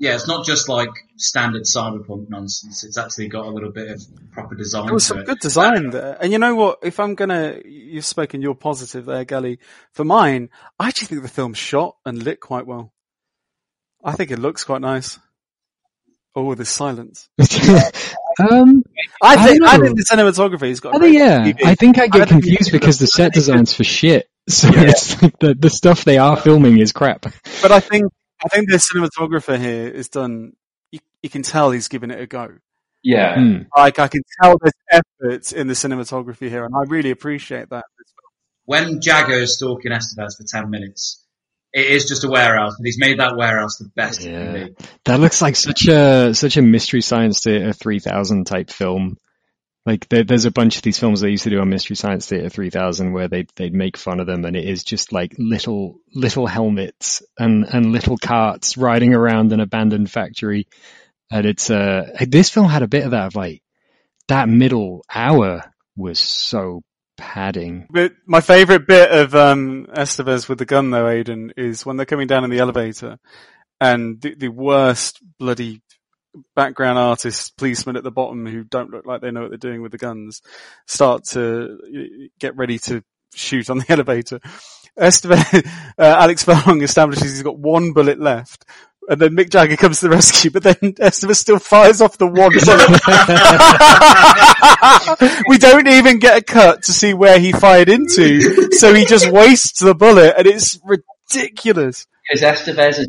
Yeah, 0.00 0.14
it's 0.16 0.26
not 0.28 0.44
just 0.46 0.68
like 0.68 0.90
standard 1.18 1.64
cyberpunk 1.64 2.28
nonsense. 2.30 2.84
It's 2.84 2.96
actually 2.98 3.28
got 3.28 3.46
a 3.46 3.50
little 3.50 3.70
bit 3.72 3.90
of 3.90 4.02
proper 4.32 4.54
design 4.54 4.86
There 4.86 4.94
was 4.94 5.04
to 5.04 5.08
some 5.08 5.18
it. 5.20 5.26
good 5.26 5.38
design 5.40 5.90
there. 5.90 6.16
And 6.20 6.32
you 6.32 6.38
know 6.38 6.54
what? 6.54 6.78
If 6.82 7.00
I'm 7.00 7.14
gonna, 7.14 7.60
you've 7.64 8.04
spoken, 8.04 8.40
you're 8.42 8.54
positive 8.54 9.04
there, 9.06 9.24
Gali. 9.24 9.58
For 9.92 10.04
mine, 10.04 10.50
I 10.78 10.88
actually 10.88 11.08
think 11.08 11.22
the 11.22 11.28
film's 11.28 11.58
shot 11.58 11.96
and 12.06 12.22
lit 12.22 12.40
quite 12.40 12.66
well. 12.66 12.92
I 14.04 14.12
think 14.12 14.30
it 14.30 14.38
looks 14.38 14.64
quite 14.64 14.80
nice. 14.80 15.18
Oh, 16.34 16.54
there's 16.54 16.68
silence. 16.68 17.28
um, 17.38 18.84
I 19.22 19.34
I 19.34 19.46
think, 19.46 19.60
don't 19.60 19.68
I, 19.68 19.78
think 19.78 19.96
the 19.96 20.04
cinematography's 20.08 20.78
got. 20.80 20.94
I 20.94 20.96
a 20.98 21.00
think 21.00 21.14
yeah. 21.18 21.38
TV. 21.40 21.64
I 21.64 21.74
think 21.74 21.98
I 21.98 22.06
get 22.06 22.28
think 22.28 22.42
confused 22.42 22.60
it's- 22.68 22.70
because 22.70 22.98
the 22.98 23.06
set 23.08 23.32
designs 23.32 23.74
for 23.74 23.84
shit. 23.84 24.28
So 24.48 24.68
it's 24.72 25.20
like 25.22 25.38
the 25.40 25.54
the 25.54 25.68
stuff 25.68 26.06
they 26.06 26.16
are 26.16 26.34
filming 26.34 26.78
is 26.78 26.92
crap. 26.92 27.26
But 27.60 27.70
I 27.70 27.80
think, 27.80 28.10
I 28.42 28.48
think 28.48 28.70
the 28.70 28.76
cinematographer 28.78 29.58
here 29.58 29.88
is 29.88 30.08
done, 30.08 30.54
you, 30.92 31.00
you 31.22 31.30
can 31.30 31.42
tell 31.42 31.70
he's 31.70 31.88
given 31.88 32.10
it 32.10 32.20
a 32.20 32.26
go. 32.26 32.54
Yeah. 33.02 33.36
Hmm. 33.36 33.62
Like, 33.76 33.98
I 33.98 34.08
can 34.08 34.22
tell 34.42 34.56
there's 34.60 34.72
effort 35.20 35.52
in 35.52 35.66
the 35.68 35.74
cinematography 35.74 36.48
here 36.48 36.64
and 36.64 36.74
I 36.74 36.82
really 36.88 37.10
appreciate 37.10 37.70
that. 37.70 37.84
When 38.64 39.00
Jagger 39.00 39.34
is 39.34 39.56
stalking 39.56 39.92
Estevez 39.92 40.36
for 40.36 40.44
10 40.46 40.68
minutes, 40.68 41.24
it 41.72 41.86
is 41.86 42.06
just 42.06 42.24
a 42.24 42.28
warehouse, 42.28 42.74
but 42.78 42.84
he's 42.84 42.98
made 42.98 43.18
that 43.18 43.36
warehouse 43.36 43.76
the 43.76 43.90
best 43.94 44.22
Yeah. 44.22 44.68
That 45.04 45.20
looks 45.20 45.42
like 45.42 45.56
such 45.56 45.86
a 45.86 46.34
such 46.34 46.56
a 46.56 46.62
mystery 46.62 47.02
science 47.02 47.42
theater 47.42 47.72
three 47.72 47.98
thousand 47.98 48.46
type 48.46 48.70
film. 48.70 49.16
Like 49.88 50.06
there, 50.10 50.22
there's 50.22 50.44
a 50.44 50.50
bunch 50.50 50.76
of 50.76 50.82
these 50.82 50.98
films 50.98 51.22
they 51.22 51.30
used 51.30 51.44
to 51.44 51.50
do 51.50 51.60
on 51.60 51.70
Mystery 51.70 51.96
Science 51.96 52.26
Theater 52.26 52.50
3000 52.50 53.14
where 53.14 53.26
they 53.26 53.46
they'd 53.56 53.72
make 53.72 53.96
fun 53.96 54.20
of 54.20 54.26
them, 54.26 54.44
and 54.44 54.54
it 54.54 54.66
is 54.66 54.84
just 54.84 55.14
like 55.14 55.34
little 55.38 55.98
little 56.14 56.46
helmets 56.46 57.22
and 57.38 57.64
and 57.64 57.90
little 57.90 58.18
carts 58.18 58.76
riding 58.76 59.14
around 59.14 59.50
an 59.54 59.60
abandoned 59.60 60.10
factory. 60.10 60.66
And 61.30 61.46
it's 61.46 61.70
uh 61.70 62.04
this 62.20 62.50
film 62.50 62.68
had 62.68 62.82
a 62.82 62.86
bit 62.86 63.04
of 63.04 63.12
that 63.12 63.28
of 63.28 63.34
like 63.34 63.62
that 64.26 64.50
middle 64.50 65.06
hour 65.10 65.62
was 65.96 66.18
so 66.18 66.82
padding. 67.16 67.86
But 67.90 68.12
my 68.26 68.42
favourite 68.42 68.86
bit 68.86 69.10
of 69.10 69.34
um, 69.34 69.86
Estevez 69.86 70.50
with 70.50 70.58
the 70.58 70.66
gun, 70.66 70.90
though, 70.90 71.08
Aidan, 71.08 71.54
is 71.56 71.86
when 71.86 71.96
they're 71.96 72.04
coming 72.04 72.26
down 72.26 72.44
in 72.44 72.50
the 72.50 72.58
elevator, 72.58 73.18
and 73.80 74.20
the, 74.20 74.34
the 74.34 74.48
worst 74.48 75.22
bloody 75.38 75.80
background 76.54 76.98
artists, 76.98 77.50
policemen 77.50 77.96
at 77.96 78.04
the 78.04 78.10
bottom 78.10 78.46
who 78.46 78.64
don't 78.64 78.90
look 78.90 79.06
like 79.06 79.20
they 79.20 79.30
know 79.30 79.42
what 79.42 79.50
they're 79.50 79.58
doing 79.58 79.82
with 79.82 79.92
the 79.92 79.98
guns, 79.98 80.42
start 80.86 81.24
to 81.24 82.28
get 82.38 82.56
ready 82.56 82.78
to 82.80 83.02
shoot 83.34 83.70
on 83.70 83.78
the 83.78 83.86
elevator. 83.92 84.40
Estevez, 84.98 85.66
uh, 85.98 86.02
Alex 86.02 86.44
Furlong 86.44 86.82
establishes 86.82 87.32
he's 87.32 87.42
got 87.42 87.58
one 87.58 87.92
bullet 87.92 88.18
left. 88.20 88.64
And 89.10 89.18
then 89.18 89.34
Mick 89.34 89.48
Jagger 89.48 89.76
comes 89.76 90.00
to 90.00 90.08
the 90.08 90.10
rescue, 90.10 90.50
but 90.50 90.62
then 90.62 90.74
Estevez 91.00 91.36
still 91.36 91.58
fires 91.58 92.02
off 92.02 92.18
the 92.18 92.26
one 92.26 92.50
bullet. 95.14 95.40
we 95.48 95.56
don't 95.56 95.88
even 95.88 96.18
get 96.18 96.36
a 96.36 96.42
cut 96.42 96.82
to 96.82 96.92
see 96.92 97.14
where 97.14 97.38
he 97.38 97.52
fired 97.52 97.88
into, 97.88 98.70
so 98.72 98.92
he 98.92 99.06
just 99.06 99.30
wastes 99.30 99.80
the 99.80 99.94
bullet, 99.94 100.34
and 100.36 100.46
it's 100.46 100.78
ridiculous. 100.84 102.06
Because 102.28 102.42
Estevez 102.42 102.98
is 102.98 103.08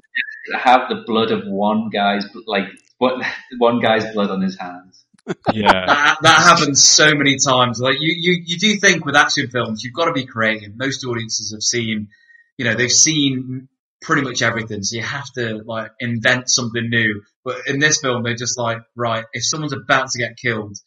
to 0.52 0.58
have 0.58 0.88
the 0.88 1.04
blood 1.06 1.32
of 1.32 1.46
one 1.46 1.90
guy's 1.90 2.26
like 2.46 2.68
what 3.00 3.26
one 3.58 3.80
guy's 3.80 4.14
blood 4.14 4.30
on 4.30 4.42
his 4.42 4.58
hands. 4.60 5.04
Yeah, 5.52 5.72
that, 5.88 6.18
that 6.22 6.38
happens 6.38 6.84
so 6.84 7.16
many 7.16 7.38
times. 7.38 7.80
Like 7.80 7.96
you, 8.00 8.14
you, 8.16 8.44
you 8.46 8.60
do 8.60 8.80
think 8.80 9.06
with 9.06 9.16
action 9.16 9.50
films, 9.50 9.84
you've 9.84 9.94
got 9.94 10.06
to 10.06 10.14
be 10.14 10.26
creative. 10.26 10.78
Most 10.78 11.04
audiences 11.04 11.52
have 11.52 11.64
seen, 11.64 12.10
you 12.58 12.66
know, 12.66 12.76
they've 12.76 12.92
seen 12.92 13.68
pretty 14.02 14.22
much 14.22 14.42
everything, 14.42 14.84
so 14.84 14.96
you 14.96 15.04
have 15.04 15.32
to 15.34 15.62
like 15.66 15.92
invent 16.00 16.50
something 16.50 16.90
new. 16.90 17.24
But 17.44 17.68
in 17.68 17.80
this 17.80 18.00
film, 18.00 18.24
they're 18.24 18.36
just 18.36 18.58
like, 18.58 18.80
right, 18.96 19.26
if 19.34 19.44
someone's 19.44 19.74
about 19.74 20.12
to 20.12 20.20
get 20.20 20.38
killed, 20.38 20.78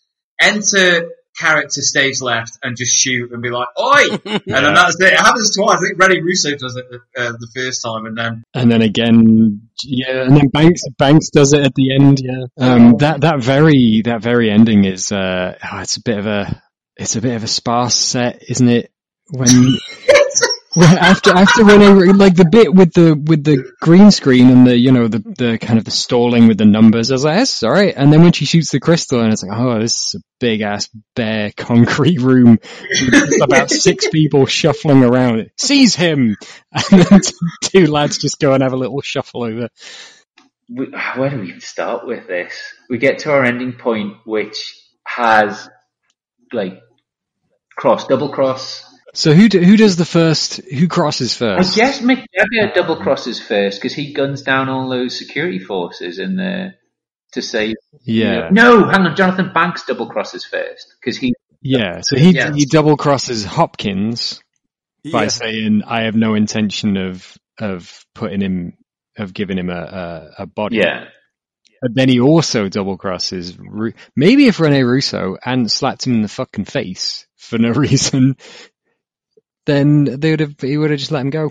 enter 0.41 1.11
character 1.39 1.81
stage 1.81 2.21
left 2.21 2.59
and 2.63 2.77
just 2.77 2.95
shoot 2.95 3.33
and 3.33 3.43
be 3.43 3.51
like, 3.51 3.69
oi! 3.79 4.19
And 4.53 4.67
then 4.67 4.75
that's 4.75 5.01
it. 5.01 5.13
It 5.13 5.19
happens 5.19 5.57
twice. 5.57 5.79
I 5.79 5.81
think 5.81 6.03
Rene 6.03 6.21
Russo 6.21 6.55
does 6.57 6.77
it 6.77 6.85
uh, 7.17 7.33
the 7.33 7.49
first 7.55 7.83
time 7.83 8.07
and 8.07 8.17
then 8.17 8.45
and 8.55 8.71
then 8.71 8.83
again, 8.83 9.69
yeah, 9.85 10.23
and 10.23 10.37
then 10.37 10.49
Banks 10.49 10.83
Banks 10.99 11.31
does 11.31 11.53
it 11.53 11.65
at 11.65 11.75
the 11.75 11.95
end. 11.95 12.21
Yeah, 12.21 12.45
um, 12.59 12.97
that 12.99 13.23
that 13.23 13.41
very 13.41 14.03
that 14.05 14.23
very 14.23 14.51
ending 14.51 14.85
is 14.85 15.11
uh, 15.11 15.57
oh, 15.73 15.81
it's 15.81 15.97
a 15.97 16.03
bit 16.03 16.19
of 16.19 16.27
a 16.27 16.63
it's 16.97 17.17
a 17.17 17.21
bit 17.21 17.35
of 17.35 17.45
a 17.45 17.49
sparse 17.49 17.97
set, 17.97 18.43
isn't 18.49 18.69
it? 18.69 18.93
When 19.31 19.49
well, 20.75 20.99
after 20.99 21.31
after 21.31 21.65
when 21.65 21.83
I, 21.83 21.93
like 22.13 22.35
the 22.35 22.49
bit 22.51 22.73
with 22.73 22.93
the 22.95 23.15
with 23.15 23.45
the 23.45 23.73
green 23.81 24.11
screen 24.11 24.49
and 24.49 24.67
the 24.67 24.77
you 24.77 24.93
know 24.93 25.09
the 25.09 25.19
the 25.19 25.59
kind 25.59 25.79
of 25.79 25.85
the 25.85 25.91
stalling 25.91 26.49
with 26.49 26.59
the 26.59 26.65
numbers, 26.65 27.11
I 27.11 27.15
was 27.15 27.25
like, 27.25 27.37
that's 27.37 27.63
all 27.63 27.71
right. 27.71 27.93
And 27.95 28.13
then 28.13 28.23
when 28.23 28.33
she 28.33 28.47
shoots 28.47 28.71
the 28.71 28.81
crystal, 28.81 29.21
and 29.21 29.33
it's 29.33 29.43
like, 29.43 29.59
oh, 29.59 29.79
this 29.81 30.15
is 30.15 30.21
a 30.21 30.25
big 30.41 30.63
ass 30.63 30.89
bare 31.15 31.53
concrete 31.57 32.21
room 32.21 32.59
with 32.61 33.43
about 33.43 33.71
six 33.71 34.09
people 34.09 34.47
shuffling 34.47 35.05
around. 35.05 35.41
it. 35.41 35.53
Seize 35.59 35.95
him, 35.95 36.37
and 36.73 37.03
then 37.03 37.21
two 37.65 37.87
lads 37.87 38.19
just 38.19 38.41
go 38.41 38.55
and 38.55 38.63
have 38.63 38.73
a 38.73 38.77
little 38.77 39.01
shuffle 39.03 39.45
over. 39.45 39.69
Where 40.69 41.31
do 41.31 41.39
we 41.39 41.61
start 41.61 42.07
with 42.07 42.27
this? 42.27 42.55
We 42.89 42.97
get 42.97 43.19
to 43.21 43.31
our 43.33 43.45
ending 43.45 43.75
point, 43.75 44.17
which 44.25 44.75
has 45.07 45.69
like 46.53 46.81
cross, 47.77 48.07
double 48.07 48.31
cross. 48.31 48.85
So 49.15 49.33
who 49.35 49.49
do, 49.49 49.61
who 49.61 49.77
does 49.77 49.97
the 49.97 50.07
first? 50.07 50.57
Who 50.57 50.89
crosses 50.89 51.37
first? 51.37 51.73
I 51.73 51.77
guess 51.77 52.01
Mick 52.01 52.25
Jagger 52.35 52.73
double 52.75 52.97
crosses 52.97 53.39
first 53.41 53.79
because 53.81 53.95
he 53.95 54.13
guns 54.15 54.43
down 54.43 54.69
all 54.71 54.89
those 54.89 55.19
security 55.19 55.59
forces 55.59 56.19
in 56.19 56.37
the 56.37 56.75
to 57.33 57.43
save. 57.43 57.75
Yeah. 58.05 58.49
No, 58.51 58.89
hang 58.89 59.03
on. 59.07 59.17
Jonathan 59.17 59.53
Banks 59.53 59.85
double 59.85 60.07
crosses 60.09 60.45
first 60.45 60.95
because 61.01 61.19
he. 61.19 61.35
Yeah, 61.61 62.01
so 62.03 62.17
he 62.19 62.31
Yeah. 62.35 62.53
he 62.55 62.65
double 62.65 62.97
crosses 62.97 63.45
Hopkins 63.45 64.43
by 65.13 65.25
Yeah. 65.25 65.29
saying, 65.29 65.83
"I 65.87 66.03
have 66.05 66.17
no 66.17 66.35
intention 66.35 66.97
of 66.97 67.37
of 67.59 68.05
putting 68.15 68.41
him 68.41 68.79
of 69.19 69.35
giving 69.35 69.59
him 69.59 69.69
a 69.69 69.75
a, 70.39 70.43
a 70.43 70.47
body." 70.47 70.79
Yeah. 70.79 71.05
But 71.83 71.95
then 71.95 72.09
he 72.09 72.21
also 72.21 72.69
double 72.69 72.97
crosses. 72.97 73.59
Maybe 74.17 74.47
if 74.47 74.61
Rene 74.61 74.85
Russo 74.85 75.37
hadn't 75.43 75.71
slapped 75.73 76.07
him 76.07 76.15
in 76.15 76.23
the 76.23 76.29
fucking 76.29 76.65
face 76.65 77.27
for 77.37 77.59
no 77.59 77.71
reason, 77.73 78.37
then 79.67 80.05
they 80.05 80.31
would 80.31 80.41
have 80.41 80.61
he 80.61 80.77
would 80.77 80.91
have 80.91 80.99
just 80.99 81.13
let 81.13 81.23
him 81.23 81.31
go. 81.31 81.51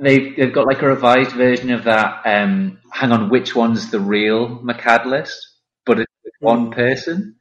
They've, 0.00 0.36
they've 0.36 0.52
got 0.52 0.66
like 0.66 0.82
a 0.82 0.86
revised 0.88 1.32
version 1.32 1.72
of 1.72 1.84
that. 1.84 2.22
Um, 2.24 2.78
hang 2.92 3.10
on, 3.10 3.30
which 3.30 3.54
one's 3.56 3.90
the 3.90 3.98
real 3.98 4.60
McCandless? 4.60 5.32
But 5.84 6.00
it's 6.00 6.12
with 6.24 6.34
one 6.38 6.70
person. 6.70 7.36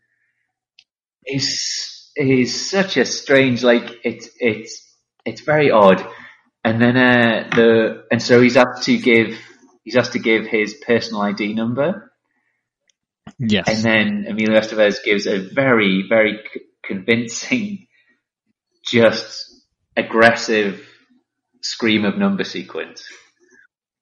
He's 1.23 2.11
is 2.15 2.69
such 2.69 2.97
a 2.97 3.05
strange 3.05 3.63
like 3.63 3.99
it's 4.03 4.29
it's 4.39 4.83
it's 5.25 5.41
very 5.41 5.69
odd. 5.71 6.05
And 6.63 6.81
then 6.81 6.97
uh, 6.97 7.49
the 7.55 8.05
and 8.11 8.21
so 8.21 8.41
he's 8.41 8.57
asked 8.57 8.83
to 8.83 8.97
give 8.97 9.37
he's 9.83 9.95
asked 9.95 10.13
to 10.13 10.19
give 10.19 10.47
his 10.47 10.73
personal 10.85 11.21
ID 11.21 11.53
number. 11.53 12.11
Yes. 13.37 13.65
And 13.67 13.83
then 13.83 14.25
Emilio 14.27 14.59
Estevez 14.59 15.03
gives 15.03 15.27
a 15.27 15.37
very 15.37 16.05
very 16.09 16.39
c- 16.51 16.61
convincing, 16.83 17.87
just 18.83 19.46
aggressive 19.97 20.87
scream 21.61 22.05
of 22.05 22.17
number 22.17 22.43
sequence. 22.43 23.03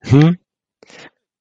Hmm? 0.04 0.32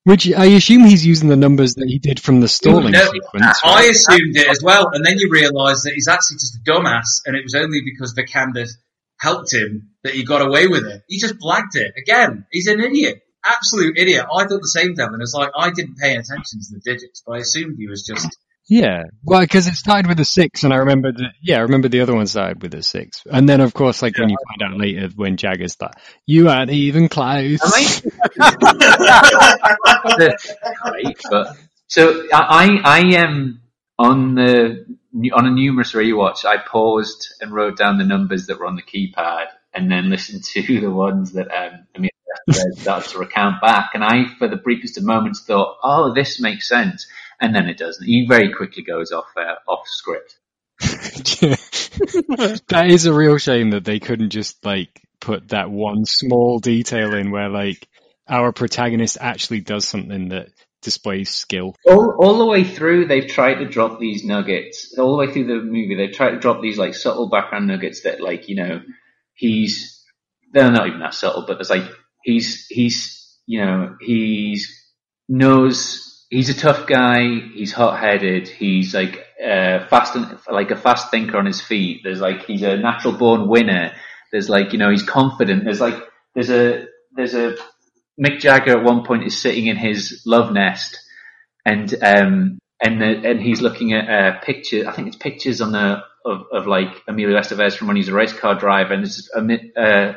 Which 0.05 0.31
I 0.33 0.47
assume 0.47 0.85
he's 0.85 1.05
using 1.05 1.29
the 1.31 1.37
numbers 1.37 1.75
that 1.77 1.89
he 1.89 1.99
did 1.99 2.21
from 2.21 2.41
the 2.41 2.49
stalling 2.49 2.93
No, 2.93 3.11
sequence. 3.11 3.61
I 3.65 3.75
right? 3.75 3.91
assumed 3.91 4.37
it 4.37 4.49
as 4.49 4.63
well, 4.63 4.91
and 4.93 5.05
then 5.05 5.19
you 5.19 5.31
realise 5.31 5.85
that 5.85 5.95
he's 5.95 6.09
actually 6.09 6.37
just 6.37 6.57
a 6.57 6.71
dumbass, 6.71 7.23
and 7.25 7.35
it 7.37 7.43
was 7.43 7.55
only 7.55 7.81
because 7.83 8.15
Vacendak 8.15 8.69
helped 9.19 9.53
him 9.53 9.91
that 10.03 10.13
he 10.15 10.25
got 10.25 10.43
away 10.47 10.67
with 10.67 10.85
it. 10.85 11.03
He 11.09 11.19
just 11.19 11.37
blagged 11.39 11.75
it 11.77 11.95
again. 11.97 12.47
He's 12.53 12.67
an 12.67 12.81
idiot, 12.81 13.23
absolute 13.47 13.99
idiot. 13.99 14.27
I 14.31 14.45
thought 14.45 14.61
the 14.61 14.69
same 14.69 14.95
thing, 14.95 15.09
and 15.11 15.23
it's 15.23 15.35
like 15.35 15.51
I 15.57 15.71
didn't 15.71 15.97
pay 15.97 16.13
attention 16.13 16.61
to 16.61 16.73
the 16.73 16.81
digits, 16.85 17.23
but 17.27 17.37
I 17.37 17.39
assumed 17.39 17.77
he 17.79 17.89
was 17.89 18.05
just. 18.07 18.37
Yeah, 18.67 19.05
well, 19.23 19.43
because 19.43 19.67
it 19.67 19.75
started 19.75 20.09
with 20.09 20.19
a 20.21 20.25
six, 20.25 20.65
and 20.65 20.73
I 20.73 20.77
remember 20.79 21.13
the 21.13 21.29
yeah, 21.43 21.59
I 21.59 21.61
remember 21.61 21.89
the 21.89 22.01
other 22.01 22.15
one 22.15 22.27
started 22.27 22.63
with 22.63 22.73
a 22.75 22.83
six, 22.83 23.23
and 23.31 23.47
then 23.47 23.61
of 23.61 23.75
course, 23.75 24.01
like 24.01 24.17
when 24.19 24.31
you 24.31 24.39
find 24.49 24.73
out 24.73 24.79
later 24.79 25.09
when 25.17 25.37
Jagger's 25.37 25.77
that 25.77 26.01
you 26.25 26.49
aren't 26.49 26.71
even 26.71 27.09
close. 27.11 27.61
great, 30.83 31.19
but 31.31 31.57
so 31.89 32.27
I 32.33 32.81
I 32.83 33.01
am 33.17 33.61
on 33.99 34.35
the 34.35 34.87
on 35.35 35.47
a 35.47 35.51
numerous 35.51 35.93
rewatch. 35.93 36.47
I 36.47 36.57
paused 36.57 37.35
and 37.43 37.53
wrote 37.53 37.77
down 37.77 37.99
the 37.99 38.05
numbers 38.05 38.47
that 38.47 38.59
were 38.59 38.67
on 38.67 38.77
the 38.77 38.83
keypad, 38.83 39.49
and 39.75 39.91
then 39.91 40.09
listened 40.09 40.43
to 40.45 40.63
the 40.81 40.91
ones 40.91 41.33
that 41.33 41.49
um 41.55 41.87
I 41.95 41.99
mean 41.99 42.11
started 42.51 43.11
to 43.11 43.19
recount 43.19 43.61
back. 43.61 43.91
And 43.95 44.03
I, 44.05 44.27
for 44.39 44.49
the 44.49 44.57
briefest 44.57 44.99
of 44.99 45.05
moments, 45.05 45.45
thought, 45.45 45.77
"Oh, 45.83 46.15
this 46.15 46.41
makes 46.41 46.69
sense," 46.69 47.07
and 47.45 47.55
then 47.55 47.69
it 47.69 47.77
doesn't. 47.77 48.07
He 48.07 48.27
very 48.27 48.53
quickly 48.53 48.83
goes 48.83 49.13
off 49.13 49.27
uh, 49.37 49.57
off 49.69 49.87
script. 49.87 50.39
that 50.81 52.87
is 52.89 53.07
a 53.07 53.13
real 53.13 53.39
shame 53.39 53.71
that 53.71 53.85
they 53.85 54.01
couldn't 54.01 54.31
just 54.31 54.65
like 54.65 55.03
put 55.21 55.49
that 55.49 55.71
one 55.71 56.05
small 56.05 56.59
detail 56.59 57.15
in 57.15 57.31
where 57.31 57.49
like 57.49 57.87
our 58.27 58.53
protagonist 58.53 59.19
actually 59.21 59.61
does 59.61 59.87
something 59.87 60.31
that 60.31 60.49
displays 60.83 61.31
skill. 61.31 61.77
All, 61.87 62.17
all 62.19 62.39
the 62.39 62.47
way 62.47 62.65
through, 62.65 63.07
they've 63.07 63.29
tried 63.29 63.57
to 63.57 63.69
drop 63.69 64.01
these 64.01 64.25
nuggets. 64.25 64.97
All 64.99 65.13
the 65.13 65.27
way 65.27 65.33
through 65.33 65.47
the 65.47 65.63
movie, 65.63 65.97
they've 65.97 66.15
tried 66.15 66.31
to 66.31 66.41
drop 66.41 66.63
these 66.63 66.79
like 66.79 66.95
subtle 66.95 67.29
background 67.29 67.67
nuggets 67.67 68.03
that, 68.03 68.21
like, 68.21 68.49
you 68.49 68.57
know, 68.57 68.81
he's 69.35 70.03
they're 70.53 70.71
not 70.71 70.87
even 70.87 71.01
that 71.01 71.15
subtle, 71.15 71.45
but 71.47 71.55
there's 71.55 71.71
like 71.71 71.91
he's 72.23 72.67
he's 72.69 73.39
you 73.47 73.65
know 73.65 73.97
he's 74.01 74.71
knows 75.29 76.14
he's 76.35 76.49
a 76.49 76.55
tough 76.55 76.87
guy. 76.87 77.39
He's 77.55 77.73
hot 77.73 78.01
headed. 78.01 78.49
He's 78.49 78.93
like 78.93 79.25
uh, 79.41 79.87
fast 79.87 80.17
and 80.17 80.37
like 80.51 80.73
a 80.73 80.77
fast 80.77 81.11
thinker 81.11 81.39
on 81.39 81.47
his 81.47 81.61
feet. 81.61 82.01
There's 82.03 82.21
like 82.21 82.45
he's 82.45 82.63
a 82.63 82.77
natural 82.77 83.15
born 83.15 83.49
winner. 83.49 83.93
There's 84.33 84.49
like 84.49 84.73
you 84.73 84.79
know 84.79 84.91
he's 84.91 85.05
confident. 85.05 85.65
There's 85.65 85.81
like 85.81 85.95
there's 86.35 86.51
a 86.51 86.87
there's 87.13 87.35
a 87.35 87.57
Mick 88.21 88.41
Jagger 88.41 88.77
at 88.79 88.85
one 88.85 89.05
point 89.05 89.25
is 89.25 89.41
sitting 89.41 89.67
in 89.67 89.77
his 89.77 90.23
love 90.27 90.53
nest, 90.53 90.99
and 91.65 91.95
um 92.03 92.59
and 92.83 93.01
the, 93.01 93.31
and 93.31 93.41
he's 93.41 93.61
looking 93.61 93.93
at 93.93 94.09
uh, 94.11 94.41
pictures. 94.41 94.87
I 94.87 94.93
think 94.93 95.07
it's 95.07 95.17
pictures 95.17 95.61
on 95.61 95.71
the 95.71 96.03
of, 96.25 96.47
of 96.53 96.67
like 96.67 97.03
Emilio 97.07 97.39
Estevez 97.39 97.77
from 97.77 97.87
when 97.87 97.97
he's 97.97 98.09
a 98.09 98.15
race 98.15 98.33
car 98.33 98.59
driver, 98.59 98.93
and 98.93 99.05
it's 99.05 99.31
a 99.35 99.41
uh, 99.81 100.15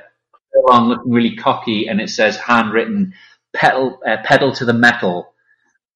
looking 0.81 1.11
really 1.11 1.35
cocky, 1.35 1.87
and 1.87 2.01
it 2.01 2.09
says 2.09 2.37
handwritten 2.37 3.13
pedal 3.53 3.99
uh, 4.05 4.17
pedal 4.23 4.51
to 4.53 4.65
the 4.65 4.73
metal. 4.73 5.33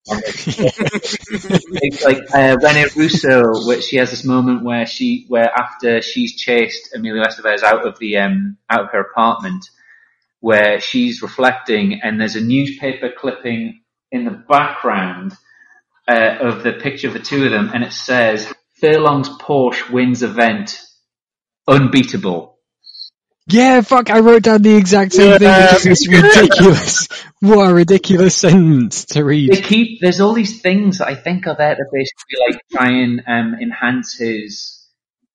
It's 0.08 2.04
like 2.04 2.18
uh, 2.34 2.58
Rene 2.62 2.88
Russo, 2.96 3.66
where 3.68 3.82
she 3.82 3.98
has 3.98 4.10
this 4.10 4.24
moment 4.26 4.64
where 4.64 4.86
she, 4.86 5.26
where 5.28 5.52
after 5.56 6.02
she's 6.02 6.36
chased 6.36 6.96
Emilio 6.96 7.24
Estevez 7.24 7.62
out 7.64 7.88
of 7.88 8.00
the 8.00 8.18
um, 8.18 8.58
out 8.70 8.86
of 8.86 8.90
her 8.92 9.02
apartment, 9.02 9.70
where 10.40 10.80
she's 10.80 11.22
reflecting, 11.22 12.02
and 12.02 12.20
there's 12.20 12.36
a 12.36 12.42
newspaper 12.42 13.12
clipping 13.16 13.82
in 14.12 14.26
the 14.26 14.32
background 14.32 15.34
uh, 16.08 16.38
of 16.42 16.64
the 16.64 16.74
picture 16.74 17.08
of 17.08 17.14
the 17.14 17.20
two 17.20 17.46
of 17.46 17.52
them, 17.52 17.70
and 17.74 17.84
it 17.84 17.94
says 17.94 18.52
Furlong's 18.80 19.30
Porsche 19.30 19.92
wins 19.92 20.24
event, 20.24 20.82
unbeatable. 21.68 22.51
Yeah, 23.48 23.82
fuck, 23.82 24.10
I 24.10 24.20
wrote 24.20 24.44
down 24.44 24.62
the 24.62 24.76
exact 24.76 25.14
same 25.14 25.40
thing. 25.40 25.50
It's 25.50 26.08
ridiculous. 26.08 27.08
what 27.40 27.70
a 27.70 27.74
ridiculous 27.74 28.36
sentence 28.36 29.06
to 29.06 29.24
read. 29.24 29.52
They 29.52 29.62
keep 29.62 30.00
there's 30.00 30.22
all 30.22 30.34
these 30.34 30.62
things 30.62 31.00
that 31.00 31.08
I 31.08 31.16
think 31.16 31.48
are 31.48 31.56
there 31.56 31.76
to 31.76 31.84
basically 31.92 32.38
like 32.48 32.62
try 32.72 32.90
and 33.02 33.24
um, 33.28 33.56
enhance 33.60 34.16
his 34.18 34.88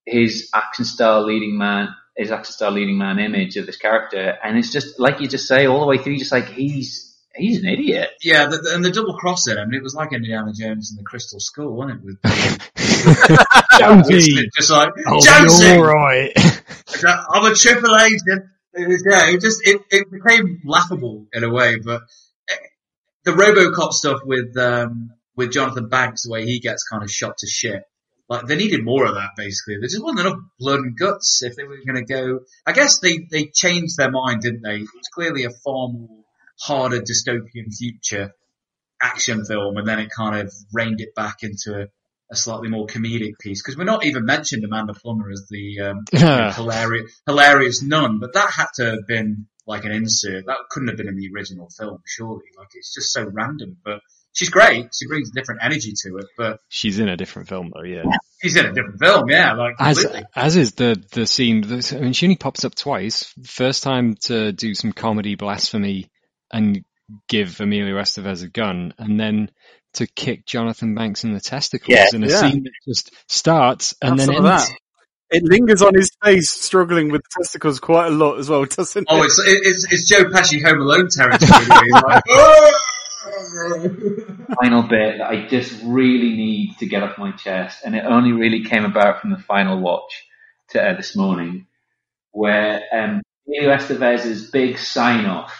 his 0.04 0.48
action 0.54 0.84
star 0.84 1.22
leading 1.22 1.58
man 1.58 1.88
his 2.16 2.30
action 2.30 2.52
star 2.52 2.70
leading 2.70 2.96
man 2.96 3.18
image 3.18 3.56
of 3.56 3.66
this 3.66 3.76
character, 3.76 4.38
and 4.42 4.56
it's 4.56 4.72
just 4.72 4.98
like 4.98 5.20
you 5.20 5.28
just 5.28 5.46
say 5.46 5.66
all 5.66 5.80
the 5.80 5.86
way 5.86 5.98
through, 5.98 6.16
just 6.16 6.32
like 6.32 6.48
he's 6.48 7.05
he's 7.36 7.58
an 7.62 7.66
idiot. 7.68 8.10
Yeah, 8.22 8.46
the, 8.46 8.58
the- 8.58 8.74
and 8.74 8.84
the 8.84 8.90
double 8.90 9.14
crossing. 9.16 9.56
I 9.58 9.64
mean, 9.64 9.74
it 9.74 9.82
was 9.82 9.94
like 9.94 10.12
Indiana 10.12 10.52
Jones 10.52 10.90
and 10.90 10.98
the 10.98 11.04
Crystal 11.04 11.40
Skull, 11.40 11.72
wasn't 11.72 12.00
it? 12.00 12.04
With 12.04 12.18
Jonesy. 13.78 14.48
just 14.56 14.70
like 14.70 14.90
Oh, 15.06 15.20
Jonesy. 15.24 15.70
alright. 15.70 16.32
I'm 17.32 17.50
a 17.50 17.54
triple 17.54 17.96
agent. 17.96 18.44
It 18.74 18.88
was- 18.88 19.04
Yeah, 19.08 19.30
it 19.30 19.40
just 19.40 19.60
it, 19.66 19.80
it 19.90 20.10
became 20.10 20.60
laughable 20.64 21.26
in 21.32 21.44
a 21.44 21.50
way, 21.50 21.76
but 21.84 22.02
eh, 22.50 22.54
the 23.24 23.32
RoboCop 23.32 23.92
stuff 23.92 24.20
with 24.24 24.56
um, 24.56 25.10
with 25.36 25.52
Jonathan 25.52 25.88
Banks, 25.88 26.24
the 26.24 26.30
way 26.32 26.44
he 26.44 26.60
gets 26.60 26.84
kind 26.84 27.02
of 27.02 27.10
shot 27.10 27.38
to 27.38 27.46
shit. 27.46 27.82
Like 28.28 28.46
they 28.46 28.56
needed 28.56 28.84
more 28.84 29.06
of 29.06 29.14
that. 29.14 29.30
Basically, 29.36 29.74
there 29.78 29.88
just 29.88 30.02
wasn't 30.02 30.20
enough 30.26 30.38
blood 30.58 30.80
and 30.80 30.98
guts 30.98 31.42
if 31.42 31.54
they 31.56 31.62
were 31.64 31.76
going 31.86 32.04
to 32.04 32.12
go. 32.12 32.40
I 32.66 32.72
guess 32.72 32.98
they 32.98 33.18
they 33.30 33.46
changed 33.46 33.96
their 33.96 34.10
mind, 34.10 34.42
didn't 34.42 34.62
they? 34.62 34.76
It 34.76 34.80
was 34.80 35.08
clearly 35.14 35.44
a 35.44 35.50
far 35.50 35.88
more 35.88 36.24
harder 36.60 37.00
dystopian 37.00 37.74
future 37.76 38.32
action 39.02 39.44
film, 39.44 39.76
and 39.76 39.86
then 39.86 39.98
it 39.98 40.10
kind 40.10 40.40
of 40.40 40.52
reined 40.72 41.00
it 41.00 41.14
back 41.14 41.42
into 41.42 41.82
a, 41.82 41.86
a 42.30 42.36
slightly 42.36 42.68
more 42.68 42.86
comedic 42.86 43.38
piece. 43.40 43.62
Because 43.62 43.76
we're 43.76 43.84
not 43.84 44.04
even 44.04 44.24
mentioned 44.24 44.64
Amanda 44.64 44.94
Plummer 44.94 45.30
as 45.30 45.46
the 45.50 45.80
um, 45.80 46.04
hilarious, 46.54 47.20
hilarious 47.26 47.82
nun, 47.82 48.18
but 48.20 48.32
that 48.34 48.50
had 48.50 48.66
to 48.76 48.84
have 48.92 49.06
been 49.06 49.46
like 49.66 49.84
an 49.84 49.92
insert. 49.92 50.46
That 50.46 50.58
couldn't 50.70 50.88
have 50.88 50.96
been 50.96 51.08
in 51.08 51.16
the 51.16 51.30
original 51.34 51.68
film, 51.68 51.98
surely. 52.06 52.44
Like 52.56 52.68
it's 52.74 52.94
just 52.94 53.12
so 53.12 53.24
random, 53.30 53.76
but 53.84 54.00
she's 54.32 54.48
great. 54.48 54.88
She 54.98 55.06
brings 55.08 55.28
a 55.30 55.32
different 55.32 55.60
energy 55.62 55.92
to 56.04 56.16
it, 56.18 56.26
but 56.38 56.60
She's 56.68 56.98
in 56.98 57.08
a 57.08 57.16
different 57.16 57.48
film 57.48 57.72
though, 57.74 57.82
yeah. 57.82 58.04
she's 58.40 58.56
in 58.56 58.64
a 58.64 58.72
different 58.72 58.98
film, 59.00 59.28
yeah, 59.28 59.52
like 59.54 59.74
As 59.78 59.98
completely. 59.98 60.26
as 60.34 60.56
is 60.56 60.72
the 60.72 61.02
the 61.12 61.26
scene. 61.26 61.64
I 61.64 62.00
mean, 62.00 62.12
she 62.12 62.26
only 62.26 62.36
pops 62.36 62.64
up 62.64 62.74
twice. 62.74 63.34
First 63.44 63.82
time 63.82 64.14
to 64.22 64.52
do 64.52 64.74
some 64.74 64.92
comedy 64.92 65.34
blasphemy 65.34 66.08
and 66.52 66.84
give 67.28 67.60
Emilio 67.60 67.96
Estevez 67.96 68.42
a 68.42 68.48
gun, 68.48 68.94
and 68.98 69.18
then 69.18 69.50
to 69.94 70.06
kick 70.06 70.44
Jonathan 70.46 70.94
Banks 70.94 71.24
in 71.24 71.32
the 71.32 71.40
testicles 71.40 71.88
Yeah. 71.96 72.06
in 72.12 72.24
a 72.24 72.28
Yeah. 72.28 72.40
scene 72.40 72.64
that 72.64 72.72
just 72.86 73.12
starts 73.28 73.94
and 74.02 74.18
Have 74.20 74.28
then 74.28 74.36
ends. 74.44 74.68
that. 74.68 74.76
It 75.28 75.42
lingers 75.42 75.82
on 75.82 75.94
his 75.94 76.10
face, 76.22 76.50
struggling 76.50 77.10
with 77.10 77.22
testicles 77.36 77.80
quite 77.80 78.06
a 78.08 78.10
lot 78.10 78.38
as 78.38 78.48
well, 78.48 78.64
doesn't 78.64 79.02
it? 79.02 79.06
Oh, 79.08 79.22
it's, 79.22 79.40
it's 79.44 79.92
it's 79.92 80.08
Joe 80.08 80.24
Pesci 80.26 80.62
Home 80.64 80.80
Alone 80.80 81.08
territory. 81.10 81.66
where 81.68 82.22
he's 83.82 84.46
final 84.60 84.82
bit 84.82 85.18
that 85.18 85.26
I 85.28 85.46
just 85.48 85.82
really 85.84 86.36
need 86.36 86.76
to 86.78 86.86
get 86.86 87.02
off 87.02 87.18
my 87.18 87.32
chest, 87.32 87.80
and 87.84 87.96
it 87.96 88.04
only 88.04 88.32
really 88.32 88.64
came 88.64 88.84
about 88.84 89.20
from 89.20 89.30
the 89.30 89.38
final 89.38 89.80
watch 89.80 90.24
to 90.70 90.82
uh, 90.82 90.96
this 90.96 91.16
morning, 91.16 91.66
where 92.32 92.82
um, 92.92 93.22
Emilio 93.46 93.74
Estevez's 93.76 94.50
big 94.50 94.78
sign 94.78 95.26
off, 95.26 95.52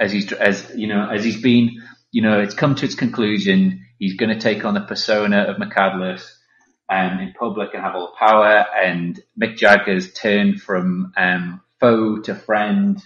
as 0.00 0.10
he's 0.10 0.32
as 0.32 0.72
you 0.74 0.88
know, 0.88 1.08
as 1.08 1.22
he's 1.22 1.40
been, 1.40 1.82
you 2.10 2.22
know, 2.22 2.40
it's 2.40 2.54
come 2.54 2.74
to 2.74 2.86
its 2.86 2.94
conclusion. 2.94 3.86
He's 3.98 4.16
going 4.16 4.30
to 4.30 4.40
take 4.40 4.64
on 4.64 4.74
the 4.74 4.80
persona 4.80 5.42
of 5.42 5.56
McCandless 5.56 6.26
um, 6.88 7.20
in 7.20 7.34
public 7.38 7.74
and 7.74 7.82
have 7.82 7.94
all 7.94 8.12
the 8.12 8.26
power. 8.26 8.64
And 8.82 9.20
Mick 9.40 9.56
Jagger's 9.56 10.12
turned 10.12 10.62
from 10.62 11.12
um, 11.16 11.60
foe 11.78 12.20
to 12.22 12.34
friend 12.34 13.00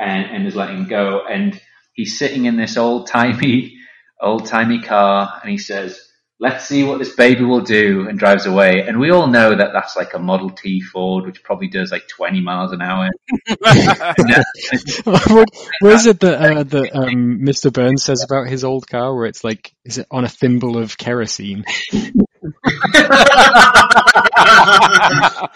and, 0.00 0.24
and 0.24 0.46
is 0.46 0.56
letting 0.56 0.86
go. 0.86 1.22
And 1.30 1.60
he's 1.92 2.18
sitting 2.18 2.46
in 2.46 2.56
this 2.56 2.78
old 2.78 3.06
timey, 3.06 3.76
old 4.20 4.46
timey 4.46 4.80
car, 4.80 5.40
and 5.42 5.50
he 5.50 5.58
says, 5.58 6.00
"Let's 6.44 6.66
see 6.66 6.84
what 6.84 6.98
this 6.98 7.14
baby 7.14 7.42
will 7.42 7.62
do," 7.62 8.06
and 8.06 8.18
drives 8.18 8.44
away. 8.44 8.84
And 8.86 9.00
we 9.00 9.10
all 9.10 9.26
know 9.26 9.56
that 9.56 9.70
that's 9.72 9.96
like 9.96 10.12
a 10.12 10.18
Model 10.18 10.50
T 10.50 10.82
Ford, 10.82 11.24
which 11.24 11.42
probably 11.42 11.68
does 11.68 11.90
like 11.90 12.06
20 12.06 12.42
miles 12.42 12.72
an 12.72 12.82
hour. 12.82 13.08
what, 15.04 15.48
what 15.80 15.92
is 15.92 16.04
it 16.06 16.20
that 16.20 16.38
uh, 16.40 16.62
that 16.64 16.90
um, 16.94 17.40
Mr. 17.40 17.72
Burns 17.72 18.04
says 18.04 18.22
about 18.22 18.48
his 18.48 18.62
old 18.62 18.86
car? 18.86 19.14
Where 19.14 19.24
it's 19.24 19.42
like, 19.42 19.72
is 19.86 19.96
it 19.96 20.06
on 20.10 20.24
a 20.24 20.28
thimble 20.28 20.76
of 20.76 20.98
kerosene? 20.98 21.64
it, 21.92 22.12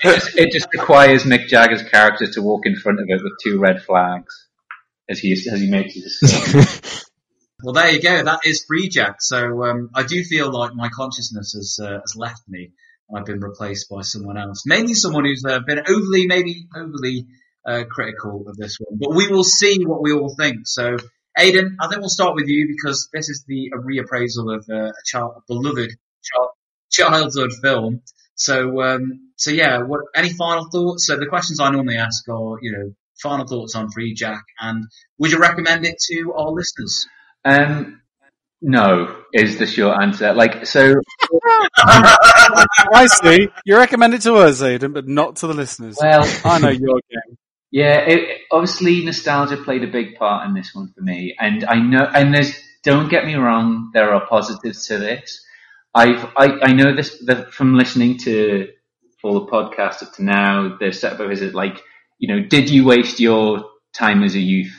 just, 0.02 0.38
it 0.38 0.52
just 0.52 0.68
requires 0.72 1.24
Mick 1.24 1.48
Jagger's 1.48 1.82
character 1.82 2.26
to 2.32 2.40
walk 2.40 2.64
in 2.64 2.76
front 2.76 3.00
of 3.00 3.06
it 3.08 3.22
with 3.22 3.32
two 3.44 3.60
red 3.60 3.82
flags 3.82 4.48
as 5.08 5.18
he 5.18 5.32
as 5.32 5.60
he 5.60 5.70
makes 5.70 5.94
his 5.94 6.22
escape. 6.22 7.07
Well, 7.62 7.74
there 7.74 7.90
you 7.90 8.00
go. 8.00 8.22
That 8.22 8.40
is 8.44 8.64
Freejack. 8.70 9.16
So 9.20 9.64
um, 9.64 9.90
I 9.94 10.04
do 10.04 10.22
feel 10.22 10.52
like 10.52 10.74
my 10.74 10.88
consciousness 10.90 11.52
has 11.54 11.78
uh, 11.82 11.98
has 12.00 12.14
left 12.14 12.42
me, 12.48 12.70
and 13.08 13.18
I've 13.18 13.24
been 13.26 13.40
replaced 13.40 13.88
by 13.90 14.02
someone 14.02 14.38
else. 14.38 14.62
Mainly 14.64 14.94
someone 14.94 15.24
who's 15.24 15.44
uh, 15.44 15.58
been 15.66 15.80
overly, 15.80 16.26
maybe 16.28 16.68
overly 16.76 17.26
uh, 17.66 17.82
critical 17.90 18.44
of 18.48 18.56
this 18.56 18.76
one. 18.78 18.98
But 19.00 19.16
we 19.16 19.26
will 19.26 19.42
see 19.42 19.84
what 19.84 20.02
we 20.02 20.12
all 20.12 20.34
think. 20.38 20.66
So, 20.68 20.96
Aidan, 21.36 21.76
I 21.80 21.88
think 21.88 22.00
we'll 22.00 22.10
start 22.10 22.36
with 22.36 22.46
you 22.46 22.68
because 22.68 23.08
this 23.12 23.28
is 23.28 23.44
the 23.48 23.72
reappraisal 23.74 24.54
of 24.56 24.64
uh, 24.70 24.90
a 24.90 25.02
child, 25.04 25.32
a 25.38 25.40
beloved 25.48 25.90
child, 26.22 26.48
childhood 26.90 27.50
film. 27.60 28.02
So, 28.36 28.80
um, 28.82 29.32
so 29.34 29.50
yeah. 29.50 29.82
What 29.82 30.02
any 30.14 30.30
final 30.32 30.70
thoughts? 30.70 31.06
So 31.08 31.16
the 31.16 31.26
questions 31.26 31.58
I 31.58 31.70
normally 31.70 31.96
ask 31.96 32.28
are, 32.28 32.58
you 32.62 32.70
know, 32.70 32.94
final 33.20 33.48
thoughts 33.48 33.74
on 33.74 33.88
Freejack, 33.90 34.42
and 34.60 34.84
would 35.18 35.32
you 35.32 35.40
recommend 35.40 35.84
it 35.86 35.96
to 36.12 36.34
our 36.34 36.52
listeners? 36.52 37.04
Um, 37.44 38.00
no, 38.60 39.16
is 39.32 39.58
the 39.58 39.66
short 39.66 40.00
answer. 40.00 40.32
Like, 40.34 40.66
so 40.66 40.94
I 41.76 43.06
see. 43.22 43.48
You 43.64 43.76
recommend 43.76 44.14
it 44.14 44.22
to 44.22 44.34
us, 44.34 44.62
Aidan, 44.62 44.92
but 44.92 45.06
not 45.06 45.36
to 45.36 45.46
the 45.46 45.54
listeners. 45.54 45.96
Well- 46.00 46.28
I 46.44 46.58
know 46.58 46.70
your 46.70 47.00
game. 47.10 47.36
Yeah, 47.70 47.98
it, 48.00 48.40
obviously 48.50 49.04
nostalgia 49.04 49.58
played 49.58 49.84
a 49.84 49.88
big 49.88 50.16
part 50.16 50.48
in 50.48 50.54
this 50.54 50.74
one 50.74 50.90
for 50.94 51.02
me, 51.02 51.36
and 51.38 51.64
I 51.66 51.78
know, 51.78 52.08
and 52.14 52.32
there's, 52.34 52.58
don't 52.82 53.10
get 53.10 53.26
me 53.26 53.34
wrong, 53.34 53.90
there 53.92 54.14
are 54.14 54.26
positives 54.26 54.86
to 54.86 54.96
this. 54.96 55.44
I've, 55.94 56.24
I, 56.34 56.48
I 56.62 56.72
know 56.72 56.96
this 56.96 57.18
the, 57.24 57.46
from 57.50 57.74
listening 57.74 58.16
to 58.20 58.68
all 59.22 59.44
the 59.44 59.50
podcasts 59.50 60.02
up 60.02 60.14
to 60.14 60.24
now. 60.24 60.76
The 60.80 60.92
setup 60.92 61.30
is 61.30 61.42
it 61.42 61.54
like, 61.54 61.82
you 62.18 62.28
know, 62.28 62.46
did 62.46 62.70
you 62.70 62.84
waste 62.84 63.20
your 63.20 63.64
time 63.92 64.22
as 64.22 64.34
a 64.34 64.40
youth 64.40 64.72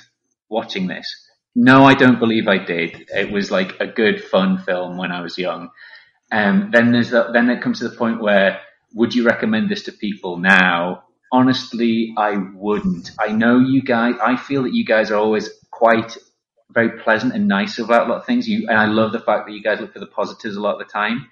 watching 0.50 0.88
this? 0.88 1.14
No, 1.62 1.84
I 1.84 1.94
don't 1.94 2.20
believe 2.20 2.48
I 2.48 2.58
did. 2.58 3.10
It 3.14 3.34
was 3.34 3.52
like 3.52 3.82
a 3.82 3.86
good, 3.86 4.24
fun 4.24 4.60
film 4.60 4.96
when 4.96 5.12
I 5.12 5.20
was 5.20 5.38
young. 5.38 5.72
Um, 6.32 6.70
then 6.72 6.94
there's 6.94 7.10
the, 7.10 7.32
then 7.34 7.50
it 7.50 7.62
comes 7.62 7.80
to 7.80 7.90
the 7.90 7.98
point 7.98 8.22
where 8.22 8.62
would 8.94 9.14
you 9.14 9.26
recommend 9.26 9.70
this 9.70 9.84
to 9.84 9.92
people 9.92 10.38
now? 10.38 11.04
Honestly, 11.34 12.14
I 12.18 12.38
wouldn't. 12.54 13.12
I 13.20 13.34
know 13.34 13.60
you 13.60 13.82
guys. 13.82 14.16
I 14.24 14.38
feel 14.38 14.64
that 14.64 14.74
you 14.74 14.86
guys 14.86 15.12
are 15.12 15.18
always 15.18 15.50
quite 15.70 16.18
very 16.72 16.98
pleasant 17.02 17.34
and 17.34 17.50
nice 17.50 17.78
about 17.78 18.08
a 18.08 18.10
lot 18.10 18.20
of 18.22 18.26
things. 18.26 18.48
You 18.48 18.70
and 18.70 18.78
I 18.78 18.86
love 18.86 19.12
the 19.12 19.20
fact 19.20 19.48
that 19.48 19.54
you 19.54 19.62
guys 19.62 19.82
look 19.82 19.92
for 19.92 20.00
the 20.00 20.08
positives 20.08 20.56
a 20.56 20.62
lot 20.62 20.80
of 20.80 20.88
the 20.88 20.94
time. 20.94 21.28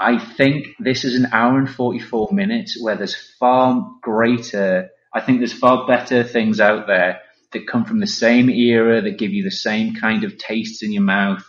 I 0.00 0.18
think 0.18 0.66
this 0.80 1.04
is 1.04 1.14
an 1.14 1.28
hour 1.32 1.58
and 1.60 1.70
44 1.70 2.30
minutes 2.32 2.76
where 2.82 2.96
there's 2.96 3.14
far 3.38 3.88
greater, 4.02 4.90
I 5.14 5.20
think 5.20 5.38
there's 5.38 5.52
far 5.52 5.86
better 5.86 6.24
things 6.24 6.58
out 6.58 6.88
there 6.88 7.20
that 7.54 7.66
come 7.66 7.84
from 7.84 8.00
the 8.00 8.06
same 8.06 8.50
era, 8.50 9.00
that 9.00 9.18
give 9.18 9.32
you 9.32 9.42
the 9.42 9.50
same 9.50 9.94
kind 9.94 10.24
of 10.24 10.38
tastes 10.38 10.82
in 10.82 10.92
your 10.92 11.02
mouth, 11.02 11.44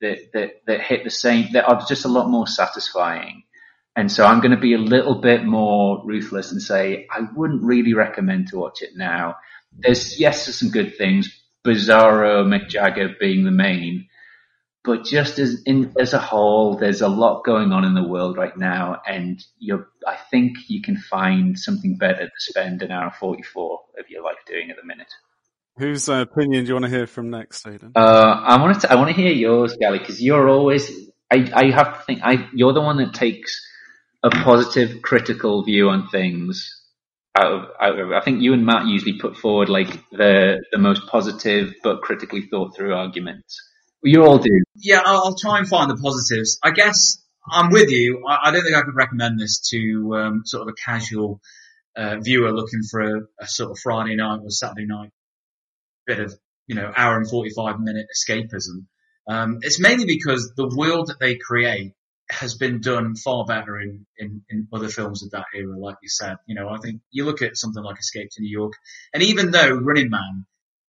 that, 0.00 0.32
that, 0.32 0.50
that 0.66 0.80
hit 0.82 1.04
the 1.04 1.10
same, 1.10 1.52
that 1.52 1.66
are 1.66 1.84
just 1.86 2.04
a 2.04 2.08
lot 2.08 2.28
more 2.28 2.46
satisfying. 2.46 3.42
And 3.96 4.10
so 4.10 4.26
I'm 4.26 4.40
going 4.40 4.54
to 4.54 4.60
be 4.60 4.74
a 4.74 4.78
little 4.78 5.20
bit 5.20 5.44
more 5.44 6.02
ruthless 6.04 6.52
and 6.52 6.60
say 6.60 7.06
I 7.10 7.20
wouldn't 7.34 7.62
really 7.62 7.94
recommend 7.94 8.48
to 8.48 8.58
watch 8.58 8.82
it 8.82 8.90
now. 8.96 9.36
There's, 9.72 10.20
yes, 10.20 10.46
there's 10.46 10.58
some 10.58 10.70
good 10.70 10.96
things, 10.96 11.28
Bizarro, 11.64 12.44
Mick 12.44 12.68
Jagger 12.68 13.14
being 13.18 13.44
the 13.44 13.50
main, 13.50 14.08
but 14.84 15.04
just 15.04 15.38
as 15.38 15.62
in 15.64 15.94
as 15.98 16.12
a 16.12 16.18
whole, 16.18 16.76
there's 16.76 17.00
a 17.00 17.08
lot 17.08 17.44
going 17.44 17.72
on 17.72 17.84
in 17.84 17.94
the 17.94 18.06
world 18.06 18.36
right 18.36 18.56
now, 18.56 19.00
and 19.06 19.42
you're, 19.58 19.88
I 20.06 20.16
think 20.30 20.58
you 20.68 20.82
can 20.82 20.98
find 20.98 21.58
something 21.58 21.96
better 21.96 22.26
to 22.26 22.30
spend 22.38 22.82
an 22.82 22.90
hour 22.90 23.04
and 23.04 23.14
44 23.14 23.80
of 23.98 24.10
your 24.10 24.22
life 24.22 24.36
doing 24.46 24.70
at 24.70 24.76
the 24.76 24.84
minute. 24.84 25.12
Whose 25.76 26.08
uh, 26.08 26.20
opinion 26.20 26.64
do 26.64 26.68
you 26.68 26.74
want 26.74 26.84
to 26.84 26.90
hear 26.90 27.06
from 27.06 27.30
next, 27.30 27.66
Aidan? 27.66 27.92
Uh, 27.96 28.00
I 28.00 28.60
want 28.60 28.80
to, 28.82 28.92
I 28.92 28.94
want 28.94 29.08
to 29.08 29.20
hear 29.20 29.32
yours, 29.32 29.76
Gali, 29.80 29.98
because 29.98 30.22
you're 30.22 30.48
always, 30.48 30.88
I, 31.32 31.50
I 31.52 31.70
have 31.72 31.98
to 31.98 32.04
think, 32.04 32.20
I, 32.22 32.48
you're 32.54 32.72
the 32.72 32.80
one 32.80 32.98
that 32.98 33.12
takes 33.12 33.60
a 34.22 34.30
positive, 34.30 35.02
critical 35.02 35.64
view 35.64 35.88
on 35.88 36.08
things. 36.08 36.80
Out 37.36 37.52
of, 37.52 37.62
out 37.80 37.98
of, 37.98 38.12
I 38.12 38.20
think 38.20 38.42
you 38.42 38.52
and 38.52 38.64
Matt 38.64 38.86
usually 38.86 39.18
put 39.18 39.36
forward 39.36 39.68
like 39.68 39.88
the 40.12 40.62
the 40.70 40.78
most 40.78 41.08
positive 41.08 41.74
but 41.82 42.00
critically 42.00 42.42
thought 42.42 42.76
through 42.76 42.94
arguments. 42.94 43.60
You 44.04 44.24
all 44.24 44.38
do. 44.38 44.62
Yeah, 44.76 45.02
I'll, 45.04 45.24
I'll 45.24 45.36
try 45.36 45.58
and 45.58 45.66
find 45.66 45.90
the 45.90 45.96
positives. 45.96 46.60
I 46.62 46.70
guess 46.70 47.20
I'm 47.50 47.70
with 47.70 47.90
you. 47.90 48.22
I, 48.28 48.38
I 48.44 48.50
don't 48.52 48.62
think 48.62 48.76
I 48.76 48.82
could 48.82 48.94
recommend 48.94 49.40
this 49.40 49.58
to 49.70 50.14
um, 50.14 50.42
sort 50.44 50.62
of 50.62 50.68
a 50.68 50.74
casual 50.74 51.40
uh, 51.96 52.18
viewer 52.20 52.52
looking 52.52 52.82
for 52.88 53.00
a, 53.00 53.20
a 53.40 53.48
sort 53.48 53.72
of 53.72 53.78
Friday 53.82 54.14
night 54.14 54.38
or 54.40 54.50
Saturday 54.50 54.86
night 54.86 55.10
bit 56.06 56.20
of, 56.20 56.34
you 56.66 56.74
know, 56.74 56.92
hour 56.96 57.16
and 57.16 57.28
45 57.28 57.80
minute 57.80 58.06
escapism. 58.14 58.86
Um, 59.28 59.58
it's 59.62 59.80
mainly 59.80 60.04
because 60.06 60.52
the 60.56 60.70
world 60.74 61.08
that 61.08 61.18
they 61.18 61.36
create 61.36 61.92
has 62.30 62.56
been 62.56 62.80
done 62.80 63.16
far 63.16 63.44
better 63.44 63.78
in, 63.80 64.06
in, 64.18 64.42
in 64.48 64.68
other 64.72 64.88
films 64.88 65.22
of 65.22 65.30
that 65.32 65.46
era, 65.54 65.78
like 65.78 65.96
you 66.02 66.08
said. 66.08 66.36
You 66.46 66.54
know, 66.54 66.68
I 66.68 66.78
think 66.78 67.00
you 67.10 67.24
look 67.24 67.42
at 67.42 67.56
something 67.56 67.82
like 67.82 67.98
Escape 67.98 68.28
to 68.32 68.42
New 68.42 68.50
York, 68.50 68.72
and 69.12 69.22
even 69.22 69.50
though 69.50 69.70
Running 69.70 70.10
Man, 70.10 70.46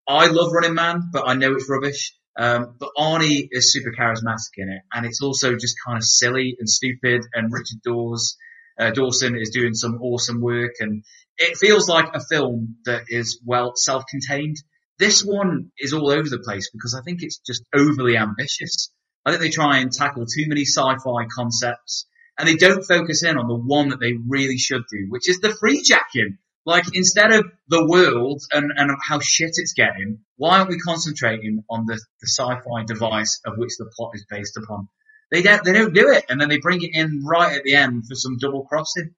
I 0.08 0.28
love 0.28 0.52
Running 0.52 0.74
Man, 0.74 1.10
but 1.12 1.28
I 1.28 1.34
know 1.34 1.52
it's 1.52 1.68
rubbish. 1.68 2.14
Um, 2.38 2.76
but 2.78 2.90
Arnie 2.98 3.48
is 3.50 3.72
super 3.72 3.92
charismatic 3.92 4.52
in 4.58 4.68
it, 4.68 4.82
and 4.92 5.06
it's 5.06 5.22
also 5.22 5.54
just 5.54 5.76
kind 5.84 5.96
of 5.96 6.04
silly 6.04 6.56
and 6.58 6.68
stupid. 6.68 7.22
And 7.32 7.52
Richard 7.52 7.80
Dawes, 7.82 8.36
uh, 8.78 8.90
Dawson 8.90 9.36
is 9.36 9.50
doing 9.50 9.74
some 9.74 10.00
awesome 10.02 10.40
work, 10.40 10.74
and 10.80 11.02
it 11.38 11.56
feels 11.56 11.88
like 11.88 12.14
a 12.14 12.20
film 12.20 12.76
that 12.84 13.04
is 13.08 13.40
well 13.44 13.72
self-contained. 13.74 14.56
This 14.98 15.22
one 15.22 15.72
is 15.78 15.92
all 15.92 16.10
over 16.10 16.28
the 16.28 16.38
place 16.38 16.70
because 16.72 16.94
I 16.94 17.02
think 17.02 17.22
it's 17.22 17.38
just 17.38 17.62
overly 17.74 18.16
ambitious. 18.16 18.90
I 19.24 19.30
think 19.30 19.42
they 19.42 19.50
try 19.50 19.78
and 19.78 19.92
tackle 19.92 20.24
too 20.24 20.46
many 20.48 20.62
sci-fi 20.62 21.26
concepts 21.34 22.06
and 22.38 22.48
they 22.48 22.56
don't 22.56 22.84
focus 22.84 23.22
in 23.22 23.36
on 23.36 23.48
the 23.48 23.56
one 23.56 23.90
that 23.90 24.00
they 24.00 24.14
really 24.28 24.56
should 24.56 24.84
do, 24.90 25.06
which 25.08 25.28
is 25.28 25.40
the 25.40 25.54
free 25.54 25.82
jacking. 25.82 26.38
Like 26.64 26.84
instead 26.94 27.32
of 27.32 27.44
the 27.68 27.86
world 27.86 28.42
and, 28.52 28.72
and 28.74 28.90
how 29.06 29.20
shit 29.20 29.52
it's 29.54 29.74
getting, 29.74 30.20
why 30.36 30.58
aren't 30.58 30.70
we 30.70 30.78
concentrating 30.78 31.62
on 31.70 31.86
the, 31.86 31.94
the 31.94 32.26
sci-fi 32.26 32.84
device 32.86 33.40
of 33.46 33.56
which 33.56 33.76
the 33.78 33.90
plot 33.96 34.12
is 34.14 34.26
based 34.28 34.56
upon? 34.56 34.88
They 35.30 35.42
don't, 35.42 35.62
they 35.64 35.72
don't 35.72 35.94
do 35.94 36.10
it 36.10 36.24
and 36.28 36.40
then 36.40 36.48
they 36.48 36.58
bring 36.58 36.82
it 36.82 36.94
in 36.94 37.24
right 37.24 37.56
at 37.56 37.64
the 37.64 37.74
end 37.74 38.06
for 38.08 38.14
some 38.14 38.38
double 38.38 38.64
crossing. 38.64 39.14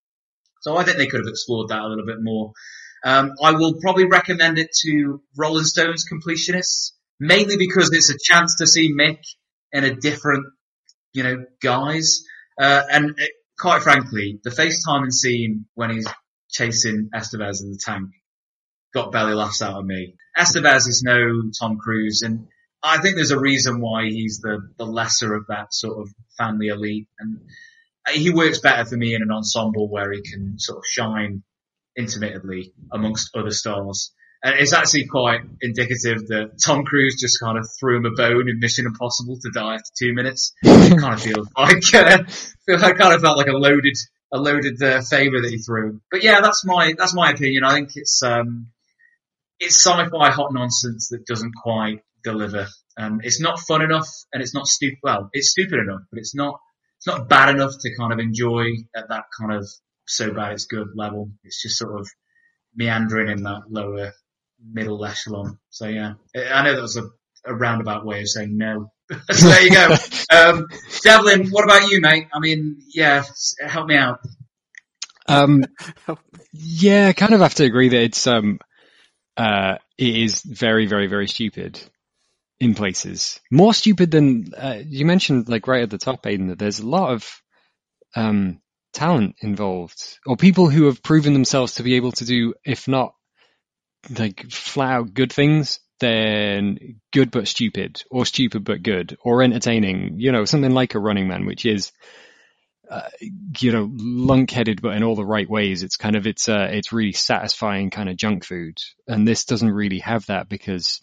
So 0.60 0.76
I 0.76 0.84
think 0.84 0.98
they 0.98 1.06
could 1.06 1.20
have 1.20 1.28
explored 1.28 1.68
that 1.68 1.80
a 1.80 1.86
little 1.86 2.06
bit 2.06 2.20
more. 2.20 2.52
Um, 3.04 3.32
I 3.42 3.52
will 3.52 3.74
probably 3.80 4.06
recommend 4.06 4.58
it 4.58 4.70
to 4.82 5.22
Rolling 5.36 5.64
Stones 5.64 6.04
completionists, 6.10 6.92
mainly 7.20 7.56
because 7.56 7.90
it's 7.92 8.10
a 8.10 8.18
chance 8.20 8.56
to 8.56 8.66
see 8.66 8.92
Mick 8.92 9.20
in 9.72 9.84
a 9.84 9.94
different, 9.94 10.46
you 11.12 11.22
know, 11.22 11.44
guise. 11.60 12.24
Uh, 12.60 12.82
and 12.90 13.14
it, 13.18 13.32
quite 13.58 13.82
frankly, 13.82 14.40
the 14.42 14.50
FaceTiming 14.50 15.12
scene 15.12 15.66
when 15.74 15.90
he's 15.90 16.08
chasing 16.50 17.10
Estevez 17.14 17.62
in 17.62 17.70
the 17.70 17.80
tank 17.84 18.10
got 18.94 19.12
belly 19.12 19.34
laughs 19.34 19.62
out 19.62 19.78
of 19.78 19.84
me. 19.84 20.14
Estevez 20.36 20.88
is 20.88 21.02
no 21.04 21.42
Tom 21.58 21.78
Cruise, 21.78 22.22
and 22.22 22.48
I 22.82 22.98
think 22.98 23.16
there's 23.16 23.32
a 23.32 23.40
reason 23.40 23.80
why 23.80 24.04
he's 24.04 24.40
the, 24.40 24.60
the 24.78 24.86
lesser 24.86 25.34
of 25.34 25.46
that 25.48 25.74
sort 25.74 26.00
of 26.00 26.12
family 26.36 26.68
elite. 26.68 27.08
And 27.18 27.40
he 28.10 28.30
works 28.30 28.60
better 28.60 28.84
for 28.84 28.96
me 28.96 29.14
in 29.14 29.22
an 29.22 29.32
ensemble 29.32 29.90
where 29.90 30.12
he 30.12 30.22
can 30.22 30.58
sort 30.58 30.78
of 30.78 30.84
shine 30.86 31.42
intermittently 31.98 32.72
amongst 32.92 33.36
other 33.36 33.50
stars. 33.50 34.12
And 34.42 34.54
it's 34.60 34.72
actually 34.72 35.06
quite 35.06 35.40
indicative 35.60 36.28
that 36.28 36.60
Tom 36.64 36.84
Cruise 36.84 37.20
just 37.20 37.40
kind 37.40 37.58
of 37.58 37.68
threw 37.78 37.96
him 37.96 38.06
a 38.06 38.12
bone 38.12 38.48
in 38.48 38.60
Mission 38.60 38.86
Impossible 38.86 39.36
to 39.42 39.50
die 39.52 39.74
after 39.74 39.90
two 39.98 40.14
minutes. 40.14 40.52
It 40.62 41.00
kind 41.00 41.14
of 41.14 41.20
feels 41.20 41.48
like, 41.56 41.82
uh, 41.94 42.22
I 42.68 42.92
kind 42.92 43.14
of 43.14 43.20
felt 43.20 43.36
like 43.36 43.48
a 43.48 43.52
loaded, 43.52 43.96
a 44.32 44.38
loaded 44.38 44.80
uh, 44.80 45.02
favour 45.02 45.40
that 45.40 45.50
he 45.50 45.58
threw. 45.58 45.88
him. 45.88 46.02
But 46.10 46.22
yeah, 46.22 46.40
that's 46.40 46.64
my, 46.64 46.94
that's 46.96 47.14
my 47.14 47.32
opinion. 47.32 47.64
I 47.64 47.72
think 47.74 47.90
it's, 47.96 48.22
um, 48.22 48.68
it's 49.58 49.74
sci-fi 49.84 50.30
hot 50.30 50.54
nonsense 50.54 51.08
that 51.08 51.26
doesn't 51.26 51.54
quite 51.60 52.02
deliver. 52.22 52.68
Um, 52.96 53.20
it's 53.24 53.40
not 53.40 53.58
fun 53.58 53.82
enough 53.82 54.08
and 54.32 54.40
it's 54.40 54.54
not 54.54 54.68
stupid, 54.68 54.98
well, 55.02 55.30
it's 55.32 55.50
stupid 55.50 55.80
enough, 55.80 56.02
but 56.12 56.20
it's 56.20 56.34
not, 56.36 56.60
it's 56.98 57.08
not 57.08 57.28
bad 57.28 57.54
enough 57.54 57.72
to 57.80 57.96
kind 57.96 58.12
of 58.12 58.20
enjoy 58.20 58.66
at 58.94 59.08
that 59.08 59.24
kind 59.38 59.52
of 59.52 59.68
so 60.08 60.32
bad 60.32 60.52
it's 60.52 60.66
good 60.66 60.88
level. 60.94 61.30
It's 61.44 61.62
just 61.62 61.78
sort 61.78 62.00
of 62.00 62.08
meandering 62.74 63.30
in 63.30 63.42
that 63.44 63.62
lower 63.68 64.12
middle 64.72 65.04
echelon. 65.04 65.58
So 65.70 65.86
yeah, 65.86 66.14
I 66.34 66.64
know 66.64 66.74
that 66.74 66.82
was 66.82 66.96
a, 66.96 67.04
a 67.44 67.54
roundabout 67.54 68.04
way 68.04 68.20
of 68.20 68.28
saying 68.28 68.56
no. 68.56 68.92
so 69.30 69.48
there 69.48 69.62
you 69.62 69.70
go. 69.70 69.94
Um, 70.30 70.66
Devlin, 71.02 71.48
what 71.48 71.64
about 71.64 71.90
you, 71.90 72.02
mate? 72.02 72.26
I 72.34 72.38
mean, 72.38 72.82
yeah, 72.94 73.24
help 73.66 73.86
me 73.86 73.96
out. 73.96 74.18
Um, 75.26 75.64
yeah, 76.52 77.08
I 77.08 77.12
kind 77.14 77.32
of 77.32 77.40
have 77.40 77.54
to 77.54 77.64
agree 77.64 77.88
that 77.88 78.02
it's, 78.02 78.26
um, 78.26 78.58
uh, 79.38 79.76
it 79.96 80.16
is 80.16 80.42
very, 80.42 80.84
very, 80.84 81.06
very 81.06 81.26
stupid 81.26 81.80
in 82.60 82.74
places. 82.74 83.40
More 83.50 83.72
stupid 83.72 84.10
than, 84.10 84.52
uh, 84.54 84.80
you 84.84 85.06
mentioned 85.06 85.48
like 85.48 85.66
right 85.66 85.82
at 85.82 85.88
the 85.88 85.96
top, 85.96 86.26
Aidan, 86.26 86.48
that 86.48 86.58
there's 86.58 86.80
a 86.80 86.86
lot 86.86 87.14
of, 87.14 87.42
um, 88.14 88.60
talent 88.92 89.36
involved 89.40 90.18
or 90.26 90.36
people 90.36 90.68
who 90.68 90.86
have 90.86 91.02
proven 91.02 91.32
themselves 91.32 91.74
to 91.74 91.82
be 91.82 91.94
able 91.94 92.12
to 92.12 92.24
do, 92.24 92.54
if 92.64 92.88
not 92.88 93.14
like 94.18 94.50
flat 94.50 94.92
out 94.92 95.14
good 95.14 95.32
things, 95.32 95.80
then 96.00 97.00
good 97.12 97.30
but 97.30 97.48
stupid 97.48 98.02
or 98.10 98.24
stupid 98.24 98.64
but 98.64 98.82
good 98.82 99.16
or 99.22 99.42
entertaining, 99.42 100.14
you 100.18 100.32
know, 100.32 100.44
something 100.44 100.72
like 100.72 100.94
a 100.94 101.00
running 101.00 101.28
man, 101.28 101.46
which 101.46 101.66
is, 101.66 101.92
uh, 102.90 103.08
you 103.58 103.72
know, 103.72 103.90
lunk-headed, 103.92 104.80
but 104.80 104.96
in 104.96 105.02
all 105.02 105.16
the 105.16 105.24
right 105.24 105.48
ways. 105.48 105.82
It's 105.82 105.96
kind 105.96 106.16
of, 106.16 106.26
it's, 106.26 106.48
uh, 106.48 106.68
it's 106.70 106.92
really 106.92 107.12
satisfying 107.12 107.90
kind 107.90 108.08
of 108.08 108.16
junk 108.16 108.44
food. 108.44 108.78
And 109.06 109.26
this 109.26 109.44
doesn't 109.44 109.70
really 109.70 109.98
have 109.98 110.26
that 110.26 110.48
because, 110.48 111.00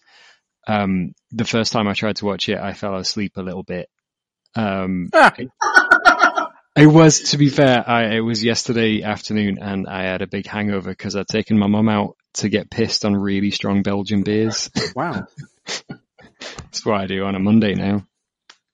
um, 0.68 1.14
the 1.32 1.46
first 1.46 1.74
time 1.74 1.88
I 1.88 1.94
tried 1.94 2.16
to 2.18 2.26
watch 2.26 2.50
it, 2.50 2.58
I 2.58 2.74
fell 2.74 2.96
asleep 2.96 3.34
a 3.36 3.44
little 3.44 3.64
bit. 3.64 3.90
Um, 4.56 5.10
It 6.78 6.88
was, 6.88 7.32
to 7.32 7.38
be 7.38 7.48
fair, 7.50 7.88
I, 7.88 8.16
it 8.16 8.20
was 8.20 8.44
yesterday 8.44 9.02
afternoon 9.02 9.60
and 9.62 9.88
I 9.88 10.04
had 10.04 10.22
a 10.22 10.28
big 10.28 10.46
hangover 10.46 10.90
because 10.90 11.16
I'd 11.16 11.28
taken 11.28 11.58
my 11.58 11.68
mum 11.68 11.88
out 11.88 12.18
to 12.36 12.50
get 12.50 12.70
pissed 12.70 13.06
on 13.06 13.16
really 13.16 13.52
strong 13.52 13.82
Belgian 13.82 14.24
beers. 14.24 14.70
Wow. 14.96 15.28
That's 16.40 16.86
what 16.86 17.00
I 17.00 17.08
do 17.08 17.24
on 17.24 17.36
a 17.36 17.40
Monday 17.40 17.74
now. 17.76 18.06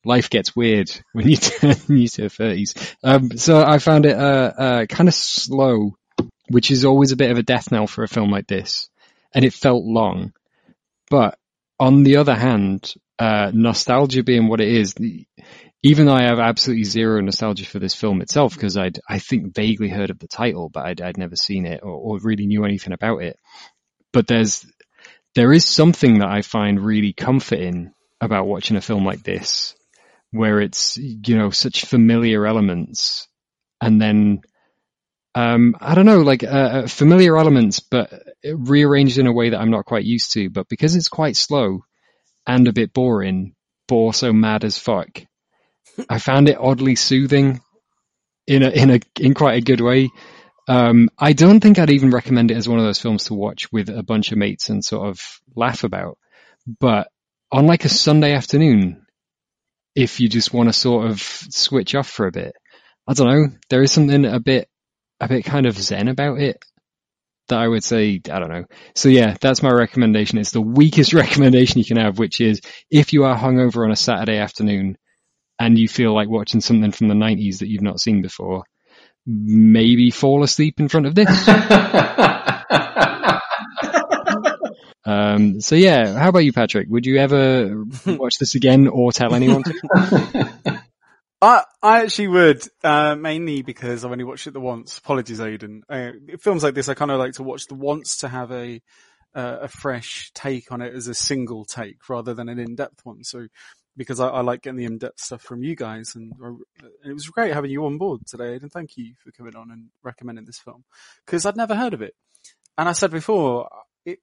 Life 0.03 0.29
gets 0.31 0.55
weird 0.55 0.89
when 1.13 1.29
you 1.29 1.37
turn 1.37 1.75
into 1.89 2.21
your 2.21 2.29
thirties. 2.29 2.73
Um, 3.03 3.37
so 3.37 3.63
I 3.63 3.77
found 3.77 4.07
it, 4.07 4.17
uh, 4.17 4.51
uh, 4.57 4.85
kind 4.87 5.07
of 5.07 5.13
slow, 5.13 5.95
which 6.49 6.71
is 6.71 6.85
always 6.85 7.11
a 7.11 7.15
bit 7.15 7.29
of 7.31 7.37
a 7.37 7.43
death 7.43 7.71
knell 7.71 7.87
for 7.87 8.03
a 8.03 8.07
film 8.07 8.31
like 8.31 8.47
this. 8.47 8.89
And 9.33 9.45
it 9.45 9.53
felt 9.53 9.85
long. 9.85 10.33
But 11.09 11.37
on 11.79 12.03
the 12.03 12.17
other 12.17 12.35
hand, 12.35 12.93
uh, 13.19 13.51
nostalgia 13.53 14.23
being 14.23 14.47
what 14.47 14.61
it 14.61 14.69
is, 14.69 14.95
the, 14.95 15.27
even 15.83 16.05
though 16.05 16.13
I 16.13 16.23
have 16.23 16.39
absolutely 16.39 16.83
zero 16.83 17.21
nostalgia 17.21 17.65
for 17.65 17.79
this 17.79 17.95
film 17.95 18.21
itself, 18.21 18.53
because 18.53 18.77
I'd, 18.77 18.99
I 19.09 19.17
think 19.19 19.55
vaguely 19.55 19.89
heard 19.89 20.11
of 20.11 20.19
the 20.19 20.27
title, 20.27 20.69
but 20.69 20.85
I'd, 20.85 21.01
I'd 21.01 21.17
never 21.17 21.35
seen 21.35 21.65
it 21.65 21.81
or, 21.81 21.91
or 21.91 22.19
really 22.21 22.45
knew 22.45 22.65
anything 22.65 22.93
about 22.93 23.23
it. 23.23 23.37
But 24.13 24.27
there's, 24.27 24.65
there 25.33 25.51
is 25.51 25.65
something 25.65 26.19
that 26.19 26.29
I 26.29 26.43
find 26.43 26.79
really 26.79 27.13
comforting 27.13 27.93
about 28.19 28.45
watching 28.45 28.77
a 28.77 28.81
film 28.81 29.05
like 29.05 29.23
this, 29.23 29.75
where 30.29 30.61
it's, 30.61 30.97
you 30.97 31.37
know, 31.37 31.49
such 31.49 31.85
familiar 31.85 32.45
elements 32.45 33.27
and 33.81 33.99
then, 33.99 34.41
um, 35.33 35.75
I 35.79 35.95
don't 35.95 36.05
know, 36.05 36.21
like, 36.21 36.43
uh, 36.43 36.85
familiar 36.87 37.37
elements, 37.37 37.79
but 37.79 38.11
rearranged 38.43 39.17
in 39.17 39.27
a 39.27 39.33
way 39.33 39.49
that 39.49 39.59
I'm 39.59 39.71
not 39.71 39.85
quite 39.85 40.03
used 40.03 40.33
to, 40.33 40.49
but 40.51 40.69
because 40.69 40.95
it's 40.95 41.07
quite 41.07 41.37
slow 41.37 41.85
and 42.45 42.67
a 42.67 42.73
bit 42.73 42.93
boring, 42.93 43.55
but 43.87 43.95
also 43.95 44.31
mad 44.31 44.63
as 44.63 44.77
fuck, 44.77 45.09
I 46.09 46.19
found 46.19 46.49
it 46.49 46.57
oddly 46.59 46.95
soothing 46.95 47.61
in 48.47 48.63
a 48.63 48.69
in 48.69 48.89
a 48.91 48.99
in 49.19 49.33
quite 49.33 49.57
a 49.57 49.61
good 49.61 49.81
way. 49.81 50.09
Um, 50.67 51.09
I 51.17 51.33
don't 51.33 51.59
think 51.59 51.79
I'd 51.79 51.89
even 51.89 52.11
recommend 52.11 52.51
it 52.51 52.57
as 52.57 52.69
one 52.69 52.79
of 52.79 52.85
those 52.85 53.01
films 53.01 53.25
to 53.25 53.33
watch 53.33 53.71
with 53.71 53.89
a 53.89 54.03
bunch 54.03 54.31
of 54.31 54.37
mates 54.37 54.69
and 54.69 54.85
sort 54.85 55.07
of 55.09 55.41
laugh 55.55 55.83
about. 55.83 56.17
But 56.79 57.09
on 57.51 57.65
like 57.65 57.83
a 57.85 57.89
Sunday 57.89 58.33
afternoon, 58.33 59.05
if 59.95 60.19
you 60.19 60.29
just 60.29 60.53
want 60.53 60.69
to 60.69 60.73
sort 60.73 61.09
of 61.09 61.21
switch 61.21 61.95
off 61.95 62.07
for 62.07 62.27
a 62.27 62.31
bit, 62.31 62.53
I 63.07 63.13
don't 63.13 63.27
know, 63.27 63.57
there 63.69 63.81
is 63.81 63.91
something 63.91 64.25
a 64.25 64.39
bit 64.39 64.69
a 65.19 65.27
bit 65.27 65.45
kind 65.45 65.65
of 65.65 65.77
zen 65.77 66.07
about 66.07 66.39
it 66.39 66.63
that 67.47 67.59
I 67.59 67.67
would 67.67 67.83
say, 67.83 68.21
I 68.31 68.39
don't 68.39 68.49
know. 68.49 68.65
So 68.95 69.09
yeah, 69.09 69.35
that's 69.39 69.61
my 69.61 69.71
recommendation. 69.71 70.39
It's 70.39 70.51
the 70.51 70.61
weakest 70.61 71.13
recommendation 71.13 71.79
you 71.79 71.85
can 71.85 71.97
have, 71.97 72.17
which 72.17 72.41
is 72.41 72.61
if 72.89 73.13
you 73.13 73.25
are 73.25 73.37
hungover 73.37 73.83
on 73.83 73.91
a 73.91 73.95
Saturday 73.95 74.37
afternoon, 74.37 74.97
and 75.61 75.77
you 75.77 75.87
feel 75.87 76.11
like 76.11 76.27
watching 76.27 76.59
something 76.59 76.91
from 76.91 77.07
the 77.07 77.13
90s 77.13 77.59
that 77.59 77.67
you've 77.67 77.83
not 77.83 77.99
seen 77.99 78.23
before, 78.23 78.63
maybe 79.27 80.09
fall 80.09 80.41
asleep 80.41 80.79
in 80.79 80.87
front 80.87 81.05
of 81.05 81.13
this. 81.13 81.29
um, 85.05 85.61
so 85.61 85.75
yeah, 85.75 86.17
how 86.17 86.29
about 86.29 86.45
you, 86.45 86.51
Patrick? 86.51 86.87
Would 86.89 87.05
you 87.05 87.17
ever 87.17 87.85
watch 88.07 88.39
this 88.39 88.55
again 88.55 88.87
or 88.87 89.11
tell 89.11 89.35
anyone 89.35 89.61
to? 89.61 90.49
I, 91.43 91.63
I 91.83 92.01
actually 92.01 92.29
would, 92.29 92.63
uh, 92.83 93.15
mainly 93.15 93.61
because 93.61 94.03
I've 94.03 94.11
only 94.11 94.23
watched 94.23 94.47
it 94.47 94.53
the 94.53 94.59
once. 94.59 94.97
Apologies, 94.97 95.41
Aidan. 95.41 95.83
Uh, 95.87 96.13
films 96.39 96.63
like 96.63 96.73
this, 96.73 96.89
I 96.89 96.95
kind 96.95 97.11
of 97.11 97.19
like 97.19 97.33
to 97.33 97.43
watch 97.43 97.67
the 97.67 97.75
once 97.75 98.17
to 98.17 98.27
have 98.27 98.51
a, 98.51 98.81
uh, 99.35 99.57
a 99.61 99.67
fresh 99.67 100.31
take 100.33 100.71
on 100.71 100.81
it 100.81 100.95
as 100.95 101.07
a 101.07 101.13
single 101.13 101.65
take 101.65 102.09
rather 102.09 102.33
than 102.33 102.49
an 102.49 102.57
in-depth 102.57 103.05
one. 103.05 103.23
So 103.23 103.45
because 104.01 104.19
I, 104.19 104.27
I 104.27 104.41
like 104.41 104.61
getting 104.61 104.77
the 104.77 104.85
in-depth 104.85 105.19
stuff 105.19 105.41
from 105.41 105.63
you 105.63 105.75
guys, 105.75 106.15
and 106.15 106.33
it 107.05 107.13
was 107.13 107.27
great 107.27 107.53
having 107.53 107.71
you 107.71 107.85
on 107.85 107.97
board 107.97 108.21
today. 108.25 108.55
And 108.55 108.71
thank 108.71 108.97
you 108.97 109.13
for 109.23 109.31
coming 109.31 109.55
on 109.55 109.71
and 109.71 109.89
recommending 110.03 110.45
this 110.45 110.59
film 110.59 110.83
because 111.25 111.45
I'd 111.45 111.57
never 111.57 111.75
heard 111.75 111.93
of 111.93 112.01
it. 112.01 112.15
And 112.77 112.89
I 112.89 112.93
said 112.93 113.11
before, 113.11 113.69
it, 114.05 114.19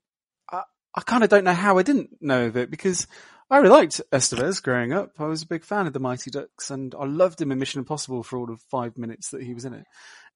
I, 0.51 0.63
I 0.95 1.01
kind 1.01 1.23
of 1.23 1.29
don't 1.29 1.43
know 1.43 1.53
how 1.53 1.77
I 1.77 1.83
didn't 1.83 2.09
know 2.21 2.45
of 2.45 2.57
it 2.57 2.69
because 2.69 3.07
I 3.49 3.57
really 3.57 3.69
liked 3.69 4.01
Estevez 4.11 4.61
growing 4.61 4.93
up. 4.93 5.11
I 5.17 5.25
was 5.25 5.41
a 5.41 5.47
big 5.47 5.63
fan 5.63 5.87
of 5.87 5.93
the 5.93 5.99
Mighty 5.99 6.29
Ducks, 6.29 6.69
and 6.69 6.93
I 6.93 7.05
loved 7.05 7.41
him 7.41 7.51
in 7.51 7.59
Mission 7.59 7.79
Impossible 7.79 8.21
for 8.21 8.37
all 8.37 8.51
of 8.51 8.61
five 8.69 8.97
minutes 8.97 9.29
that 9.29 9.41
he 9.41 9.53
was 9.53 9.65
in 9.65 9.73
it. 9.73 9.85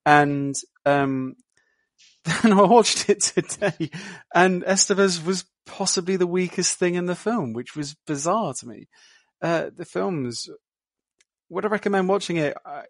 And 0.06 0.56
um, 0.86 1.36
then 2.26 2.54
I 2.54 2.64
watched 2.64 3.10
it 3.10 3.22
today, 3.22 3.92
and 4.34 4.64
Estevez 4.64 5.24
was 5.24 5.46
possibly 5.66 6.16
the 6.16 6.28
weakest 6.28 6.78
thing 6.80 6.96
in 6.96 7.06
the 7.06 7.16
film, 7.16 7.54
which 7.54 7.76
was 7.76 7.96
bizarre 8.08 8.54
to 8.56 8.68
me. 8.68 8.88
Uh, 9.44 9.70
the 9.76 9.86
films, 9.86 10.50
would 11.50 11.66
I 11.66 11.68
recommend 11.68 12.10
watching 12.10 12.38
it? 12.38 12.58
I, 12.66 12.84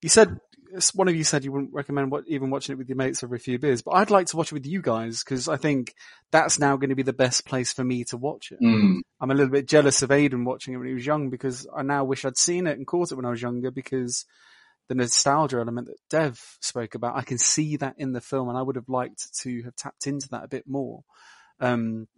you 0.00 0.08
said 0.08 0.38
one 0.94 1.08
of 1.08 1.16
you 1.16 1.24
said 1.24 1.44
you 1.44 1.52
wouldn't 1.52 1.72
recommend 1.72 2.10
what, 2.10 2.24
even 2.26 2.50
watching 2.50 2.74
it 2.74 2.78
with 2.78 2.88
your 2.88 2.96
mates 2.96 3.24
over 3.24 3.34
a 3.34 3.40
few 3.40 3.58
beers, 3.58 3.82
but 3.82 3.92
I'd 3.92 4.10
like 4.10 4.26
to 4.28 4.36
watch 4.36 4.48
it 4.48 4.54
with 4.54 4.66
you 4.66 4.82
guys 4.82 5.22
because 5.22 5.48
I 5.48 5.56
think 5.56 5.94
that's 6.30 6.58
now 6.58 6.76
going 6.76 6.90
to 6.90 6.96
be 6.96 7.02
the 7.02 7.12
best 7.12 7.46
place 7.46 7.72
for 7.72 7.84
me 7.84 8.04
to 8.04 8.16
watch 8.16 8.52
it. 8.52 8.60
Mm. 8.62 9.00
I'm 9.20 9.30
a 9.30 9.34
little 9.34 9.52
bit 9.52 9.68
jealous 9.68 10.02
of 10.02 10.10
Aidan 10.10 10.44
watching 10.44 10.74
it 10.74 10.76
when 10.76 10.86
he 10.86 10.94
was 10.94 11.06
young 11.06 11.30
because 11.30 11.66
I 11.74 11.82
now 11.82 12.04
wish 12.04 12.24
I'd 12.24 12.36
seen 12.36 12.66
it 12.66 12.76
and 12.76 12.86
caught 12.86 13.12
it 13.12 13.14
when 13.14 13.24
I 13.24 13.30
was 13.30 13.42
younger 13.42 13.70
because 13.70 14.24
the 14.88 14.94
nostalgia 14.94 15.58
element 15.58 15.88
that 15.88 15.98
Dev 16.10 16.40
spoke 16.60 16.94
about, 16.94 17.16
I 17.16 17.22
can 17.22 17.38
see 17.38 17.76
that 17.76 17.94
in 17.98 18.12
the 18.12 18.20
film 18.20 18.48
and 18.48 18.58
I 18.58 18.62
would 18.62 18.76
have 18.76 18.88
liked 18.88 19.34
to 19.40 19.62
have 19.62 19.76
tapped 19.76 20.06
into 20.06 20.28
that 20.30 20.44
a 20.44 20.48
bit 20.48 20.64
more. 20.66 21.02
Um, 21.60 22.08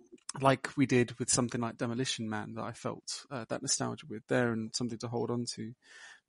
like 0.40 0.68
we 0.76 0.86
did 0.86 1.18
with 1.18 1.30
something 1.30 1.60
like 1.60 1.78
Demolition 1.78 2.28
Man 2.28 2.54
that 2.54 2.62
I 2.62 2.72
felt 2.72 3.24
uh, 3.30 3.44
that 3.48 3.62
nostalgia 3.62 4.06
with 4.08 4.22
there 4.28 4.52
and 4.52 4.74
something 4.74 4.98
to 4.98 5.08
hold 5.08 5.30
on 5.30 5.44
to. 5.56 5.72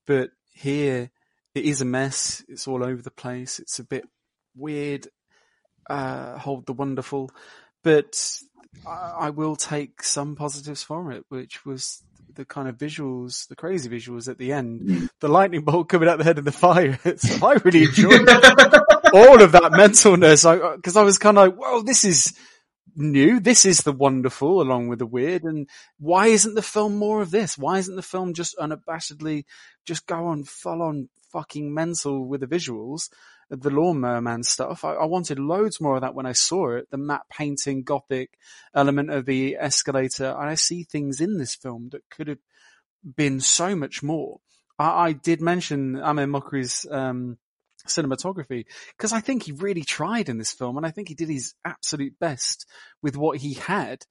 But 0.08 0.32
here 0.54 1.12
it 1.54 1.66
is 1.66 1.82
a 1.82 1.86
mess. 1.86 2.44
It's 2.48 2.68
all 2.68 2.84
over 2.84 3.02
the 3.02 3.12
place. 3.12 3.60
It's 3.60 3.80
a 3.80 3.84
bit 3.84 4.06
weird. 4.56 5.08
Uh, 5.90 6.38
hold 6.38 6.66
the 6.66 6.74
wonderful, 6.74 7.32
but 7.84 8.40
I, 8.88 9.14
I 9.20 9.30
will 9.32 9.56
take 9.56 10.04
some 10.04 10.36
positives 10.36 10.84
from 10.84 11.12
it, 11.12 11.26
which 11.30 11.66
was 11.66 12.04
the 12.36 12.46
kind 12.46 12.70
of 12.70 12.78
visuals, 12.78 13.48
the 13.48 13.56
crazy 13.56 13.90
visuals 13.90 14.30
at 14.30 14.38
the 14.38 14.54
end, 14.54 15.10
the 15.20 15.28
lightning 15.28 15.62
bolt 15.62 15.90
coming 15.90 16.08
out 16.08 16.18
the 16.18 16.24
head 16.24 16.38
of 16.38 16.46
the 16.46 16.52
fire. 16.52 16.98
so 17.18 17.46
I 17.46 17.54
really 17.64 17.84
enjoyed 17.86 18.30
all 19.14 19.42
of 19.42 19.52
that 19.52 19.72
mentalness. 19.74 20.46
I, 20.46 20.78
cause 20.78 20.96
I 20.96 21.04
was 21.04 21.18
kind 21.18 21.38
of 21.38 21.48
like, 21.48 21.56
whoa, 21.56 21.82
this 21.82 22.06
is 22.06 22.34
new. 22.96 23.40
This 23.40 23.66
is 23.66 23.80
the 23.80 23.92
wonderful 23.92 24.62
along 24.62 24.88
with 24.88 25.00
the 25.00 25.06
weird. 25.06 25.44
And 25.44 25.68
why 26.00 26.28
isn't 26.28 26.56
the 26.56 26.62
film 26.62 26.96
more 26.98 27.22
of 27.22 27.32
this? 27.32 27.58
Why 27.58 27.78
isn't 27.80 27.96
the 27.96 28.02
film 28.02 28.34
just 28.34 28.58
unabashedly 28.58 29.46
just 29.86 30.08
go 30.08 30.28
on 30.28 30.44
full 30.44 30.82
on 30.82 31.10
fucking 31.32 31.74
mental 31.74 32.26
with 32.28 32.42
the 32.42 32.48
visuals? 32.48 33.10
The 33.50 33.70
Lawnmower 33.70 34.22
Man 34.22 34.44
stuff. 34.44 34.86
I, 34.86 34.94
I 34.94 35.06
wanted 35.06 35.38
loads 35.38 35.82
more 35.82 35.96
of 35.96 36.02
that 36.02 36.16
when 36.16 36.26
I 36.26 36.32
saw 36.32 36.72
it. 36.76 36.90
The 36.90 36.98
matte 36.98 37.28
painting, 37.30 37.84
gothic 37.84 38.38
element 38.74 39.12
of 39.12 39.26
the 39.26 39.58
escalator. 39.60 40.30
And 40.40 40.50
I 40.50 40.56
see 40.56 40.84
things 40.84 41.20
in 41.20 41.38
this 41.38 41.56
film 41.56 41.90
that 41.92 42.10
could 42.10 42.28
have 42.28 42.40
been 43.16 43.40
so 43.42 43.76
much 43.76 44.02
more. 44.02 44.40
I, 44.80 45.08
I 45.08 45.12
did 45.12 45.42
mention 45.42 45.98
Amir 45.98 46.28
Mokri's, 46.28 46.86
um, 46.90 47.38
cinematography 47.88 48.66
because 48.98 49.14
I 49.14 49.20
think 49.20 49.44
he 49.44 49.52
really 49.52 49.84
tried 49.84 50.30
in 50.30 50.38
this 50.38 50.52
film 50.52 50.78
and 50.78 50.86
I 50.86 50.92
think 50.92 51.08
he 51.08 51.16
did 51.16 51.30
his 51.30 51.54
absolute 51.66 52.14
best 52.20 52.68
with 53.02 53.18
what 53.18 53.38
he 53.38 53.54
had. 53.54 54.04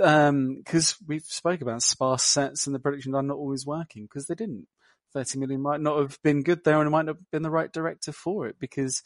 Um, 0.00 0.62
cause 0.66 0.96
we've 1.06 1.24
spoke 1.24 1.60
about 1.60 1.82
sparse 1.82 2.24
sets 2.24 2.66
and 2.66 2.74
the 2.74 2.80
production 2.80 3.14
are 3.14 3.22
not 3.22 3.36
always 3.36 3.64
working 3.64 4.04
because 4.04 4.26
they 4.26 4.34
didn't. 4.34 4.66
30 5.14 5.38
million 5.38 5.62
might 5.62 5.80
not 5.80 5.98
have 5.98 6.18
been 6.24 6.42
good 6.42 6.64
there 6.64 6.78
and 6.78 6.88
it 6.88 6.90
might 6.90 7.06
not 7.06 7.16
have 7.16 7.30
been 7.30 7.42
the 7.42 7.50
right 7.50 7.72
director 7.72 8.10
for 8.10 8.48
it 8.48 8.56
because 8.58 9.02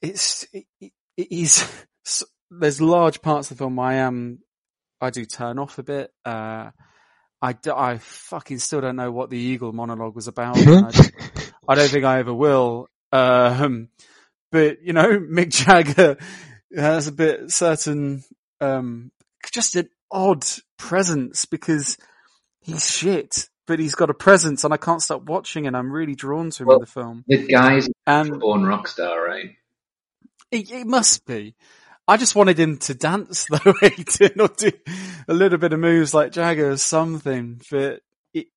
it's, 0.00 0.46
it, 0.52 0.66
it 0.80 0.92
is, 1.16 1.68
there's 2.50 2.80
large 2.80 3.20
parts 3.20 3.50
of 3.50 3.56
the 3.56 3.62
film 3.62 3.78
I 3.78 3.94
am, 3.94 4.38
I 5.00 5.10
do 5.10 5.24
turn 5.24 5.58
off 5.58 5.78
a 5.78 5.82
bit. 5.82 6.12
Uh, 6.24 6.70
I, 7.42 7.54
d- 7.54 7.72
I 7.74 7.98
fucking 7.98 8.58
still 8.58 8.80
don't 8.80 8.94
know 8.94 9.10
what 9.10 9.28
the 9.28 9.36
Eagle 9.36 9.72
monologue 9.72 10.14
was 10.14 10.28
about. 10.28 10.56
I, 10.56 10.64
don't, 10.64 11.12
I 11.68 11.74
don't 11.74 11.90
think 11.90 12.04
I 12.04 12.20
ever 12.20 12.32
will. 12.32 12.86
Um, 13.12 13.88
but 14.50 14.82
you 14.82 14.92
know, 14.92 15.18
Mick 15.20 15.50
Jagger 15.50 16.16
has 16.74 17.06
a 17.06 17.12
bit 17.12 17.50
certain, 17.50 18.24
um, 18.60 19.10
just 19.52 19.76
an 19.76 19.88
odd 20.10 20.44
presence 20.78 21.44
because 21.44 21.96
he's 22.60 22.90
shit, 22.90 23.48
but 23.66 23.78
he's 23.78 23.94
got 23.94 24.10
a 24.10 24.14
presence 24.14 24.64
and 24.64 24.72
I 24.72 24.76
can't 24.76 25.02
stop 25.02 25.22
watching 25.24 25.66
and 25.66 25.76
I'm 25.76 25.92
really 25.92 26.14
drawn 26.14 26.50
to 26.50 26.62
him 26.62 26.66
Well, 26.68 26.76
in 26.76 26.80
the 26.80 26.86
film. 26.86 27.24
The 27.26 27.46
guy's 27.46 27.88
And- 28.06 28.32
a 28.34 28.38
born 28.38 28.64
rock 28.64 28.88
star, 28.88 29.22
right? 29.24 29.50
It, 30.50 30.70
it 30.70 30.86
must 30.86 31.24
be. 31.26 31.54
I 32.06 32.16
just 32.18 32.34
wanted 32.34 32.58
him 32.58 32.76
to 32.78 32.94
dance 32.94 33.46
though, 33.50 33.74
Aidan, 33.82 34.40
or 34.40 34.48
do 34.48 34.72
a 35.28 35.32
little 35.34 35.58
bit 35.58 35.72
of 35.72 35.80
moves 35.80 36.12
like 36.12 36.32
Jagger 36.32 36.70
or 36.70 36.76
something. 36.76 37.60
But 37.70 38.02
it, 38.34 38.48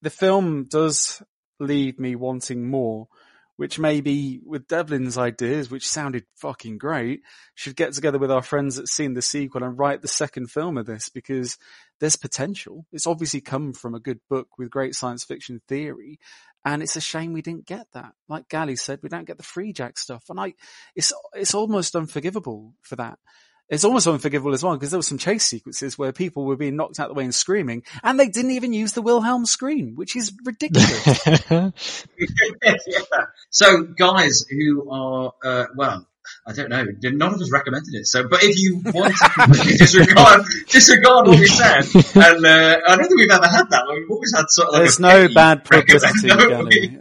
the 0.00 0.10
film 0.10 0.64
does 0.64 1.22
leave 1.60 1.98
me 1.98 2.14
wanting 2.16 2.68
more, 2.70 3.08
which 3.56 3.78
maybe 3.78 4.40
with 4.44 4.66
Devlin's 4.66 5.18
ideas, 5.18 5.70
which 5.70 5.86
sounded 5.86 6.24
fucking 6.36 6.78
great, 6.78 7.22
should 7.54 7.76
get 7.76 7.92
together 7.92 8.18
with 8.18 8.30
our 8.30 8.42
friends 8.42 8.76
that 8.76 8.88
seen 8.88 9.14
the 9.14 9.22
sequel 9.22 9.62
and 9.62 9.78
write 9.78 10.02
the 10.02 10.08
second 10.08 10.50
film 10.50 10.78
of 10.78 10.86
this 10.86 11.08
because 11.08 11.58
there's 12.00 12.16
potential. 12.16 12.86
It's 12.92 13.06
obviously 13.06 13.40
come 13.40 13.72
from 13.72 13.94
a 13.94 14.00
good 14.00 14.20
book 14.28 14.48
with 14.58 14.70
great 14.70 14.94
science 14.94 15.24
fiction 15.24 15.60
theory. 15.68 16.18
And 16.64 16.82
it's 16.82 16.96
a 16.96 17.00
shame 17.00 17.32
we 17.32 17.42
didn't 17.42 17.66
get 17.66 17.86
that. 17.92 18.12
Like 18.28 18.48
Gali 18.48 18.78
said, 18.78 19.00
we 19.02 19.08
don't 19.08 19.26
get 19.26 19.36
the 19.36 19.42
free 19.42 19.72
jack 19.72 19.98
stuff. 19.98 20.24
And 20.28 20.38
I, 20.38 20.54
it's, 20.94 21.12
it's 21.34 21.54
almost 21.54 21.96
unforgivable 21.96 22.74
for 22.82 22.96
that. 22.96 23.18
It's 23.72 23.84
almost 23.84 24.06
unforgivable 24.06 24.52
as 24.52 24.62
well 24.62 24.74
because 24.74 24.90
there 24.90 24.98
were 24.98 25.02
some 25.02 25.16
chase 25.16 25.44
sequences 25.46 25.96
where 25.96 26.12
people 26.12 26.44
were 26.44 26.56
being 26.56 26.76
knocked 26.76 27.00
out 27.00 27.08
the 27.08 27.14
way 27.14 27.24
and 27.24 27.34
screaming 27.34 27.84
and 28.02 28.20
they 28.20 28.28
didn't 28.28 28.50
even 28.50 28.74
use 28.74 28.92
the 28.92 29.00
Wilhelm 29.00 29.46
scream, 29.46 29.94
which 29.96 30.14
is 30.14 30.30
ridiculous. 30.44 31.16
yeah. 31.50 31.70
So, 33.48 33.82
guys 33.84 34.44
who 34.50 34.90
are, 34.90 35.32
uh, 35.42 35.64
well, 35.74 36.06
I 36.46 36.52
don't 36.52 36.68
know, 36.68 36.84
none 37.02 37.32
of 37.34 37.40
us 37.40 37.50
recommended 37.50 37.94
it. 37.94 38.06
So, 38.06 38.28
but 38.28 38.40
if 38.42 38.58
you 38.58 38.82
want 38.84 39.14
to 39.16 39.74
disregard, 39.78 40.42
disregard 40.68 41.28
what 41.28 41.40
we 41.40 41.46
said, 41.46 41.84
and 42.14 42.44
uh, 42.44 42.78
I 42.86 42.96
don't 42.96 43.06
think 43.06 43.20
we've 43.20 43.30
ever 43.30 43.48
had 43.48 43.70
that. 43.70 43.86
We've 43.88 44.10
always 44.10 44.34
had 44.36 44.50
sort 44.50 44.68
of 44.68 44.74
like 44.74 44.82
There's 44.82 44.98
a 44.98 45.02
no 45.02 45.28
bad 45.34 45.66
recommend- 45.70 46.02
publicity, 46.02 46.98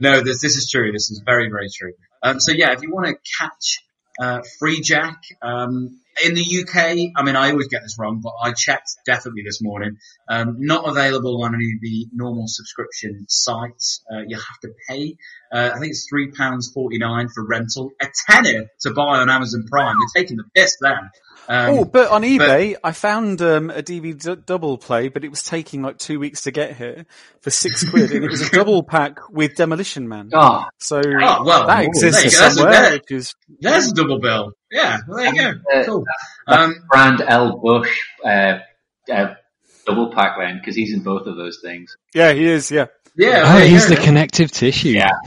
No, 0.00 0.12
no, 0.12 0.20
this 0.22 0.40
this 0.40 0.56
is 0.56 0.70
true. 0.70 0.92
This 0.92 1.10
is 1.10 1.20
very 1.26 1.50
very 1.50 1.68
true. 1.68 1.92
Um, 2.22 2.40
so 2.40 2.52
yeah, 2.52 2.72
if 2.72 2.82
you 2.82 2.90
want 2.90 3.06
to 3.06 3.16
catch 3.38 3.82
uh, 4.20 4.40
Freejack 4.60 5.16
um, 5.42 6.00
in 6.24 6.34
the 6.34 6.42
UK, 6.42 7.12
I 7.16 7.22
mean, 7.22 7.36
I 7.36 7.50
always 7.50 7.68
get 7.68 7.82
this 7.82 7.96
wrong, 7.98 8.20
but 8.22 8.32
I 8.42 8.52
checked 8.52 8.90
definitely 9.04 9.42
this 9.44 9.62
morning. 9.62 9.98
Um, 10.28 10.56
not 10.58 10.88
available 10.88 11.42
on 11.44 11.54
any 11.54 11.72
of 11.74 11.80
the 11.80 12.06
normal 12.12 12.44
subscription 12.46 13.26
sites. 13.28 14.02
Uh, 14.10 14.22
you 14.26 14.36
have 14.36 14.60
to 14.62 14.70
pay. 14.88 15.16
Uh, 15.52 15.70
I 15.74 15.78
think 15.78 15.90
it's 15.90 16.06
three 16.08 16.30
pounds 16.30 16.70
forty 16.72 16.98
nine 16.98 17.28
for 17.28 17.46
rental, 17.46 17.90
a 18.00 18.06
tenner 18.28 18.66
to 18.80 18.90
buy 18.92 19.20
on 19.20 19.30
Amazon 19.30 19.64
Prime. 19.70 19.96
You're 19.98 20.22
taking 20.22 20.36
the 20.36 20.44
piss 20.54 20.76
there. 20.80 21.10
Um, 21.48 21.70
oh, 21.78 21.84
but 21.84 22.10
on 22.10 22.22
eBay, 22.22 22.76
I 22.82 22.92
found 22.92 23.40
um, 23.40 23.70
a 23.70 23.82
DVD 23.82 24.44
double 24.44 24.78
play, 24.78 25.08
but 25.08 25.24
it 25.24 25.28
was 25.28 25.42
taking 25.42 25.82
like 25.82 25.98
two 25.98 26.18
weeks 26.18 26.42
to 26.42 26.50
get 26.50 26.76
here 26.76 27.06
for 27.40 27.50
six 27.50 27.84
quid, 27.90 28.10
and 28.10 28.24
it 28.24 28.30
was 28.30 28.42
a 28.42 28.50
double 28.50 28.82
pack 28.82 29.28
with 29.30 29.54
Demolition 29.54 30.08
Man. 30.08 30.30
Oh. 30.32 30.64
so 30.78 30.98
Oh, 31.04 31.44
well, 31.44 31.66
that 31.66 31.84
exists 31.84 32.24
you 32.24 32.30
go. 32.30 32.36
That's 32.38 32.54
a 32.56 32.58
somewhere, 32.58 32.90
which 32.92 33.10
is 33.10 33.34
There's 33.60 33.92
a 33.92 33.94
double 33.94 34.18
bill. 34.18 34.52
Yeah, 34.72 34.98
well, 35.06 35.18
there 35.18 35.34
you 35.34 35.40
go. 35.40 35.78
Uh, 35.80 35.84
Cool. 35.84 36.04
that 36.48 36.58
Um, 36.58 36.74
Grand 36.88 37.22
L. 37.26 37.58
Bush 37.58 38.00
uh, 38.24 38.58
uh, 39.12 39.34
double 39.86 40.12
pack 40.12 40.36
then, 40.40 40.58
because 40.58 40.74
he's 40.74 40.92
in 40.92 41.02
both 41.04 41.26
of 41.26 41.36
those 41.36 41.60
things. 41.62 41.96
yeah, 42.12 42.32
he 42.32 42.44
is, 42.46 42.70
yeah, 42.70 42.86
Yeah, 43.18 43.42
Oh, 43.46 43.58
there 43.58 43.68
he's 43.68 43.88
go. 43.88 43.94
the 43.94 44.00
connective 44.02 44.50
tissue. 44.50 44.90
Yeah. 44.90 45.10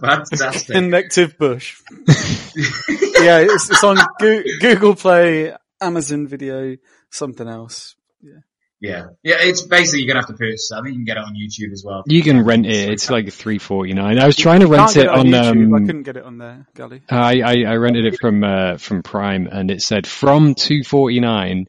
Fantastic. 0.00 0.74
connective 0.74 1.38
bush. 1.38 1.80
yeah, 3.20 3.38
it's, 3.40 3.70
it's 3.70 3.84
on 3.84 3.96
Goo- 4.18 4.44
Google 4.60 4.94
Play, 4.94 5.54
Amazon 5.80 6.26
Video, 6.26 6.76
something 7.10 7.46
else. 7.48 7.94
Yeah, 8.20 8.32
yeah. 8.80 9.06
yeah. 9.22 9.36
It's 9.40 9.62
basically 9.62 10.00
you're 10.02 10.08
gonna 10.14 10.20
have 10.26 10.28
to 10.28 10.34
purchase. 10.36 10.70
I 10.72 10.78
think 10.82 10.88
you 10.88 10.94
can 10.94 11.04
get 11.04 11.16
it 11.16 11.24
on 11.24 11.34
YouTube 11.34 11.72
as 11.72 11.82
well. 11.84 12.02
You 12.06 12.22
can 12.22 12.44
rent 12.44 12.66
it. 12.66 12.90
It's 12.90 13.10
like 13.10 13.32
three 13.32 13.58
forty 13.58 13.92
nine. 13.92 14.18
I 14.18 14.26
was 14.26 14.36
trying 14.36 14.60
to 14.60 14.66
rent 14.66 14.94
get 14.94 15.04
it 15.04 15.08
on. 15.08 15.26
YouTube. 15.26 15.74
I 15.74 15.76
Um, 15.78 15.86
couldn't 15.86 16.02
get 16.04 16.16
it 16.16 16.24
on 16.24 16.38
there, 16.38 16.66
Gali. 16.76 17.02
I, 17.08 17.40
I 17.40 17.72
I 17.72 17.76
rented 17.76 18.06
it 18.06 18.18
from 18.20 18.42
uh, 18.44 18.76
from 18.78 19.02
Prime, 19.02 19.46
and 19.46 19.70
it 19.70 19.82
said 19.82 20.06
from 20.06 20.54
two 20.54 20.82
forty 20.84 21.20
nine. 21.20 21.66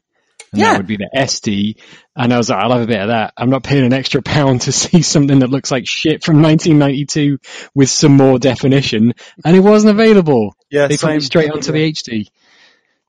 And 0.52 0.60
Yeah. 0.60 0.72
that 0.72 0.78
would 0.78 0.86
be 0.86 0.96
the 0.96 1.08
SD. 1.16 1.76
And 2.16 2.32
I 2.32 2.36
was 2.36 2.50
like, 2.50 2.58
I'll 2.62 2.72
have 2.72 2.82
a 2.82 2.86
bit 2.86 3.00
of 3.00 3.08
that. 3.08 3.32
I'm 3.36 3.50
not 3.50 3.62
paying 3.62 3.84
an 3.84 3.92
extra 3.92 4.20
pound 4.34 4.62
to 4.62 4.72
see 4.72 5.02
something 5.02 5.38
that 5.40 5.50
looks 5.50 5.70
like 5.70 5.84
shit 5.86 6.24
from 6.24 6.42
1992 6.42 7.38
with 7.74 7.88
some 7.90 8.16
more 8.16 8.38
definition. 8.38 9.14
And 9.44 9.56
it 9.56 9.60
wasn't 9.60 9.92
available. 9.98 10.54
Yeah, 10.70 10.88
they 10.88 10.94
put 10.94 11.00
same. 11.00 11.16
it 11.18 11.22
straight 11.22 11.50
onto 11.52 11.72
the 11.72 11.92
HD. 11.92 12.26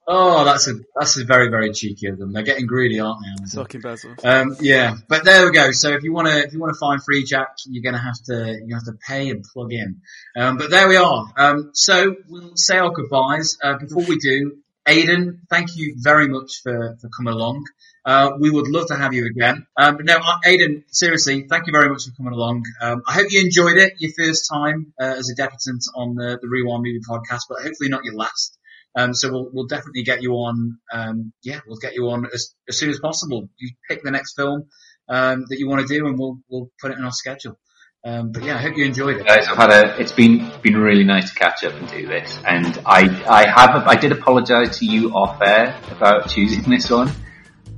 Oh, 0.07 0.43
that's 0.43 0.67
a 0.67 0.73
that's 0.99 1.17
a 1.19 1.23
very 1.23 1.49
very 1.49 1.71
cheeky 1.71 2.07
of 2.07 2.17
them. 2.17 2.33
They're 2.33 2.43
getting 2.43 2.65
greedy, 2.65 2.99
aren't 2.99 3.19
they? 3.23 3.29
Amazon? 3.29 3.63
Sucking 3.63 3.81
Bezos. 3.81 4.25
Um, 4.25 4.57
yeah, 4.59 4.95
but 5.07 5.23
there 5.23 5.45
we 5.45 5.51
go. 5.51 5.71
So 5.71 5.89
if 5.93 6.03
you 6.03 6.11
want 6.11 6.27
to 6.27 6.39
if 6.39 6.51
you 6.53 6.59
want 6.59 6.73
to 6.73 6.79
find 6.79 6.99
Freejack, 6.99 7.45
you're 7.67 7.83
gonna 7.83 8.03
have 8.03 8.17
to 8.25 8.59
you 8.65 8.73
have 8.75 8.83
to 8.85 8.93
pay 9.07 9.29
and 9.29 9.43
plug 9.53 9.71
in. 9.71 10.01
Um, 10.35 10.57
but 10.57 10.69
there 10.71 10.89
we 10.89 10.97
are. 10.97 11.25
Um, 11.37 11.69
so 11.73 12.15
we'll 12.27 12.55
say 12.55 12.77
our 12.79 12.91
goodbyes. 12.91 13.57
Uh, 13.63 13.77
before 13.77 14.03
we 14.03 14.17
do, 14.17 14.57
Aidan, 14.87 15.41
thank 15.49 15.77
you 15.77 15.95
very 15.97 16.27
much 16.27 16.61
for 16.63 16.97
for 16.99 17.09
coming 17.09 17.33
along. 17.33 17.63
Uh, 18.03 18.31
we 18.39 18.49
would 18.49 18.67
love 18.67 18.87
to 18.87 18.95
have 18.95 19.13
you 19.13 19.25
again. 19.27 19.67
Um, 19.77 19.97
no, 20.01 20.17
uh, 20.17 20.39
Aidan, 20.43 20.83
seriously, 20.87 21.45
thank 21.47 21.67
you 21.67 21.73
very 21.73 21.87
much 21.87 22.05
for 22.05 22.11
coming 22.17 22.33
along. 22.33 22.63
Um, 22.81 23.03
I 23.07 23.13
hope 23.13 23.27
you 23.29 23.41
enjoyed 23.41 23.77
it, 23.77 23.93
your 23.99 24.11
first 24.17 24.49
time 24.51 24.93
uh, 24.99 25.15
as 25.19 25.29
a 25.29 25.35
debutant 25.35 25.83
on 25.95 26.15
the, 26.15 26.39
the 26.41 26.47
Rewind 26.49 26.83
Movie 26.83 26.99
Podcast, 27.07 27.41
but 27.47 27.61
hopefully 27.61 27.89
not 27.89 28.03
your 28.03 28.15
last. 28.15 28.57
Um, 28.95 29.13
so 29.13 29.31
we'll, 29.31 29.49
we'll 29.53 29.67
definitely 29.67 30.03
get 30.03 30.21
you 30.23 30.33
on. 30.33 30.79
Um, 30.91 31.31
yeah, 31.43 31.59
we'll 31.67 31.77
get 31.77 31.93
you 31.93 32.09
on 32.09 32.25
as, 32.33 32.53
as 32.67 32.77
soon 32.77 32.89
as 32.89 32.99
possible. 32.99 33.49
You 33.57 33.69
pick 33.87 34.03
the 34.03 34.11
next 34.11 34.33
film 34.35 34.67
um, 35.07 35.45
that 35.49 35.59
you 35.59 35.69
want 35.69 35.87
to 35.87 35.93
do, 35.93 36.07
and 36.07 36.17
we'll 36.17 36.39
we'll 36.49 36.71
put 36.81 36.91
it 36.91 36.97
in 36.97 37.05
our 37.05 37.11
schedule. 37.11 37.57
Um, 38.03 38.31
but 38.31 38.43
yeah, 38.43 38.57
I 38.57 38.61
hope 38.61 38.77
you 38.77 38.85
enjoyed 38.85 39.17
it. 39.17 39.27
Guys, 39.27 39.47
I've 39.47 39.57
had 39.57 39.69
a. 39.69 40.01
It's 40.01 40.11
been 40.11 40.51
been 40.63 40.75
really 40.75 41.03
nice 41.03 41.29
to 41.29 41.35
catch 41.35 41.63
up 41.63 41.73
and 41.73 41.87
do 41.87 42.07
this, 42.07 42.35
and 42.47 42.81
I 42.83 43.01
I 43.29 43.47
have 43.47 43.87
I 43.87 43.95
did 43.95 44.11
apologise 44.11 44.79
to 44.79 44.85
you 44.87 45.11
off 45.11 45.39
air 45.39 45.79
about 45.91 46.27
choosing 46.27 46.63
this 46.67 46.89
one. 46.89 47.11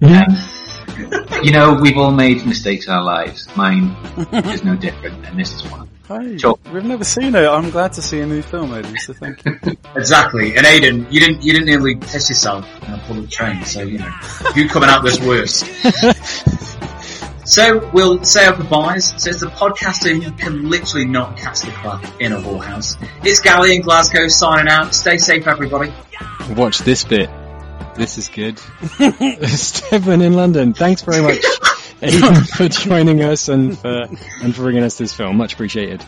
Um, 0.02 0.38
you 1.44 1.52
know, 1.52 1.74
we've 1.74 1.98
all 1.98 2.12
made 2.12 2.46
mistakes 2.46 2.88
in 2.88 2.94
our 2.94 3.04
lives. 3.04 3.54
Mine 3.58 3.98
is 4.32 4.64
no 4.64 4.78
different, 4.78 5.26
and 5.26 5.38
this 5.38 5.54
is 5.54 5.70
one. 5.70 5.90
Hi. 6.08 6.38
Sure. 6.38 6.58
We've 6.72 6.84
never 6.84 7.04
seen 7.04 7.34
it. 7.34 7.48
I'm 7.48 7.70
glad 7.70 7.94
to 7.94 8.02
see 8.02 8.20
a 8.20 8.26
new 8.26 8.42
film, 8.42 8.74
Aidan, 8.74 8.98
so 8.98 9.14
thank 9.14 9.44
you. 9.46 9.58
Exactly. 9.96 10.58
And 10.58 10.66
Aidan, 10.66 11.06
you 11.12 11.20
didn't 11.20 11.44
you 11.44 11.54
didn't 11.54 11.68
nearly 11.68 11.96
piss 11.96 12.28
yourself 12.28 12.68
on 12.88 12.96
a 12.96 13.04
public 13.04 13.30
train, 13.30 13.64
so 13.64 13.84
you 13.84 14.00
know 14.00 14.12
you 14.56 14.68
coming 14.68 14.90
out 14.90 15.04
this 15.04 15.20
worst. 15.20 15.66
so 17.54 17.88
we'll 17.94 18.24
say 18.24 18.48
our 18.48 18.56
goodbyes. 18.56 19.14
So 19.22 19.30
it's 19.30 19.42
the 19.42 19.46
podcaster 19.46 20.20
who 20.20 20.32
can 20.32 20.72
literally 20.72 21.06
not 21.06 21.38
catch 21.38 21.60
the 21.60 21.70
crap 21.70 22.04
in 22.20 22.32
a 22.32 22.38
whorehouse. 22.38 22.98
It's 23.24 23.42
Gali 23.42 23.76
in 23.76 23.82
Glasgow 23.84 24.28
signing 24.28 24.72
out. 24.72 24.96
Stay 24.96 25.20
safe, 25.20 25.46
everybody. 25.46 25.94
Watch 26.58 26.80
this 26.80 27.04
bit. 27.04 27.30
This 27.96 28.18
is 28.18 28.30
good. 28.30 28.58
Stephen 29.48 30.24
in 30.24 30.34
London, 30.34 30.74
thanks 30.74 31.04
very 31.04 31.22
much, 31.22 31.46
for 32.58 32.70
joining 32.70 33.22
us 33.22 33.50
and 33.50 33.78
for 33.78 34.08
and 34.42 34.56
for 34.56 34.64
bringing 34.64 34.82
us 34.82 34.98
this 34.98 35.14
film. 35.14 35.38
Much 35.38 35.54
appreciated. 35.54 36.04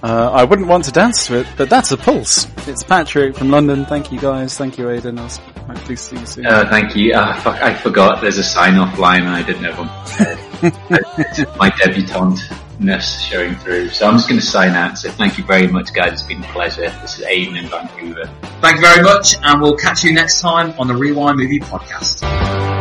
Uh, 0.00 0.30
I 0.30 0.44
wouldn't 0.44 0.68
want 0.68 0.84
to 0.84 0.92
dance 0.92 1.26
to 1.26 1.40
it, 1.40 1.48
but 1.56 1.68
that's 1.68 1.90
a 1.90 1.96
pulse. 1.96 2.46
It's 2.68 2.84
Patrick 2.84 3.34
from 3.34 3.50
London. 3.50 3.84
Thank 3.84 4.12
you 4.12 4.20
guys. 4.20 4.56
Thank 4.56 4.78
you, 4.78 4.88
Aidan. 4.88 5.18
I'll 5.18 5.28
hopefully 5.28 5.96
see 5.96 6.20
you 6.20 6.26
soon. 6.26 6.46
Uh, 6.46 6.70
thank 6.70 6.94
you. 6.94 7.14
Uh, 7.14 7.40
fuck, 7.40 7.60
I 7.60 7.74
forgot 7.74 8.20
there's 8.20 8.38
a 8.38 8.44
sign 8.44 8.76
off 8.76 8.96
line 8.96 9.22
and 9.22 9.30
I 9.30 9.42
didn't 9.42 9.64
have 9.64 9.78
one. 9.78 10.38
My 11.58 11.70
debutante-ness 11.70 13.22
showing 13.22 13.54
through. 13.56 13.90
So 13.90 14.06
I'm 14.06 14.14
just 14.14 14.28
going 14.28 14.40
to 14.40 14.46
sign 14.46 14.70
out. 14.70 14.96
So 14.96 15.10
thank 15.10 15.36
you 15.36 15.44
very 15.44 15.66
much, 15.66 15.92
guys. 15.92 16.14
It's 16.14 16.22
been 16.22 16.42
a 16.42 16.46
pleasure. 16.48 16.88
This 17.02 17.18
is 17.18 17.24
Aidan 17.24 17.56
in 17.56 17.66
Vancouver. 17.66 18.30
Thank 18.60 18.76
you 18.76 18.82
very 18.82 19.02
much, 19.02 19.36
and 19.42 19.60
we'll 19.60 19.76
catch 19.76 20.04
you 20.04 20.12
next 20.12 20.40
time 20.40 20.74
on 20.78 20.88
the 20.88 20.94
Rewind 20.94 21.36
Movie 21.38 21.60
Podcast. 21.60 22.73